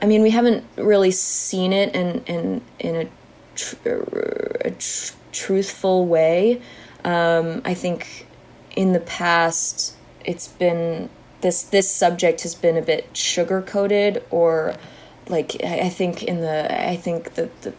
i 0.00 0.06
mean 0.06 0.22
we 0.22 0.30
haven't 0.30 0.64
really 0.76 1.10
seen 1.10 1.72
it 1.72 1.94
in 1.94 2.22
in 2.26 2.60
in 2.78 2.96
a 2.96 3.08
tr- 3.54 3.88
a 4.64 4.70
tr- 4.70 5.14
truthful 5.32 6.06
way. 6.06 6.60
Um, 7.04 7.62
I 7.64 7.74
think 7.74 8.26
in 8.76 8.92
the 8.92 9.00
past 9.00 9.96
it's 10.24 10.48
been 10.48 11.08
this 11.40 11.62
this 11.62 11.90
subject 11.90 12.42
has 12.42 12.54
been 12.54 12.76
a 12.76 12.82
bit 12.82 13.16
sugar 13.16 13.62
coated 13.62 14.22
or 14.30 14.74
like 15.28 15.62
I 15.64 15.88
think 15.88 16.22
in 16.22 16.40
the 16.40 16.90
I 16.90 16.96
think 16.96 17.34
the 17.34 17.48
the 17.62 17.72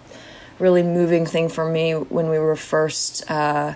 really 0.62 0.84
moving 0.84 1.26
thing 1.26 1.50
for 1.50 1.70
me 1.70 1.94
when 1.94 2.30
we 2.30 2.40
were 2.40 2.56
first 2.56 3.30
uh, 3.30 3.74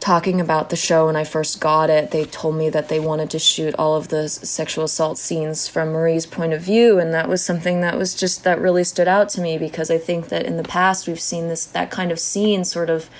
talking 0.00 0.40
about 0.40 0.70
the 0.70 0.76
show 0.76 1.06
when 1.06 1.16
I 1.16 1.24
first 1.24 1.60
got 1.60 1.90
it, 1.90 2.10
they 2.10 2.24
told 2.24 2.56
me 2.56 2.70
that 2.70 2.88
they 2.88 2.98
wanted 2.98 3.30
to 3.30 3.38
shoot 3.38 3.74
all 3.74 3.96
of 3.96 4.08
the 4.08 4.28
sexual 4.28 4.84
assault 4.84 5.18
scenes 5.18 5.68
from 5.68 5.92
Marie's 5.92 6.26
point 6.26 6.52
of 6.52 6.62
view, 6.62 6.98
and 6.98 7.12
that 7.12 7.28
was 7.28 7.44
something 7.44 7.82
that 7.82 7.98
was 7.98 8.14
just 8.14 8.42
that 8.44 8.58
really 8.58 8.84
stood 8.84 9.08
out 9.08 9.28
to 9.30 9.40
me 9.40 9.58
because 9.58 9.90
I 9.90 9.98
think 9.98 10.28
that 10.28 10.46
in 10.46 10.56
the 10.56 10.62
past 10.62 11.06
we've 11.06 11.20
seen 11.20 11.48
this 11.48 11.66
that 11.66 11.90
kind 11.90 12.10
of 12.10 12.18
scene 12.18 12.64
sort 12.64 12.88
of 12.88 13.10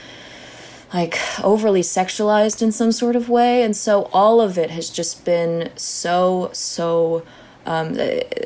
like 0.93 1.19
overly 1.45 1.83
sexualized 1.83 2.63
in 2.63 2.73
some 2.73 2.93
sort 2.93 3.15
of 3.15 3.29
way, 3.29 3.63
and 3.63 3.77
so 3.77 4.09
all 4.13 4.41
of 4.41 4.57
it 4.57 4.71
has 4.71 4.89
just 4.89 5.25
been 5.25 5.71
so 5.77 6.51
so 6.53 7.25
um, 7.71 7.97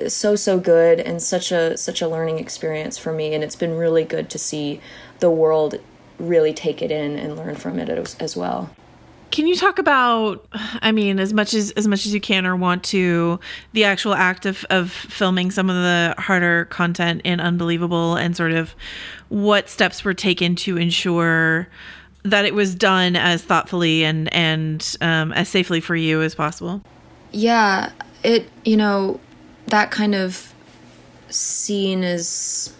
so 0.07 0.37
so 0.37 0.61
good 0.61 1.01
and 1.01 1.23
such 1.23 1.51
a 1.51 1.79
such 1.79 2.03
a 2.03 2.09
learning 2.09 2.39
experience 2.39 2.99
for 2.99 3.11
me, 3.11 3.33
and 3.33 3.43
it's 3.43 3.57
been 3.57 3.75
really 3.75 4.05
good 4.05 4.29
to 4.29 4.39
see 4.39 4.83
the 5.21 5.31
world 5.31 5.77
really 6.19 6.53
take 6.53 6.83
it 6.83 6.91
in 6.91 7.19
and 7.19 7.35
learn 7.35 7.57
from 7.57 7.79
it 7.79 7.89
as, 7.89 8.17
as 8.17 8.37
well. 8.37 8.69
Can 9.31 9.47
you 9.47 9.57
talk 9.57 9.79
about 9.79 10.47
I 10.53 10.93
mean 10.93 11.19
as 11.19 11.33
much 11.33 11.55
as 11.55 11.71
as 11.71 11.89
much 11.89 12.05
as 12.05 12.13
you 12.13 12.21
can 12.21 12.45
or 12.45 12.55
want 12.55 12.85
to 12.85 13.41
the 13.73 13.85
actual 13.85 14.15
act 14.15 14.45
of 14.45 14.67
of 14.69 14.93
filming 14.93 15.51
some 15.51 15.71
of 15.71 15.77
the 15.77 16.15
harder 16.19 16.67
content 16.67 17.23
in 17.25 17.41
Unbelievable 17.41 18.17
and 18.17 18.37
sort 18.37 18.53
of 18.53 18.75
what 19.31 19.71
steps 19.71 20.05
were 20.05 20.13
taken 20.13 20.55
to 20.57 20.77
ensure 20.77 21.67
that 22.25 22.45
it 22.45 22.55
was 22.55 22.75
done 22.75 23.17
as 23.17 23.43
thoughtfully 23.43 24.05
and 24.05 24.31
and 24.35 24.97
um, 25.01 25.33
as 25.33 25.49
safely 25.49 25.81
for 25.81 25.97
you 25.97 26.21
as 26.21 26.35
possible? 26.35 26.83
Yeah, 27.33 27.91
it 28.25 28.51
you 28.65 28.77
know 28.77 29.21
that 29.67 29.91
kind 29.91 30.15
of 30.15 30.53
scene 31.29 32.03
is 32.03 32.75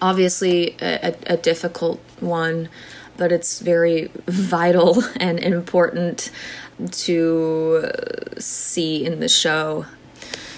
obviously 0.00 0.76
a, 0.80 1.14
a, 1.26 1.36
difficult 1.36 2.00
one, 2.18 2.68
but 3.16 3.30
it's 3.30 3.60
very 3.60 4.10
vital 4.26 5.02
and 5.16 5.38
important 5.38 6.30
to 6.90 7.90
see 8.38 9.04
in 9.04 9.20
the 9.20 9.28
show. 9.28 9.86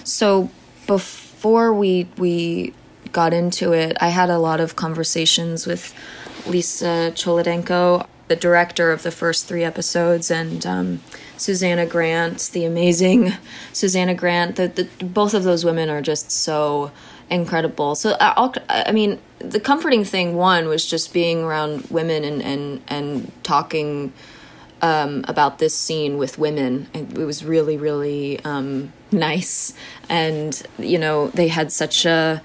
So 0.05 0.51
before 0.87 1.73
we 1.73 2.09
we 2.17 2.73
got 3.13 3.33
into 3.33 3.73
it, 3.73 3.97
I 4.01 4.09
had 4.09 4.31
a 4.31 4.39
lot 4.39 4.61
of 4.61 4.77
conversations 4.77 5.67
with 5.67 5.95
Lisa 6.47 7.13
Cholodenko, 7.15 8.07
the 8.29 8.37
director 8.37 8.91
of 8.91 9.03
the 9.03 9.11
first 9.11 9.47
three 9.47 9.65
episodes, 9.65 10.31
and 10.31 10.65
um, 10.67 11.01
Susanna 11.37 11.87
Grant, 11.87 12.51
the 12.53 12.65
amazing 12.65 13.33
Susanna 13.73 14.15
Grant. 14.15 14.57
The, 14.57 14.69
the, 14.69 15.05
both 15.05 15.35
of 15.35 15.45
those 15.45 15.65
women 15.65 15.91
are 15.91 16.03
just 16.03 16.31
so 16.31 16.91
incredible. 17.31 17.95
So 17.95 18.17
I'll, 18.21 18.55
I 18.69 18.93
mean, 18.93 19.19
the 19.39 19.61
comforting 19.61 20.05
thing 20.05 20.37
one 20.37 20.69
was 20.69 20.87
just 20.87 21.13
being 21.13 21.43
around 21.43 21.87
women 21.91 22.25
and 22.25 22.43
and 22.43 22.83
and 22.89 23.33
talking 23.43 24.13
um, 24.83 25.25
about 25.29 25.59
this 25.59 25.75
scene 25.75 26.19
with 26.19 26.39
women. 26.39 26.89
It, 26.93 27.15
was 27.15 27.45
really 27.45 27.77
really 27.77 28.41
um, 28.45 28.93
nice, 29.13 29.73
and 30.09 30.61
you 30.79 30.99
know 30.99 31.29
they 31.29 31.49
had 31.49 31.73
such 31.73 32.05
a 32.05 32.43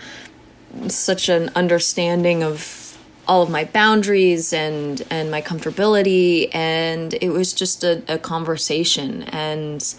such 0.87 1.29
an 1.29 1.49
understanding 1.55 2.43
of 2.43 2.88
all 3.29 3.43
of 3.43 3.49
my 3.49 3.63
boundaries 3.63 4.51
and 4.51 5.03
and 5.11 5.29
my 5.29 5.39
comfortability 5.39 6.49
and 6.51 7.13
it 7.21 7.29
was 7.29 7.53
just 7.53 7.83
a, 7.83 8.01
a 8.07 8.17
conversation. 8.17 9.21
And 9.23 9.95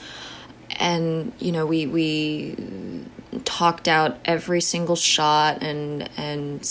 and 0.80 1.32
you 1.38 1.52
know 1.52 1.64
we 1.64 1.86
we 1.86 2.56
talked 3.44 3.86
out 3.86 4.18
every 4.24 4.60
single 4.60 4.96
shot 4.96 5.62
and 5.62 6.10
and 6.16 6.68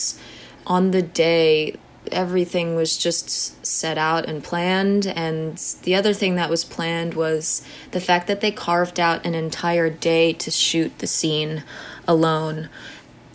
on 0.67 0.91
the 0.91 1.01
day 1.01 1.77
everything 2.11 2.75
was 2.75 2.97
just 2.97 3.65
set 3.65 3.97
out 3.97 4.27
and 4.27 4.43
planned. 4.43 5.07
And 5.07 5.57
the 5.83 5.95
other 5.95 6.13
thing 6.13 6.35
that 6.35 6.49
was 6.49 6.65
planned 6.65 7.13
was 7.13 7.61
the 7.91 8.01
fact 8.01 8.27
that 8.27 8.41
they 8.41 8.51
carved 8.51 8.99
out 8.99 9.25
an 9.25 9.33
entire 9.33 9.89
day 9.89 10.33
to 10.33 10.51
shoot 10.51 10.97
the 10.99 11.07
scene 11.07 11.63
alone 12.05 12.67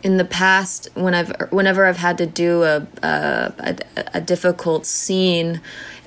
in 0.04 0.18
the 0.18 0.24
past 0.24 0.88
when 0.94 1.14
I've 1.14 1.32
whenever 1.50 1.86
I've 1.86 1.96
had 1.96 2.18
to 2.18 2.26
do 2.26 2.62
a 2.62 2.86
a, 3.02 3.76
a, 4.12 4.20
difficult 4.20 4.84
scene 4.84 5.60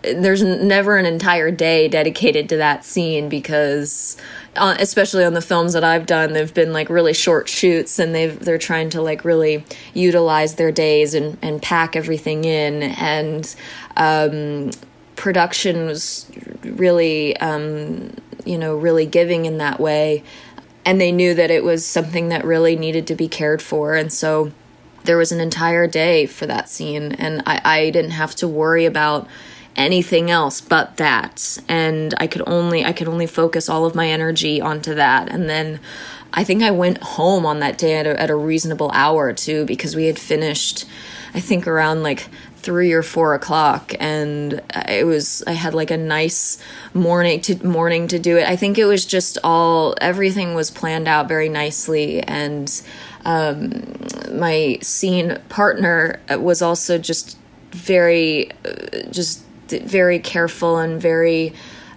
there's 0.04 0.44
never 0.44 0.96
an 0.96 1.06
entire 1.06 1.50
day 1.50 1.88
dedicated 1.88 2.48
to 2.50 2.58
that 2.58 2.86
scene 2.86 3.28
because 3.28 4.16
uh, 4.56 4.76
especially 4.80 5.26
on 5.26 5.34
the 5.34 5.42
films 5.42 5.74
that 5.74 5.84
I've 5.84 6.06
done 6.06 6.34
they've 6.34 6.54
been 6.54 6.72
like 6.72 6.90
really 6.90 7.14
short 7.14 7.50
shoots 7.50 7.98
and 7.98 8.14
they've 8.14 8.40
they're 8.40 8.60
trying 8.60 8.92
to 8.92 9.02
like 9.02 9.26
really 9.26 9.66
utilize 9.94 10.56
their 10.56 10.72
days 10.72 11.16
and 11.16 11.38
and 11.42 11.62
pack 11.62 11.96
everything 11.96 12.46
in. 12.46 12.84
And 12.84 13.56
um, 13.98 14.72
production 15.16 15.88
was 15.88 16.30
really 16.64 17.36
um, 17.38 18.14
you 18.46 18.58
know 18.58 18.78
really 18.78 19.08
giving 19.08 19.46
in 19.46 19.58
that 19.58 19.80
way 19.80 20.24
and 20.88 21.02
they 21.02 21.12
knew 21.12 21.34
that 21.34 21.52
it 21.52 21.66
was 21.66 21.86
something 21.86 22.30
that 22.30 22.46
really 22.46 22.78
needed 22.78 23.06
to 23.08 23.14
be 23.14 23.28
cared 23.28 23.62
for. 23.62 23.96
And 23.96 24.12
so 24.12 24.54
there 25.04 25.18
was 25.18 25.34
an 25.34 25.42
entire 25.42 25.86
day 25.86 26.26
for 26.26 26.46
that 26.46 26.70
scene 26.70 27.12
and 27.12 27.44
I, 27.46 27.60
I 27.66 27.90
didn't 27.90 28.12
have 28.12 28.34
to 28.36 28.48
worry 28.48 28.86
about 28.86 29.28
anything 29.76 30.32
else 30.32 30.62
but 30.62 30.96
that. 30.96 31.58
And 31.68 32.16
i 32.20 32.26
could 32.26 32.42
only 32.48 32.86
i 32.86 32.94
could 32.94 33.10
only 33.10 33.28
focus 33.28 33.68
all 33.68 33.86
of 33.86 33.96
my 33.96 34.08
energy 34.08 34.62
onto 34.62 34.96
that. 34.96 35.28
And 35.28 35.50
then 35.50 35.82
i 36.32 36.46
think 36.46 36.64
i 36.64 36.72
went 36.72 37.00
home 37.00 37.46
on 37.46 37.60
that 37.60 37.78
day 37.78 37.96
at 37.98 38.08
a, 38.08 38.20
at 38.20 38.30
a 38.30 38.36
reasonable 38.36 38.90
hour 38.94 39.34
too 39.34 39.66
because 39.66 39.94
we 39.94 40.06
had 40.06 40.18
finished 40.18 40.86
i 41.34 41.40
think 41.40 41.68
around 41.68 42.02
like 42.02 42.28
three 42.68 42.92
or 42.92 43.02
four 43.02 43.34
o'clock 43.34 43.94
and 43.98 44.62
it 44.90 45.06
was 45.06 45.42
i 45.48 45.54
had 45.54 45.74
like 45.74 45.90
a 45.90 45.96
nice 45.96 46.58
morning 46.94 47.40
to 47.40 47.66
morning 47.66 48.10
to 48.10 48.20
do 48.20 48.36
it. 48.36 48.46
I 48.46 48.58
think 48.58 48.78
it 48.78 48.84
was 48.84 49.06
just 49.06 49.38
all 49.42 49.96
everything 50.02 50.54
was 50.54 50.70
planned 50.70 51.08
out 51.08 51.30
very 51.30 51.48
nicely 51.48 52.20
and 52.22 52.70
um, 53.24 53.84
my 54.34 54.80
scene 54.82 55.38
partner 55.48 56.20
was 56.30 56.62
also 56.62 56.98
just 56.98 57.38
very 57.72 58.52
just 59.12 59.46
very 59.70 60.20
careful 60.20 60.78
and 60.78 61.02
very 61.02 61.54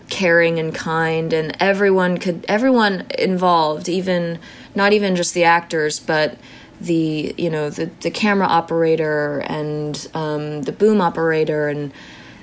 caring 0.09 0.61
and 0.61 0.73
kind 0.73 1.33
and 1.33 1.57
everyone 1.59 2.17
could 2.17 2.45
everyone 2.49 3.07
involved 3.19 3.89
even 3.89 4.39
not 4.77 4.93
even 4.93 5.17
just 5.17 5.35
the 5.35 5.43
actors 5.43 5.99
but 5.99 6.39
the 6.81 7.35
you 7.37 7.51
know 7.51 7.71
the 7.71 7.87
the 8.01 8.11
camera 8.11 8.47
operator 8.47 9.41
and 9.47 10.09
um, 10.15 10.63
the 10.63 10.73
boom 10.73 11.01
operator 11.01 11.69
and 11.69 11.93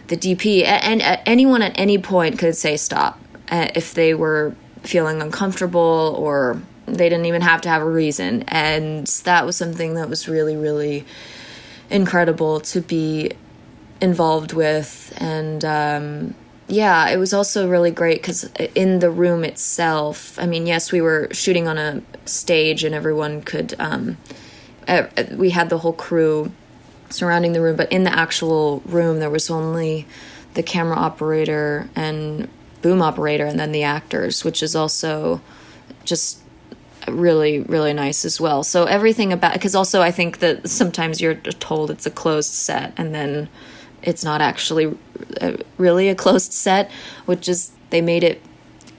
the 0.08 0.18
DP 0.18 0.64
and, 0.64 1.02
and 1.02 1.22
anyone 1.26 1.62
at 1.62 1.78
any 1.78 1.98
point 1.98 2.38
could 2.40 2.56
say 2.56 2.78
stop 2.78 3.20
uh, 3.50 3.68
if 3.76 3.94
they 3.94 4.14
were 4.14 4.56
feeling 4.84 5.22
uncomfortable 5.22 6.16
or 6.18 6.62
they 6.86 7.10
didn't 7.10 7.26
even 7.26 7.42
have 7.42 7.62
to 7.62 7.70
have 7.70 7.82
a 7.82 7.90
reason. 7.90 8.44
And 8.48 9.06
that 9.26 9.46
was 9.46 9.58
something 9.58 9.96
that 9.96 10.10
was 10.10 10.28
really 10.28 10.56
really 10.56 11.06
incredible 11.90 12.60
to 12.62 12.82
be 12.82 13.32
involved 14.02 14.54
with. 14.54 15.14
And 15.18 15.66
um, 15.66 16.36
yeah 16.68 17.10
it 17.10 17.18
was 17.18 17.34
also 17.34 17.70
really 17.70 17.92
great 17.92 18.22
because 18.22 18.44
in 18.76 19.00
the 19.00 19.10
room 19.10 19.44
itself 19.44 20.38
i 20.40 20.46
mean 20.46 20.66
yes 20.68 20.92
we 20.92 21.02
were 21.02 21.28
shooting 21.32 21.68
on 21.68 21.78
a 21.78 22.02
stage 22.26 22.84
and 22.84 22.94
everyone 22.94 23.42
could 23.42 23.74
um, 23.80 24.18
we 25.32 25.50
had 25.50 25.70
the 25.70 25.80
whole 25.80 25.94
crew 25.94 26.52
surrounding 27.10 27.54
the 27.54 27.62
room 27.62 27.76
but 27.76 27.92
in 27.92 28.04
the 28.04 28.14
actual 28.14 28.82
room 28.86 29.20
there 29.20 29.30
was 29.30 29.50
only 29.50 30.06
the 30.56 30.64
camera 30.64 30.98
operator 30.98 31.90
and 31.96 32.50
boom 32.82 33.02
operator 33.02 33.46
and 33.46 33.60
then 33.60 33.72
the 33.72 33.84
actors 33.84 34.44
which 34.44 34.62
is 34.62 34.76
also 34.76 35.42
just 36.04 36.42
really 37.08 37.62
really 37.62 37.94
nice 37.94 38.26
as 38.26 38.40
well. 38.40 38.64
So 38.64 38.86
everything 38.86 39.32
about 39.32 39.54
because 39.54 39.76
also 39.76 40.02
i 40.02 40.12
think 40.12 40.40
that 40.40 40.68
sometimes 40.70 41.22
you're 41.22 41.36
told 41.36 41.90
it's 41.92 42.06
a 42.06 42.12
closed 42.12 42.54
set 42.54 42.94
and 42.98 43.14
then 43.14 43.50
it's 44.08 44.24
not 44.24 44.42
actually 44.42 44.98
uh, 45.42 45.58
really 45.78 46.08
a 46.10 46.16
closed 46.16 46.54
set 46.54 46.90
which 47.26 47.48
is 47.48 47.72
they 47.92 48.02
made 48.02 48.24
it 48.24 48.42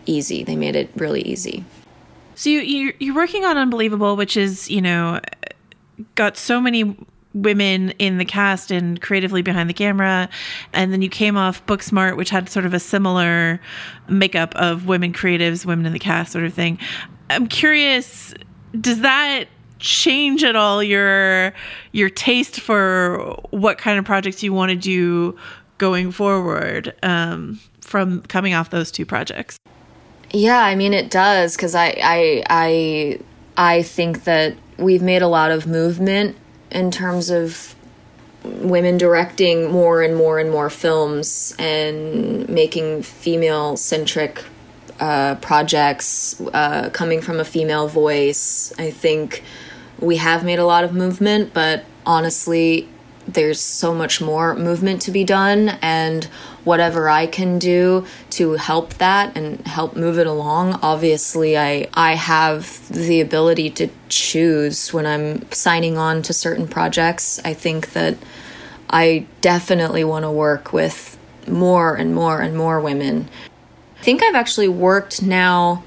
easy. 0.07 0.45
They 0.45 0.57
made 0.57 0.77
it 0.77 0.91
really 0.97 1.23
easy. 1.23 1.65
So 2.37 2.51
you 2.51 2.61
you're, 2.61 2.95
you're 3.01 3.15
working 3.15 3.45
on 3.45 3.57
unbelievable 3.57 4.15
which 4.15 4.37
is 4.37 4.71
you 4.71 4.81
know 4.81 5.21
got 6.15 6.37
so 6.37 6.61
many 6.61 6.97
women 7.35 7.91
in 7.99 8.19
the 8.19 8.25
cast 8.25 8.71
and 8.71 9.01
creatively 9.01 9.43
behind 9.43 9.69
the 9.69 9.75
camera. 9.75 10.29
And 10.73 10.93
then 10.93 11.03
you 11.03 11.09
came 11.09 11.37
off 11.37 11.65
booksmart 11.67 12.17
which 12.17 12.31
had 12.31 12.49
sort 12.49 12.67
of 12.67 12.75
a 12.75 12.81
similar 12.81 13.61
makeup 14.09 14.55
of 14.57 14.87
women 14.87 15.13
creatives 15.13 15.65
women 15.65 15.87
in 15.87 15.93
the 15.93 15.99
cast 15.99 16.33
sort 16.33 16.45
of 16.45 16.53
thing. 16.55 16.79
I'm 17.31 17.47
curious, 17.47 18.35
does 18.79 19.01
that 19.01 19.47
change 19.79 20.45
at 20.45 20.57
all 20.57 20.83
your 20.83 21.53
your 21.93 22.11
taste 22.11 22.61
for 22.61 23.39
what 23.51 23.79
kind 23.79 23.99
of 23.99 24.05
projects 24.05 24.43
you 24.43 24.53
want 24.53 24.71
to 24.71 24.77
do 24.77 25.37
going 25.79 26.11
forward 26.11 26.95
um, 27.03 27.61
from 27.81 28.23
coming 28.23 28.55
off 28.55 28.71
those 28.71 28.91
two 28.91 29.07
projects? 29.07 29.59
Yeah, 30.31 30.63
I 30.63 30.75
mean 30.75 30.93
it 30.93 31.11
does 31.11 31.57
because 31.57 31.75
I 31.75 31.97
I 32.03 32.43
I 32.49 33.21
I 33.57 33.83
think 33.83 34.25
that 34.25 34.57
we've 34.77 35.03
made 35.03 35.23
a 35.23 35.29
lot 35.29 35.51
of 35.51 35.67
movement 35.67 36.37
in 36.71 36.91
terms 36.91 37.31
of 37.31 37.75
women 38.45 38.99
directing 38.99 39.71
more 39.71 40.03
and 40.03 40.17
more 40.17 40.39
and 40.39 40.51
more 40.51 40.71
films 40.71 41.55
and 41.59 42.49
making 42.49 43.03
female 43.03 43.77
centric 43.77 44.45
uh, 45.01 45.37
projects 45.37 46.41
uh, 46.53 46.91
coming 46.91 47.21
from 47.21 47.41
a 47.41 47.45
female 47.45 47.89
voice. 47.89 48.73
I 48.79 48.91
think 48.91 49.43
we 50.01 50.17
have 50.17 50.45
made 50.45 50.59
a 50.59 50.67
lot 50.67 50.85
of 50.85 50.93
movement, 50.93 51.53
but 51.53 51.85
honestly, 52.07 52.89
there's 53.29 53.61
so 53.61 53.95
much 53.95 54.21
more 54.21 54.55
movement 54.55 55.03
to 55.03 55.11
be 55.11 55.23
done 55.23 55.69
and 55.83 56.25
whatever 56.65 57.09
I 57.09 57.27
can 57.27 57.59
do 57.59 58.07
to 58.31 58.53
help 58.53 58.95
that 58.95 59.37
and 59.37 59.61
help 59.67 59.97
move 59.97 60.19
it 60.19 60.27
along 60.27 60.81
obviously 60.83 61.57
I 61.57 61.89
I 61.93 62.15
have 62.15 62.89
the 62.89 63.21
ability 63.21 63.71
to 63.71 63.89
choose 64.09 64.93
when 64.93 65.07
I'm 65.07 65.51
signing 65.53 65.99
on 65.99 66.23
to 66.23 66.33
certain 66.33 66.67
projects. 66.67 67.39
I 67.45 67.53
think 67.53 67.93
that 67.93 68.17
I 68.89 69.27
definitely 69.43 70.05
want 70.05 70.25
to 70.25 70.31
work 70.31 70.73
with 70.73 71.19
more 71.47 71.95
and 71.95 72.15
more 72.15 72.41
and 72.41 72.57
more 72.57 72.81
women. 72.81 73.29
I 74.01 74.03
think 74.03 74.23
I've 74.23 74.35
actually 74.35 74.69
worked 74.69 75.23
now 75.23 75.85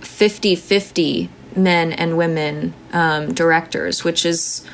50 0.00 0.54
50 0.54 1.28
men 1.56 1.92
and 1.92 2.16
women 2.16 2.74
um, 2.92 3.32
directors, 3.32 4.04
which 4.04 4.24
is 4.26 4.64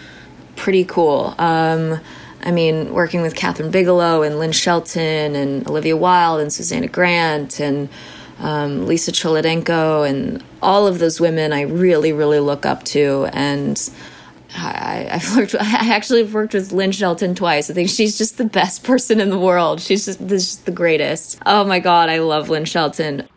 pretty 0.56 0.84
cool. 0.84 1.34
Um, 1.38 2.00
I 2.42 2.50
mean, 2.50 2.92
working 2.92 3.22
with 3.22 3.34
Kathryn 3.34 3.70
Bigelow 3.70 4.22
and 4.22 4.38
Lynn 4.38 4.52
Shelton 4.52 5.34
and 5.34 5.66
Olivia 5.68 5.96
Wilde 5.96 6.40
and 6.40 6.52
Susanna 6.52 6.88
Grant 6.88 7.60
and 7.60 7.88
um, 8.38 8.86
Lisa 8.86 9.10
Cholodenko 9.10 10.08
and 10.08 10.42
all 10.62 10.86
of 10.86 10.98
those 10.98 11.20
women 11.20 11.52
I 11.52 11.62
really, 11.62 12.12
really 12.12 12.38
look 12.38 12.64
up 12.64 12.84
to. 12.84 13.28
And 13.32 13.90
I, 14.56 15.08
I've 15.12 15.36
worked. 15.36 15.54
I 15.54 15.94
actually 15.94 16.22
worked 16.22 16.54
with 16.54 16.72
Lynn 16.72 16.92
Shelton 16.92 17.34
twice. 17.34 17.70
I 17.70 17.74
think 17.74 17.88
she's 17.88 18.16
just 18.16 18.38
the 18.38 18.44
best 18.44 18.84
person 18.84 19.20
in 19.20 19.30
the 19.30 19.38
world. 19.38 19.80
She's 19.80 20.06
just, 20.06 20.26
just 20.26 20.64
the 20.64 20.72
greatest. 20.72 21.40
Oh 21.44 21.64
my 21.64 21.80
god, 21.80 22.08
I 22.08 22.18
love 22.18 22.48
Lynn 22.48 22.64
Shelton. 22.64 23.28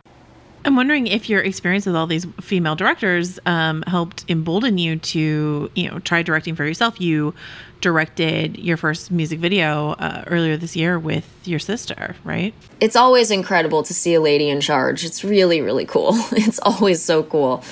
I'm 0.64 0.76
wondering 0.76 1.06
if 1.06 1.28
your 1.28 1.40
experience 1.40 1.86
with 1.86 1.96
all 1.96 2.06
these 2.06 2.26
female 2.40 2.74
directors 2.74 3.38
um, 3.46 3.82
helped 3.86 4.24
embolden 4.28 4.78
you 4.78 4.96
to, 4.96 5.70
you 5.74 5.90
know, 5.90 5.98
try 6.00 6.22
directing 6.22 6.54
for 6.54 6.64
yourself. 6.64 7.00
You 7.00 7.34
directed 7.80 8.58
your 8.58 8.76
first 8.76 9.10
music 9.10 9.40
video 9.40 9.92
uh, 9.92 10.22
earlier 10.28 10.56
this 10.56 10.76
year 10.76 10.98
with 10.98 11.28
your 11.44 11.58
sister, 11.58 12.14
right? 12.22 12.54
It's 12.80 12.94
always 12.94 13.30
incredible 13.30 13.82
to 13.82 13.92
see 13.92 14.14
a 14.14 14.20
lady 14.20 14.48
in 14.48 14.60
charge. 14.60 15.04
It's 15.04 15.24
really, 15.24 15.60
really 15.60 15.86
cool. 15.86 16.12
It's 16.32 16.60
always 16.60 17.02
so 17.02 17.24
cool. 17.24 17.64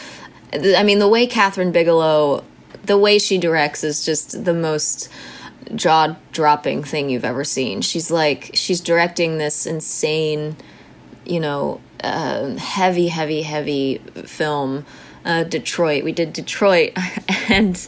I 0.53 0.83
mean, 0.83 0.99
the 0.99 1.09
way 1.09 1.29
Kathryn 1.29 1.73
Bigelow 1.73 2.45
the 2.85 2.99
way 2.99 3.19
she 3.19 3.39
directs 3.39 3.85
is 3.85 4.05
just 4.05 4.45
the 4.45 4.55
most 4.55 5.09
jaw 5.75 6.17
dropping 6.33 6.83
thing 6.83 7.11
you've 7.11 7.25
ever 7.25 7.45
seen. 7.45 7.83
She's 7.83 8.11
like, 8.11 8.51
she's 8.55 8.81
directing 8.81 9.39
this 9.39 9.67
insane, 9.67 10.57
you 11.25 11.41
know, 11.41 11.81
uh, 12.03 12.57
heavy, 12.57 13.09
heavy, 13.09 13.43
heavy 13.43 13.99
film. 14.25 14.85
Uh, 15.23 15.45
Detroit. 15.45 16.03
We 16.03 16.13
did 16.13 16.33
Detroit, 16.33 16.93
and 17.51 17.87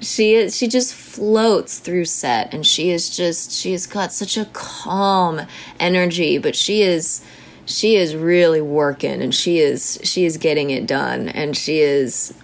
she 0.00 0.34
is 0.34 0.56
she 0.56 0.66
just 0.66 0.94
floats 0.94 1.78
through 1.78 2.06
set, 2.06 2.54
and 2.54 2.66
she 2.66 2.90
is 2.90 3.14
just 3.14 3.52
she 3.52 3.72
has 3.72 3.86
got 3.86 4.12
such 4.12 4.36
a 4.36 4.46
calm 4.46 5.42
energy, 5.78 6.38
but 6.38 6.56
she 6.56 6.82
is 6.82 7.22
she 7.66 7.96
is 7.96 8.14
really 8.14 8.60
working, 8.60 9.22
and 9.22 9.34
she 9.34 9.58
is 9.58 9.98
she 10.02 10.24
is 10.24 10.36
getting 10.36 10.70
it 10.70 10.86
done, 10.86 11.28
and 11.28 11.56
she 11.56 11.80
is 11.80 12.34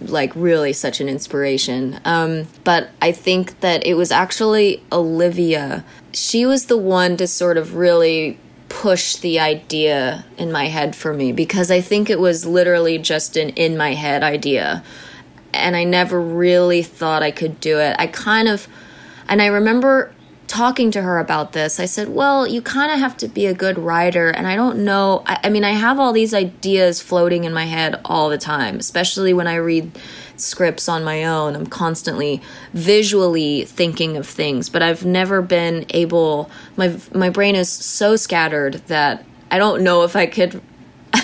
like 0.00 0.32
really 0.34 0.72
such 0.72 1.00
an 1.00 1.08
inspiration. 1.08 2.00
Um, 2.04 2.46
but 2.64 2.90
I 3.02 3.12
think 3.12 3.60
that 3.60 3.86
it 3.86 3.94
was 3.94 4.10
actually 4.10 4.82
Olivia. 4.92 5.84
She 6.12 6.46
was 6.46 6.66
the 6.66 6.78
one 6.78 7.16
to 7.18 7.26
sort 7.26 7.56
of 7.56 7.74
really 7.74 8.38
push 8.68 9.16
the 9.16 9.38
idea 9.38 10.24
in 10.36 10.50
my 10.50 10.66
head 10.66 10.96
for 10.96 11.12
me 11.12 11.32
because 11.32 11.70
I 11.70 11.80
think 11.80 12.10
it 12.10 12.18
was 12.18 12.46
literally 12.46 12.98
just 12.98 13.36
an 13.36 13.50
in 13.50 13.76
my 13.76 13.94
head 13.94 14.22
idea. 14.22 14.82
And 15.52 15.76
I 15.76 15.84
never 15.84 16.20
really 16.20 16.82
thought 16.82 17.22
I 17.22 17.30
could 17.30 17.60
do 17.60 17.78
it. 17.78 17.96
I 17.98 18.06
kind 18.06 18.48
of, 18.48 18.68
and 19.28 19.40
I 19.40 19.46
remember 19.46 20.12
talking 20.46 20.90
to 20.92 21.02
her 21.02 21.18
about 21.18 21.52
this, 21.52 21.80
I 21.80 21.86
said, 21.86 22.08
Well, 22.08 22.46
you 22.46 22.62
kind 22.62 22.92
of 22.92 22.98
have 22.98 23.16
to 23.18 23.28
be 23.28 23.46
a 23.46 23.54
good 23.54 23.78
writer. 23.78 24.28
And 24.28 24.46
I 24.46 24.56
don't 24.56 24.84
know. 24.84 25.22
I, 25.26 25.40
I, 25.44 25.48
mean, 25.48 25.64
I 25.64 25.70
have 25.70 25.98
all 25.98 26.12
these 26.12 26.34
ideas 26.34 27.00
floating 27.00 27.44
in 27.44 27.52
my 27.52 27.64
head 27.64 28.00
all 28.04 28.28
the 28.28 28.38
time, 28.38 28.76
especially 28.76 29.32
when 29.32 29.46
I 29.46 29.56
read 29.56 29.90
scripts 30.40 30.88
on 30.88 31.04
my 31.04 31.24
own. 31.24 31.54
I'm 31.54 31.66
constantly 31.66 32.42
visually 32.72 33.64
thinking 33.64 34.16
of 34.16 34.26
things, 34.26 34.68
but 34.68 34.82
I've 34.82 35.04
never 35.04 35.42
been 35.42 35.86
able, 35.90 36.50
my, 36.76 36.96
my 37.12 37.30
brain 37.30 37.54
is 37.54 37.68
so 37.68 38.16
scattered 38.16 38.74
that 38.86 39.24
I 39.50 39.58
don't 39.58 39.82
know 39.82 40.02
if 40.02 40.16
I 40.16 40.26
could 40.26 40.60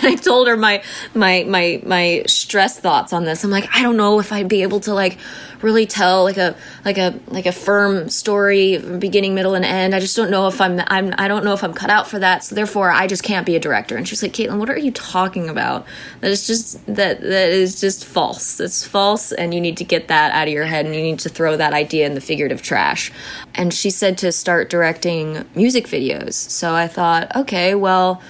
And 0.03 0.13
I 0.13 0.17
told 0.17 0.49
her 0.49 0.57
my 0.57 0.83
my 1.15 1.45
my 1.45 1.81
my 1.85 2.23
stress 2.27 2.79
thoughts 2.79 3.13
on 3.13 3.25
this. 3.25 3.45
I'm 3.45 3.51
like, 3.51 3.69
I 3.75 3.83
don't 3.83 3.97
know 3.97 4.19
if 4.21 4.33
I'd 4.33 4.49
be 4.49 4.63
able 4.63 4.81
to 4.81 4.95
like 4.95 5.19
really 5.63 5.87
tell 5.87 6.25
like 6.25 6.37
a 6.37 6.57
like 6.85 6.99
a 6.99 7.19
like 7.29 7.47
a 7.47 7.53
firm 7.53 8.09
story 8.09 8.79
beginning 8.79 9.35
middle 9.35 9.55
and 9.55 9.65
end. 9.65 9.95
I 9.95 10.01
just 10.01 10.17
don't 10.17 10.31
know 10.31 10.49
if 10.49 10.61
i'm 10.61 10.81
i'm 10.89 11.15
i 11.19 11.29
don't 11.29 11.45
know 11.45 11.53
if 11.53 11.63
i'm 11.63 11.73
cut 11.73 11.91
out 11.91 12.09
for 12.09 12.19
that. 12.19 12.45
So 12.45 12.55
therefore 12.55 12.91
i 12.91 13.07
just 13.07 13.23
can't 13.23 13.47
be 13.47 13.57
a 13.57 13.61
director. 13.61 13.97
And 13.97 14.07
she's 14.07 14.23
like 14.23 14.33
Kaitlyn 14.33 14.59
what 14.59 14.69
are 14.69 14.79
you 14.79 14.91
talking 14.93 15.49
about? 15.49 15.87
That 16.21 16.31
is 16.31 16.47
just 16.47 16.85
that 16.87 17.21
that 17.21 17.51
is 17.51 17.81
just 17.81 18.05
false. 18.05 18.61
It's 18.61 18.87
false 18.87 19.33
and 19.33 19.55
you 19.55 19.61
need 19.61 19.77
to 19.79 19.85
get 19.85 20.09
that 20.09 20.33
out 20.33 20.49
of 20.49 20.55
your 20.55 20.65
head 20.65 20.87
and 20.87 20.95
you 20.95 21.03
need 21.03 21.21
to 21.21 21.29
throw 21.29 21.57
that 21.57 21.73
idea 21.73 22.07
in 22.07 22.15
the 22.15 22.21
figurative 22.21 22.63
trash. 22.63 23.13
And 23.55 23.73
she 23.73 23.91
said 23.91 24.19
to 24.19 24.33
start 24.33 24.69
directing 24.69 25.45
music 25.55 25.87
videos. 25.87 26.35
So 26.35 26.75
i 26.75 26.89
thought 26.89 27.35
okay 27.37 27.75
well 27.75 28.23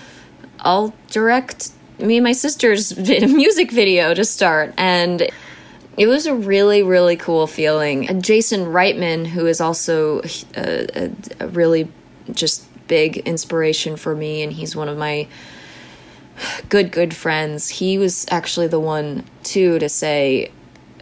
i'll 0.62 0.94
direct 1.10 1.70
me 1.98 2.16
and 2.16 2.24
my 2.24 2.32
sister's 2.32 2.96
music 2.98 3.70
video 3.70 4.14
to 4.14 4.24
start 4.24 4.72
and 4.76 5.30
it 5.96 6.06
was 6.06 6.26
a 6.26 6.34
really, 6.34 6.82
really 6.82 7.16
cool 7.16 7.46
feeling. 7.46 8.22
Jason 8.22 8.66
Reitman, 8.66 9.26
who 9.26 9.46
is 9.46 9.60
also 9.60 10.22
a, 10.56 10.86
a, 10.96 11.10
a, 11.40 11.48
really 11.48 11.88
just 12.32 12.66
big 12.88 13.18
inspiration 13.18 13.96
for 13.96 14.14
me, 14.14 14.42
and 14.42 14.52
he's 14.52 14.74
one 14.74 14.88
of 14.88 14.96
my 14.96 15.28
good, 16.68 16.90
good 16.90 17.14
friends, 17.14 17.68
he 17.68 17.98
was 17.98 18.26
actually 18.30 18.68
the 18.68 18.80
one, 18.80 19.24
too, 19.42 19.78
to 19.78 19.88
say, 19.88 20.50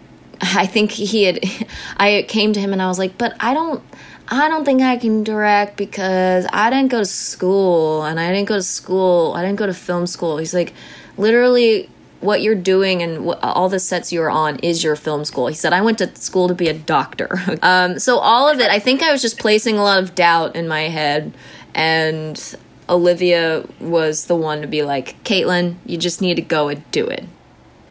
I 0.40 0.66
think 0.66 0.90
he 0.90 1.24
had, 1.24 1.44
I 1.96 2.24
came 2.28 2.52
to 2.52 2.60
him 2.60 2.72
and 2.72 2.82
I 2.82 2.88
was 2.88 2.98
like, 2.98 3.16
but 3.16 3.36
I 3.40 3.54
don't. 3.54 3.82
I 4.30 4.48
don't 4.48 4.64
think 4.64 4.80
I 4.80 4.96
can 4.96 5.24
direct 5.24 5.76
because 5.76 6.46
I 6.52 6.70
didn't 6.70 6.90
go 6.90 7.00
to 7.00 7.04
school 7.04 8.04
and 8.04 8.20
I 8.20 8.32
didn't 8.32 8.48
go 8.48 8.56
to 8.56 8.62
school. 8.62 9.32
I 9.34 9.42
didn't 9.42 9.58
go 9.58 9.66
to 9.66 9.74
film 9.74 10.06
school. 10.06 10.38
He's 10.38 10.54
like, 10.54 10.72
literally, 11.16 11.90
what 12.20 12.42
you're 12.42 12.54
doing 12.54 13.02
and 13.02 13.24
what, 13.24 13.42
all 13.42 13.68
the 13.68 13.80
sets 13.80 14.12
you're 14.12 14.30
on 14.30 14.58
is 14.60 14.84
your 14.84 14.94
film 14.94 15.24
school. 15.24 15.48
He 15.48 15.54
said, 15.54 15.72
I 15.72 15.80
went 15.80 15.98
to 15.98 16.14
school 16.14 16.46
to 16.48 16.54
be 16.54 16.68
a 16.68 16.74
doctor. 16.74 17.40
um, 17.62 17.98
so 17.98 18.18
all 18.18 18.48
of 18.48 18.60
it, 18.60 18.70
I 18.70 18.78
think 18.78 19.02
I 19.02 19.10
was 19.10 19.20
just 19.20 19.38
placing 19.38 19.76
a 19.78 19.82
lot 19.82 20.00
of 20.00 20.14
doubt 20.14 20.54
in 20.54 20.68
my 20.68 20.82
head. 20.82 21.32
And 21.74 22.56
Olivia 22.88 23.66
was 23.80 24.26
the 24.26 24.36
one 24.36 24.60
to 24.60 24.68
be 24.68 24.82
like, 24.82 25.22
Kaitlyn, 25.24 25.76
you 25.86 25.98
just 25.98 26.20
need 26.20 26.34
to 26.34 26.42
go 26.42 26.68
and 26.68 26.88
do 26.92 27.06
it. 27.06 27.24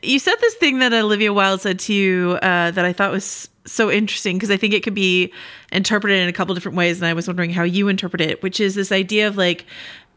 You 0.02 0.20
said 0.20 0.36
this 0.40 0.56
thing 0.56 0.80
that 0.80 0.94
Olivia 0.94 1.34
Wilde 1.34 1.62
said 1.62 1.80
to 1.80 1.94
you 1.94 2.40
uh, 2.42 2.72
that 2.72 2.86
I 2.86 2.94
thought 2.94 3.12
was 3.12 3.50
so 3.66 3.92
interesting 3.92 4.38
because 4.38 4.52
I 4.52 4.58
think 4.58 4.74
it 4.74 4.84
could 4.84 4.94
be 4.94 5.34
interpreted 5.72 6.20
in 6.20 6.30
a 6.30 6.34
couple 6.34 6.56
different 6.56 6.78
ways. 6.78 6.98
And 6.98 7.08
I 7.08 7.14
was 7.14 7.28
wondering 7.28 7.52
how 7.52 7.64
you 7.64 7.88
interpret 7.88 8.22
it, 8.22 8.42
which 8.44 8.60
is 8.60 8.76
this 8.76 8.92
idea 8.92 9.28
of 9.28 9.38
like, 9.38 9.66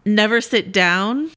never 0.05 0.41
sit 0.41 0.73
down 0.73 1.31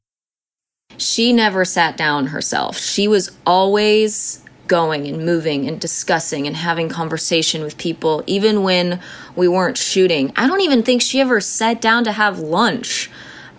she 0.98 1.32
never 1.32 1.64
sat 1.64 1.96
down 1.96 2.28
herself. 2.28 2.78
She 2.78 3.08
was 3.08 3.30
always 3.44 4.42
going 4.66 5.06
and 5.06 5.24
moving 5.24 5.68
and 5.68 5.80
discussing 5.80 6.46
and 6.46 6.56
having 6.56 6.88
conversation 6.88 7.62
with 7.62 7.78
people, 7.78 8.24
even 8.26 8.62
when 8.62 9.00
we 9.36 9.46
weren't 9.46 9.78
shooting. 9.78 10.32
I 10.36 10.46
don't 10.46 10.60
even 10.60 10.82
think 10.82 11.02
she 11.02 11.20
ever 11.20 11.40
sat 11.40 11.80
down 11.80 12.04
to 12.04 12.12
have 12.12 12.38
lunch. 12.40 13.10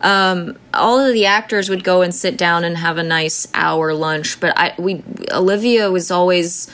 Um, 0.02 0.58
all 0.74 1.00
of 1.00 1.14
the 1.14 1.26
actors 1.26 1.70
would 1.70 1.84
go 1.84 2.02
and 2.02 2.14
sit 2.14 2.38
down 2.38 2.64
and 2.64 2.78
have 2.78 2.98
a 2.98 3.04
nice 3.04 3.48
hour 3.54 3.94
lunch, 3.94 4.40
but 4.40 4.54
I 4.58 4.76
we 4.78 5.04
Olivia 5.32 5.90
was 5.90 6.12
always 6.12 6.70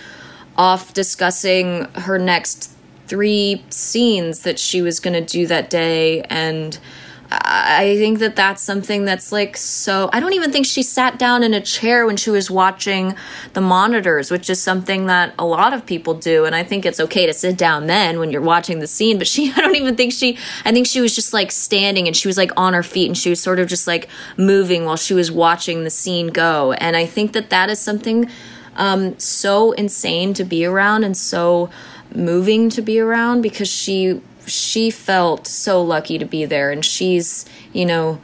off 0.58 0.94
discussing 0.94 1.86
her 1.94 2.20
next 2.20 2.73
three 3.08 3.64
scenes 3.70 4.42
that 4.42 4.60
she 4.60 4.82
was 4.82 5.00
going 5.00 5.14
to 5.14 5.22
do 5.22 5.48
that 5.48 5.70
day 5.70 6.22
and 6.24 6.80
I 7.42 7.96
think 7.98 8.20
that 8.20 8.36
that's 8.36 8.62
something 8.62 9.06
that's 9.06 9.32
like 9.32 9.58
so. 9.58 10.10
I 10.14 10.20
don't 10.20 10.34
even 10.34 10.52
think 10.52 10.66
she 10.66 10.84
sat 10.84 11.18
down 11.18 11.42
in 11.42 11.54
a 11.54 11.62
chair 11.62 12.06
when 12.06 12.16
she 12.16 12.30
was 12.30 12.52
watching 12.52 13.16
the 13.54 13.62
monitors, 13.62 14.30
which 14.30 14.50
is 14.50 14.62
something 14.62 15.08
that 15.08 15.34
a 15.40 15.46
lot 15.46 15.74
of 15.74 15.86
people 15.86 16.14
do. 16.14 16.46
And 16.46 16.54
I 16.54 16.64
think 16.64 16.86
it's 16.86 17.00
okay 17.00 17.26
to 17.26 17.34
sit 17.34 17.58
down 17.58 17.88
then 17.88 18.20
when 18.20 18.32
you're 18.32 18.42
watching 18.42 18.80
the 18.80 18.88
scene. 18.88 19.18
But 19.18 19.28
she, 19.28 19.52
I 19.56 19.62
don't 19.62 19.76
even 19.76 19.96
think 19.96 20.14
she, 20.14 20.38
I 20.64 20.72
think 20.72 20.86
she 20.86 21.02
was 21.02 21.16
just 21.16 21.34
like 21.34 21.52
standing 21.52 22.08
and 22.08 22.16
she 22.16 22.28
was 22.28 22.38
like 22.38 22.52
on 22.56 22.74
her 22.74 22.84
feet 22.84 23.08
and 23.08 23.18
she 23.18 23.30
was 23.30 23.42
sort 23.42 23.60
of 23.60 23.68
just 23.68 23.88
like 23.88 24.10
moving 24.38 24.86
while 24.86 24.98
she 24.98 25.14
was 25.14 25.32
watching 25.32 25.86
the 25.86 25.90
scene 25.90 26.28
go. 26.28 26.74
And 26.74 26.96
I 26.96 27.06
think 27.06 27.34
that 27.34 27.50
that 27.50 27.70
is 27.70 27.80
something 27.80 28.30
um, 28.76 29.18
so 29.18 29.72
insane 29.72 30.34
to 30.36 30.44
be 30.44 30.66
around 30.66 31.04
and 31.04 31.16
so 31.16 31.70
moving 32.16 32.70
to 32.70 32.82
be 32.82 33.00
around 33.00 33.42
because 33.42 33.70
she 33.70 34.22
she 34.46 34.92
felt 34.92 35.48
so 35.48 35.82
lucky 35.82 36.18
to 36.18 36.26
be 36.26 36.46
there. 36.46 36.72
And 36.72 36.84
she's 36.84 37.46
you 37.72 37.86
know 37.86 38.20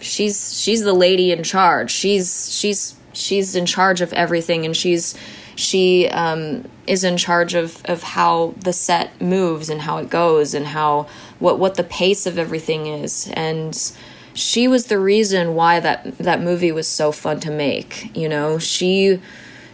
she's 0.00 0.60
she's 0.60 0.82
the 0.82 0.92
lady 0.92 1.32
in 1.32 1.42
charge. 1.42 1.90
She's 1.90 2.54
she's 2.54 2.94
she's 3.12 3.54
in 3.54 3.66
charge 3.66 4.00
of 4.00 4.12
everything. 4.12 4.64
And 4.64 4.76
she's 4.76 5.14
she 5.54 6.08
um, 6.08 6.64
is 6.86 7.04
in 7.04 7.16
charge 7.16 7.54
of 7.54 7.80
of 7.84 8.02
how 8.02 8.54
the 8.58 8.72
set 8.72 9.20
moves 9.20 9.68
and 9.68 9.82
how 9.82 9.98
it 9.98 10.10
goes 10.10 10.54
and 10.54 10.66
how 10.66 11.06
what 11.38 11.58
what 11.58 11.74
the 11.76 11.84
pace 11.84 12.26
of 12.26 12.38
everything 12.38 12.86
is. 12.86 13.30
And 13.34 13.92
she 14.34 14.66
was 14.66 14.86
the 14.86 14.98
reason 14.98 15.54
why 15.54 15.80
that 15.80 16.18
that 16.18 16.40
movie 16.40 16.72
was 16.72 16.88
so 16.88 17.12
fun 17.12 17.40
to 17.40 17.50
make 17.50 18.14
you 18.16 18.28
know? 18.28 18.58
She 18.58 19.20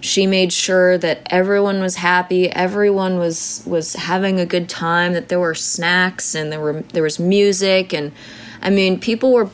she 0.01 0.27
made 0.27 0.53
sure 0.53 0.99
that 0.99 1.21
everyone 1.31 1.81
was 1.81 1.97
happy 1.97 2.51
everyone 2.51 3.19
was 3.19 3.63
was 3.67 3.95
having 3.95 4.39
a 4.39 4.47
good 4.47 4.69
time 4.69 5.13
that 5.13 5.29
there 5.29 5.41
were 5.41 5.55
snacks 5.55 6.35
and 6.35 6.53
there 6.53 6.61
were 6.61 6.83
there 6.93 7.03
was 7.03 7.19
music 7.19 7.93
and 7.93 8.13
i 8.63 8.71
mean 8.71 8.99
people 8.99 9.33
were 9.33 9.49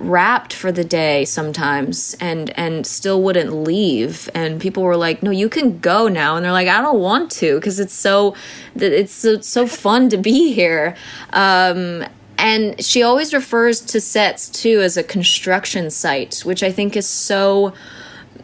wrapped 0.00 0.52
for 0.52 0.72
the 0.72 0.84
day 0.84 1.24
sometimes 1.24 2.16
and 2.20 2.50
and 2.58 2.86
still 2.86 3.22
wouldn't 3.22 3.52
leave. 3.52 4.28
And 4.34 4.60
people 4.60 4.82
were 4.82 4.96
like 4.96 5.22
no 5.22 5.30
you 5.30 5.48
can 5.48 5.78
go 5.78 6.08
now. 6.08 6.36
And 6.36 6.44
they're 6.44 6.52
like 6.52 6.68
i 6.68 6.80
don't 6.80 7.00
want 7.00 7.30
to 7.32 7.56
because 7.56 7.78
it's 7.78 7.94
so 7.94 8.34
it's 8.76 9.12
so, 9.12 9.40
so 9.40 9.66
fun 9.66 10.08
to 10.08 10.16
be 10.16 10.52
here. 10.52 10.96
Um, 11.32 12.04
and 12.38 12.82
she 12.82 13.02
always 13.02 13.34
refers 13.34 13.80
to 13.80 14.00
sets 14.00 14.48
too 14.48 14.80
as 14.80 14.96
a 14.96 15.02
construction 15.02 15.90
site 15.90 16.40
which 16.40 16.62
i 16.62 16.72
think 16.72 16.96
is 16.96 17.06
so 17.06 17.74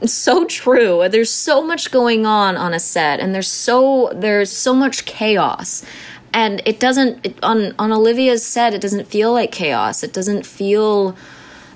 so 0.05 0.45
true. 0.45 1.09
There's 1.09 1.31
so 1.31 1.63
much 1.63 1.91
going 1.91 2.27
on 2.27 2.57
on 2.57 2.75
a 2.75 2.81
set, 2.81 3.21
and 3.21 3.35
there's 3.35 3.49
so 3.49 4.11
there's 4.15 4.51
so 4.51 4.75
much 4.75 5.05
chaos, 5.05 5.85
and 6.33 6.63
it 6.65 6.81
doesn't 6.81 7.25
it, 7.25 7.43
on 7.43 7.75
on 7.79 7.93
Olivia's 7.93 8.45
set. 8.45 8.75
It 8.75 8.81
doesn't 8.81 9.07
feel 9.07 9.33
like 9.33 9.53
chaos. 9.53 10.03
It 10.03 10.13
doesn't 10.13 10.45
feel 10.45 11.17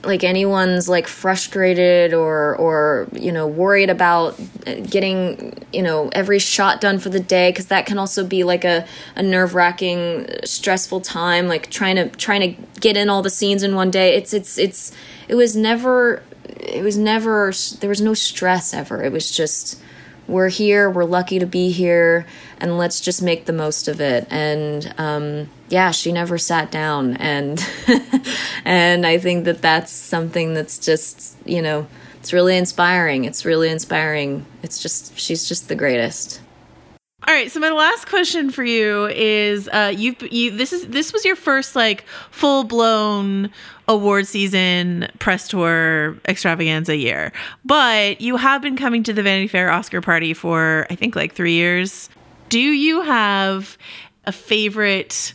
like 0.05 0.25
anyone's 0.25 0.89
like 0.89 1.07
frustrated 1.07 2.15
or 2.15 2.57
or 2.57 3.09
you 3.13 3.31
know 3.31 3.47
worried 3.47 3.91
about 3.91 4.39
uh, 4.67 4.75
getting 4.89 5.53
you 5.73 5.83
know 5.83 6.09
every 6.13 6.39
shot 6.39 6.81
done 6.81 6.99
for 6.99 7.11
the 7.11 7.21
day 7.21 7.51
because 7.51 7.67
that 7.67 7.87
can 7.87 7.99
also 7.99 8.25
be 8.27 8.43
like 8.43 8.65
a, 8.65 8.87
a 9.17 9.23
nerve-wracking 9.23 10.27
stressful 10.45 11.01
time 11.03 11.49
like 11.49 11.71
trying 11.71 11.97
to 11.97 12.09
trying 12.17 12.41
to 12.41 12.63
get 12.81 12.97
in 12.97 13.11
all 13.11 13.21
the 13.21 13.31
scenes 13.31 13.63
in 13.63 13.75
one 13.75 13.91
day 13.91 14.15
it's 14.17 14.33
it's 14.33 14.57
it's 14.57 14.93
it 15.29 15.35
was 15.35 15.55
never 15.55 16.23
it 16.62 16.82
was 16.82 16.97
never 16.97 17.53
there 17.81 17.89
was 17.89 18.01
no 18.01 18.15
stress 18.15 18.74
ever. 18.74 19.03
It 19.03 19.12
was 19.12 19.31
just 19.31 19.81
we're 20.28 20.49
here 20.49 20.89
we're 20.89 21.05
lucky 21.05 21.41
to 21.41 21.47
be 21.47 21.73
here 21.73 22.24
and 22.59 22.78
let's 22.78 23.01
just 23.01 23.23
make 23.23 23.47
the 23.47 23.53
most 23.53 23.89
of 23.89 24.01
it. 24.01 24.27
And 24.31 24.95
um, 24.99 25.49
yeah 25.69 25.91
she 25.91 26.12
never 26.12 26.39
sat 26.39 26.70
down. 26.70 27.16
And 27.16 27.65
and 28.65 29.07
i 29.07 29.19
think 29.19 29.45
that 29.45 29.62
that's 29.62 29.91
something 29.93 30.55
that's 30.55 30.78
just 30.78 31.37
you 31.45 31.62
know 31.62 31.87
it's 32.20 32.35
really 32.35 32.57
inspiring. 32.59 33.24
It's 33.24 33.47
really 33.47 33.70
inspiring. 33.70 34.45
It's 34.62 34.82
just 34.82 35.19
she's 35.19 35.49
just 35.49 35.69
the 35.69 35.74
greatest 35.74 36.41
all 37.29 37.35
right, 37.35 37.51
so 37.51 37.61
my 37.61 37.71
last 37.71 38.09
question 38.09 38.51
for 38.51 38.65
you 38.65 39.07
is 39.07 39.69
uh 39.73 39.93
you 39.97 40.17
you 40.31 40.51
this 40.51 40.73
is 40.73 40.87
this 40.89 41.13
was 41.13 41.25
your 41.25 41.37
first 41.37 41.77
like 41.77 42.05
full-blown 42.31 43.51
award 43.89 44.27
season 44.27 45.09
press 45.19 45.49
tour 45.49 46.17
extravaganza 46.27 46.97
year. 46.97 47.33
But 47.65 48.21
you 48.21 48.37
have 48.37 48.63
been 48.63 48.77
coming 48.77 49.03
to 49.05 49.13
the 49.13 49.23
Vanity 49.23 49.49
Fair 49.49 49.71
Oscar 49.71 50.01
party 50.01 50.33
for 50.35 50.87
I 50.91 50.95
think 50.95 51.15
like 51.15 51.35
3 51.35 51.53
years. 51.53 52.09
Do 52.49 52.61
you 52.61 53.03
have 53.03 53.77
a 54.25 54.33
favorite 54.33 55.35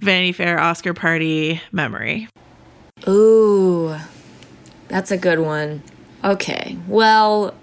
Vanity 0.00 0.32
Fair 0.32 0.58
Oscar 0.58 0.94
party 0.94 1.60
memory? 1.72 2.28
Ooh. 3.08 3.96
That's 4.88 5.10
a 5.10 5.16
good 5.16 5.40
one. 5.40 5.82
Okay. 6.24 6.76
Well, 6.86 7.54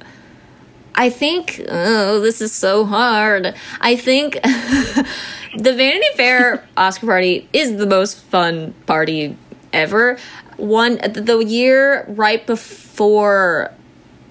I 0.96 1.10
think, 1.10 1.62
oh, 1.70 2.20
this 2.20 2.42
is 2.42 2.52
so 2.52 2.86
hard. 2.86 3.56
I 3.82 3.96
think 3.96 4.34
the 4.44 5.74
Vanity 5.74 6.06
Fair 6.16 6.68
Oscar 6.78 7.08
party 7.08 7.50
is 7.52 7.78
the 7.78 7.88
most 7.88 8.20
fun 8.26 8.74
party 8.86 9.36
ever. 9.72 10.18
One, 10.58 10.98
the 10.98 11.40
year 11.40 12.06
right 12.10 12.46
before, 12.46 13.72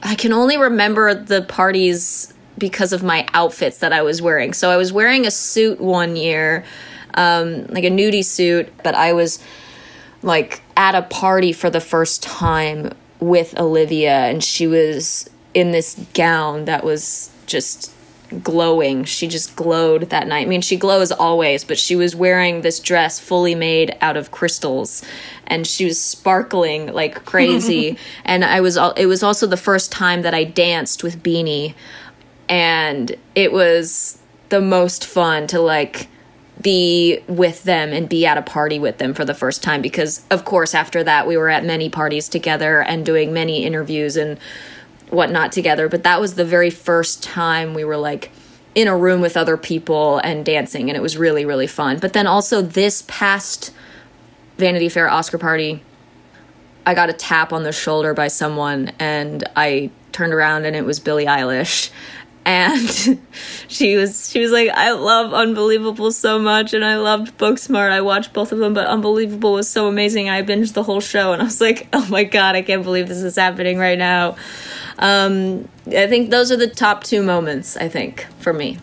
I 0.02 0.14
can 0.14 0.32
only 0.32 0.56
remember 0.56 1.14
the 1.14 1.43
parties 1.43 2.32
because 2.59 2.93
of 2.93 3.02
my 3.02 3.26
outfits 3.34 3.78
that 3.78 3.93
I 3.93 4.02
was 4.02 4.22
wearing. 4.22 4.52
So 4.52 4.70
I 4.70 4.76
was 4.76 4.93
wearing 4.93 5.26
a 5.26 5.30
suit 5.30 5.80
one 5.80 6.14
year, 6.14 6.64
um, 7.14 7.66
like 7.66 7.84
a 7.84 7.90
nudie 7.90 8.24
suit, 8.24 8.72
but 8.84 8.94
I 8.94 9.14
was 9.14 9.40
like 10.22 10.62
at 10.76 10.94
a 10.94 11.02
party 11.02 11.52
for 11.52 11.70
the 11.70 11.80
first 11.80 12.22
time 12.22 12.93
with 13.18 13.59
Olivia, 13.59 14.26
and 14.26 14.43
she 14.43 14.66
was 14.66 15.28
in 15.54 15.70
this 15.70 15.94
gown 16.14 16.64
that 16.66 16.84
was 16.84 17.30
just 17.46 17.92
glowing. 18.42 19.04
She 19.04 19.28
just 19.28 19.54
glowed 19.56 20.10
that 20.10 20.26
night. 20.26 20.46
I 20.46 20.48
mean, 20.48 20.62
she 20.62 20.76
glows 20.76 21.12
always, 21.12 21.64
but 21.64 21.78
she 21.78 21.96
was 21.96 22.16
wearing 22.16 22.62
this 22.62 22.80
dress 22.80 23.20
fully 23.20 23.54
made 23.54 23.96
out 24.00 24.16
of 24.16 24.30
crystals 24.30 25.02
and 25.46 25.66
she 25.66 25.84
was 25.84 26.00
sparkling 26.00 26.92
like 26.92 27.24
crazy. 27.24 27.98
and 28.24 28.44
I 28.44 28.60
was 28.60 28.78
it 28.96 29.06
was 29.06 29.22
also 29.22 29.46
the 29.46 29.56
first 29.56 29.92
time 29.92 30.22
that 30.22 30.34
I 30.34 30.44
danced 30.44 31.02
with 31.02 31.22
Beanie 31.22 31.74
and 32.48 33.14
it 33.34 33.52
was 33.52 34.18
the 34.48 34.60
most 34.60 35.04
fun 35.04 35.46
to 35.48 35.60
like 35.60 36.08
be 36.60 37.18
with 37.26 37.64
them 37.64 37.92
and 37.92 38.08
be 38.08 38.26
at 38.26 38.38
a 38.38 38.42
party 38.42 38.78
with 38.78 38.98
them 38.98 39.14
for 39.14 39.24
the 39.24 39.34
first 39.34 39.62
time 39.62 39.82
because 39.82 40.22
of 40.30 40.44
course 40.44 40.74
after 40.74 41.02
that 41.02 41.26
we 41.26 41.36
were 41.36 41.48
at 41.48 41.64
many 41.64 41.88
parties 41.88 42.28
together 42.28 42.82
and 42.82 43.04
doing 43.04 43.32
many 43.32 43.64
interviews 43.64 44.16
and 44.16 44.38
whatnot 45.12 45.52
together. 45.52 45.89
But 45.89 46.02
that 46.05 46.20
was 46.20 46.34
the 46.34 46.44
very 46.44 46.70
first 46.70 47.22
time 47.22 47.74
we 47.74 47.84
were 47.84 47.97
like 47.97 48.30
in 48.74 48.89
a 48.89 48.97
room 48.97 49.20
with 49.20 49.36
other 49.36 49.56
people 49.56 50.18
and 50.18 50.44
dancing, 50.44 50.89
and 50.89 50.97
it 50.97 51.01
was 51.01 51.16
really, 51.16 51.44
really 51.44 51.66
fun. 51.66 51.98
But 51.98 52.14
then 52.14 52.26
also 52.26 52.62
this 52.62 53.05
past 53.06 53.72
Vanity 54.56 54.89
Fair 54.89 55.09
Oscar 55.09 55.39
party, 55.39 55.82
I 56.86 56.94
got 56.94 57.10
a 57.10 57.12
tap 57.12 57.52
on 57.52 57.62
the 57.62 57.72
shoulder 57.72 58.14
by 58.14 58.28
someone, 58.28 58.93
and 58.98 59.44
I 59.55 59.90
turned 60.12 60.32
around 60.32 60.64
and 60.64 60.76
it 60.76 60.84
was 60.84 61.01
Billie 61.01 61.26
Eilish. 61.26 61.90
And 62.44 63.20
she 63.68 63.94
was 63.94 64.28
she 64.28 64.40
was 64.40 64.51
like, 64.51 64.68
I 64.70 64.90
love 64.90 65.32
Unbelievable 65.32 66.10
so 66.10 66.40
much, 66.40 66.74
and 66.74 66.84
I 66.84 66.97
loved 66.97 67.39
Booksmart. 67.39 67.93
I 67.93 68.01
watched 68.01 68.32
both 68.32 68.51
of 68.51 68.59
them, 68.59 68.74
but 68.74 68.89
Unbelievable 68.89 69.52
was 69.52 69.68
so 69.68 69.86
amazing. 69.86 70.28
I 70.28 70.43
binged 70.43 70.72
the 70.72 70.82
whole 70.82 71.01
show, 71.01 71.32
and 71.32 71.40
I 71.40 71.44
was 71.44 71.60
like, 71.60 71.86
Oh 71.93 72.05
my 72.09 72.24
god, 72.24 72.56
I 72.56 72.62
can't 72.62 72.82
believe 72.82 73.06
this 73.06 73.22
is 73.22 73.36
happening 73.36 73.78
right 73.78 73.97
now. 73.97 74.34
Um, 75.02 75.68
I 75.88 76.06
think 76.06 76.30
those 76.30 76.52
are 76.52 76.56
the 76.56 76.68
top 76.68 77.02
two 77.02 77.24
moments. 77.24 77.76
I 77.76 77.88
think 77.88 78.24
for 78.38 78.52
me. 78.52 78.78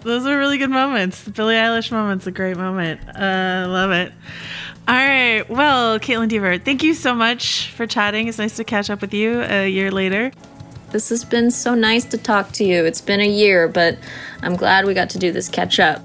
Those 0.00 0.26
are 0.26 0.36
really 0.36 0.58
good 0.58 0.70
moments. 0.70 1.22
The 1.22 1.30
Billie 1.30 1.54
Eilish 1.54 1.92
moment's 1.92 2.26
a 2.26 2.32
great 2.32 2.56
moment. 2.56 3.00
I 3.16 3.62
uh, 3.62 3.68
love 3.68 3.92
it. 3.92 4.12
All 4.88 4.94
right. 4.96 5.48
Well, 5.48 6.00
Kaitlyn 6.00 6.28
Dever, 6.28 6.58
thank 6.58 6.82
you 6.82 6.94
so 6.94 7.14
much 7.14 7.70
for 7.70 7.86
chatting. 7.86 8.26
It's 8.26 8.38
nice 8.38 8.56
to 8.56 8.64
catch 8.64 8.90
up 8.90 9.00
with 9.00 9.14
you 9.14 9.40
a 9.42 9.68
year 9.68 9.92
later. 9.92 10.32
This 10.90 11.08
has 11.10 11.24
been 11.24 11.52
so 11.52 11.76
nice 11.76 12.04
to 12.06 12.18
talk 12.18 12.50
to 12.52 12.64
you. 12.64 12.84
It's 12.84 13.00
been 13.00 13.20
a 13.20 13.28
year, 13.28 13.68
but 13.68 13.96
I'm 14.42 14.56
glad 14.56 14.84
we 14.84 14.94
got 14.94 15.10
to 15.10 15.18
do 15.18 15.30
this 15.30 15.48
catch 15.48 15.78
up. 15.78 16.02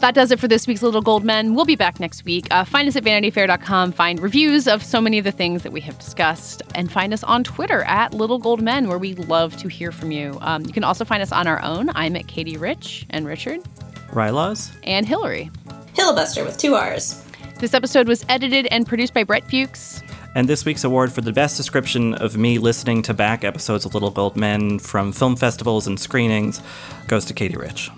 That 0.00 0.14
does 0.14 0.30
it 0.30 0.38
for 0.38 0.46
this 0.46 0.66
week's 0.66 0.82
Little 0.82 1.00
Gold 1.00 1.24
Men. 1.24 1.54
We'll 1.54 1.64
be 1.64 1.74
back 1.74 1.98
next 1.98 2.24
week. 2.26 2.46
Uh, 2.50 2.64
find 2.64 2.86
us 2.86 2.96
at 2.96 3.02
vanityfair.com. 3.02 3.92
Find 3.92 4.20
reviews 4.20 4.68
of 4.68 4.82
so 4.82 5.00
many 5.00 5.18
of 5.18 5.24
the 5.24 5.32
things 5.32 5.62
that 5.62 5.72
we 5.72 5.80
have 5.80 5.98
discussed. 5.98 6.62
And 6.74 6.92
find 6.92 7.14
us 7.14 7.24
on 7.24 7.42
Twitter 7.42 7.82
at 7.84 8.12
Little 8.12 8.38
Gold 8.38 8.60
Men, 8.60 8.88
where 8.88 8.98
we 8.98 9.14
love 9.14 9.56
to 9.56 9.68
hear 9.68 9.90
from 9.92 10.10
you. 10.10 10.36
Um, 10.42 10.66
you 10.66 10.72
can 10.72 10.84
also 10.84 11.04
find 11.04 11.22
us 11.22 11.32
on 11.32 11.46
our 11.46 11.62
own. 11.62 11.90
I'm 11.94 12.14
at 12.14 12.26
Katey 12.26 12.60
Rich 12.60 13.06
and 13.08 13.26
Richard. 13.26 13.62
Rylaws. 14.10 14.76
And 14.84 15.06
Hillary. 15.06 15.50
Hillbuster 15.94 16.44
with 16.44 16.58
two 16.58 16.74
R's. 16.74 17.24
This 17.58 17.72
episode 17.72 18.06
was 18.06 18.22
edited 18.28 18.66
and 18.66 18.86
produced 18.86 19.14
by 19.14 19.24
Brett 19.24 19.48
Fuchs. 19.50 20.02
And 20.34 20.46
this 20.46 20.66
week's 20.66 20.84
award 20.84 21.10
for 21.10 21.22
the 21.22 21.32
best 21.32 21.56
description 21.56 22.12
of 22.12 22.36
me 22.36 22.58
listening 22.58 23.00
to 23.02 23.14
back 23.14 23.44
episodes 23.44 23.86
of 23.86 23.94
Little 23.94 24.10
Gold 24.10 24.36
Men 24.36 24.78
from 24.78 25.10
film 25.10 25.36
festivals 25.36 25.86
and 25.86 25.98
screenings 25.98 26.60
goes 27.08 27.24
to 27.24 27.32
Katey 27.34 27.56
Rich. 27.56 27.90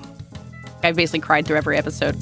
I 0.83 0.93
basically 0.93 1.21
cried 1.21 1.47
through 1.47 1.57
every 1.57 1.77
episode. 1.77 2.17